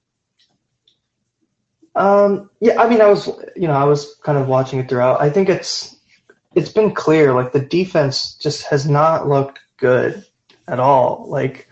um, 1.94 2.51
yeah, 2.60 2.81
I 2.81 2.89
mean, 2.89 3.01
I 3.01 3.09
was, 3.09 3.28
you 3.55 3.69
know, 3.69 3.74
I 3.74 3.85
was 3.85 4.16
kind 4.23 4.39
of 4.39 4.48
watching 4.48 4.78
it 4.78 4.89
throughout. 4.89 5.20
I 5.20 5.31
think 5.31 5.48
it's 5.48 5.97
it's 6.55 6.73
been 6.73 6.94
clear 6.94 7.32
like 7.32 7.52
the 7.52 7.60
defense 7.60 8.35
just 8.35 8.64
has 8.66 8.89
not 8.89 9.28
looked 9.28 9.60
good 9.77 10.24
at 10.69 10.81
all. 10.81 11.27
Like 11.28 11.69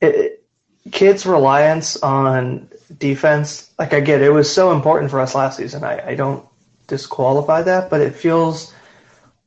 it, 0.00 0.44
Kidd's 0.90 1.26
reliance 1.26 1.96
on 1.98 2.70
defense, 2.98 3.72
like 3.78 3.92
I 3.92 4.00
get 4.00 4.22
it, 4.22 4.26
it 4.26 4.30
was 4.30 4.52
so 4.52 4.72
important 4.72 5.10
for 5.10 5.20
us 5.20 5.34
last 5.34 5.56
season. 5.56 5.84
I, 5.84 6.10
I 6.10 6.14
don't 6.14 6.46
disqualify 6.88 7.62
that, 7.62 7.88
but 7.88 8.00
it 8.00 8.16
feels 8.16 8.74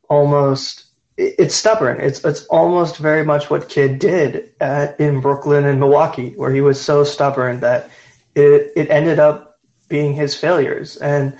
almost 0.09 0.85
it's 1.17 1.55
stubborn. 1.55 1.99
It's 1.99 2.23
it's 2.23 2.45
almost 2.45 2.97
very 2.97 3.25
much 3.25 3.49
what 3.49 3.69
Kidd 3.69 3.99
did 3.99 4.53
at, 4.61 4.99
in 4.99 5.21
Brooklyn 5.21 5.65
and 5.65 5.79
Milwaukee, 5.79 6.33
where 6.35 6.53
he 6.53 6.61
was 6.61 6.81
so 6.81 7.03
stubborn 7.03 7.59
that 7.59 7.89
it 8.35 8.71
it 8.75 8.89
ended 8.89 9.19
up 9.19 9.59
being 9.89 10.13
his 10.13 10.35
failures. 10.35 10.97
And 10.97 11.37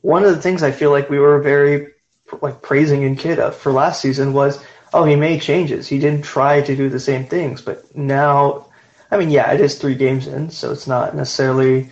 one 0.00 0.24
of 0.24 0.34
the 0.34 0.42
things 0.42 0.62
I 0.62 0.72
feel 0.72 0.90
like 0.90 1.08
we 1.08 1.18
were 1.18 1.40
very 1.40 1.88
like 2.40 2.62
praising 2.62 3.02
in 3.02 3.16
Kidda 3.16 3.52
for 3.52 3.72
last 3.72 4.00
season 4.00 4.32
was, 4.32 4.62
oh, 4.92 5.04
he 5.04 5.16
made 5.16 5.40
changes. 5.40 5.86
He 5.86 5.98
didn't 5.98 6.22
try 6.22 6.62
to 6.62 6.74
do 6.74 6.88
the 6.88 6.98
same 7.00 7.26
things, 7.26 7.62
but 7.62 7.94
now, 7.94 8.66
I 9.10 9.18
mean, 9.18 9.30
yeah, 9.30 9.52
it 9.52 9.60
is 9.60 9.78
three 9.78 9.94
games 9.94 10.26
in, 10.26 10.50
so 10.50 10.72
it's 10.72 10.86
not 10.86 11.14
necessarily 11.14 11.90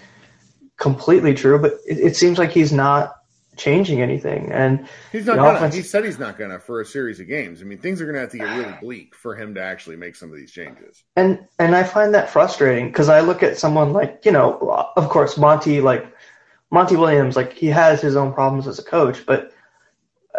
completely 0.78 1.34
true, 1.34 1.58
but 1.58 1.74
it, 1.86 1.98
it 1.98 2.16
seems 2.16 2.38
like 2.38 2.50
he's 2.50 2.72
not 2.72 3.19
changing 3.60 4.00
anything. 4.00 4.50
And 4.50 4.88
he's 5.12 5.26
not 5.26 5.36
gonna. 5.36 5.58
Offense... 5.58 5.74
He 5.74 5.82
said 5.82 6.04
he's 6.04 6.18
not 6.18 6.38
gonna 6.38 6.58
for 6.58 6.80
a 6.80 6.84
series 6.86 7.20
of 7.20 7.28
games. 7.28 7.60
I 7.60 7.64
mean, 7.64 7.78
things 7.78 8.00
are 8.00 8.06
gonna 8.06 8.20
have 8.20 8.30
to 8.32 8.38
get 8.38 8.56
really 8.56 8.74
bleak 8.80 9.14
for 9.14 9.36
him 9.36 9.54
to 9.54 9.62
actually 9.62 9.96
make 9.96 10.16
some 10.16 10.30
of 10.30 10.36
these 10.36 10.50
changes. 10.50 11.04
And 11.16 11.46
and 11.58 11.76
I 11.76 11.84
find 11.84 12.14
that 12.14 12.30
frustrating 12.30 12.88
because 12.88 13.08
I 13.08 13.20
look 13.20 13.42
at 13.42 13.58
someone 13.58 13.92
like 13.92 14.22
you 14.24 14.32
know, 14.32 14.90
of 14.96 15.08
course, 15.08 15.36
Monty 15.36 15.80
like 15.80 16.06
Monty 16.70 16.96
Williams, 16.96 17.36
like 17.36 17.52
he 17.52 17.66
has 17.66 18.00
his 18.00 18.16
own 18.16 18.32
problems 18.32 18.66
as 18.66 18.78
a 18.78 18.84
coach, 18.84 19.24
but 19.26 19.52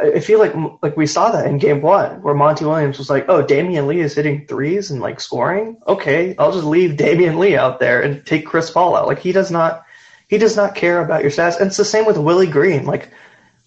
I 0.02 0.20
feel 0.20 0.40
like 0.40 0.54
like 0.82 0.98
we 0.98 1.06
saw 1.06 1.32
that 1.32 1.46
in 1.46 1.58
game 1.58 1.82
one 1.82 2.22
where 2.24 2.34
Monty 2.34 2.66
Williams 2.66 2.98
was 2.98 3.10
like, 3.10 3.26
"Oh, 3.30 3.44
Damion 3.44 3.88
Lee 3.88 4.00
is 4.00 4.16
hitting 4.16 4.48
threes 4.48 4.90
and 4.90 5.00
like 5.00 5.20
scoring. 5.20 5.78
Okay, 5.88 6.36
I'll 6.40 6.52
just 6.52 6.66
leave 6.66 6.98
Damion 6.98 7.38
Lee 7.38 7.56
out 7.56 7.80
there 7.80 8.02
and 8.02 8.26
take 8.26 8.46
Chris 8.46 8.72
Paul 8.72 8.96
out." 8.96 9.08
Like 9.08 9.20
he 9.20 9.32
does 9.32 9.52
not 9.52 9.86
he 10.32 10.38
does 10.38 10.56
not 10.56 10.76
care 10.76 11.04
about 11.04 11.22
your 11.22 11.30
stats. 11.30 11.58
And 11.58 11.68
it's 11.68 11.78
the 11.78 11.84
same 11.84 12.06
with 12.06 12.18
Willie 12.18 12.48
Green. 12.48 12.86
Like 12.86 13.12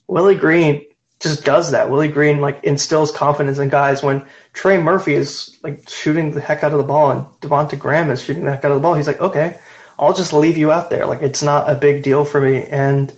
Willie 0.08 0.34
Green 0.34 0.86
just 1.20 1.44
does 1.44 1.70
that. 1.72 1.90
Willie 1.90 2.08
Green 2.08 2.40
like 2.40 2.64
instills 2.64 3.12
confidence 3.12 3.58
in 3.58 3.68
guys 3.68 4.02
when 4.02 4.26
Trey 4.54 4.78
Murphy 4.78 5.12
is 5.12 5.58
like 5.62 5.86
shooting 5.90 6.30
the 6.30 6.40
heck 6.40 6.64
out 6.64 6.72
of 6.72 6.78
the 6.78 6.84
ball 6.84 7.10
and 7.10 7.26
Devonte 7.42 7.78
Graham 7.78 8.10
is 8.10 8.22
shooting 8.22 8.46
the 8.46 8.50
heck 8.50 8.64
out 8.64 8.70
of 8.70 8.78
the 8.78 8.80
ball. 8.80 8.94
He's 8.94 9.06
like, 9.06 9.20
okay, 9.20 9.58
I'll 9.98 10.14
just 10.14 10.32
leave 10.32 10.56
you 10.56 10.72
out 10.72 10.88
there. 10.88 11.04
Like 11.04 11.20
it's 11.20 11.42
not 11.42 11.68
a 11.68 11.74
big 11.74 12.02
deal 12.02 12.24
for 12.24 12.40
me. 12.40 12.64
And 12.64 13.14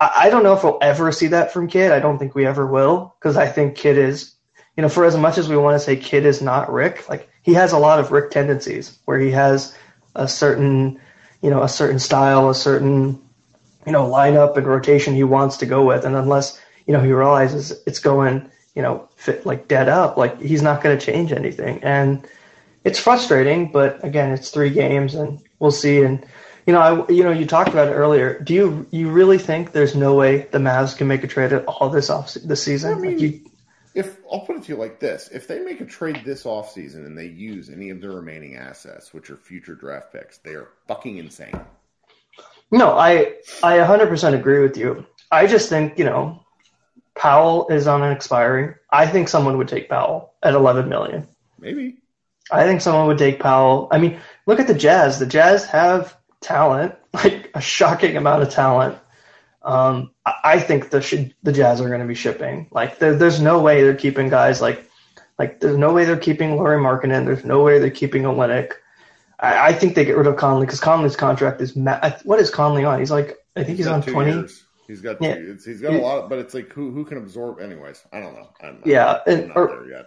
I, 0.00 0.28
don't 0.28 0.42
know 0.42 0.54
if 0.54 0.64
we'll 0.64 0.78
ever 0.82 1.12
see 1.12 1.28
that 1.28 1.52
from 1.52 1.68
Kidd. 1.68 1.92
I 1.92 2.00
don't 2.00 2.18
think 2.18 2.34
we 2.34 2.44
ever 2.44 2.66
will 2.66 3.14
because 3.20 3.36
I 3.36 3.46
think 3.46 3.76
Kidd 3.76 3.98
is, 3.98 4.34
you 4.76 4.82
know, 4.82 4.88
for 4.88 5.04
as 5.04 5.16
much 5.16 5.38
as 5.38 5.48
we 5.48 5.56
want 5.56 5.76
to 5.76 5.84
say 5.84 5.96
Kidd 5.96 6.26
is 6.26 6.42
not 6.42 6.72
Rick, 6.72 7.08
like 7.08 7.28
he 7.42 7.54
has 7.54 7.72
a 7.72 7.78
lot 7.78 8.00
of 8.00 8.10
Rick 8.10 8.32
tendencies 8.32 8.98
where 9.04 9.18
he 9.20 9.30
has 9.30 9.76
a 10.16 10.26
certain, 10.26 11.00
you 11.42 11.50
know, 11.50 11.62
a 11.62 11.68
certain 11.68 11.98
style, 11.98 12.48
a 12.48 12.54
certain, 12.54 13.20
you 13.86 13.92
know, 13.92 14.06
lineup 14.08 14.56
and 14.56 14.66
rotation 14.66 15.14
he 15.14 15.24
wants 15.24 15.56
to 15.58 15.66
go 15.66 15.84
with. 15.84 16.04
And 16.04 16.16
unless, 16.16 16.60
you 16.86 16.92
know, 16.92 17.00
he 17.00 17.12
realizes 17.12 17.72
it's 17.86 17.98
going, 17.98 18.50
you 18.74 18.82
know, 18.82 19.08
fit 19.16 19.46
like 19.46 19.68
dead 19.68 19.88
up, 19.88 20.16
like 20.16 20.40
he's 20.40 20.62
not 20.62 20.82
going 20.82 20.98
to 20.98 21.04
change 21.04 21.32
anything. 21.32 21.82
And 21.82 22.26
it's 22.84 22.98
frustrating, 22.98 23.70
but 23.70 24.02
again, 24.04 24.32
it's 24.32 24.50
three 24.50 24.70
games 24.70 25.14
and 25.14 25.40
we'll 25.58 25.70
see. 25.70 26.02
And, 26.02 26.24
you 26.66 26.72
know, 26.72 26.80
I 26.80 27.10
you 27.10 27.24
know 27.24 27.30
you 27.30 27.46
talked 27.46 27.70
about 27.70 27.88
it 27.88 27.92
earlier. 27.92 28.38
Do 28.40 28.52
you 28.52 28.86
you 28.90 29.10
really 29.10 29.38
think 29.38 29.72
there's 29.72 29.94
no 29.94 30.14
way 30.14 30.48
the 30.52 30.58
Mavs 30.58 30.94
can 30.94 31.08
make 31.08 31.24
a 31.24 31.26
trade 31.26 31.52
at 31.54 31.64
all 31.64 31.88
this 31.88 32.10
off 32.10 32.34
this 32.34 32.62
season? 32.62 32.92
I 32.92 32.94
mean, 32.96 33.12
like 33.12 33.20
you, 33.20 33.40
if 33.98 34.16
I'll 34.30 34.40
put 34.40 34.56
it 34.56 34.62
to 34.62 34.68
you 34.68 34.78
like 34.78 35.00
this: 35.00 35.28
if 35.32 35.48
they 35.48 35.58
make 35.58 35.80
a 35.80 35.84
trade 35.84 36.22
this 36.24 36.44
offseason 36.44 37.04
and 37.04 37.18
they 37.18 37.26
use 37.26 37.68
any 37.68 37.90
of 37.90 38.00
their 38.00 38.12
remaining 38.12 38.56
assets, 38.56 39.12
which 39.12 39.28
are 39.28 39.36
future 39.36 39.74
draft 39.74 40.12
picks, 40.12 40.38
they 40.38 40.52
are 40.52 40.68
fucking 40.86 41.18
insane. 41.18 41.60
No, 42.70 42.96
I 42.96 43.34
I 43.62 43.78
100% 43.78 44.34
agree 44.34 44.60
with 44.60 44.76
you. 44.76 45.04
I 45.30 45.46
just 45.46 45.68
think 45.68 45.98
you 45.98 46.04
know 46.04 46.44
Powell 47.16 47.68
is 47.68 47.88
on 47.88 48.02
an 48.02 48.12
expiring. 48.12 48.74
I 48.90 49.06
think 49.06 49.28
someone 49.28 49.58
would 49.58 49.68
take 49.68 49.88
Powell 49.88 50.32
at 50.42 50.54
11 50.54 50.88
million. 50.88 51.26
Maybe. 51.58 51.96
I 52.50 52.64
think 52.64 52.80
someone 52.80 53.08
would 53.08 53.18
take 53.18 53.40
Powell. 53.40 53.88
I 53.90 53.98
mean, 53.98 54.20
look 54.46 54.60
at 54.60 54.68
the 54.68 54.74
Jazz. 54.74 55.18
The 55.18 55.26
Jazz 55.26 55.64
have 55.66 56.16
talent, 56.40 56.94
like 57.12 57.50
a 57.54 57.60
shocking 57.60 58.16
amount 58.16 58.42
of 58.42 58.50
talent. 58.50 58.96
Um, 59.62 60.12
I 60.44 60.60
think 60.60 60.90
the 60.90 61.00
sh- 61.00 61.32
the 61.42 61.52
Jazz 61.52 61.80
are 61.80 61.88
going 61.88 62.00
to 62.00 62.06
be 62.06 62.14
shipping. 62.14 62.68
Like 62.70 62.98
there, 62.98 63.14
there's 63.14 63.40
no 63.40 63.60
way 63.60 63.82
they're 63.82 63.94
keeping 63.94 64.28
guys 64.28 64.60
like 64.60 64.88
like 65.38 65.60
there's 65.60 65.76
no 65.76 65.92
way 65.92 66.04
they're 66.04 66.16
keeping 66.16 66.56
Lauri 66.56 66.78
Markkanen. 66.78 67.24
There's 67.24 67.44
no 67.44 67.62
way 67.62 67.78
they're 67.78 67.90
keeping 67.90 68.22
Olynyk. 68.22 68.72
I, 69.40 69.68
I 69.68 69.72
think 69.72 69.94
they 69.94 70.04
get 70.04 70.16
rid 70.16 70.26
of 70.26 70.36
Conley 70.36 70.66
because 70.66 70.80
Conley's 70.80 71.16
contract 71.16 71.60
is 71.60 71.76
ma- 71.76 72.00
what 72.24 72.40
is 72.40 72.50
Conley 72.50 72.84
on? 72.84 72.98
He's 72.98 73.10
like 73.10 73.38
I 73.56 73.64
think 73.64 73.76
he's, 73.76 73.78
he's 73.78 73.86
on 73.86 74.02
twenty. 74.02 74.32
Years. 74.32 74.64
He's 74.86 75.00
got 75.00 75.20
yeah. 75.20 75.34
Two, 75.34 75.58
he's 75.64 75.80
got 75.80 75.92
a 75.92 75.98
lot, 75.98 76.30
but 76.30 76.38
it's 76.38 76.54
like 76.54 76.72
who 76.72 76.90
who 76.90 77.04
can 77.04 77.18
absorb? 77.18 77.60
Anyways, 77.60 78.02
I 78.12 78.20
don't 78.20 78.34
know. 78.34 78.48
I'm, 78.62 78.82
yeah, 78.84 79.20
I'm, 79.26 79.32
and, 79.32 79.52
or, 79.54 80.06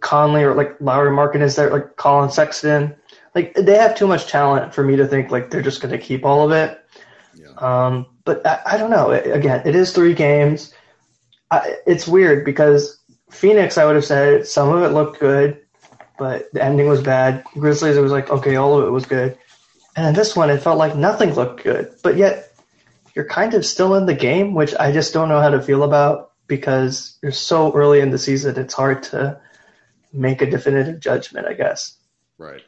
Conley 0.00 0.44
or 0.44 0.54
like 0.54 0.80
Lauri 0.80 1.10
Markkanen 1.10 1.42
is 1.42 1.56
there, 1.56 1.70
like 1.70 1.96
Collin 1.96 2.30
Sexton 2.30 2.94
like 3.36 3.54
they 3.54 3.76
have 3.76 3.94
too 3.94 4.06
much 4.06 4.26
talent 4.26 4.74
for 4.74 4.82
me 4.82 4.96
to 4.96 5.06
think 5.06 5.30
like 5.30 5.50
they're 5.50 5.62
just 5.62 5.82
going 5.82 5.92
to 5.92 5.98
keep 5.98 6.24
all 6.24 6.44
of 6.44 6.52
it. 6.52 6.82
Yeah. 7.36 7.52
Um, 7.58 8.06
but 8.26 8.46
I, 8.46 8.60
I, 8.66 8.76
don't 8.76 8.90
know. 8.90 9.12
Again, 9.12 9.62
it 9.64 9.74
is 9.74 9.92
three 9.92 10.12
games. 10.12 10.74
I, 11.50 11.76
it's 11.86 12.06
weird 12.06 12.44
because 12.44 13.00
Phoenix, 13.30 13.78
I 13.78 13.86
would 13.86 13.94
have 13.94 14.04
said 14.04 14.46
some 14.46 14.68
of 14.68 14.82
it 14.82 14.92
looked 14.92 15.20
good, 15.20 15.62
but 16.18 16.52
the 16.52 16.62
ending 16.62 16.88
was 16.88 17.00
bad. 17.00 17.44
Grizzlies, 17.54 17.96
it 17.96 18.02
was 18.02 18.12
like 18.12 18.28
okay, 18.28 18.56
all 18.56 18.78
of 18.78 18.86
it 18.86 18.90
was 18.90 19.06
good, 19.06 19.38
and 19.96 20.04
then 20.04 20.14
this 20.14 20.36
one, 20.36 20.50
it 20.50 20.62
felt 20.62 20.76
like 20.76 20.96
nothing 20.96 21.32
looked 21.32 21.62
good. 21.62 21.94
But 22.02 22.16
yet, 22.16 22.52
you're 23.14 23.24
kind 23.24 23.54
of 23.54 23.64
still 23.64 23.94
in 23.94 24.06
the 24.06 24.14
game, 24.14 24.54
which 24.54 24.74
I 24.74 24.92
just 24.92 25.14
don't 25.14 25.28
know 25.28 25.40
how 25.40 25.50
to 25.50 25.62
feel 25.62 25.84
about 25.84 26.32
because 26.48 27.18
you're 27.22 27.32
so 27.32 27.72
early 27.74 28.00
in 28.00 28.10
the 28.10 28.18
season. 28.18 28.58
It's 28.58 28.74
hard 28.74 29.04
to 29.04 29.40
make 30.12 30.42
a 30.42 30.50
definitive 30.50 31.00
judgment, 31.00 31.46
I 31.46 31.54
guess. 31.54 31.96
Right. 32.38 32.62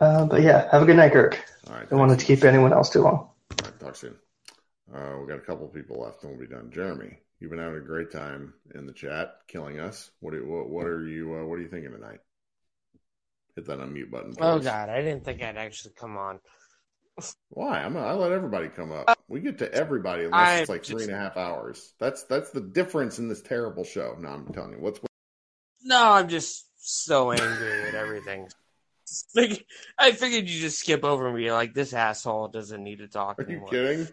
Uh, 0.00 0.26
but 0.26 0.42
yeah, 0.42 0.68
have 0.72 0.82
a 0.82 0.84
good 0.84 0.96
night, 0.96 1.12
Kirk. 1.12 1.40
All 1.68 1.74
right. 1.74 1.88
Don't 1.88 2.00
want 2.00 2.18
to 2.18 2.26
keep 2.26 2.42
anyone 2.42 2.72
else 2.72 2.90
too 2.90 3.02
long. 3.02 3.14
All 3.14 3.34
right. 3.62 3.80
Talk 3.80 3.94
soon. 3.94 4.16
Uh, 4.94 5.16
we 5.20 5.26
got 5.26 5.38
a 5.38 5.46
couple 5.46 5.66
people 5.68 6.00
left, 6.00 6.22
and 6.22 6.32
we'll 6.32 6.46
be 6.46 6.54
done. 6.54 6.70
Jeremy, 6.70 7.18
you've 7.40 7.50
been 7.50 7.60
having 7.60 7.78
a 7.78 7.80
great 7.80 8.10
time 8.10 8.52
in 8.74 8.86
the 8.86 8.92
chat, 8.92 9.36
killing 9.48 9.80
us. 9.80 10.10
What 10.20 10.34
are, 10.34 10.44
what, 10.44 10.68
what 10.68 10.86
are 10.86 11.06
you 11.06 11.34
uh, 11.34 11.44
What 11.44 11.58
are 11.58 11.62
you 11.62 11.68
thinking 11.68 11.92
tonight? 11.92 12.18
Hit 13.56 13.66
that 13.66 13.78
unmute 13.78 14.10
button. 14.10 14.34
Oh. 14.40 14.58
God, 14.58 14.88
I 14.88 15.02
didn't 15.02 15.24
think 15.24 15.42
I'd 15.42 15.56
actually 15.56 15.94
come 15.94 16.16
on. 16.16 16.40
Why? 17.50 17.82
I'm 17.82 17.96
I 17.96 18.12
let 18.14 18.32
everybody 18.32 18.68
come 18.68 18.92
up. 18.92 19.18
We 19.28 19.40
get 19.40 19.58
to 19.58 19.72
everybody 19.72 20.24
unless 20.24 20.48
I 20.48 20.58
it's 20.60 20.68
like 20.70 20.84
three 20.84 21.04
and 21.04 21.12
a 21.12 21.16
half 21.16 21.36
hours. 21.36 21.92
That's 21.98 22.22
that's 22.24 22.50
the 22.50 22.62
difference 22.62 23.18
in 23.18 23.28
this 23.28 23.42
terrible 23.42 23.84
show. 23.84 24.16
No, 24.18 24.30
I'm 24.30 24.52
telling 24.54 24.72
you. 24.72 24.78
What's 24.78 25.00
No, 25.84 26.12
I'm 26.12 26.28
just 26.28 26.66
so 26.78 27.30
angry 27.30 27.88
at 27.88 27.94
everything. 27.94 28.48
Like, 29.34 29.66
I 29.98 30.12
figured 30.12 30.48
you 30.48 30.60
just 30.60 30.78
skip 30.80 31.04
over 31.04 31.32
me. 31.32 31.52
like, 31.52 31.74
"This 31.74 31.92
asshole 31.92 32.48
doesn't 32.48 32.82
need 32.82 32.98
to 32.98 33.08
talk 33.08 33.38
Are 33.40 33.50
you 33.50 33.64
kidding? 33.70 34.08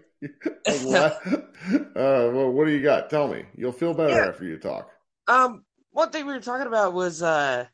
What? 0.85 1.21
uh, 1.25 2.29
well, 2.33 2.51
what 2.51 2.65
do 2.65 2.71
you 2.71 2.81
got? 2.81 3.09
Tell 3.09 3.27
me. 3.27 3.45
You'll 3.55 3.71
feel 3.71 3.93
better 3.93 4.11
Yeah. 4.11 4.29
after 4.29 4.45
you 4.45 4.57
talk. 4.57 4.89
Um, 5.27 5.63
one 5.91 6.09
thing 6.11 6.25
we 6.25 6.33
were 6.33 6.39
talking 6.39 6.67
about 6.67 6.93
was 6.93 7.21
uh, 7.21 7.65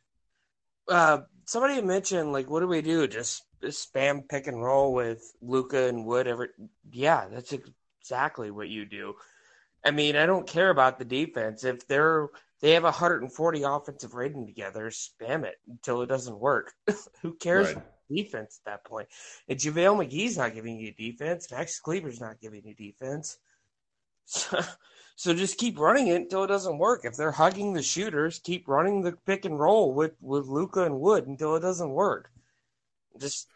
uh, 0.88 1.20
somebody 1.46 1.82
mentioned 1.82 2.32
like, 2.32 2.50
what 2.50 2.60
do 2.62 2.68
we 2.68 2.82
do? 2.82 3.08
Just, 3.08 3.44
just 3.62 3.94
spam 3.94 4.28
pick 4.28 4.48
and 4.48 4.62
roll 4.62 4.94
with 4.94 5.24
Luka 5.42 5.88
and 5.88 6.06
Wood. 6.06 6.28
Every 6.28 6.50
yeah, 6.92 7.28
that's 7.32 7.54
exactly 8.02 8.52
what 8.52 8.70
you 8.70 8.86
do. 8.86 9.16
I 9.84 9.92
mean, 9.92 10.16
I 10.16 10.26
don't 10.26 10.48
care 10.48 10.70
about 10.72 10.98
the 10.98 11.06
defense 11.06 11.64
if 11.64 11.88
they're 11.88 12.28
they 12.66 12.72
have 12.72 12.84
140 12.84 13.62
offensive 13.62 14.16
rating 14.16 14.48
together. 14.48 14.90
Spam 14.90 15.44
it 15.44 15.58
until 15.70 16.02
it 16.02 16.08
doesn't 16.08 16.40
work. 16.40 16.74
Who 17.22 17.36
cares? 17.36 17.76
Right. 17.76 17.84
Defense 18.10 18.60
at 18.66 18.72
that 18.72 18.86
point. 18.86 19.08
And 19.48 19.60
JaVale 19.60 20.10
McGee's 20.10 20.36
not 20.36 20.56
giving 20.56 20.80
you 20.80 20.92
defense. 20.92 21.52
Max 21.52 21.80
Kleber's 21.80 22.20
not 22.20 22.42
giving 22.42 22.64
you 22.66 22.74
defense. 22.74 23.38
So, 24.26 24.60
so 25.16 25.36
just 25.36 25.60
keep 25.60 25.78
running 25.78 26.08
it 26.08 26.16
until 26.16 26.44
it 26.44 26.48
doesn't 26.48 26.80
work. 26.80 27.02
If 27.06 27.16
they're 27.16 27.32
hugging 27.32 27.74
the 27.74 27.84
shooters, 27.84 28.40
keep 28.40 28.68
running 28.68 29.04
the 29.04 29.12
pick 29.28 29.46
and 29.46 29.60
roll 29.60 29.94
with 29.94 30.14
with 30.20 30.48
Luka 30.48 30.86
and 30.86 31.00
Wood 31.00 31.28
until 31.28 31.56
it 31.56 31.62
doesn't 31.62 31.92
work. 31.92 32.32
Just 33.20 33.48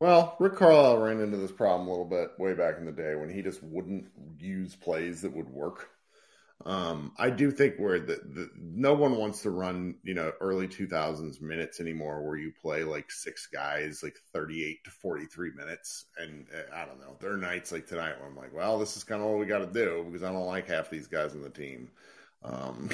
Well, 0.00 0.34
Rick 0.40 0.56
Carlisle 0.56 0.96
ran 0.96 1.20
into 1.20 1.36
this 1.36 1.52
problem 1.52 1.88
a 1.88 1.90
little 1.90 2.06
bit 2.06 2.30
way 2.38 2.54
back 2.54 2.78
in 2.78 2.86
the 2.86 2.90
day 2.90 3.16
when 3.16 3.28
he 3.28 3.42
just 3.42 3.62
wouldn't 3.62 4.06
use 4.38 4.74
plays 4.74 5.20
that 5.20 5.36
would 5.36 5.50
work. 5.50 5.90
Um, 6.64 7.12
I 7.18 7.30
do 7.30 7.50
think 7.50 7.76
where 7.76 7.98
the, 7.98 8.20
the 8.24 8.50
no 8.56 8.94
one 8.94 9.16
wants 9.16 9.42
to 9.42 9.50
run, 9.50 9.96
you 10.02 10.14
know, 10.14 10.32
early 10.40 10.68
2000s 10.68 11.40
minutes 11.40 11.80
anymore 11.80 12.22
where 12.22 12.36
you 12.36 12.52
play 12.60 12.84
like 12.84 13.10
six 13.10 13.46
guys, 13.46 14.02
like 14.02 14.16
38 14.32 14.84
to 14.84 14.90
43 14.90 15.50
minutes. 15.56 16.06
And 16.18 16.46
uh, 16.54 16.74
I 16.74 16.84
don't 16.84 17.00
know, 17.00 17.16
there 17.20 17.32
are 17.32 17.36
nights 17.36 17.72
like 17.72 17.86
tonight 17.86 18.18
where 18.18 18.28
I'm 18.28 18.36
like, 18.36 18.54
well, 18.54 18.78
this 18.78 18.96
is 18.96 19.04
kind 19.04 19.20
of 19.20 19.28
what 19.28 19.38
we 19.38 19.46
got 19.46 19.58
to 19.58 19.66
do 19.66 20.04
because 20.06 20.22
I 20.22 20.32
don't 20.32 20.46
like 20.46 20.68
half 20.68 20.90
these 20.90 21.08
guys 21.08 21.32
on 21.32 21.42
the 21.42 21.50
team. 21.50 21.90
Um, 22.44 22.90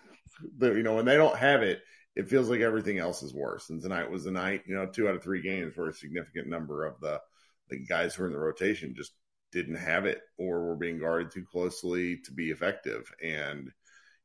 but, 0.58 0.76
you 0.76 0.82
know, 0.82 0.94
when 0.94 1.04
they 1.04 1.16
don't 1.16 1.36
have 1.36 1.62
it, 1.62 1.82
it 2.14 2.28
feels 2.28 2.48
like 2.48 2.60
everything 2.60 2.98
else 2.98 3.22
is 3.22 3.34
worse. 3.34 3.70
And 3.70 3.82
tonight 3.82 4.10
was 4.10 4.24
the 4.24 4.30
night, 4.30 4.62
you 4.66 4.74
know, 4.74 4.86
two 4.86 5.08
out 5.08 5.14
of 5.14 5.22
three 5.22 5.42
games 5.42 5.76
where 5.76 5.88
a 5.88 5.92
significant 5.92 6.48
number 6.48 6.84
of 6.84 7.00
the, 7.00 7.20
the 7.68 7.78
guys 7.78 8.14
who 8.14 8.24
are 8.24 8.26
in 8.26 8.32
the 8.32 8.38
rotation 8.38 8.94
just 8.96 9.12
didn't 9.52 9.76
have 9.76 10.06
it 10.06 10.20
or 10.38 10.66
were 10.66 10.76
being 10.76 10.98
guarded 10.98 11.30
too 11.30 11.44
closely 11.50 12.18
to 12.18 12.32
be 12.32 12.50
effective. 12.50 13.12
And, 13.22 13.70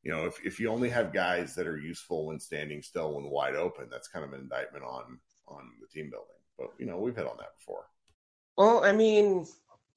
you 0.02 0.12
know, 0.12 0.26
if, 0.26 0.44
if 0.44 0.60
you 0.60 0.68
only 0.70 0.90
have 0.90 1.12
guys 1.12 1.54
that 1.54 1.66
are 1.66 1.78
useful 1.78 2.26
when 2.26 2.38
standing 2.38 2.82
still 2.82 3.14
when 3.14 3.30
wide 3.30 3.56
open, 3.56 3.88
that's 3.90 4.08
kind 4.08 4.24
of 4.24 4.32
an 4.32 4.40
indictment 4.40 4.84
on 4.84 5.18
on 5.46 5.70
the 5.80 5.86
team 5.86 6.10
building. 6.10 6.28
But 6.58 6.68
you 6.78 6.86
know, 6.86 6.98
we've 6.98 7.16
hit 7.16 7.26
on 7.26 7.36
that 7.38 7.56
before. 7.58 7.84
well, 8.56 8.84
I 8.84 8.92
mean, 8.92 9.46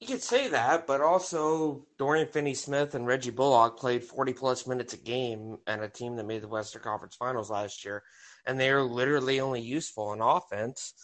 you 0.00 0.06
could 0.06 0.22
say 0.22 0.48
that, 0.48 0.86
but 0.86 1.00
also 1.00 1.86
Dorian 1.98 2.28
Finney-Smith 2.28 2.94
and 2.94 3.06
Reggie 3.06 3.30
Bullock 3.30 3.78
played 3.78 4.04
40 4.04 4.32
plus 4.32 4.66
minutes 4.66 4.92
a 4.92 4.96
game 4.96 5.58
and 5.66 5.82
a 5.82 5.88
team 5.88 6.16
that 6.16 6.26
made 6.26 6.42
the 6.42 6.48
Western 6.48 6.82
Conference 6.82 7.16
Finals 7.16 7.50
last 7.50 7.84
year, 7.84 8.02
and 8.46 8.58
they 8.58 8.70
are 8.70 8.82
literally 8.82 9.40
only 9.40 9.60
useful 9.60 10.12
in 10.12 10.20
offense 10.20 10.94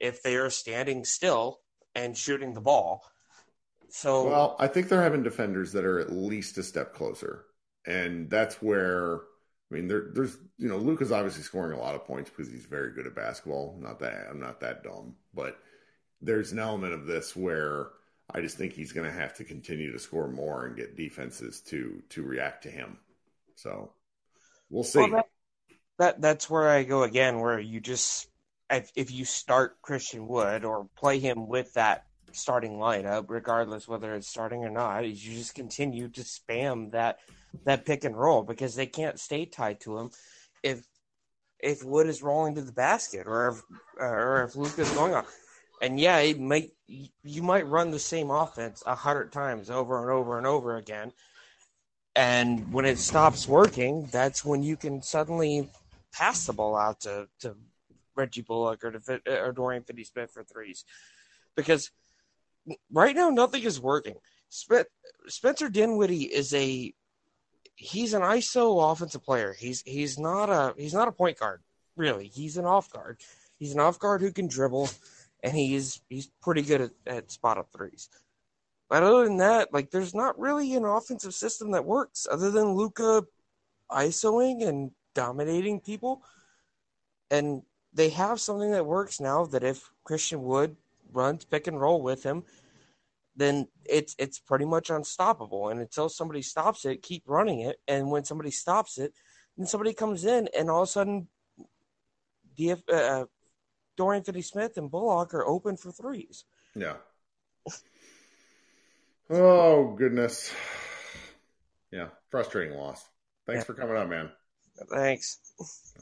if 0.00 0.22
they 0.22 0.36
are 0.36 0.50
standing 0.50 1.04
still 1.04 1.60
and 1.94 2.16
shooting 2.16 2.52
the 2.52 2.60
ball. 2.60 3.02
So 3.90 4.28
Well, 4.28 4.56
I 4.58 4.66
think 4.66 4.88
they're 4.88 5.02
having 5.02 5.22
defenders 5.22 5.72
that 5.72 5.84
are 5.84 5.98
at 5.98 6.12
least 6.12 6.58
a 6.58 6.62
step 6.62 6.94
closer, 6.94 7.44
and 7.86 8.28
that's 8.28 8.60
where 8.62 9.20
I 9.70 9.74
mean, 9.74 9.88
there, 9.88 10.10
there's 10.12 10.36
you 10.58 10.68
know, 10.68 10.76
Luka's 10.76 11.12
obviously 11.12 11.42
scoring 11.42 11.76
a 11.76 11.80
lot 11.80 11.94
of 11.94 12.06
points 12.06 12.30
because 12.30 12.50
he's 12.50 12.66
very 12.66 12.92
good 12.92 13.06
at 13.06 13.14
basketball. 13.14 13.76
Not 13.80 13.98
that 14.00 14.28
I'm 14.30 14.40
not 14.40 14.60
that 14.60 14.84
dumb, 14.84 15.14
but 15.34 15.58
there's 16.20 16.52
an 16.52 16.58
element 16.58 16.94
of 16.94 17.06
this 17.06 17.34
where 17.34 17.88
I 18.30 18.40
just 18.40 18.56
think 18.56 18.72
he's 18.72 18.92
going 18.92 19.10
to 19.10 19.16
have 19.16 19.34
to 19.36 19.44
continue 19.44 19.92
to 19.92 19.98
score 19.98 20.28
more 20.28 20.66
and 20.66 20.76
get 20.76 20.96
defenses 20.96 21.60
to 21.68 22.02
to 22.10 22.22
react 22.22 22.62
to 22.62 22.70
him. 22.70 22.98
So 23.56 23.92
we'll 24.70 24.84
see. 24.84 25.00
Well, 25.00 25.10
that, 25.10 25.26
that 25.98 26.20
that's 26.20 26.48
where 26.48 26.68
I 26.68 26.84
go 26.84 27.02
again, 27.02 27.40
where 27.40 27.58
you 27.58 27.80
just 27.80 28.28
if, 28.70 28.90
if 28.94 29.10
you 29.10 29.24
start 29.24 29.82
Christian 29.82 30.28
Wood 30.28 30.64
or 30.64 30.88
play 30.96 31.18
him 31.18 31.48
with 31.48 31.74
that 31.74 32.06
starting 32.32 32.72
lineup, 32.72 33.26
regardless 33.28 33.88
whether 33.88 34.14
it's 34.14 34.28
starting 34.28 34.64
or 34.64 34.70
not, 34.70 35.06
you 35.06 35.14
just 35.14 35.54
continue 35.54 36.08
to 36.08 36.22
spam 36.22 36.90
that 36.92 37.18
that 37.64 37.86
pick 37.86 38.04
and 38.04 38.16
roll 38.16 38.42
because 38.42 38.74
they 38.74 38.86
can't 38.86 39.18
stay 39.18 39.46
tied 39.46 39.80
to 39.80 39.98
him 39.98 40.10
if 40.62 40.86
if 41.58 41.82
Wood 41.82 42.06
is 42.06 42.22
rolling 42.22 42.54
to 42.56 42.62
the 42.62 42.72
basket 42.72 43.26
or 43.26 43.48
if 43.48 43.62
or 43.98 44.44
if 44.44 44.56
Luka's 44.56 44.90
going 44.92 45.14
on. 45.14 45.24
And 45.82 46.00
yeah, 46.00 46.18
it 46.18 46.40
might 46.40 46.70
you 46.86 47.42
might 47.42 47.66
run 47.66 47.90
the 47.90 47.98
same 47.98 48.30
offense 48.30 48.82
a 48.86 48.94
hundred 48.94 49.32
times 49.32 49.70
over 49.70 50.02
and 50.02 50.10
over 50.10 50.38
and 50.38 50.46
over 50.46 50.76
again. 50.76 51.12
And 52.14 52.72
when 52.72 52.86
it 52.86 52.98
stops 52.98 53.46
working, 53.46 54.08
that's 54.10 54.42
when 54.42 54.62
you 54.62 54.76
can 54.76 55.02
suddenly 55.02 55.68
pass 56.12 56.46
the 56.46 56.54
ball 56.54 56.74
out 56.74 57.00
to, 57.00 57.28
to 57.40 57.56
Reggie 58.14 58.40
Bullock 58.40 58.82
or 58.84 58.92
to 58.92 59.20
or 59.44 59.52
Dorian 59.52 59.82
Finney-Smith 59.82 60.30
for 60.30 60.42
threes, 60.42 60.86
because 61.54 61.90
right 62.92 63.14
now 63.14 63.30
nothing 63.30 63.62
is 63.62 63.80
working. 63.80 64.16
Spencer 64.48 65.68
Dinwiddie 65.68 66.24
is 66.24 66.54
a 66.54 66.92
he's 67.74 68.14
an 68.14 68.22
ISO 68.22 68.92
offensive 68.92 69.22
player. 69.22 69.54
He's 69.58 69.82
he's 69.82 70.18
not 70.18 70.48
a 70.50 70.74
he's 70.76 70.94
not 70.94 71.08
a 71.08 71.12
point 71.12 71.38
guard 71.38 71.62
really. 71.96 72.28
He's 72.28 72.56
an 72.56 72.64
off 72.64 72.90
guard. 72.90 73.20
He's 73.58 73.72
an 73.72 73.80
off 73.80 73.98
guard 73.98 74.20
who 74.20 74.32
can 74.32 74.48
dribble, 74.48 74.90
and 75.42 75.54
he's 75.54 76.00
he's 76.08 76.30
pretty 76.42 76.62
good 76.62 76.80
at, 76.82 76.90
at 77.06 77.30
spot 77.30 77.58
up 77.58 77.68
threes. 77.72 78.08
But 78.88 79.02
other 79.02 79.24
than 79.24 79.38
that, 79.38 79.72
like 79.72 79.90
there's 79.90 80.14
not 80.14 80.38
really 80.38 80.74
an 80.74 80.84
offensive 80.84 81.34
system 81.34 81.72
that 81.72 81.84
works 81.84 82.26
other 82.30 82.50
than 82.50 82.74
Luka 82.74 83.24
ISOing 83.90 84.66
and 84.66 84.90
dominating 85.14 85.80
people. 85.80 86.22
And 87.30 87.62
they 87.92 88.10
have 88.10 88.40
something 88.40 88.70
that 88.70 88.86
works 88.86 89.20
now 89.20 89.46
that 89.46 89.64
if 89.64 89.90
Christian 90.04 90.42
Wood 90.42 90.76
runs 91.16 91.44
pick 91.44 91.66
and 91.66 91.80
roll 91.80 92.02
with 92.02 92.22
him, 92.22 92.44
then 93.34 93.66
it's 93.84 94.14
it's 94.18 94.38
pretty 94.38 94.64
much 94.64 94.90
unstoppable. 94.90 95.68
And 95.70 95.80
until 95.80 96.08
somebody 96.08 96.42
stops 96.42 96.84
it, 96.84 97.02
keep 97.02 97.24
running 97.26 97.60
it. 97.60 97.76
And 97.88 98.10
when 98.10 98.24
somebody 98.24 98.50
stops 98.50 98.98
it, 98.98 99.12
then 99.56 99.66
somebody 99.66 99.92
comes 99.94 100.24
in, 100.24 100.48
and 100.56 100.70
all 100.70 100.82
of 100.82 100.88
a 100.88 100.92
sudden, 100.92 101.28
DF, 102.58 102.82
uh, 102.92 103.26
Dorian 103.96 104.22
Finney-Smith 104.24 104.76
and 104.76 104.90
Bullock 104.90 105.34
are 105.34 105.46
open 105.46 105.76
for 105.76 105.90
threes. 105.90 106.44
Yeah. 106.74 106.96
Oh 109.28 109.94
goodness. 109.98 110.52
Yeah, 111.90 112.08
frustrating 112.30 112.76
loss. 112.76 113.04
Thanks 113.46 113.62
Yeah. 113.62 113.64
for 113.64 113.74
coming 113.74 113.96
up, 113.96 114.08
man. 114.08 114.30
Thanks. 114.88 115.38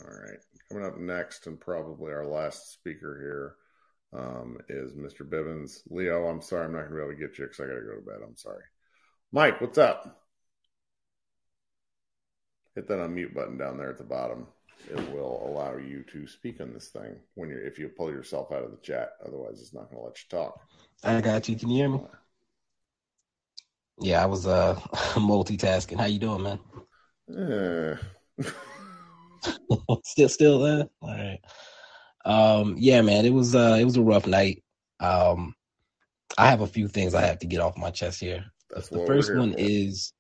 All 0.02 0.10
right. 0.10 0.38
Coming 0.68 0.84
up 0.84 0.98
next, 0.98 1.46
and 1.46 1.58
probably 1.58 2.12
our 2.12 2.26
last 2.26 2.72
speaker 2.72 3.18
here, 3.18 3.56
um, 4.14 4.58
is 4.68 4.92
Mr. 4.92 5.28
Bivens. 5.28 5.80
Leo, 5.90 6.26
I'm 6.26 6.40
sorry, 6.40 6.66
I'm 6.66 6.72
not 6.72 6.88
going 6.88 6.90
to 6.90 6.96
be 6.96 7.02
able 7.02 7.12
to 7.12 7.18
get 7.18 7.38
you 7.38 7.44
because 7.44 7.60
I 7.60 7.66
got 7.66 7.74
to 7.74 7.86
go 7.86 7.94
to 7.96 8.00
bed. 8.00 8.26
I'm 8.26 8.36
sorry. 8.36 8.62
Mike, 9.32 9.60
what's 9.60 9.78
up? 9.78 10.22
Hit 12.74 12.88
that 12.88 12.98
unmute 12.98 13.34
button 13.34 13.58
down 13.58 13.78
there 13.78 13.90
at 13.90 13.98
the 13.98 14.04
bottom. 14.04 14.46
It 14.90 14.96
will 15.12 15.42
allow 15.46 15.76
you 15.76 16.04
to 16.12 16.26
speak 16.26 16.60
on 16.60 16.72
this 16.72 16.88
thing 16.88 17.16
when 17.34 17.48
you 17.48 17.56
if 17.56 17.78
you 17.78 17.88
pull 17.88 18.10
yourself 18.10 18.52
out 18.52 18.64
of 18.64 18.70
the 18.70 18.76
chat. 18.82 19.12
Otherwise, 19.24 19.60
it's 19.60 19.72
not 19.72 19.90
going 19.90 20.02
to 20.02 20.06
let 20.06 20.18
you 20.18 20.24
talk. 20.28 20.60
I 21.02 21.20
got 21.20 21.48
you. 21.48 21.56
Can 21.56 21.70
you 21.70 21.76
hear 21.76 21.88
me? 21.88 22.00
Yeah, 24.00 24.22
I 24.22 24.26
was 24.26 24.46
uh 24.46 24.74
multitasking. 25.14 25.98
How 25.98 26.06
you 26.06 26.18
doing, 26.18 26.42
man? 26.42 26.58
Eh. 28.38 28.44
still 30.04 30.28
still 30.28 30.58
there? 30.60 30.88
All 31.00 31.10
right. 31.10 31.38
Um 32.24 32.76
yeah, 32.78 33.02
man, 33.02 33.26
it 33.26 33.32
was 33.32 33.54
uh 33.54 33.76
it 33.80 33.84
was 33.84 33.96
a 33.96 34.02
rough 34.02 34.26
night. 34.26 34.62
Um 35.00 35.54
I 36.38 36.48
have 36.48 36.60
a 36.62 36.66
few 36.66 36.88
things 36.88 37.14
I 37.14 37.22
have 37.22 37.38
to 37.40 37.46
get 37.46 37.60
off 37.60 37.76
my 37.76 37.90
chest 37.90 38.20
here. 38.20 38.44
That's 38.70 38.88
the 38.88 39.00
first 39.00 39.32
one 39.34 39.52
for. 39.52 39.58
is 39.58 40.12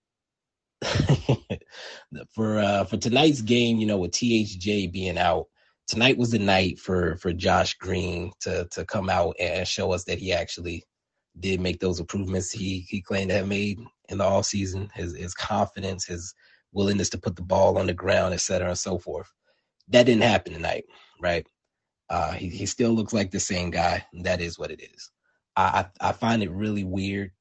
for 2.34 2.58
uh 2.58 2.84
for 2.84 2.96
tonight's 2.96 3.42
game, 3.42 3.78
you 3.78 3.86
know, 3.86 3.98
with 3.98 4.12
THJ 4.12 4.92
being 4.92 5.18
out, 5.18 5.46
tonight 5.88 6.18
was 6.18 6.30
the 6.30 6.38
night 6.38 6.78
for 6.78 7.16
for 7.18 7.32
Josh 7.32 7.74
Green 7.74 8.32
to 8.40 8.66
to 8.72 8.84
come 8.84 9.10
out 9.10 9.36
and 9.40 9.66
show 9.66 9.92
us 9.92 10.04
that 10.04 10.18
he 10.18 10.32
actually 10.32 10.84
did 11.40 11.60
make 11.60 11.80
those 11.80 12.00
improvements 12.00 12.50
he 12.52 12.86
he 12.88 13.00
claimed 13.02 13.30
to 13.30 13.36
have 13.36 13.48
made 13.48 13.80
in 14.08 14.18
the 14.18 14.24
off 14.24 14.46
season. 14.46 14.90
His 14.94 15.16
his 15.16 15.34
confidence, 15.34 16.06
his 16.06 16.34
willingness 16.72 17.10
to 17.10 17.18
put 17.18 17.36
the 17.36 17.42
ball 17.42 17.78
on 17.78 17.86
the 17.86 17.94
ground, 17.94 18.34
et 18.34 18.40
cetera, 18.40 18.68
and 18.68 18.78
so 18.78 18.98
forth. 18.98 19.32
That 19.88 20.04
didn't 20.06 20.22
happen 20.22 20.52
tonight, 20.52 20.84
right? 21.20 21.46
Uh, 22.10 22.32
he 22.32 22.48
he 22.48 22.66
still 22.66 22.92
looks 22.92 23.12
like 23.12 23.30
the 23.30 23.40
same 23.40 23.70
guy. 23.70 24.04
That 24.22 24.40
is 24.40 24.58
what 24.58 24.70
it 24.70 24.82
is. 24.82 25.10
I 25.56 25.86
I, 26.00 26.08
I 26.08 26.12
find 26.12 26.42
it 26.42 26.50
really 26.50 26.84
weird 26.84 27.32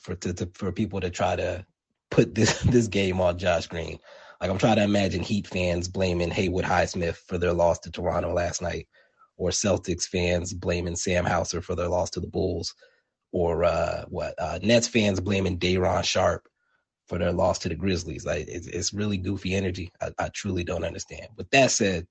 for 0.00 0.14
to, 0.16 0.32
to 0.34 0.50
for 0.54 0.72
people 0.72 1.00
to 1.00 1.10
try 1.10 1.36
to 1.36 1.66
put 2.10 2.34
this 2.34 2.60
this 2.62 2.88
game 2.88 3.20
on 3.20 3.38
Josh 3.38 3.66
Green. 3.66 3.98
Like 4.40 4.50
I'm 4.50 4.58
trying 4.58 4.76
to 4.76 4.84
imagine 4.84 5.22
Heat 5.22 5.46
fans 5.46 5.88
blaming 5.88 6.30
Haywood 6.30 6.64
Highsmith 6.64 7.16
for 7.28 7.38
their 7.38 7.52
loss 7.52 7.78
to 7.80 7.90
Toronto 7.90 8.32
last 8.32 8.62
night, 8.62 8.88
or 9.36 9.50
Celtics 9.50 10.04
fans 10.04 10.52
blaming 10.52 10.96
Sam 10.96 11.24
Hauser 11.24 11.60
for 11.60 11.74
their 11.74 11.88
loss 11.88 12.10
to 12.10 12.20
the 12.20 12.26
Bulls, 12.26 12.74
or 13.32 13.64
uh, 13.64 14.04
what 14.08 14.34
uh, 14.38 14.58
Nets 14.62 14.88
fans 14.88 15.20
blaming 15.20 15.58
Day'Ron 15.58 16.02
Sharpe 16.02 16.48
for 17.06 17.18
their 17.18 17.32
loss 17.32 17.58
to 17.60 17.68
the 17.68 17.74
Grizzlies. 17.74 18.26
Like 18.26 18.46
it's, 18.48 18.66
it's 18.66 18.92
really 18.92 19.16
goofy 19.16 19.54
energy. 19.54 19.92
I, 20.00 20.10
I 20.18 20.28
truly 20.30 20.64
don't 20.64 20.84
understand. 20.84 21.28
With 21.36 21.50
that 21.50 21.70
said, 21.70 22.06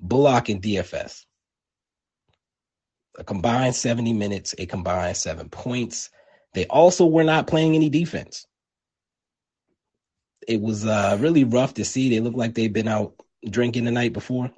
Bullock 0.00 0.48
and 0.48 0.62
DFS. 0.62 1.24
A 3.18 3.24
combined 3.24 3.74
70 3.74 4.12
minutes, 4.12 4.54
a 4.58 4.66
combined 4.66 5.16
seven 5.16 5.48
points. 5.48 6.10
They 6.54 6.66
also 6.66 7.06
were 7.06 7.24
not 7.24 7.46
playing 7.46 7.74
any 7.74 7.88
defense. 7.88 8.46
It 10.46 10.60
was 10.60 10.86
uh, 10.86 11.18
really 11.20 11.44
rough 11.44 11.74
to 11.74 11.84
see. 11.84 12.08
They 12.08 12.20
looked 12.20 12.36
like 12.36 12.54
they'd 12.54 12.72
been 12.72 12.88
out 12.88 13.14
drinking 13.48 13.84
the 13.84 13.90
night 13.90 14.12
before. 14.12 14.50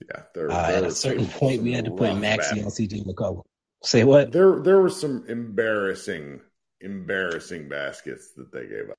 Yeah, 0.00 0.22
there, 0.34 0.50
Uh, 0.50 0.70
at 0.70 0.84
a 0.84 0.92
certain 0.92 1.26
point, 1.26 1.62
we 1.62 1.72
had 1.72 1.86
to 1.86 1.90
put 1.90 2.10
Maxi 2.10 2.64
on 2.64 2.70
CJ 2.70 3.04
McCollum. 3.04 3.42
Say 3.82 4.04
what? 4.04 4.32
There, 4.32 4.60
there 4.60 4.80
were 4.80 4.90
some 4.90 5.24
embarrassing, 5.28 6.40
embarrassing 6.80 7.68
baskets 7.68 8.32
that 8.36 8.52
they 8.52 8.66
gave 8.66 8.90
up. 8.90 8.96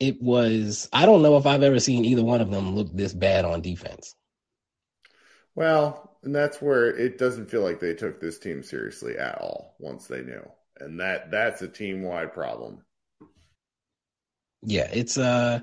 It 0.00 0.20
was, 0.20 0.88
I 0.92 1.06
don't 1.06 1.22
know 1.22 1.36
if 1.36 1.46
I've 1.46 1.62
ever 1.62 1.78
seen 1.78 2.04
either 2.04 2.24
one 2.24 2.40
of 2.40 2.50
them 2.50 2.74
look 2.74 2.88
this 2.92 3.12
bad 3.12 3.44
on 3.44 3.60
defense. 3.60 4.14
Well, 5.54 6.16
and 6.22 6.34
that's 6.34 6.62
where 6.62 6.86
it 6.86 7.18
doesn't 7.18 7.50
feel 7.50 7.62
like 7.62 7.80
they 7.80 7.94
took 7.94 8.20
this 8.20 8.38
team 8.38 8.62
seriously 8.62 9.18
at 9.18 9.38
all 9.38 9.76
once 9.78 10.06
they 10.06 10.22
knew, 10.22 10.48
and 10.80 11.00
that 11.00 11.30
that's 11.30 11.62
a 11.62 11.68
team 11.68 12.02
wide 12.02 12.32
problem. 12.32 12.82
Yeah, 14.62 14.88
it's 14.92 15.18
uh 15.18 15.60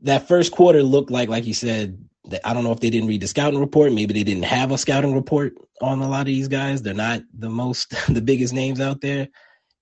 that 0.00 0.28
first 0.28 0.52
quarter 0.52 0.82
looked 0.82 1.10
like 1.10 1.28
like 1.28 1.46
you 1.46 1.54
said 1.54 1.98
I 2.44 2.54
don't 2.54 2.64
know 2.64 2.72
if 2.72 2.80
they 2.80 2.90
didn't 2.90 3.08
read 3.08 3.20
the 3.20 3.28
scouting 3.28 3.60
report, 3.60 3.92
maybe 3.92 4.14
they 4.14 4.24
didn't 4.24 4.44
have 4.44 4.72
a 4.72 4.78
scouting 4.78 5.14
report 5.14 5.54
on 5.80 6.00
a 6.00 6.08
lot 6.08 6.20
of 6.20 6.26
these 6.26 6.48
guys. 6.48 6.82
They're 6.82 6.94
not 6.94 7.22
the 7.36 7.50
most 7.50 7.94
the 8.08 8.22
biggest 8.22 8.54
names 8.54 8.80
out 8.80 9.00
there 9.00 9.28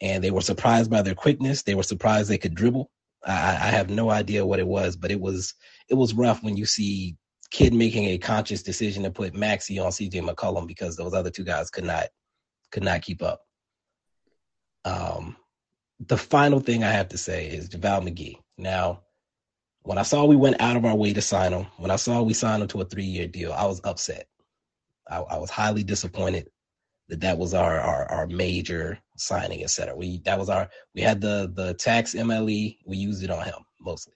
and 0.00 0.22
they 0.22 0.30
were 0.30 0.40
surprised 0.40 0.90
by 0.90 1.02
their 1.02 1.14
quickness. 1.14 1.62
They 1.62 1.74
were 1.74 1.82
surprised 1.82 2.28
they 2.28 2.38
could 2.38 2.54
dribble. 2.54 2.90
I, 3.26 3.32
I 3.32 3.70
have 3.70 3.88
no 3.88 4.10
idea 4.10 4.44
what 4.44 4.60
it 4.60 4.66
was, 4.66 4.96
but 4.96 5.10
it 5.10 5.20
was 5.20 5.54
it 5.88 5.94
was 5.94 6.14
rough 6.14 6.42
when 6.42 6.56
you 6.56 6.66
see 6.66 7.16
Kidd 7.54 7.72
making 7.72 8.06
a 8.06 8.18
conscious 8.18 8.64
decision 8.64 9.04
to 9.04 9.12
put 9.12 9.32
Maxi 9.32 9.80
on 9.80 9.92
CJ 9.92 10.28
McCollum 10.28 10.66
because 10.66 10.96
those 10.96 11.14
other 11.14 11.30
two 11.30 11.44
guys 11.44 11.70
could 11.70 11.84
not 11.84 12.06
could 12.72 12.82
not 12.82 13.02
keep 13.02 13.22
up. 13.22 13.42
Um, 14.84 15.36
the 16.00 16.16
final 16.16 16.58
thing 16.58 16.82
I 16.82 16.90
have 16.90 17.10
to 17.10 17.16
say 17.16 17.46
is 17.46 17.68
JaVale 17.68 18.08
McGee. 18.08 18.38
Now, 18.58 19.02
when 19.82 19.98
I 19.98 20.02
saw 20.02 20.24
we 20.24 20.34
went 20.34 20.60
out 20.60 20.76
of 20.76 20.84
our 20.84 20.96
way 20.96 21.12
to 21.12 21.22
sign 21.22 21.52
him, 21.52 21.68
when 21.76 21.92
I 21.92 21.96
saw 21.96 22.22
we 22.22 22.34
signed 22.34 22.60
him 22.60 22.68
to 22.70 22.80
a 22.80 22.86
three 22.86 23.04
year 23.04 23.28
deal, 23.28 23.52
I 23.52 23.66
was 23.66 23.80
upset. 23.84 24.26
I, 25.08 25.18
I 25.18 25.38
was 25.38 25.50
highly 25.50 25.84
disappointed 25.84 26.48
that 27.08 27.20
that 27.20 27.38
was 27.38 27.54
our, 27.54 27.78
our 27.78 28.10
our 28.10 28.26
major 28.26 28.98
signing, 29.16 29.62
et 29.62 29.70
cetera. 29.70 29.94
We 29.94 30.18
that 30.24 30.40
was 30.40 30.50
our 30.50 30.68
we 30.92 31.02
had 31.02 31.20
the 31.20 31.52
the 31.54 31.74
tax 31.74 32.14
MLE, 32.14 32.78
we 32.84 32.96
used 32.96 33.22
it 33.22 33.30
on 33.30 33.44
him 33.44 33.54
mostly. 33.80 34.14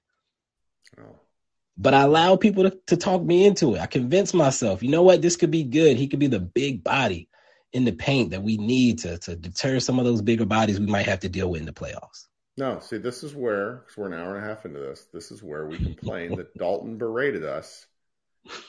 But 1.78 1.94
I 1.94 2.02
allowed 2.02 2.40
people 2.40 2.64
to, 2.64 2.76
to 2.88 2.96
talk 2.96 3.22
me 3.22 3.46
into 3.46 3.76
it. 3.76 3.80
I 3.80 3.86
convinced 3.86 4.34
myself, 4.34 4.82
you 4.82 4.90
know 4.90 5.02
what, 5.02 5.22
this 5.22 5.36
could 5.36 5.52
be 5.52 5.62
good. 5.62 5.96
He 5.96 6.09
could 6.09 6.18
be 6.18 6.26
the 6.26 6.40
big 6.40 6.82
body 6.82 7.28
in 7.72 7.84
the 7.84 7.92
paint 7.92 8.30
that 8.30 8.42
we 8.42 8.56
need 8.56 8.98
to 9.00 9.18
to 9.18 9.36
deter 9.36 9.78
some 9.78 9.98
of 9.98 10.05
those 10.05 10.22
bigger 10.22 10.46
bodies 10.46 10.80
we 10.80 10.86
might 10.86 11.06
have 11.06 11.20
to 11.20 11.28
deal 11.28 11.50
with 11.50 11.60
in 11.60 11.66
the 11.66 11.72
playoffs. 11.72 12.26
No, 12.56 12.80
see, 12.80 12.98
this 12.98 13.22
is 13.22 13.34
where 13.34 13.76
because 13.76 13.96
we're 13.96 14.06
an 14.09 14.14
hour 14.14 14.36
and 14.36 14.44
a 14.44 14.48
half 14.48 14.64
into 14.64 14.80
this. 14.80 15.06
This 15.12 15.30
is 15.30 15.42
where 15.42 15.66
we 15.66 15.78
complain 15.78 16.36
that 16.36 16.56
Dalton 16.59 16.98
berated 16.98 17.44
us, 17.44 17.86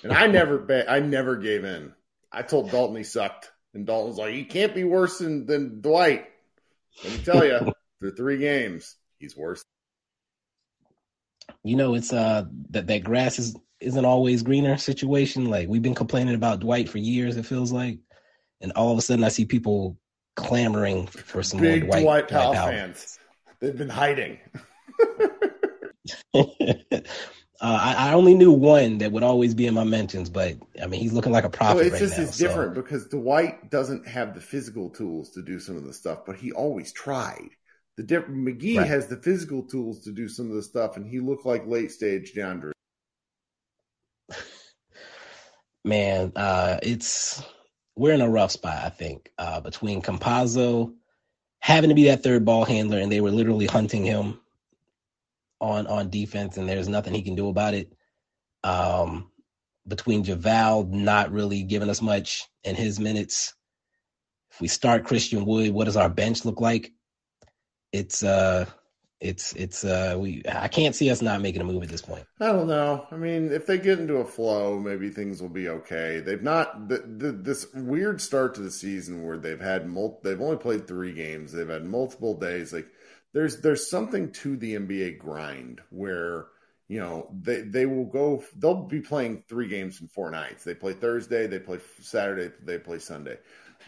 and 0.03 0.13
I 0.13 0.27
never, 0.27 0.85
I 0.87 0.99
never 0.99 1.37
gave 1.37 1.63
in. 1.63 1.93
I 2.31 2.43
told 2.43 2.69
Dalton 2.69 2.97
he 2.97 3.03
sucked, 3.03 3.51
and 3.73 3.87
Dalton's 3.87 4.17
like, 4.17 4.35
"He 4.35 4.43
can't 4.43 4.75
be 4.75 4.83
worse 4.83 5.17
than, 5.17 5.47
than 5.47 5.81
Dwight." 5.81 6.27
Let 7.03 7.13
me 7.13 7.23
tell 7.23 7.43
you, 7.43 7.73
through 7.99 8.15
three 8.15 8.37
games, 8.37 8.95
he's 9.17 9.35
worse. 9.35 9.63
You 11.63 11.75
know 11.75 11.93
it's 11.95 12.13
uh 12.13 12.45
that 12.71 12.87
that 12.87 13.03
grass 13.03 13.37
is 13.39 13.55
isn't 13.81 14.05
always 14.05 14.43
greener 14.43 14.77
situation 14.77 15.45
like 15.49 15.67
we've 15.67 15.81
been 15.81 15.95
complaining 15.95 16.35
about 16.35 16.59
dwight 16.59 16.87
for 16.89 16.97
years 16.97 17.37
it 17.37 17.45
feels 17.45 17.71
like 17.71 17.97
and 18.61 18.71
all 18.73 18.91
of 18.91 18.97
a 18.97 19.01
sudden 19.01 19.23
i 19.23 19.29
see 19.29 19.45
people 19.45 19.97
clamoring 20.35 21.07
for 21.07 21.43
some 21.43 21.59
Big 21.59 21.81
more 21.83 21.89
dwight, 21.91 22.03
Dwight 22.03 22.27
Powell 22.29 22.53
Powell. 22.53 22.67
fans. 22.71 23.19
They've 23.59 23.77
been 23.77 23.89
hiding. 23.89 24.39
uh, 26.33 26.41
I, 27.61 27.93
I 28.09 28.13
only 28.13 28.33
knew 28.35 28.51
one 28.51 28.99
that 28.99 29.11
would 29.11 29.23
always 29.23 29.53
be 29.53 29.67
in 29.67 29.73
my 29.73 29.83
mentions 29.83 30.29
but 30.29 30.55
i 30.81 30.87
mean 30.87 31.01
he's 31.01 31.11
looking 31.13 31.31
like 31.33 31.43
a 31.43 31.47
Well, 31.47 31.51
prophet 31.51 31.81
it's 31.87 31.93
right 31.93 31.99
just 31.99 32.17
now 32.17 32.23
it's 32.23 32.37
so- 32.37 32.47
different 32.47 32.73
because 32.73 33.07
Dwight 33.07 33.69
doesn't 33.69 34.07
have 34.07 34.33
the 34.33 34.41
physical 34.41 34.89
tools 34.89 35.31
to 35.31 35.41
do 35.41 35.59
some 35.59 35.75
of 35.75 35.83
the 35.83 35.93
stuff, 35.93 36.25
but 36.25 36.37
he 36.37 36.51
always 36.51 36.91
tried. 36.93 37.49
The 37.99 38.05
diff- 38.05 38.27
McGee 38.27 38.77
Right. 38.77 38.87
has 38.87 39.07
the 39.07 39.17
physical 39.17 39.61
tools 39.61 39.99
to 40.05 40.13
do 40.13 40.29
some 40.29 40.49
of 40.49 40.55
the 40.55 40.63
stuff, 40.63 40.95
and 40.95 41.05
he 41.05 41.19
looked 41.19 41.45
like 41.45 41.67
late 41.67 41.91
stage 41.91 42.31
DeAndre. 42.33 42.71
man, 45.83 46.31
uh, 46.37 46.79
it's 46.81 47.43
we're 47.97 48.13
in 48.13 48.21
a 48.21 48.29
rough 48.29 48.51
spot, 48.51 48.85
I 48.85 48.89
think, 48.89 49.29
uh, 49.37 49.59
between 49.59 50.01
Campazzo 50.01 50.93
having 51.59 51.89
to 51.89 51.93
be 51.93 52.05
that 52.05 52.23
third 52.23 52.45
ball 52.45 52.63
handler, 52.63 52.99
and 52.99 53.11
they 53.11 53.19
were 53.19 53.31
literally 53.31 53.65
hunting 53.65 54.05
him 54.05 54.39
on 55.59 55.85
on 55.87 56.09
defense, 56.09 56.55
and 56.55 56.69
there's 56.69 56.87
nothing 56.87 57.13
he 57.13 57.21
can 57.21 57.35
do 57.35 57.49
about 57.49 57.73
it. 57.73 57.91
Um, 58.63 59.29
between 59.89 60.23
JaVale 60.23 60.89
not 60.89 61.33
really 61.33 61.63
giving 61.63 61.89
us 61.89 62.01
much 62.01 62.47
in 62.63 62.75
his 62.75 62.97
minutes, 62.97 63.53
if 64.51 64.61
we 64.61 64.69
start 64.69 65.03
Christian 65.03 65.43
Wood, 65.43 65.71
what 65.73 65.83
does 65.83 65.97
our 65.97 66.07
bench 66.09 66.45
look 66.45 66.61
like? 66.61 66.93
It's 67.91 68.23
uh, 68.23 68.65
it's 69.19 69.53
it's 69.53 69.83
uh, 69.83 70.15
we 70.17 70.41
I 70.49 70.69
can't 70.69 70.95
see 70.95 71.09
us 71.09 71.21
not 71.21 71.41
making 71.41 71.61
a 71.61 71.65
move 71.65 71.83
at 71.83 71.89
this 71.89 72.01
point. 72.01 72.25
I 72.39 72.47
don't 72.47 72.67
know. 72.67 73.05
I 73.11 73.17
mean, 73.17 73.51
if 73.51 73.65
they 73.65 73.77
get 73.77 73.99
into 73.99 74.17
a 74.17 74.25
flow, 74.25 74.79
maybe 74.79 75.09
things 75.09 75.41
will 75.41 75.49
be 75.49 75.67
okay. 75.67 76.21
They've 76.21 76.41
not 76.41 76.87
the, 76.87 76.99
the, 76.99 77.31
this 77.33 77.67
weird 77.73 78.21
start 78.21 78.55
to 78.55 78.61
the 78.61 78.71
season 78.71 79.25
where 79.25 79.37
they've 79.37 79.59
had 79.59 79.87
mul- 79.87 80.21
they've 80.23 80.39
only 80.39 80.57
played 80.57 80.87
three 80.87 81.13
games. 81.13 81.51
They've 81.51 81.67
had 81.67 81.83
multiple 81.83 82.39
days. 82.39 82.71
Like 82.71 82.87
there's 83.33 83.59
there's 83.61 83.89
something 83.89 84.31
to 84.33 84.55
the 84.55 84.75
NBA 84.75 85.17
grind 85.19 85.81
where 85.89 86.47
you 86.87 87.01
know 87.01 87.29
they 87.41 87.61
they 87.61 87.85
will 87.85 88.05
go. 88.05 88.41
They'll 88.55 88.83
be 88.83 89.01
playing 89.01 89.43
three 89.49 89.67
games 89.67 89.99
in 89.99 90.07
four 90.07 90.31
nights. 90.31 90.63
They 90.63 90.75
play 90.75 90.93
Thursday. 90.93 91.45
They 91.45 91.59
play 91.59 91.79
Saturday. 91.99 92.55
They 92.63 92.77
play 92.77 92.99
Sunday. 92.99 93.37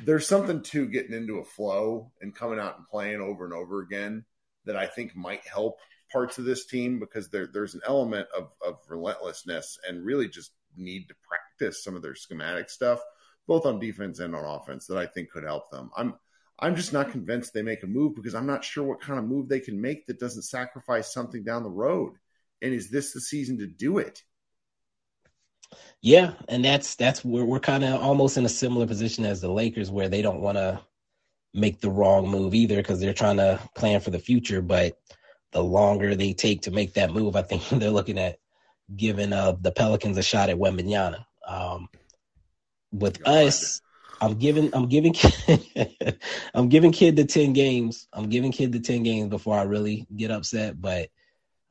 There's 0.05 0.27
something 0.27 0.63
to 0.63 0.87
getting 0.87 1.13
into 1.13 1.39
a 1.39 1.43
flow 1.43 2.11
and 2.21 2.35
coming 2.35 2.59
out 2.59 2.77
and 2.77 2.87
playing 2.87 3.21
over 3.21 3.45
and 3.45 3.53
over 3.53 3.81
again 3.81 4.25
that 4.65 4.75
I 4.75 4.87
think 4.87 5.15
might 5.15 5.45
help 5.47 5.77
parts 6.11 6.37
of 6.37 6.45
this 6.45 6.65
team 6.65 6.99
because 6.99 7.29
there, 7.29 7.47
there's 7.51 7.73
an 7.73 7.81
element 7.87 8.27
of, 8.35 8.51
of 8.65 8.77
relentlessness 8.89 9.79
and 9.87 10.05
really 10.05 10.27
just 10.27 10.51
need 10.75 11.07
to 11.07 11.15
practice 11.27 11.83
some 11.83 11.95
of 11.95 12.01
their 12.01 12.15
schematic 12.15 12.69
stuff, 12.69 12.99
both 13.47 13.65
on 13.65 13.79
defense 13.79 14.19
and 14.19 14.35
on 14.35 14.43
offense, 14.45 14.87
that 14.87 14.97
I 14.97 15.05
think 15.05 15.31
could 15.31 15.43
help 15.43 15.71
them. 15.71 15.89
I'm 15.95 16.15
I'm 16.61 16.75
just 16.75 16.93
not 16.93 17.11
convinced 17.11 17.53
they 17.53 17.63
make 17.63 17.81
a 17.81 17.87
move 17.87 18.15
because 18.15 18.35
I'm 18.35 18.45
not 18.45 18.63
sure 18.63 18.83
what 18.83 19.01
kind 19.01 19.17
of 19.17 19.25
move 19.25 19.49
they 19.49 19.59
can 19.59 19.81
make 19.81 20.05
that 20.05 20.19
doesn't 20.19 20.43
sacrifice 20.43 21.11
something 21.11 21.43
down 21.43 21.63
the 21.63 21.71
road. 21.71 22.13
And 22.61 22.71
is 22.71 22.91
this 22.91 23.13
the 23.13 23.21
season 23.21 23.57
to 23.57 23.67
do 23.67 23.97
it? 23.97 24.21
Yeah, 26.01 26.33
and 26.47 26.65
that's 26.65 26.95
that's 26.95 27.23
where 27.23 27.45
we're 27.45 27.59
kind 27.59 27.83
of 27.83 28.01
almost 28.01 28.37
in 28.37 28.45
a 28.45 28.49
similar 28.49 28.87
position 28.87 29.25
as 29.25 29.41
the 29.41 29.51
Lakers, 29.51 29.91
where 29.91 30.09
they 30.09 30.21
don't 30.21 30.41
want 30.41 30.57
to 30.57 30.81
make 31.53 31.79
the 31.81 31.89
wrong 31.89 32.27
move 32.27 32.53
either 32.53 32.77
because 32.77 32.99
they're 32.99 33.13
trying 33.13 33.37
to 33.37 33.59
plan 33.75 33.99
for 33.99 34.09
the 34.09 34.19
future. 34.19 34.61
But 34.61 34.97
the 35.51 35.63
longer 35.63 36.15
they 36.15 36.33
take 36.33 36.63
to 36.63 36.71
make 36.71 36.93
that 36.93 37.11
move, 37.11 37.35
I 37.35 37.43
think 37.43 37.67
they're 37.69 37.91
looking 37.91 38.17
at 38.17 38.39
giving 38.95 39.33
uh, 39.33 39.53
the 39.59 39.71
Pelicans 39.71 40.17
a 40.17 40.23
shot 40.23 40.49
at 40.49 40.57
Wembanyama. 40.57 41.23
Um, 41.47 41.89
with 42.91 43.25
us, 43.27 43.81
I'm 44.21 44.35
giving 44.35 44.73
I'm 44.73 44.87
giving 44.87 45.15
I'm 46.53 46.69
giving 46.69 46.91
Kidd 46.91 47.15
the 47.15 47.25
ten 47.25 47.53
games. 47.53 48.07
I'm 48.13 48.29
giving 48.29 48.51
Kidd 48.51 48.71
the 48.71 48.79
ten 48.79 49.03
games 49.03 49.29
before 49.29 49.57
I 49.57 49.63
really 49.63 50.07
get 50.15 50.31
upset. 50.31 50.79
But 50.79 51.09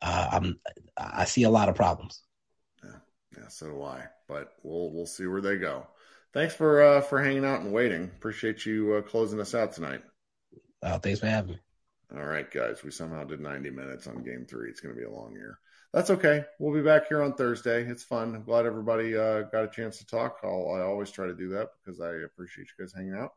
uh, 0.03 0.29
I'm 0.33 0.61
I 0.97 1.25
see 1.25 1.45
a 1.45 1.51
lot 1.51 1.69
of 1.69 1.75
problems. 1.75 2.23
Yeah, 3.37 3.49
so 3.49 3.67
do 3.67 3.83
I. 3.83 4.05
But 4.29 4.53
we'll 4.63 4.91
we'll 4.93 5.07
see 5.07 5.27
where 5.27 5.41
they 5.41 5.57
go. 5.57 5.87
Thanks 6.33 6.55
for 6.55 6.83
uh, 6.83 7.01
for 7.01 7.23
hanging 7.23 7.45
out 7.45 7.61
and 7.61 7.73
waiting. 7.73 8.05
Appreciate 8.05 8.65
you 8.67 8.95
uh, 8.95 9.03
closing 9.03 9.41
us 9.41 9.55
out 9.55 9.73
tonight. 9.73 10.03
Uh, 10.83 10.99
thanks 10.99 11.21
for 11.21 11.27
having 11.27 11.53
me. 11.53 11.61
All 12.15 12.25
right, 12.25 12.51
guys. 12.51 12.83
We 12.83 12.91
somehow 12.91 13.25
did 13.25 13.41
90 13.41 13.71
minutes 13.71 14.07
on 14.07 14.25
game 14.25 14.45
three. 14.49 14.69
It's 14.69 14.81
going 14.81 14.95
to 14.95 15.01
be 15.01 15.07
a 15.07 15.11
long 15.11 15.33
year. 15.33 15.59
That's 15.93 16.11
okay. 16.11 16.45
We'll 16.59 16.75
be 16.75 16.83
back 16.83 17.09
here 17.09 17.23
on 17.23 17.35
Thursday. 17.35 17.83
It's 17.83 18.03
fun. 18.03 18.35
I'm 18.35 18.45
glad 18.45 18.67
everybody 18.67 19.17
uh, 19.17 19.43
got 19.43 19.65
a 19.65 19.71
chance 19.71 19.99
to 19.99 20.07
talk. 20.07 20.39
I'll, 20.43 20.73
I 20.75 20.81
always 20.83 21.11
try 21.11 21.27
to 21.27 21.35
do 21.35 21.49
that 21.51 21.69
because 21.85 22.01
I 22.01 22.13
appreciate 22.25 22.69
you 22.69 22.85
guys 22.85 22.93
hanging 22.93 23.15
out. 23.15 23.33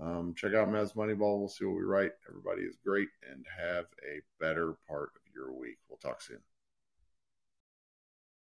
Um, 0.00 0.34
check 0.34 0.54
out 0.54 0.68
Mavs 0.68 0.94
Moneyball. 0.94 1.38
We'll 1.38 1.48
see 1.48 1.64
what 1.66 1.76
we 1.76 1.82
write. 1.82 2.12
Everybody 2.28 2.62
is 2.62 2.78
great 2.84 3.08
and 3.30 3.44
have 3.58 3.84
a 4.02 4.20
better 4.38 4.74
part 4.88 5.10
of 5.14 5.34
your 5.34 5.52
week. 5.52 5.76
We'll 5.88 5.98
talk 5.98 6.22
soon. 6.22 6.40